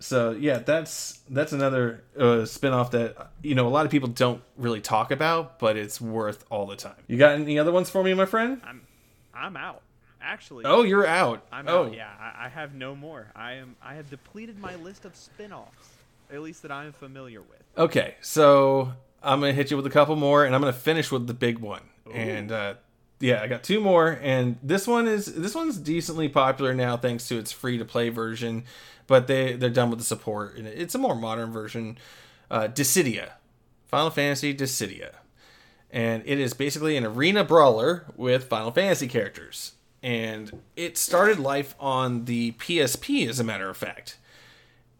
so 0.00 0.30
yeah, 0.30 0.58
that's 0.58 1.20
that's 1.28 1.52
another 1.52 2.04
uh, 2.18 2.44
spin-off 2.44 2.92
that 2.92 3.30
you 3.42 3.54
know 3.54 3.66
a 3.66 3.70
lot 3.70 3.84
of 3.84 3.90
people 3.90 4.08
don't 4.08 4.42
really 4.56 4.80
talk 4.80 5.10
about, 5.10 5.58
but 5.58 5.76
it's 5.76 6.00
worth 6.00 6.44
all 6.50 6.66
the 6.66 6.76
time. 6.76 6.96
You 7.06 7.18
got 7.18 7.32
any 7.32 7.58
other 7.58 7.72
ones 7.72 7.90
for 7.90 8.02
me, 8.04 8.14
my 8.14 8.26
friend? 8.26 8.60
I'm 8.64 8.82
I'm 9.34 9.56
out. 9.56 9.82
Actually. 10.20 10.64
Oh, 10.64 10.82
you're 10.82 11.06
out. 11.06 11.46
I'm 11.50 11.68
oh, 11.68 11.86
out. 11.86 11.94
Yeah, 11.94 12.10
I, 12.20 12.46
I 12.46 12.48
have 12.48 12.74
no 12.74 12.94
more. 12.94 13.30
I 13.34 13.54
am. 13.54 13.76
I 13.82 13.94
have 13.94 14.10
depleted 14.10 14.58
my 14.58 14.76
list 14.76 15.04
of 15.04 15.16
spin-offs, 15.16 15.90
at 16.32 16.40
least 16.40 16.62
that 16.62 16.70
I 16.70 16.84
am 16.84 16.92
familiar 16.92 17.40
with. 17.40 17.62
Okay, 17.76 18.16
so 18.20 18.92
I'm 19.22 19.40
gonna 19.40 19.52
hit 19.52 19.70
you 19.70 19.76
with 19.76 19.86
a 19.86 19.90
couple 19.90 20.16
more, 20.16 20.44
and 20.44 20.54
I'm 20.54 20.60
gonna 20.60 20.72
finish 20.72 21.10
with 21.10 21.26
the 21.26 21.34
big 21.34 21.58
one. 21.58 21.82
And 22.12 22.50
uh, 22.50 22.74
yeah, 23.20 23.42
I 23.42 23.46
got 23.46 23.62
two 23.62 23.80
more, 23.80 24.18
and 24.22 24.56
this 24.62 24.86
one 24.86 25.08
is 25.08 25.26
this 25.26 25.54
one's 25.54 25.76
decently 25.76 26.28
popular 26.28 26.74
now 26.74 26.96
thanks 26.96 27.28
to 27.28 27.38
its 27.38 27.52
free 27.52 27.78
to 27.78 27.84
play 27.84 28.08
version, 28.08 28.64
but 29.06 29.26
they 29.26 29.54
they're 29.54 29.70
done 29.70 29.90
with 29.90 29.98
the 29.98 30.04
support, 30.04 30.56
and 30.56 30.66
it's 30.66 30.94
a 30.94 30.98
more 30.98 31.14
modern 31.14 31.52
version. 31.52 31.98
Uh, 32.50 32.66
Dissidia, 32.66 33.32
Final 33.86 34.08
Fantasy 34.10 34.54
Dissidia, 34.54 35.16
and 35.90 36.22
it 36.24 36.38
is 36.38 36.54
basically 36.54 36.96
an 36.96 37.04
arena 37.04 37.44
brawler 37.44 38.06
with 38.16 38.44
Final 38.44 38.70
Fantasy 38.70 39.06
characters, 39.06 39.72
and 40.02 40.62
it 40.76 40.96
started 40.96 41.38
life 41.38 41.74
on 41.78 42.24
the 42.24 42.52
PSP, 42.52 43.28
as 43.28 43.38
a 43.38 43.44
matter 43.44 43.68
of 43.68 43.76
fact 43.76 44.16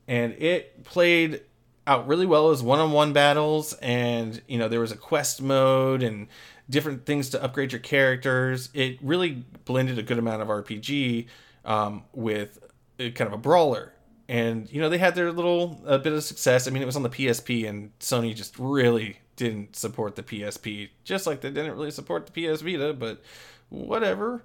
and 0.09 0.33
it 0.39 0.83
played 0.85 1.43
out 1.87 2.09
really 2.09 2.27
well 2.27 2.51
as 2.51 2.63
one-on-one 2.63 3.13
battles 3.13 3.75
and 3.75 4.43
you 4.49 4.59
know 4.59 4.67
there 4.69 4.81
was 4.81 4.91
a 4.91 4.97
quest 4.97 5.41
mode 5.41 6.03
and 6.03 6.27
different 6.71 7.07
things 7.07 7.31
to 7.31 7.43
upgrade 7.43 7.73
your 7.73 7.81
characters. 7.81 8.71
It 8.75 8.99
really 9.03 9.45
blended 9.65 9.99
a 9.99 10.03
good 10.03 10.19
amount 10.19 10.43
of 10.43 10.49
rpg 10.49 11.27
um, 11.65 12.05
with 12.13 12.59
kind 12.99 13.23
of 13.23 13.33
a 13.33 13.39
brawler. 13.39 13.93
And 14.29 14.71
you 14.71 14.81
know 14.81 14.89
they 14.89 14.99
had 14.99 15.15
their 15.15 15.33
little 15.33 15.81
a 15.87 15.99
bit 15.99 16.13
of 16.13 16.23
success. 16.23 16.67
I 16.67 16.71
mean 16.71 16.83
it 16.83 16.87
was 16.87 16.97
on 16.97 17.03
the 17.03 17.11
psp 17.11 17.69
and 17.69 17.99
sony 17.99 18.35
just 18.35 18.59
really 18.59 19.19
didn't 19.37 19.77
support 19.77 20.17
the 20.17 20.23
psp 20.23 20.91
just 21.05 21.27
like 21.27 21.41
they 21.41 21.51
didn't 21.51 21.73
really 21.73 21.93
support 21.93 22.27
the 22.27 22.33
ps 22.33 22.61
vita 22.61 22.93
but 22.93 23.23
whatever. 23.71 24.45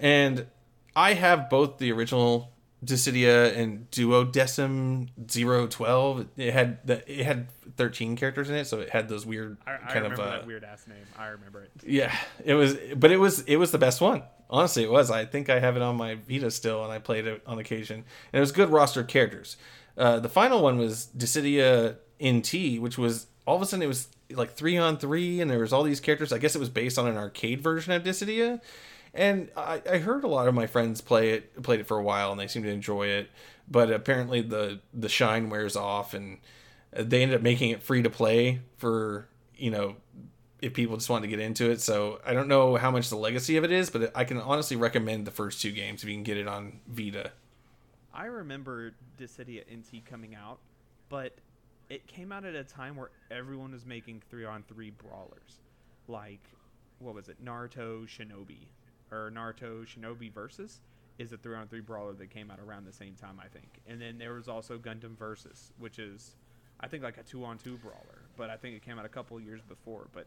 And 0.00 0.46
I 0.96 1.14
have 1.14 1.50
both 1.50 1.78
the 1.78 1.92
original 1.92 2.53
Dissidia 2.84 3.56
and 3.56 3.90
Duodecim 3.90 5.08
012. 5.70 6.26
It 6.36 6.52
had 6.52 6.86
the, 6.86 7.20
it 7.20 7.24
had 7.24 7.48
13 7.76 8.16
characters 8.16 8.50
in 8.50 8.56
it, 8.56 8.66
so 8.66 8.80
it 8.80 8.90
had 8.90 9.08
those 9.08 9.24
weird 9.24 9.56
I, 9.66 9.74
I 9.74 9.76
kind 9.78 9.94
remember 10.02 10.22
of 10.22 10.28
uh, 10.28 10.30
that 10.30 10.46
weird 10.46 10.64
ass 10.64 10.86
name. 10.86 11.06
I 11.18 11.26
remember 11.28 11.62
it. 11.62 11.70
yeah. 11.86 12.14
It 12.44 12.54
was, 12.54 12.76
but 12.96 13.10
it 13.10 13.18
was 13.18 13.40
it 13.42 13.56
was 13.56 13.70
the 13.72 13.78
best 13.78 14.00
one. 14.00 14.22
Honestly, 14.50 14.82
it 14.82 14.90
was. 14.90 15.10
I 15.10 15.24
think 15.24 15.48
I 15.48 15.58
have 15.58 15.76
it 15.76 15.82
on 15.82 15.96
my 15.96 16.16
Vita 16.28 16.50
still, 16.50 16.84
and 16.84 16.92
I 16.92 16.98
played 16.98 17.26
it 17.26 17.42
on 17.46 17.58
occasion. 17.58 17.96
And 17.96 18.38
it 18.38 18.40
was 18.40 18.52
good 18.52 18.70
roster 18.70 19.00
of 19.00 19.08
characters. 19.08 19.56
Uh, 19.96 20.20
the 20.20 20.28
final 20.28 20.62
one 20.62 20.78
was 20.78 21.08
Dissidia 21.16 21.96
NT, 22.22 22.80
which 22.80 22.98
was 22.98 23.26
all 23.46 23.56
of 23.56 23.62
a 23.62 23.66
sudden 23.66 23.82
it 23.82 23.88
was 23.88 24.08
like 24.30 24.52
three 24.52 24.76
on 24.76 24.96
three, 24.98 25.40
and 25.40 25.50
there 25.50 25.60
was 25.60 25.72
all 25.72 25.82
these 25.82 26.00
characters. 26.00 26.32
I 26.32 26.38
guess 26.38 26.54
it 26.54 26.58
was 26.58 26.68
based 26.68 26.98
on 26.98 27.06
an 27.06 27.16
arcade 27.16 27.60
version 27.60 27.92
of 27.92 28.02
Dissidia. 28.02 28.60
And 29.14 29.50
I, 29.56 29.80
I 29.88 29.98
heard 29.98 30.24
a 30.24 30.28
lot 30.28 30.48
of 30.48 30.54
my 30.54 30.66
friends 30.66 31.00
play 31.00 31.30
it, 31.30 31.62
played 31.62 31.80
it 31.80 31.86
for 31.86 31.96
a 31.96 32.02
while, 32.02 32.32
and 32.32 32.40
they 32.40 32.48
seemed 32.48 32.64
to 32.64 32.70
enjoy 32.72 33.06
it. 33.06 33.30
But 33.70 33.90
apparently 33.90 34.42
the 34.42 34.80
the 34.92 35.08
shine 35.08 35.50
wears 35.50 35.76
off, 35.76 36.14
and 36.14 36.38
they 36.92 37.22
ended 37.22 37.36
up 37.36 37.42
making 37.42 37.70
it 37.70 37.82
free 37.82 38.02
to 38.02 38.10
play 38.10 38.60
for 38.76 39.28
you 39.56 39.70
know 39.70 39.96
if 40.60 40.72
people 40.72 40.96
just 40.96 41.10
wanted 41.10 41.22
to 41.22 41.28
get 41.28 41.40
into 41.40 41.70
it. 41.70 41.80
So 41.80 42.20
I 42.26 42.32
don't 42.32 42.48
know 42.48 42.76
how 42.76 42.90
much 42.90 43.08
the 43.08 43.16
legacy 43.16 43.56
of 43.56 43.64
it 43.64 43.70
is, 43.70 43.90
but 43.90 44.10
I 44.16 44.24
can 44.24 44.38
honestly 44.38 44.76
recommend 44.76 45.26
the 45.26 45.30
first 45.30 45.60
two 45.60 45.70
games 45.70 46.02
if 46.02 46.08
you 46.08 46.14
can 46.14 46.24
get 46.24 46.36
it 46.36 46.48
on 46.48 46.80
Vita. 46.88 47.32
I 48.12 48.26
remember 48.26 48.94
Dissidia 49.18 49.62
NT 49.70 50.04
coming 50.06 50.34
out, 50.34 50.58
but 51.08 51.34
it 51.90 52.06
came 52.06 52.32
out 52.32 52.44
at 52.44 52.54
a 52.54 52.64
time 52.64 52.96
where 52.96 53.10
everyone 53.30 53.72
was 53.72 53.84
making 53.84 54.22
three 54.30 54.44
on 54.44 54.62
three 54.62 54.90
brawlers. 54.90 55.60
Like, 56.08 56.42
what 56.98 57.14
was 57.14 57.28
it? 57.28 57.44
Naruto 57.44 58.06
Shinobi. 58.08 58.68
Or 59.14 59.30
Naruto 59.30 59.86
Shinobi 59.86 60.32
Versus 60.32 60.80
is 61.18 61.32
a 61.32 61.36
three 61.36 61.54
on 61.54 61.68
three 61.68 61.80
brawler 61.80 62.12
that 62.14 62.30
came 62.30 62.50
out 62.50 62.58
around 62.58 62.84
the 62.84 62.92
same 62.92 63.14
time, 63.14 63.40
I 63.42 63.46
think. 63.46 63.68
And 63.86 64.00
then 64.00 64.18
there 64.18 64.34
was 64.34 64.48
also 64.48 64.78
Gundam 64.78 65.16
Versus, 65.16 65.72
which 65.78 65.98
is, 65.98 66.34
I 66.80 66.88
think, 66.88 67.02
like 67.02 67.18
a 67.18 67.22
two 67.22 67.44
on 67.44 67.58
two 67.58 67.76
brawler. 67.76 68.22
But 68.36 68.50
I 68.50 68.56
think 68.56 68.74
it 68.74 68.82
came 68.82 68.98
out 68.98 69.04
a 69.04 69.10
couple 69.10 69.38
years 69.40 69.60
before. 69.62 70.08
But 70.12 70.26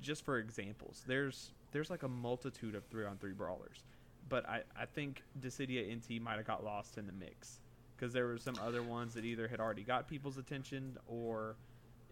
just 0.00 0.24
for 0.24 0.38
examples, 0.38 1.02
there's 1.06 1.50
there's 1.72 1.90
like 1.90 2.04
a 2.04 2.08
multitude 2.08 2.74
of 2.74 2.84
three 2.86 3.04
on 3.04 3.16
three 3.18 3.32
brawlers. 3.32 3.84
But 4.28 4.48
I, 4.48 4.62
I 4.78 4.84
think 4.84 5.22
Dissidia 5.40 5.94
NT 5.94 6.22
might 6.22 6.36
have 6.36 6.46
got 6.46 6.64
lost 6.64 6.98
in 6.98 7.06
the 7.06 7.12
mix 7.12 7.60
because 7.96 8.12
there 8.12 8.26
were 8.26 8.38
some 8.38 8.54
other 8.64 8.82
ones 8.82 9.14
that 9.14 9.24
either 9.24 9.48
had 9.48 9.58
already 9.58 9.82
got 9.82 10.06
people's 10.06 10.38
attention 10.38 10.96
or 11.08 11.56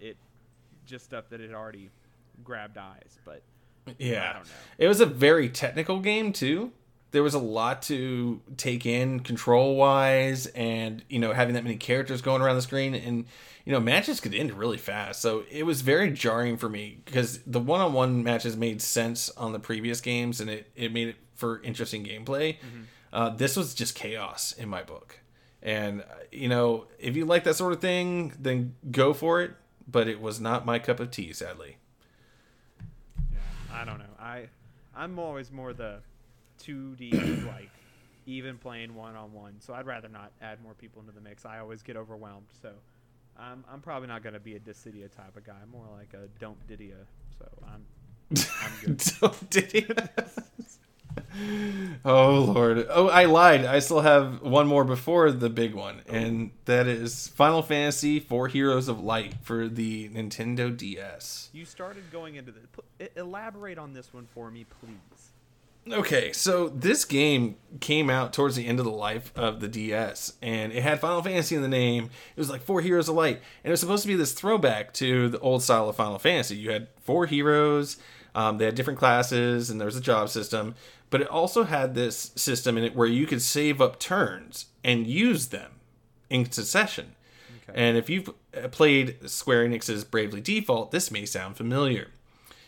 it 0.01 0.17
just 0.87 1.05
stuff 1.05 1.29
that 1.29 1.41
had 1.41 1.53
already 1.53 1.91
grabbed 2.43 2.79
eyes. 2.79 3.19
But 3.25 3.43
Yeah. 3.99 4.31
I 4.31 4.33
don't 4.35 4.45
know. 4.45 4.53
It 4.79 4.89
was 4.89 5.01
a 5.01 5.07
very 5.07 5.49
technical 5.49 6.01
game 6.01 6.33
too. 6.33 6.73
There 7.13 7.23
was 7.23 7.35
a 7.35 7.39
lot 7.39 7.83
to 7.83 8.41
take 8.57 8.85
in 8.85 9.21
control 9.21 9.77
wise 9.77 10.47
and 10.49 11.03
you 11.09 11.19
know 11.19 11.33
having 11.33 11.55
that 11.55 11.65
many 11.65 11.77
characters 11.77 12.21
going 12.21 12.43
around 12.43 12.57
the 12.57 12.63
screen 12.63 12.95
and 12.95 13.25
you 13.65 13.73
know 13.73 13.81
matches 13.81 14.21
could 14.21 14.35
end 14.35 14.53
really 14.53 14.77
fast. 14.77 15.23
So 15.23 15.45
it 15.51 15.65
was 15.65 15.81
very 15.81 16.11
jarring 16.11 16.57
for 16.57 16.69
me 16.69 16.99
because 17.05 17.39
the 17.47 17.61
one-on-one 17.61 18.23
matches 18.23 18.57
made 18.57 18.83
sense 18.83 19.31
on 19.31 19.53
the 19.53 19.59
previous 19.61 20.01
games 20.01 20.41
and 20.41 20.51
it 20.51 20.71
it 20.77 20.93
made 20.93 21.09
it 21.09 21.17
for 21.35 21.63
interesting 21.63 22.05
gameplay. 22.05 22.57
Uh, 23.13 23.31
this 23.31 23.57
was 23.57 23.73
just 23.73 23.95
chaos 23.95 24.53
in 24.53 24.69
my 24.69 24.83
book. 24.83 25.21
And 25.63 26.05
you 26.33 26.49
know, 26.49 26.87
if 26.99 27.17
you 27.17 27.25
like 27.25 27.45
that 27.45 27.55
sort 27.55 27.73
of 27.73 27.81
thing, 27.81 28.35
then 28.39 28.75
go 28.91 29.15
for 29.15 29.41
it, 29.43 29.53
but 29.89 30.07
it 30.09 30.21
was 30.21 30.39
not 30.41 30.67
my 30.67 30.79
cup 30.79 31.01
of 31.01 31.11
tea 31.13 31.33
sadly. 31.33 31.79
I 33.77 33.85
don't 33.85 33.99
know. 33.99 34.05
I 34.19 34.49
I'm 34.95 35.19
always 35.19 35.53
more 35.53 35.73
the 35.73 35.99
2D 36.65 37.47
like 37.47 37.71
even 38.25 38.57
playing 38.59 38.95
one 38.95 39.15
on 39.15 39.33
one. 39.33 39.61
So 39.61 39.75
I'd 39.75 39.87
rather 39.87 40.09
not 40.09 40.33
add 40.41 40.63
more 40.63 40.75
people 40.75 41.01
into 41.01 41.13
the 41.13 41.21
mix. 41.21 41.45
I 41.45 41.59
always 41.59 41.83
get 41.83 41.97
overwhelmed. 41.97 42.47
So 42.63 42.71
I'm 43.39 43.65
I'm 43.71 43.81
probably 43.81 44.09
not 44.09 44.23
gonna 44.23 44.41
be 44.41 44.57
a 44.57 44.61
Dissidia 44.61 45.15
type 45.15 45.37
of 45.37 45.45
guy. 45.45 45.61
More 45.71 45.87
like 45.95 46.15
a 46.15 46.29
don't 46.41 46.59
Didia. 46.67 47.05
So 47.39 47.47
I'm 47.67 47.85
I'm 48.63 48.73
good. 48.83 49.01
So 49.03 49.35
did 49.51 49.73
he? 49.73 49.87
oh 52.05 52.53
lord! 52.55 52.87
Oh, 52.91 53.09
I 53.09 53.25
lied. 53.25 53.65
I 53.65 53.79
still 53.79 54.01
have 54.01 54.43
one 54.43 54.67
more 54.67 54.85
before 54.85 55.31
the 55.33 55.51
big 55.51 55.75
one, 55.75 56.03
oh. 56.09 56.15
and 56.15 56.51
that 56.65 56.87
is 56.87 57.29
Final 57.29 57.63
Fantasy 57.63 58.21
Four 58.21 58.49
Heroes 58.49 58.89
of 58.89 59.01
Light 59.01 59.35
for 59.43 59.69
the 59.69 60.09
Nintendo 60.09 60.75
DS. 60.77 61.51
You 61.53 61.65
started 61.65 62.11
going 62.11 62.37
into 62.37 62.53
the 62.53 63.11
elaborate 63.17 63.79
on 63.79 63.93
this 63.93 64.13
one 64.13 64.27
for 64.35 64.51
me, 64.51 64.65
please. 64.81 65.33
Okay, 65.93 66.33
so 66.33 66.69
this 66.69 67.05
game 67.05 67.57
came 67.79 68.11
out 68.11 68.33
towards 68.33 68.57
the 68.57 68.67
end 68.67 68.81
of 68.81 68.85
the 68.85 68.91
life 68.91 69.33
of 69.37 69.61
the 69.61 69.69
DS, 69.69 70.33
and 70.43 70.73
it 70.73 70.83
had 70.83 70.99
Final 70.99 71.23
Fantasy 71.23 71.55
in 71.55 71.63
the 71.63 71.69
name. 71.69 72.11
It 72.35 72.41
was 72.41 72.51
like 72.51 72.63
Four 72.63 72.81
Heroes 72.81 73.09
of 73.09 73.15
Light, 73.15 73.37
and 73.37 73.67
it 73.67 73.71
was 73.71 73.79
supposed 73.79 74.03
to 74.03 74.09
be 74.09 74.17
this 74.17 74.33
throwback 74.33 74.93
to 74.95 75.29
the 75.29 75.39
old 75.39 75.63
style 75.63 75.89
of 75.89 75.95
Final 75.95 76.19
Fantasy. 76.19 76.57
You 76.57 76.73
had 76.73 76.89
four 77.01 77.27
heroes. 77.27 77.99
Um, 78.37 78.59
they 78.59 78.67
had 78.67 78.75
different 78.75 78.99
classes, 78.99 79.71
and 79.71 79.81
there 79.81 79.87
was 79.87 79.97
a 79.97 80.01
job 80.01 80.29
system, 80.29 80.75
but 81.09 81.23
it 81.23 81.29
also 81.29 81.65
had 81.65 81.95
this 81.95 82.33
system 82.37 82.77
in 82.77 82.85
it 82.85 82.95
where 82.95 83.09
you 83.09 83.27
could 83.27 83.41
save 83.41 83.81
up 83.81 83.99
turns 83.99 84.67
and 84.85 85.07
use 85.07 85.47
them 85.47 85.81
in 86.29 86.51
succession. 86.53 87.17
Okay. 87.69 87.73
And 87.75 87.97
if 87.97 88.11
you've 88.11 88.31
played 88.73 89.17
Square 89.29 89.69
Enix's 89.69 90.05
Bravely 90.05 90.43
Default, 90.43 90.91
this 90.91 91.11
may 91.11 91.25
sound 91.25 91.57
familiar 91.57 92.09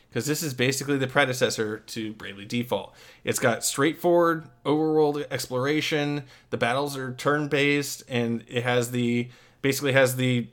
because 0.08 0.26
this 0.26 0.42
is 0.42 0.54
basically 0.54 0.96
the 0.96 1.06
predecessor 1.06 1.80
to 1.80 2.14
Bravely 2.14 2.46
Default. 2.46 2.94
It's 3.22 3.38
got 3.38 3.62
straightforward 3.62 4.48
overworld 4.64 5.26
exploration. 5.30 6.24
The 6.48 6.56
battles 6.56 6.96
are 6.96 7.12
turn-based, 7.12 8.04
and 8.08 8.42
it 8.48 8.62
has 8.62 8.90
the 8.90 9.28
basically 9.60 9.92
has 9.92 10.16
the 10.16 10.48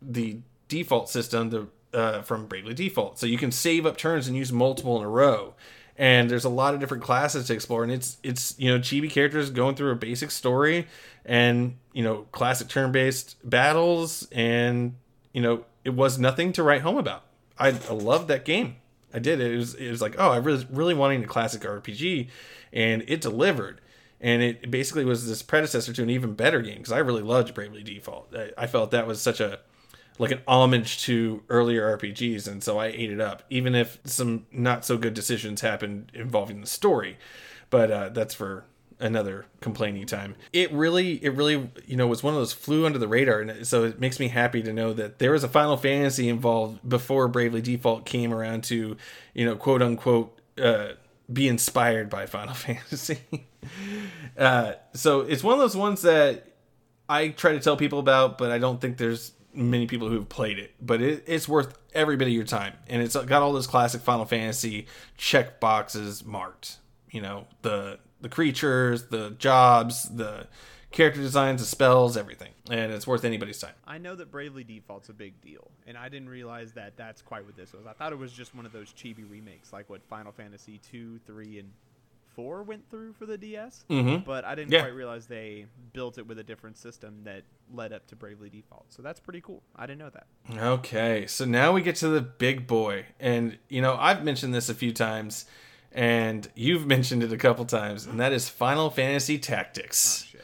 the 0.00 0.38
default 0.68 1.08
system 1.08 1.50
the, 1.50 1.66
uh, 1.92 2.22
from 2.22 2.46
Bravely 2.46 2.74
Default. 2.74 3.18
So 3.18 3.26
you 3.26 3.38
can 3.38 3.52
save 3.52 3.86
up 3.86 3.96
turns 3.96 4.28
and 4.28 4.36
use 4.36 4.52
multiple 4.52 4.96
in 4.98 5.04
a 5.04 5.08
row. 5.08 5.54
And 5.96 6.30
there's 6.30 6.44
a 6.44 6.50
lot 6.50 6.72
of 6.72 6.80
different 6.80 7.02
classes 7.02 7.46
to 7.48 7.52
explore, 7.52 7.82
and 7.82 7.92
it's 7.92 8.16
it's 8.22 8.58
you 8.58 8.70
know 8.70 8.78
chibi 8.78 9.10
characters 9.10 9.50
going 9.50 9.74
through 9.74 9.90
a 9.90 9.96
basic 9.96 10.30
story, 10.30 10.86
and 11.26 11.76
you 11.92 12.02
know 12.02 12.26
classic 12.32 12.68
turn-based 12.68 13.36
battles, 13.44 14.26
and 14.32 14.94
you 15.34 15.42
know 15.42 15.66
it 15.84 15.90
was 15.90 16.18
nothing 16.18 16.54
to 16.54 16.62
write 16.62 16.80
home 16.80 16.96
about. 16.96 17.24
I, 17.58 17.68
I 17.68 17.92
loved 17.92 18.28
that 18.28 18.46
game. 18.46 18.76
I 19.12 19.18
did. 19.18 19.42
It 19.42 19.56
was 19.56 19.74
it 19.74 19.90
was 19.90 20.00
like, 20.00 20.14
oh, 20.18 20.30
I 20.30 20.38
was 20.38 20.64
really 20.70 20.94
wanting 20.94 21.22
a 21.22 21.26
classic 21.26 21.62
RPG, 21.62 22.28
and 22.72 23.04
it 23.06 23.20
delivered. 23.20 23.82
And 24.22 24.42
it 24.42 24.70
basically 24.70 25.04
was 25.04 25.26
this 25.26 25.42
predecessor 25.42 25.92
to 25.94 26.02
an 26.02 26.10
even 26.10 26.34
better 26.34 26.60
game 26.60 26.78
because 26.78 26.92
I 26.92 26.98
really 26.98 27.22
loved 27.22 27.54
Bravely 27.54 27.82
Default. 27.82 28.34
I, 28.34 28.50
I 28.56 28.66
felt 28.66 28.90
that 28.90 29.06
was 29.06 29.20
such 29.20 29.40
a 29.40 29.60
like 30.18 30.30
an 30.30 30.42
homage 30.46 31.02
to 31.04 31.42
earlier 31.48 31.96
RPGs, 31.96 32.46
and 32.46 32.62
so 32.62 32.78
I 32.78 32.86
ate 32.86 33.10
it 33.10 33.20
up, 33.20 33.42
even 33.50 33.74
if 33.74 33.98
some 34.04 34.46
not 34.52 34.84
so 34.84 34.96
good 34.98 35.14
decisions 35.14 35.60
happened 35.60 36.12
involving 36.14 36.60
the 36.60 36.66
story. 36.66 37.18
But 37.70 37.90
uh, 37.90 38.08
that's 38.10 38.34
for 38.34 38.64
another 39.00 39.46
complaining 39.60 40.06
time. 40.06 40.36
It 40.52 40.70
really, 40.72 41.22
it 41.24 41.30
really, 41.30 41.70
you 41.86 41.96
know, 41.96 42.06
was 42.06 42.22
one 42.22 42.34
of 42.34 42.40
those 42.40 42.52
flew 42.52 42.86
under 42.86 42.98
the 42.98 43.08
radar, 43.08 43.40
and 43.40 43.66
so 43.66 43.84
it 43.84 43.98
makes 43.98 44.20
me 44.20 44.28
happy 44.28 44.62
to 44.62 44.72
know 44.72 44.92
that 44.92 45.18
there 45.18 45.32
was 45.32 45.42
a 45.42 45.48
Final 45.48 45.76
Fantasy 45.76 46.28
involved 46.28 46.86
before 46.86 47.26
Bravely 47.28 47.62
Default 47.62 48.04
came 48.04 48.32
around 48.32 48.64
to, 48.64 48.96
you 49.34 49.44
know, 49.44 49.56
quote 49.56 49.82
unquote, 49.82 50.38
uh, 50.62 50.88
be 51.32 51.48
inspired 51.48 52.10
by 52.10 52.26
Final 52.26 52.54
Fantasy. 52.54 53.18
uh, 54.38 54.72
so 54.92 55.22
it's 55.22 55.42
one 55.42 55.54
of 55.54 55.60
those 55.60 55.76
ones 55.76 56.02
that 56.02 56.46
I 57.08 57.28
try 57.28 57.52
to 57.52 57.60
tell 57.60 57.76
people 57.76 57.98
about, 57.98 58.38
but 58.38 58.50
I 58.50 58.58
don't 58.58 58.80
think 58.80 58.98
there's 58.98 59.32
many 59.52 59.86
people 59.86 60.08
who 60.08 60.14
have 60.14 60.28
played 60.28 60.58
it. 60.58 60.74
But 60.80 61.02
it, 61.02 61.24
it's 61.26 61.48
worth 61.48 61.78
every 61.94 62.16
bit 62.16 62.28
of 62.28 62.34
your 62.34 62.44
time, 62.44 62.74
and 62.88 63.02
it's 63.02 63.16
got 63.16 63.42
all 63.42 63.52
those 63.52 63.66
classic 63.66 64.02
Final 64.02 64.24
Fantasy 64.24 64.86
check 65.16 65.60
boxes 65.60 66.24
marked. 66.24 66.78
You 67.10 67.22
know, 67.22 67.46
the 67.62 67.98
the 68.20 68.28
creatures, 68.28 69.08
the 69.08 69.30
jobs, 69.30 70.04
the 70.04 70.46
character 70.90 71.20
designs, 71.20 71.60
the 71.60 71.66
spells, 71.66 72.16
everything, 72.16 72.50
and 72.68 72.92
it's 72.92 73.06
worth 73.06 73.24
anybody's 73.24 73.58
time. 73.58 73.74
I 73.86 73.98
know 73.98 74.14
that 74.16 74.30
Bravely 74.30 74.64
Default's 74.64 75.08
a 75.08 75.12
big 75.12 75.40
deal, 75.40 75.70
and 75.86 75.96
I 75.96 76.08
didn't 76.08 76.28
realize 76.28 76.72
that 76.72 76.96
that's 76.96 77.22
quite 77.22 77.44
what 77.44 77.56
this 77.56 77.72
was. 77.72 77.86
I 77.86 77.92
thought 77.92 78.12
it 78.12 78.18
was 78.18 78.32
just 78.32 78.54
one 78.54 78.66
of 78.66 78.72
those 78.72 78.92
chibi 78.92 79.28
remakes, 79.28 79.72
like 79.72 79.88
what 79.88 80.04
Final 80.08 80.32
Fantasy 80.32 80.78
two, 80.78 81.18
three, 81.26 81.58
and 81.58 81.70
four 82.34 82.62
went 82.62 82.88
through 82.90 83.12
for 83.14 83.26
the 83.26 83.36
DS. 83.38 83.84
Mm-hmm. 83.90 84.24
But 84.24 84.44
I 84.44 84.54
didn't 84.54 84.72
Yeah. 84.72 84.80
quite 84.80 84.94
realize 84.94 85.26
they 85.26 85.66
built 85.92 86.18
it 86.18 86.26
with 86.26 86.38
a 86.38 86.44
different 86.44 86.76
system 86.78 87.22
that 87.24 87.42
led 87.72 87.92
up 87.92 88.06
to 88.08 88.16
Bravely 88.16 88.48
Default. 88.50 88.86
So 88.92 89.02
that's 89.02 89.20
pretty 89.20 89.40
cool. 89.40 89.62
I 89.76 89.86
didn't 89.86 89.98
know 89.98 90.10
that. 90.10 90.26
Okay, 90.58 91.26
so 91.26 91.44
now 91.44 91.72
we 91.72 91.82
get 91.82 91.96
to 91.96 92.08
the 92.08 92.20
big 92.20 92.66
boy. 92.66 93.06
And, 93.18 93.58
you 93.68 93.82
know, 93.82 93.96
I've 93.98 94.24
mentioned 94.24 94.54
this 94.54 94.68
a 94.68 94.74
few 94.74 94.92
times, 94.92 95.46
and 95.92 96.48
you've 96.54 96.86
mentioned 96.96 97.22
it 97.22 97.32
a 97.32 97.36
couple 97.38 97.64
times, 97.64 98.06
and 98.06 98.18
that 98.20 98.32
is 98.32 98.48
Final 98.48 98.90
Fantasy 98.90 99.36
Oh 99.36 99.38
Tactics. 99.38 100.24
shit. 100.24 100.40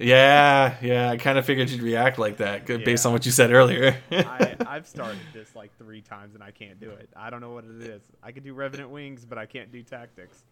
Yeah, 0.00 0.76
yeah, 0.80 1.10
I 1.10 1.16
kind 1.16 1.38
of 1.38 1.44
figured 1.44 1.70
you'd 1.70 1.82
react 1.82 2.20
like 2.20 2.36
that 2.36 2.66
based 2.66 3.04
Yeah. 3.04 3.08
on 3.08 3.12
what 3.14 3.26
you 3.26 3.32
said 3.32 3.50
earlier. 3.52 3.96
I, 4.12 4.54
I've 4.64 4.86
started 4.86 5.18
this 5.34 5.56
like 5.56 5.76
three 5.76 6.02
times 6.02 6.36
and 6.36 6.44
I 6.44 6.52
can't 6.52 6.78
do 6.78 6.90
it. 6.90 7.08
I 7.16 7.30
don't 7.30 7.40
know 7.40 7.50
what 7.50 7.64
it 7.64 7.82
is. 7.82 8.00
I 8.22 8.30
can 8.30 8.44
do 8.44 8.54
Revenant 8.54 8.90
Wings, 8.90 9.24
but 9.24 9.38
I 9.38 9.46
can't 9.46 9.72
do 9.72 9.82
Tactics. 9.82 10.44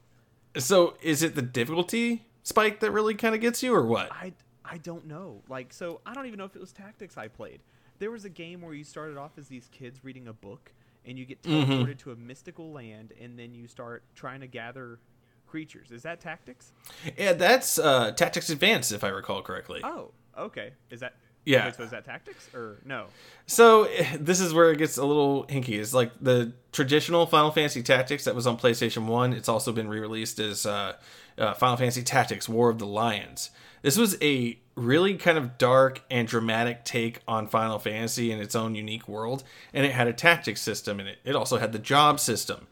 So, 0.59 0.97
is 1.03 1.23
it 1.23 1.35
the 1.35 1.43
difficulty 1.43 2.27
spike 2.43 2.81
that 2.81 2.91
really 2.91 3.15
kind 3.15 3.35
of 3.35 3.41
gets 3.41 3.63
you, 3.63 3.75
or 3.75 3.85
what? 3.87 4.11
I, 4.13 4.33
I 4.65 4.79
don't 4.79 5.07
know. 5.07 5.43
Like, 5.49 5.73
so 5.73 6.01
I 6.07 6.15
don't 6.15 6.27
even 6.27 6.39
know 6.39 6.45
if 6.45 6.55
it 6.57 6.61
was 6.61 6.73
Tactics 6.73 7.17
I 7.17 7.29
played. 7.29 7.61
There 7.99 8.11
was 8.11 8.25
a 8.25 8.29
game 8.31 8.61
where 8.63 8.75
you 8.75 8.85
started 8.85 9.17
off 9.17 9.33
as 9.39 9.49
these 9.49 9.69
kids 9.73 10.05
reading 10.05 10.29
a 10.29 10.33
book, 10.33 10.73
and 11.05 11.19
you 11.19 11.25
get 11.25 11.43
Mhm. 11.43 11.67
teleported 11.67 11.99
to 11.99 12.11
a 12.13 12.17
mystical 12.17 12.73
land, 12.73 13.13
and 13.21 13.39
then 13.39 13.55
you 13.55 13.67
start 13.69 14.03
trying 14.15 14.41
to 14.41 14.47
gather 14.47 14.99
creatures. 15.47 15.91
Is 15.93 16.03
that 16.03 16.21
Tactics? 16.21 16.73
Yeah, 17.17 17.33
that's 17.33 17.79
uh, 17.79 18.11
Tactics 18.13 18.51
Advanced, 18.51 18.93
if 18.93 19.05
I 19.05 19.09
recall 19.09 19.43
correctly. 19.43 19.81
Oh, 19.85 20.11
okay. 20.37 20.73
Is 20.91 21.01
that? 21.01 21.15
Yeah. 21.47 21.69
Is 21.69 21.91
that 21.91 22.05
Tactics 22.05 22.49
or 22.53 22.79
no? 22.85 23.07
So 23.47 23.85
this 24.21 24.41
is 24.41 24.53
where 24.53 24.71
it 24.73 24.79
gets 24.79 24.99
a 24.99 25.05
little 25.05 25.47
hinky. 25.47 25.79
It's 25.81 25.95
like 25.95 26.13
the 26.21 26.53
traditional 26.73 27.25
Final 27.27 27.53
Fantasy 27.53 27.83
Tactics 27.83 28.25
that 28.25 28.35
was 28.35 28.47
on 28.47 28.59
PlayStation 28.59 29.07
One. 29.07 29.33
It's 29.33 29.49
also 29.49 29.73
been 29.73 29.89
re-released 29.89 30.39
as 30.41 30.67
uh, 30.67 30.95
uh, 31.39 31.55
Final 31.55 31.77
Fantasy 31.77 32.03
Tactics: 32.03 32.49
War 32.49 32.69
of 32.69 32.79
the 32.79 32.87
Lions. 32.87 33.51
This 33.83 33.97
was 33.97 34.17
a 34.21 34.59
really 34.75 35.15
kind 35.15 35.39
of 35.39 35.57
dark 35.57 36.03
and 36.11 36.27
dramatic 36.27 36.85
take 36.85 37.21
on 37.29 37.47
Final 37.47 37.79
Fantasy 37.79 38.33
in 38.33 38.41
its 38.41 38.57
own 38.57 38.75
unique 38.75 39.07
world, 39.07 39.45
and 39.73 39.87
it 39.87 39.93
had 39.93 40.09
a 40.09 40.13
tactics 40.13 40.61
system 40.61 40.99
in 40.99 41.07
it. 41.07 41.19
It 41.25 41.37
also 41.37 41.59
had 41.59 41.73
the 41.73 41.79
job 41.79 42.19
system. 42.19 42.67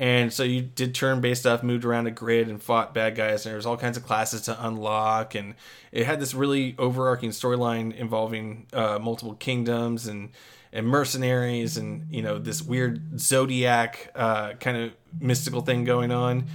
And 0.00 0.32
so 0.32 0.44
you 0.44 0.62
did 0.62 0.94
turn-based 0.94 1.42
stuff, 1.42 1.62
moved 1.62 1.84
around 1.84 2.06
a 2.06 2.10
grid 2.10 2.48
and 2.48 2.60
fought 2.60 2.94
bad 2.94 3.14
guys, 3.14 3.44
and 3.44 3.50
there 3.50 3.56
was 3.56 3.66
all 3.66 3.76
kinds 3.76 3.98
of 3.98 4.02
classes 4.02 4.40
to 4.42 4.66
unlock, 4.66 5.34
and 5.34 5.54
it 5.92 6.06
had 6.06 6.18
this 6.20 6.32
really 6.32 6.74
overarching 6.78 7.28
storyline 7.28 7.94
involving 7.94 8.66
uh, 8.72 8.98
multiple 8.98 9.34
kingdoms 9.34 10.06
and 10.06 10.30
and 10.72 10.86
mercenaries, 10.86 11.76
and 11.76 12.06
you 12.10 12.22
know 12.22 12.38
this 12.38 12.62
weird 12.62 13.20
zodiac 13.20 14.10
uh, 14.14 14.54
kind 14.54 14.78
of 14.78 14.92
mystical 15.20 15.60
thing 15.60 15.84
going 15.84 16.10
on, 16.10 16.46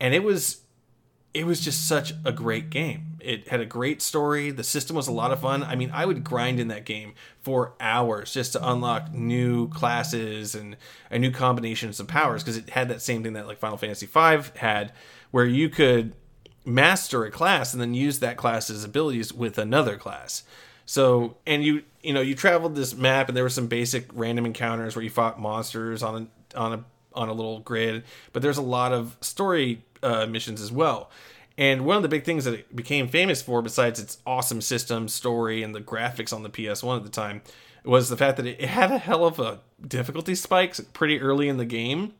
and 0.00 0.14
it 0.14 0.22
was 0.22 0.62
it 1.36 1.44
was 1.44 1.60
just 1.60 1.86
such 1.86 2.14
a 2.24 2.32
great 2.32 2.70
game. 2.70 3.18
It 3.20 3.48
had 3.48 3.60
a 3.60 3.66
great 3.66 4.00
story. 4.00 4.50
The 4.50 4.64
system 4.64 4.96
was 4.96 5.06
a 5.06 5.12
lot 5.12 5.32
of 5.32 5.40
fun. 5.40 5.62
I 5.62 5.74
mean, 5.74 5.90
I 5.92 6.06
would 6.06 6.24
grind 6.24 6.58
in 6.58 6.68
that 6.68 6.86
game 6.86 7.12
for 7.42 7.74
hours 7.78 8.32
just 8.32 8.52
to 8.54 8.66
unlock 8.66 9.12
new 9.12 9.68
classes 9.68 10.54
and, 10.54 10.78
and 11.10 11.20
new 11.20 11.30
combinations 11.30 12.00
of 12.00 12.08
powers 12.08 12.42
because 12.42 12.56
it 12.56 12.70
had 12.70 12.88
that 12.88 13.02
same 13.02 13.22
thing 13.22 13.34
that 13.34 13.46
like 13.46 13.58
Final 13.58 13.76
Fantasy 13.76 14.06
V 14.06 14.50
had, 14.56 14.92
where 15.30 15.44
you 15.44 15.68
could 15.68 16.14
master 16.64 17.26
a 17.26 17.30
class 17.30 17.74
and 17.74 17.82
then 17.82 17.92
use 17.92 18.20
that 18.20 18.38
class's 18.38 18.82
abilities 18.82 19.30
with 19.30 19.58
another 19.58 19.98
class. 19.98 20.42
So, 20.86 21.36
and 21.46 21.62
you 21.62 21.82
you 22.02 22.14
know 22.14 22.22
you 22.22 22.34
traveled 22.34 22.76
this 22.76 22.94
map 22.94 23.28
and 23.28 23.36
there 23.36 23.44
were 23.44 23.50
some 23.50 23.66
basic 23.66 24.08
random 24.14 24.46
encounters 24.46 24.96
where 24.96 25.02
you 25.02 25.10
fought 25.10 25.38
monsters 25.38 26.02
on 26.02 26.30
a 26.54 26.58
on 26.58 26.72
a 26.72 26.84
on 27.12 27.28
a 27.28 27.32
little 27.34 27.58
grid, 27.60 28.04
but 28.32 28.40
there's 28.40 28.56
a 28.56 28.62
lot 28.62 28.92
of 28.92 29.18
story 29.20 29.82
uh, 30.06 30.26
missions 30.26 30.60
as 30.60 30.70
well. 30.70 31.10
And 31.58 31.84
one 31.86 31.96
of 31.96 32.02
the 32.02 32.08
big 32.08 32.24
things 32.24 32.44
that 32.44 32.54
it 32.54 32.76
became 32.76 33.08
famous 33.08 33.40
for, 33.42 33.62
besides 33.62 33.98
its 33.98 34.18
awesome 34.26 34.60
system, 34.60 35.08
story, 35.08 35.62
and 35.62 35.74
the 35.74 35.80
graphics 35.80 36.32
on 36.32 36.42
the 36.42 36.50
PS1 36.50 36.98
at 36.98 37.02
the 37.02 37.10
time, 37.10 37.42
was 37.84 38.08
the 38.08 38.16
fact 38.16 38.36
that 38.36 38.46
it 38.46 38.60
had 38.62 38.90
a 38.92 38.98
hell 38.98 39.24
of 39.24 39.38
a 39.38 39.60
difficulty 39.86 40.34
spikes 40.34 40.80
pretty 40.80 41.20
early 41.20 41.48
in 41.48 41.56
the 41.56 41.64
game. 41.64 42.12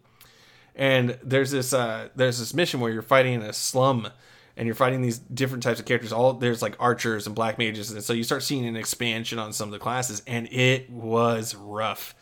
And 0.75 1.19
there's 1.23 1.51
this 1.51 1.73
uh, 1.73 2.09
there's 2.15 2.39
this 2.39 2.55
mission 2.55 2.81
where 2.81 2.93
you're 2.93 3.03
fighting 3.03 3.35
in 3.35 3.43
a 3.43 3.53
slum, 3.53 4.09
and 4.57 4.67
you're 4.67 4.75
fighting 4.75 5.03
these 5.03 5.19
different 5.19 5.63
types 5.63 5.81
of 5.81 5.87
characters. 5.87 6.13
All 6.13 6.35
there's 6.35 6.63
like 6.63 6.77
archers 6.79 7.27
and 7.27 7.35
black 7.35 7.59
mages, 7.59 7.91
and 7.91 8.03
so 8.03 8.13
you 8.13 8.25
start 8.25 8.43
seeing 8.43 8.67
an 8.67 8.77
expansion 8.77 9.39
on 9.39 9.53
some 9.53 9.69
of 9.69 9.73
the 9.73 9.79
classes, 9.79 10.23
and 10.27 10.49
it 10.53 10.91
was 10.91 11.55
rough. 11.55 12.15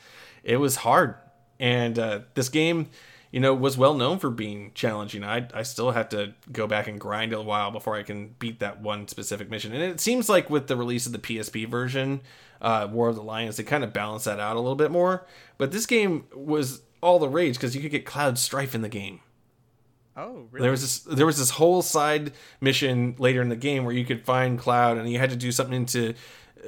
It 0.45 0.57
was 0.57 0.77
hard, 0.77 1.17
and 1.59 1.99
uh, 1.99 2.21
this 2.35 2.49
game, 2.49 2.89
you 3.35 3.41
know, 3.41 3.53
was 3.53 3.77
well 3.77 3.95
known 3.95 4.21
for 4.21 4.31
being 4.31 4.71
challenging. 4.75 5.25
I 5.25 5.49
I 5.53 5.65
still 5.65 5.91
have 5.91 6.09
to 6.11 6.35
go 6.53 6.69
back 6.69 6.87
and 6.87 7.01
grind 7.01 7.33
a 7.33 7.43
while 7.43 7.73
before 7.73 7.97
I 7.97 8.05
can 8.05 8.37
beat 8.39 8.61
that 8.61 8.81
one 8.81 9.09
specific 9.09 9.51
mission. 9.51 9.73
And 9.73 9.83
it 9.83 9.99
seems 9.99 10.29
like 10.29 10.49
with 10.49 10.69
the 10.69 10.77
release 10.77 11.05
of 11.05 11.11
the 11.11 11.19
PSP 11.19 11.69
version, 11.69 12.21
uh, 12.63 12.87
War 12.89 13.09
of 13.09 13.17
the 13.17 13.25
Lions, 13.25 13.57
they 13.57 13.65
kind 13.65 13.83
of 13.83 13.93
balance 13.93 14.23
that 14.23 14.39
out 14.39 14.55
a 14.55 14.61
little 14.61 14.77
bit 14.77 14.93
more. 14.93 15.27
But 15.59 15.73
this 15.73 15.85
game 15.85 16.27
was 16.33 16.83
all 17.01 17.19
the 17.19 17.29
rage 17.29 17.57
because 17.57 17.75
you 17.75 17.83
could 17.83 17.91
get 17.91 18.07
Cloud 18.07 18.39
Strife 18.39 18.73
in 18.73 18.83
the 18.83 18.89
game. 18.89 19.19
Oh, 20.17 20.47
really? 20.53 20.63
There 20.63 20.71
was 20.71 20.83
this 20.83 20.99
there 21.01 21.27
was 21.27 21.39
this 21.39 21.51
whole 21.51 21.83
side 21.83 22.31
mission 22.61 23.17
later 23.19 23.43
in 23.43 23.49
the 23.49 23.57
game 23.57 23.85
where 23.85 23.95
you 23.97 24.05
could 24.05 24.25
find 24.25 24.61
Cloud 24.61 24.97
and 24.97 25.11
you 25.11 25.19
had 25.19 25.31
to 25.31 25.37
do 25.37 25.51
something 25.51 25.87
to 25.87 26.15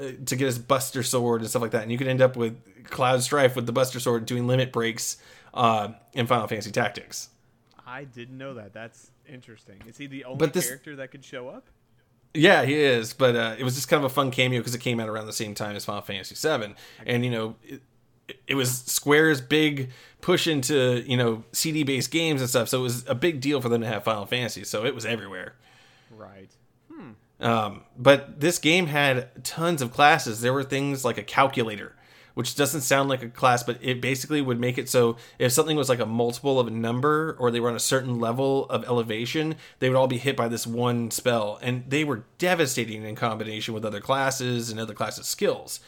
uh, 0.00 0.10
to 0.24 0.34
get 0.34 0.46
his 0.46 0.58
Buster 0.58 1.04
Sword 1.04 1.42
and 1.42 1.48
stuff 1.48 1.62
like 1.62 1.70
that, 1.70 1.84
and 1.84 1.92
you 1.92 1.98
could 1.98 2.08
end 2.08 2.20
up 2.20 2.36
with 2.36 2.58
Cloud 2.90 3.22
Strife 3.22 3.54
with 3.54 3.66
the 3.66 3.72
Buster 3.72 4.00
Sword 4.00 4.26
doing 4.26 4.48
limit 4.48 4.72
breaks 4.72 5.18
uh, 5.56 5.88
in 6.12 6.26
Final 6.26 6.46
Fantasy 6.46 6.70
Tactics. 6.70 7.30
I 7.86 8.04
didn't 8.04 8.36
know 8.38 8.54
that. 8.54 8.72
That's 8.72 9.10
interesting. 9.28 9.76
Is 9.88 9.96
he 9.96 10.06
the 10.06 10.24
only 10.24 10.38
But 10.38 10.52
this- 10.52 10.66
character 10.68 10.96
that 10.96 11.10
could 11.10 11.24
show 11.24 11.48
up? 11.48 11.66
Yeah, 12.34 12.64
he 12.64 12.74
is, 12.74 13.14
but 13.14 13.34
uh, 13.34 13.54
it 13.58 13.64
was 13.64 13.76
just 13.76 13.88
kind 13.88 14.04
of 14.04 14.10
a 14.10 14.14
fun 14.14 14.30
cameo 14.30 14.60
because 14.60 14.74
it 14.74 14.80
came 14.82 15.00
out 15.00 15.08
around 15.08 15.24
the 15.26 15.32
same 15.32 15.54
time 15.54 15.74
as 15.74 15.86
Final 15.86 16.02
Fantasy 16.02 16.34
VII, 16.34 16.74
and 17.06 17.24
you 17.24 17.30
know, 17.30 17.56
it, 17.64 17.80
it 18.46 18.54
was 18.56 18.70
Square's 18.82 19.40
big 19.40 19.90
push 20.20 20.46
into 20.46 21.02
you 21.06 21.16
know 21.16 21.44
CD 21.52 21.82
based 21.82 22.10
games 22.10 22.42
and 22.42 22.50
stuff. 22.50 22.68
So 22.68 22.80
it 22.80 22.82
was 22.82 23.04
a 23.08 23.14
big 23.14 23.40
deal 23.40 23.62
for 23.62 23.70
them 23.70 23.80
to 23.80 23.86
have 23.86 24.04
Final 24.04 24.26
Fantasy. 24.26 24.64
So 24.64 24.84
it 24.84 24.94
was 24.94 25.06
everywhere. 25.06 25.54
Right. 26.10 26.50
Um, 27.38 27.82
but 27.98 28.40
this 28.40 28.58
game 28.58 28.86
had 28.86 29.44
tons 29.44 29.82
of 29.82 29.92
classes. 29.92 30.40
There 30.40 30.52
were 30.54 30.64
things 30.64 31.04
like 31.04 31.18
a 31.18 31.22
calculator, 31.22 31.94
which 32.36 32.54
doesn't 32.54 32.82
sound 32.82 33.08
like 33.08 33.22
a 33.22 33.30
class, 33.30 33.62
but 33.62 33.78
it 33.80 33.98
basically 33.98 34.42
would 34.42 34.60
make 34.60 34.76
it 34.76 34.90
so 34.90 35.16
if 35.38 35.52
something 35.52 35.74
was 35.74 35.88
like 35.88 36.00
a 36.00 36.04
multiple 36.04 36.60
of 36.60 36.66
a 36.66 36.70
number 36.70 37.34
or 37.38 37.50
they 37.50 37.60
were 37.60 37.70
on 37.70 37.76
a 37.76 37.80
certain 37.80 38.20
level 38.20 38.66
of 38.66 38.84
elevation, 38.84 39.54
they 39.78 39.88
would 39.88 39.96
all 39.96 40.06
be 40.06 40.18
hit 40.18 40.36
by 40.36 40.46
this 40.46 40.66
one 40.66 41.10
spell. 41.10 41.58
And 41.62 41.84
they 41.88 42.04
were 42.04 42.24
devastating 42.36 43.04
in 43.04 43.14
combination 43.14 43.72
with 43.72 43.86
other 43.86 44.00
classes 44.00 44.68
and 44.68 44.78
other 44.78 44.92
classes' 44.92 45.26
skills. 45.26 45.80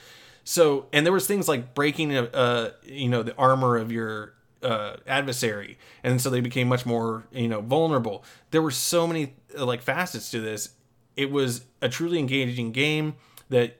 So, 0.42 0.86
and 0.90 1.05
there 1.05 1.12
was 1.12 1.26
things 1.26 1.49
like 1.49 1.74
breaking, 1.74 2.16
uh, 2.16 2.70
you 2.82 3.11
know, 3.11 3.22
the 3.22 3.36
armor 3.36 3.76
of 3.76 3.92
your 3.92 4.32
uh, 4.62 4.96
adversary, 5.07 5.76
and 6.03 6.18
so 6.18 6.30
they 6.30 6.40
became 6.40 6.66
much 6.66 6.86
more, 6.86 7.24
you 7.30 7.49
know, 7.49 7.61
vulnerable. 7.61 8.24
There 8.53 8.62
were 8.62 8.70
so 8.70 9.07
many 9.07 9.34
uh, 9.57 9.66
like 9.66 9.82
facets 9.82 10.30
to 10.30 10.40
this. 10.40 10.70
It 11.14 11.30
was 11.30 11.66
a 11.82 11.90
truly 11.90 12.18
engaging 12.18 12.72
game 12.72 13.16
that, 13.51 13.76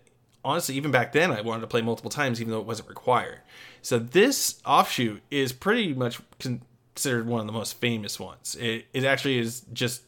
honestly, 0.49 0.75
even 0.75 0.91
back 0.91 1.13
then, 1.13 1.31
I 1.31 1.41
wanted 1.41 1.61
to 1.61 1.67
play 1.67 1.83
multiple 1.83 2.11
times, 2.11 2.41
even 2.41 2.51
though 2.51 2.61
it 2.61 2.67
wasn't 2.67 2.89
required. 2.89 3.41
So 3.83 3.99
this 3.99 4.61
offshoot 4.67 5.23
is 5.31 5.53
pretty 5.53 5.95
much 5.95 6.21
considered 6.39 7.27
one 7.27 7.41
of 7.41 7.47
the 7.47 7.53
most 7.53 7.81
famous 7.81 8.19
ones. 8.19 8.57
It, 8.59 8.87
it 8.93 9.05
actually 9.05 9.39
is 9.39 9.63
just 9.73 10.03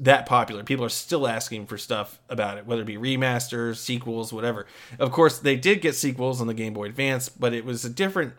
that 0.00 0.26
popular. 0.26 0.64
People 0.64 0.84
are 0.84 0.90
still 0.90 1.28
asking 1.28 1.66
for 1.66 1.78
stuff 1.78 2.18
about 2.28 2.58
it, 2.58 2.66
whether 2.66 2.82
it 2.82 2.86
be 2.86 2.96
remasters, 2.96 3.76
sequels, 3.76 4.32
whatever. 4.32 4.66
Of 4.98 5.12
course, 5.12 5.38
they 5.38 5.56
did 5.56 5.80
get 5.80 5.94
sequels 5.94 6.40
on 6.40 6.46
the 6.46 6.54
Game 6.54 6.74
Boy 6.74 6.86
Advance, 6.86 7.28
but 7.28 7.52
it 7.52 7.64
was 7.64 7.84
a 7.84 7.90
different 7.90 8.34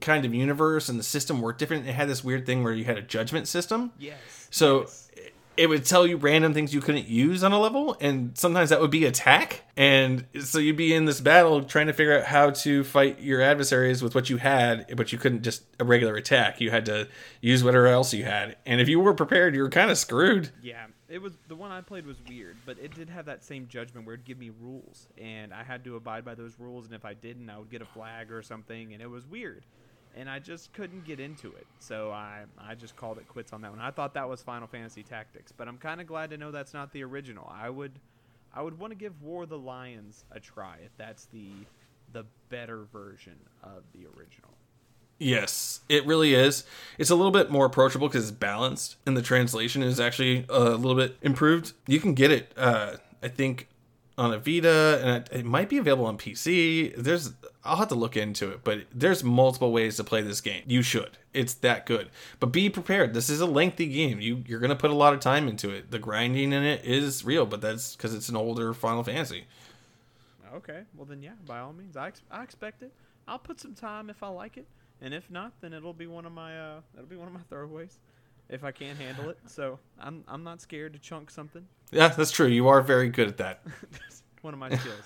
kind 0.00 0.24
of 0.24 0.34
universe 0.34 0.88
and 0.88 0.98
the 0.98 1.04
system 1.04 1.40
worked 1.40 1.58
different. 1.58 1.86
It 1.86 1.92
had 1.92 2.08
this 2.08 2.24
weird 2.24 2.44
thing 2.44 2.62
where 2.62 2.72
you 2.72 2.84
had 2.84 2.98
a 2.98 3.02
judgment 3.02 3.48
system. 3.48 3.92
Yes. 3.98 4.16
So 4.50 4.80
yes. 4.80 5.05
It 5.56 5.68
would 5.68 5.84
tell 5.84 6.06
you 6.06 6.16
random 6.16 6.54
things 6.54 6.74
you 6.74 6.80
couldn't 6.80 7.08
use 7.08 7.42
on 7.42 7.52
a 7.52 7.58
level, 7.58 7.96
and 8.00 8.36
sometimes 8.36 8.70
that 8.70 8.80
would 8.80 8.90
be 8.90 9.04
attack. 9.04 9.62
And 9.76 10.26
so 10.40 10.58
you'd 10.58 10.76
be 10.76 10.94
in 10.94 11.04
this 11.04 11.20
battle 11.20 11.62
trying 11.64 11.86
to 11.86 11.92
figure 11.92 12.18
out 12.18 12.24
how 12.24 12.50
to 12.50 12.84
fight 12.84 13.20
your 13.20 13.40
adversaries 13.40 14.02
with 14.02 14.14
what 14.14 14.30
you 14.30 14.36
had, 14.36 14.96
but 14.96 15.12
you 15.12 15.18
couldn't 15.18 15.42
just 15.42 15.64
a 15.78 15.84
regular 15.84 16.14
attack. 16.14 16.60
You 16.60 16.70
had 16.70 16.86
to 16.86 17.08
use 17.40 17.62
whatever 17.62 17.86
else 17.86 18.12
you 18.14 18.24
had. 18.24 18.56
And 18.66 18.80
if 18.80 18.88
you 18.88 19.00
were 19.00 19.14
prepared, 19.14 19.54
you 19.54 19.62
were 19.62 19.70
kind 19.70 19.90
of 19.90 19.98
screwed. 19.98 20.50
Yeah, 20.62 20.86
it 21.08 21.20
was 21.20 21.34
the 21.48 21.56
one 21.56 21.70
I 21.70 21.80
played 21.80 22.06
was 22.06 22.16
weird, 22.28 22.56
but 22.64 22.78
it 22.78 22.94
did 22.94 23.10
have 23.10 23.26
that 23.26 23.44
same 23.44 23.68
judgment 23.68 24.06
where 24.06 24.14
it'd 24.14 24.26
give 24.26 24.38
me 24.38 24.50
rules, 24.60 25.08
and 25.18 25.52
I 25.52 25.62
had 25.62 25.84
to 25.84 25.96
abide 25.96 26.24
by 26.24 26.34
those 26.34 26.58
rules. 26.58 26.86
And 26.86 26.94
if 26.94 27.04
I 27.04 27.14
didn't, 27.14 27.48
I 27.50 27.58
would 27.58 27.70
get 27.70 27.82
a 27.82 27.86
flag 27.86 28.32
or 28.32 28.42
something, 28.42 28.92
and 28.92 29.02
it 29.02 29.08
was 29.10 29.26
weird. 29.26 29.64
And 30.16 30.30
I 30.30 30.38
just 30.38 30.72
couldn't 30.72 31.04
get 31.04 31.20
into 31.20 31.48
it, 31.48 31.66
so 31.78 32.10
I 32.10 32.44
I 32.58 32.74
just 32.74 32.96
called 32.96 33.18
it 33.18 33.28
quits 33.28 33.52
on 33.52 33.60
that 33.60 33.70
one. 33.70 33.80
I 33.80 33.90
thought 33.90 34.14
that 34.14 34.28
was 34.28 34.42
Final 34.42 34.66
Fantasy 34.66 35.02
Tactics, 35.02 35.52
but 35.52 35.68
I'm 35.68 35.76
kind 35.76 36.00
of 36.00 36.06
glad 36.06 36.30
to 36.30 36.38
know 36.38 36.50
that's 36.50 36.72
not 36.72 36.90
the 36.92 37.04
original. 37.04 37.52
I 37.54 37.68
would 37.68 37.92
I 38.54 38.62
would 38.62 38.78
want 38.78 38.92
to 38.92 38.96
give 38.96 39.20
War 39.22 39.42
of 39.42 39.50
the 39.50 39.58
Lions 39.58 40.24
a 40.32 40.40
try 40.40 40.76
if 40.84 40.96
that's 40.96 41.26
the 41.26 41.50
the 42.12 42.24
better 42.48 42.84
version 42.84 43.36
of 43.62 43.82
the 43.92 44.06
original. 44.16 44.50
Yes, 45.18 45.80
it 45.88 46.04
really 46.06 46.34
is. 46.34 46.64
It's 46.98 47.10
a 47.10 47.14
little 47.14 47.30
bit 47.32 47.50
more 47.50 47.66
approachable 47.66 48.08
because 48.08 48.28
it's 48.28 48.36
balanced, 48.36 48.96
and 49.06 49.16
the 49.16 49.22
translation 49.22 49.82
is 49.82 49.98
actually 49.98 50.44
a 50.48 50.60
little 50.60 50.94
bit 50.94 51.16
improved. 51.22 51.72
You 51.86 52.00
can 52.00 52.14
get 52.14 52.30
it, 52.30 52.52
uh, 52.56 52.96
I 53.22 53.28
think, 53.28 53.68
on 54.18 54.32
a 54.32 54.38
Vita, 54.38 55.00
and 55.02 55.28
it, 55.30 55.44
might 55.44 55.68
be 55.68 55.76
available 55.76 56.06
on 56.06 56.16
PC. 56.16 56.94
There's, 56.96 57.34
I'll 57.64 57.76
have 57.76 57.88
to 57.88 57.94
look 57.94 58.16
into 58.16 58.50
it, 58.50 58.60
but 58.64 58.84
there's 58.92 59.22
multiple 59.22 59.72
ways 59.72 59.96
to 59.96 60.04
play 60.04 60.22
this 60.22 60.40
game. 60.40 60.62
You 60.66 60.82
should. 60.82 61.18
It's 61.34 61.52
that 61.54 61.84
good. 61.84 62.08
But 62.40 62.46
be 62.46 62.70
prepared. 62.70 63.12
This 63.12 63.28
is 63.28 63.40
a 63.40 63.46
lengthy 63.46 63.86
game. 63.86 64.20
You 64.20 64.42
you're 64.46 64.60
gonna 64.60 64.76
put 64.76 64.90
a 64.90 64.94
lot 64.94 65.12
of 65.12 65.20
time 65.20 65.48
into 65.48 65.68
it. 65.68 65.90
The 65.90 65.98
grinding 65.98 66.52
in 66.52 66.62
it 66.62 66.82
is 66.84 67.24
real, 67.26 67.44
but 67.44 67.60
that's 67.60 67.94
because 67.94 68.14
it's 68.14 68.30
an 68.30 68.36
older 68.36 68.72
Final 68.72 69.04
Fantasy. 69.04 69.44
Okay, 70.54 70.84
well 70.96 71.04
then 71.04 71.22
yeah, 71.22 71.32
by 71.44 71.58
all 71.58 71.74
means, 71.74 71.96
I, 71.96 72.08
ex- 72.08 72.22
I 72.30 72.42
expect 72.42 72.82
it. 72.82 72.92
I'll 73.28 73.38
put 73.38 73.60
some 73.60 73.74
time 73.74 74.08
if 74.08 74.22
I 74.22 74.28
like 74.28 74.56
it, 74.56 74.66
and 75.02 75.12
if 75.12 75.30
not, 75.30 75.52
then 75.60 75.74
it'll 75.74 75.92
be 75.92 76.06
one 76.06 76.24
of 76.24 76.32
my 76.32 76.58
uh, 76.58 76.80
it'll 76.94 77.06
be 77.06 77.16
one 77.16 77.28
of 77.28 77.34
my 77.34 77.40
throwaways 77.50 77.98
if 78.48 78.64
I 78.64 78.70
can't 78.70 78.98
handle 78.98 79.30
it. 79.30 79.38
So 79.46 79.78
I'm 79.98 80.24
I'm 80.28 80.44
not 80.44 80.60
scared 80.60 80.92
to 80.94 80.98
chunk 80.98 81.30
something. 81.30 81.66
Yeah, 81.90 82.08
that's 82.08 82.30
true. 82.30 82.46
You 82.46 82.68
are 82.68 82.80
very 82.82 83.08
good 83.08 83.28
at 83.28 83.36
that. 83.38 83.62
That's 83.92 84.22
one 84.42 84.54
of 84.54 84.60
my 84.60 84.76
skills. 84.76 85.02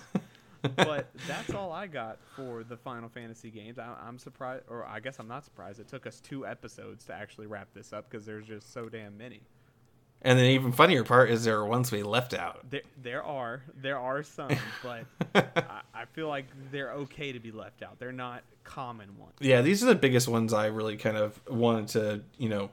but 0.75 1.09
that's 1.27 1.53
all 1.53 1.71
I 1.71 1.87
got 1.87 2.19
for 2.35 2.63
the 2.63 2.77
Final 2.77 3.09
Fantasy 3.09 3.49
games. 3.49 3.79
I, 3.79 3.95
I'm 4.05 4.19
surprised, 4.19 4.63
or 4.67 4.85
I 4.85 4.99
guess 4.99 5.19
I'm 5.19 5.27
not 5.27 5.43
surprised. 5.43 5.79
It 5.79 5.87
took 5.87 6.05
us 6.05 6.19
two 6.19 6.45
episodes 6.45 7.05
to 7.05 7.13
actually 7.13 7.47
wrap 7.47 7.67
this 7.73 7.93
up 7.93 8.09
because 8.09 8.25
there's 8.25 8.45
just 8.45 8.71
so 8.71 8.89
damn 8.89 9.17
many. 9.17 9.41
And 10.23 10.37
the 10.37 10.43
even 10.43 10.71
funnier 10.71 11.03
part 11.03 11.31
is 11.31 11.43
there 11.43 11.57
are 11.57 11.65
ones 11.65 11.91
we 11.91 12.03
left 12.03 12.35
out. 12.35 12.69
There, 12.69 12.81
there 13.01 13.23
are, 13.23 13.63
there 13.75 13.97
are 13.97 14.21
some, 14.21 14.51
but 14.83 15.05
I, 15.35 15.81
I 15.95 16.05
feel 16.13 16.27
like 16.27 16.45
they're 16.71 16.91
okay 16.91 17.31
to 17.31 17.39
be 17.39 17.51
left 17.51 17.81
out. 17.81 17.97
They're 17.97 18.11
not 18.11 18.43
common 18.63 19.17
ones. 19.17 19.33
Yeah, 19.39 19.61
these 19.61 19.81
are 19.81 19.87
the 19.87 19.95
biggest 19.95 20.27
ones 20.27 20.53
I 20.53 20.67
really 20.67 20.95
kind 20.95 21.17
of 21.17 21.39
wanted 21.49 21.87
to, 21.89 22.21
you 22.37 22.49
know, 22.49 22.69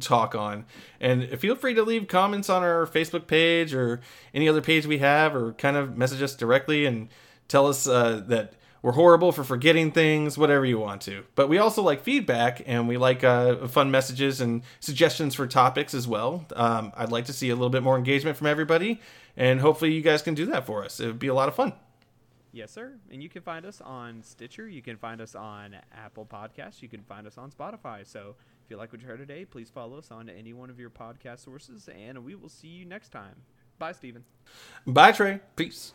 talk 0.00 0.34
on. 0.34 0.64
And 1.00 1.38
feel 1.40 1.56
free 1.56 1.74
to 1.74 1.82
leave 1.82 2.08
comments 2.08 2.48
on 2.50 2.62
our 2.62 2.86
Facebook 2.86 3.26
page 3.26 3.74
or 3.74 4.00
any 4.32 4.48
other 4.48 4.60
page 4.60 4.86
we 4.86 4.98
have, 4.98 5.34
or 5.34 5.52
kind 5.52 5.76
of 5.76 5.96
message 5.96 6.22
us 6.22 6.34
directly 6.34 6.86
and 6.86 7.08
tell 7.48 7.66
us 7.66 7.86
uh, 7.86 8.22
that 8.28 8.54
we're 8.82 8.92
horrible 8.92 9.32
for 9.32 9.44
forgetting 9.44 9.92
things, 9.92 10.36
whatever 10.36 10.64
you 10.66 10.78
want 10.78 11.00
to. 11.02 11.24
But 11.34 11.48
we 11.48 11.56
also 11.56 11.82
like 11.82 12.02
feedback 12.02 12.62
and 12.66 12.86
we 12.86 12.98
like 12.98 13.24
uh, 13.24 13.66
fun 13.66 13.90
messages 13.90 14.42
and 14.42 14.62
suggestions 14.78 15.34
for 15.34 15.46
topics 15.46 15.94
as 15.94 16.06
well. 16.06 16.44
Um, 16.54 16.92
I'd 16.94 17.10
like 17.10 17.24
to 17.24 17.32
see 17.32 17.48
a 17.48 17.54
little 17.54 17.70
bit 17.70 17.82
more 17.82 17.96
engagement 17.96 18.36
from 18.36 18.46
everybody, 18.46 19.00
and 19.38 19.60
hopefully 19.60 19.92
you 19.92 20.02
guys 20.02 20.20
can 20.20 20.34
do 20.34 20.44
that 20.46 20.66
for 20.66 20.84
us. 20.84 21.00
It 21.00 21.06
would 21.06 21.18
be 21.18 21.28
a 21.28 21.34
lot 21.34 21.48
of 21.48 21.54
fun. 21.54 21.72
Yes, 22.52 22.70
sir. 22.70 22.92
And 23.10 23.20
you 23.22 23.28
can 23.28 23.42
find 23.42 23.66
us 23.66 23.80
on 23.80 24.22
Stitcher. 24.22 24.68
You 24.68 24.80
can 24.80 24.96
find 24.96 25.20
us 25.20 25.34
on 25.34 25.74
Apple 25.92 26.24
Podcasts. 26.24 26.82
You 26.82 26.88
can 26.88 27.02
find 27.02 27.26
us 27.26 27.36
on 27.36 27.50
Spotify. 27.50 28.06
So 28.06 28.36
if 28.64 28.70
you 28.70 28.76
like 28.76 28.92
what 28.92 29.02
you 29.02 29.06
heard 29.06 29.18
today, 29.18 29.44
please 29.44 29.68
follow 29.68 29.98
us 29.98 30.10
on 30.10 30.30
any 30.30 30.54
one 30.54 30.70
of 30.70 30.80
your 30.80 30.90
podcast 30.90 31.44
sources, 31.44 31.88
and 31.88 32.24
we 32.24 32.34
will 32.34 32.48
see 32.48 32.68
you 32.68 32.86
next 32.86 33.10
time. 33.10 33.34
Bye, 33.78 33.92
Steven. 33.92 34.24
Bye, 34.86 35.12
Trey. 35.12 35.40
Peace. 35.56 35.92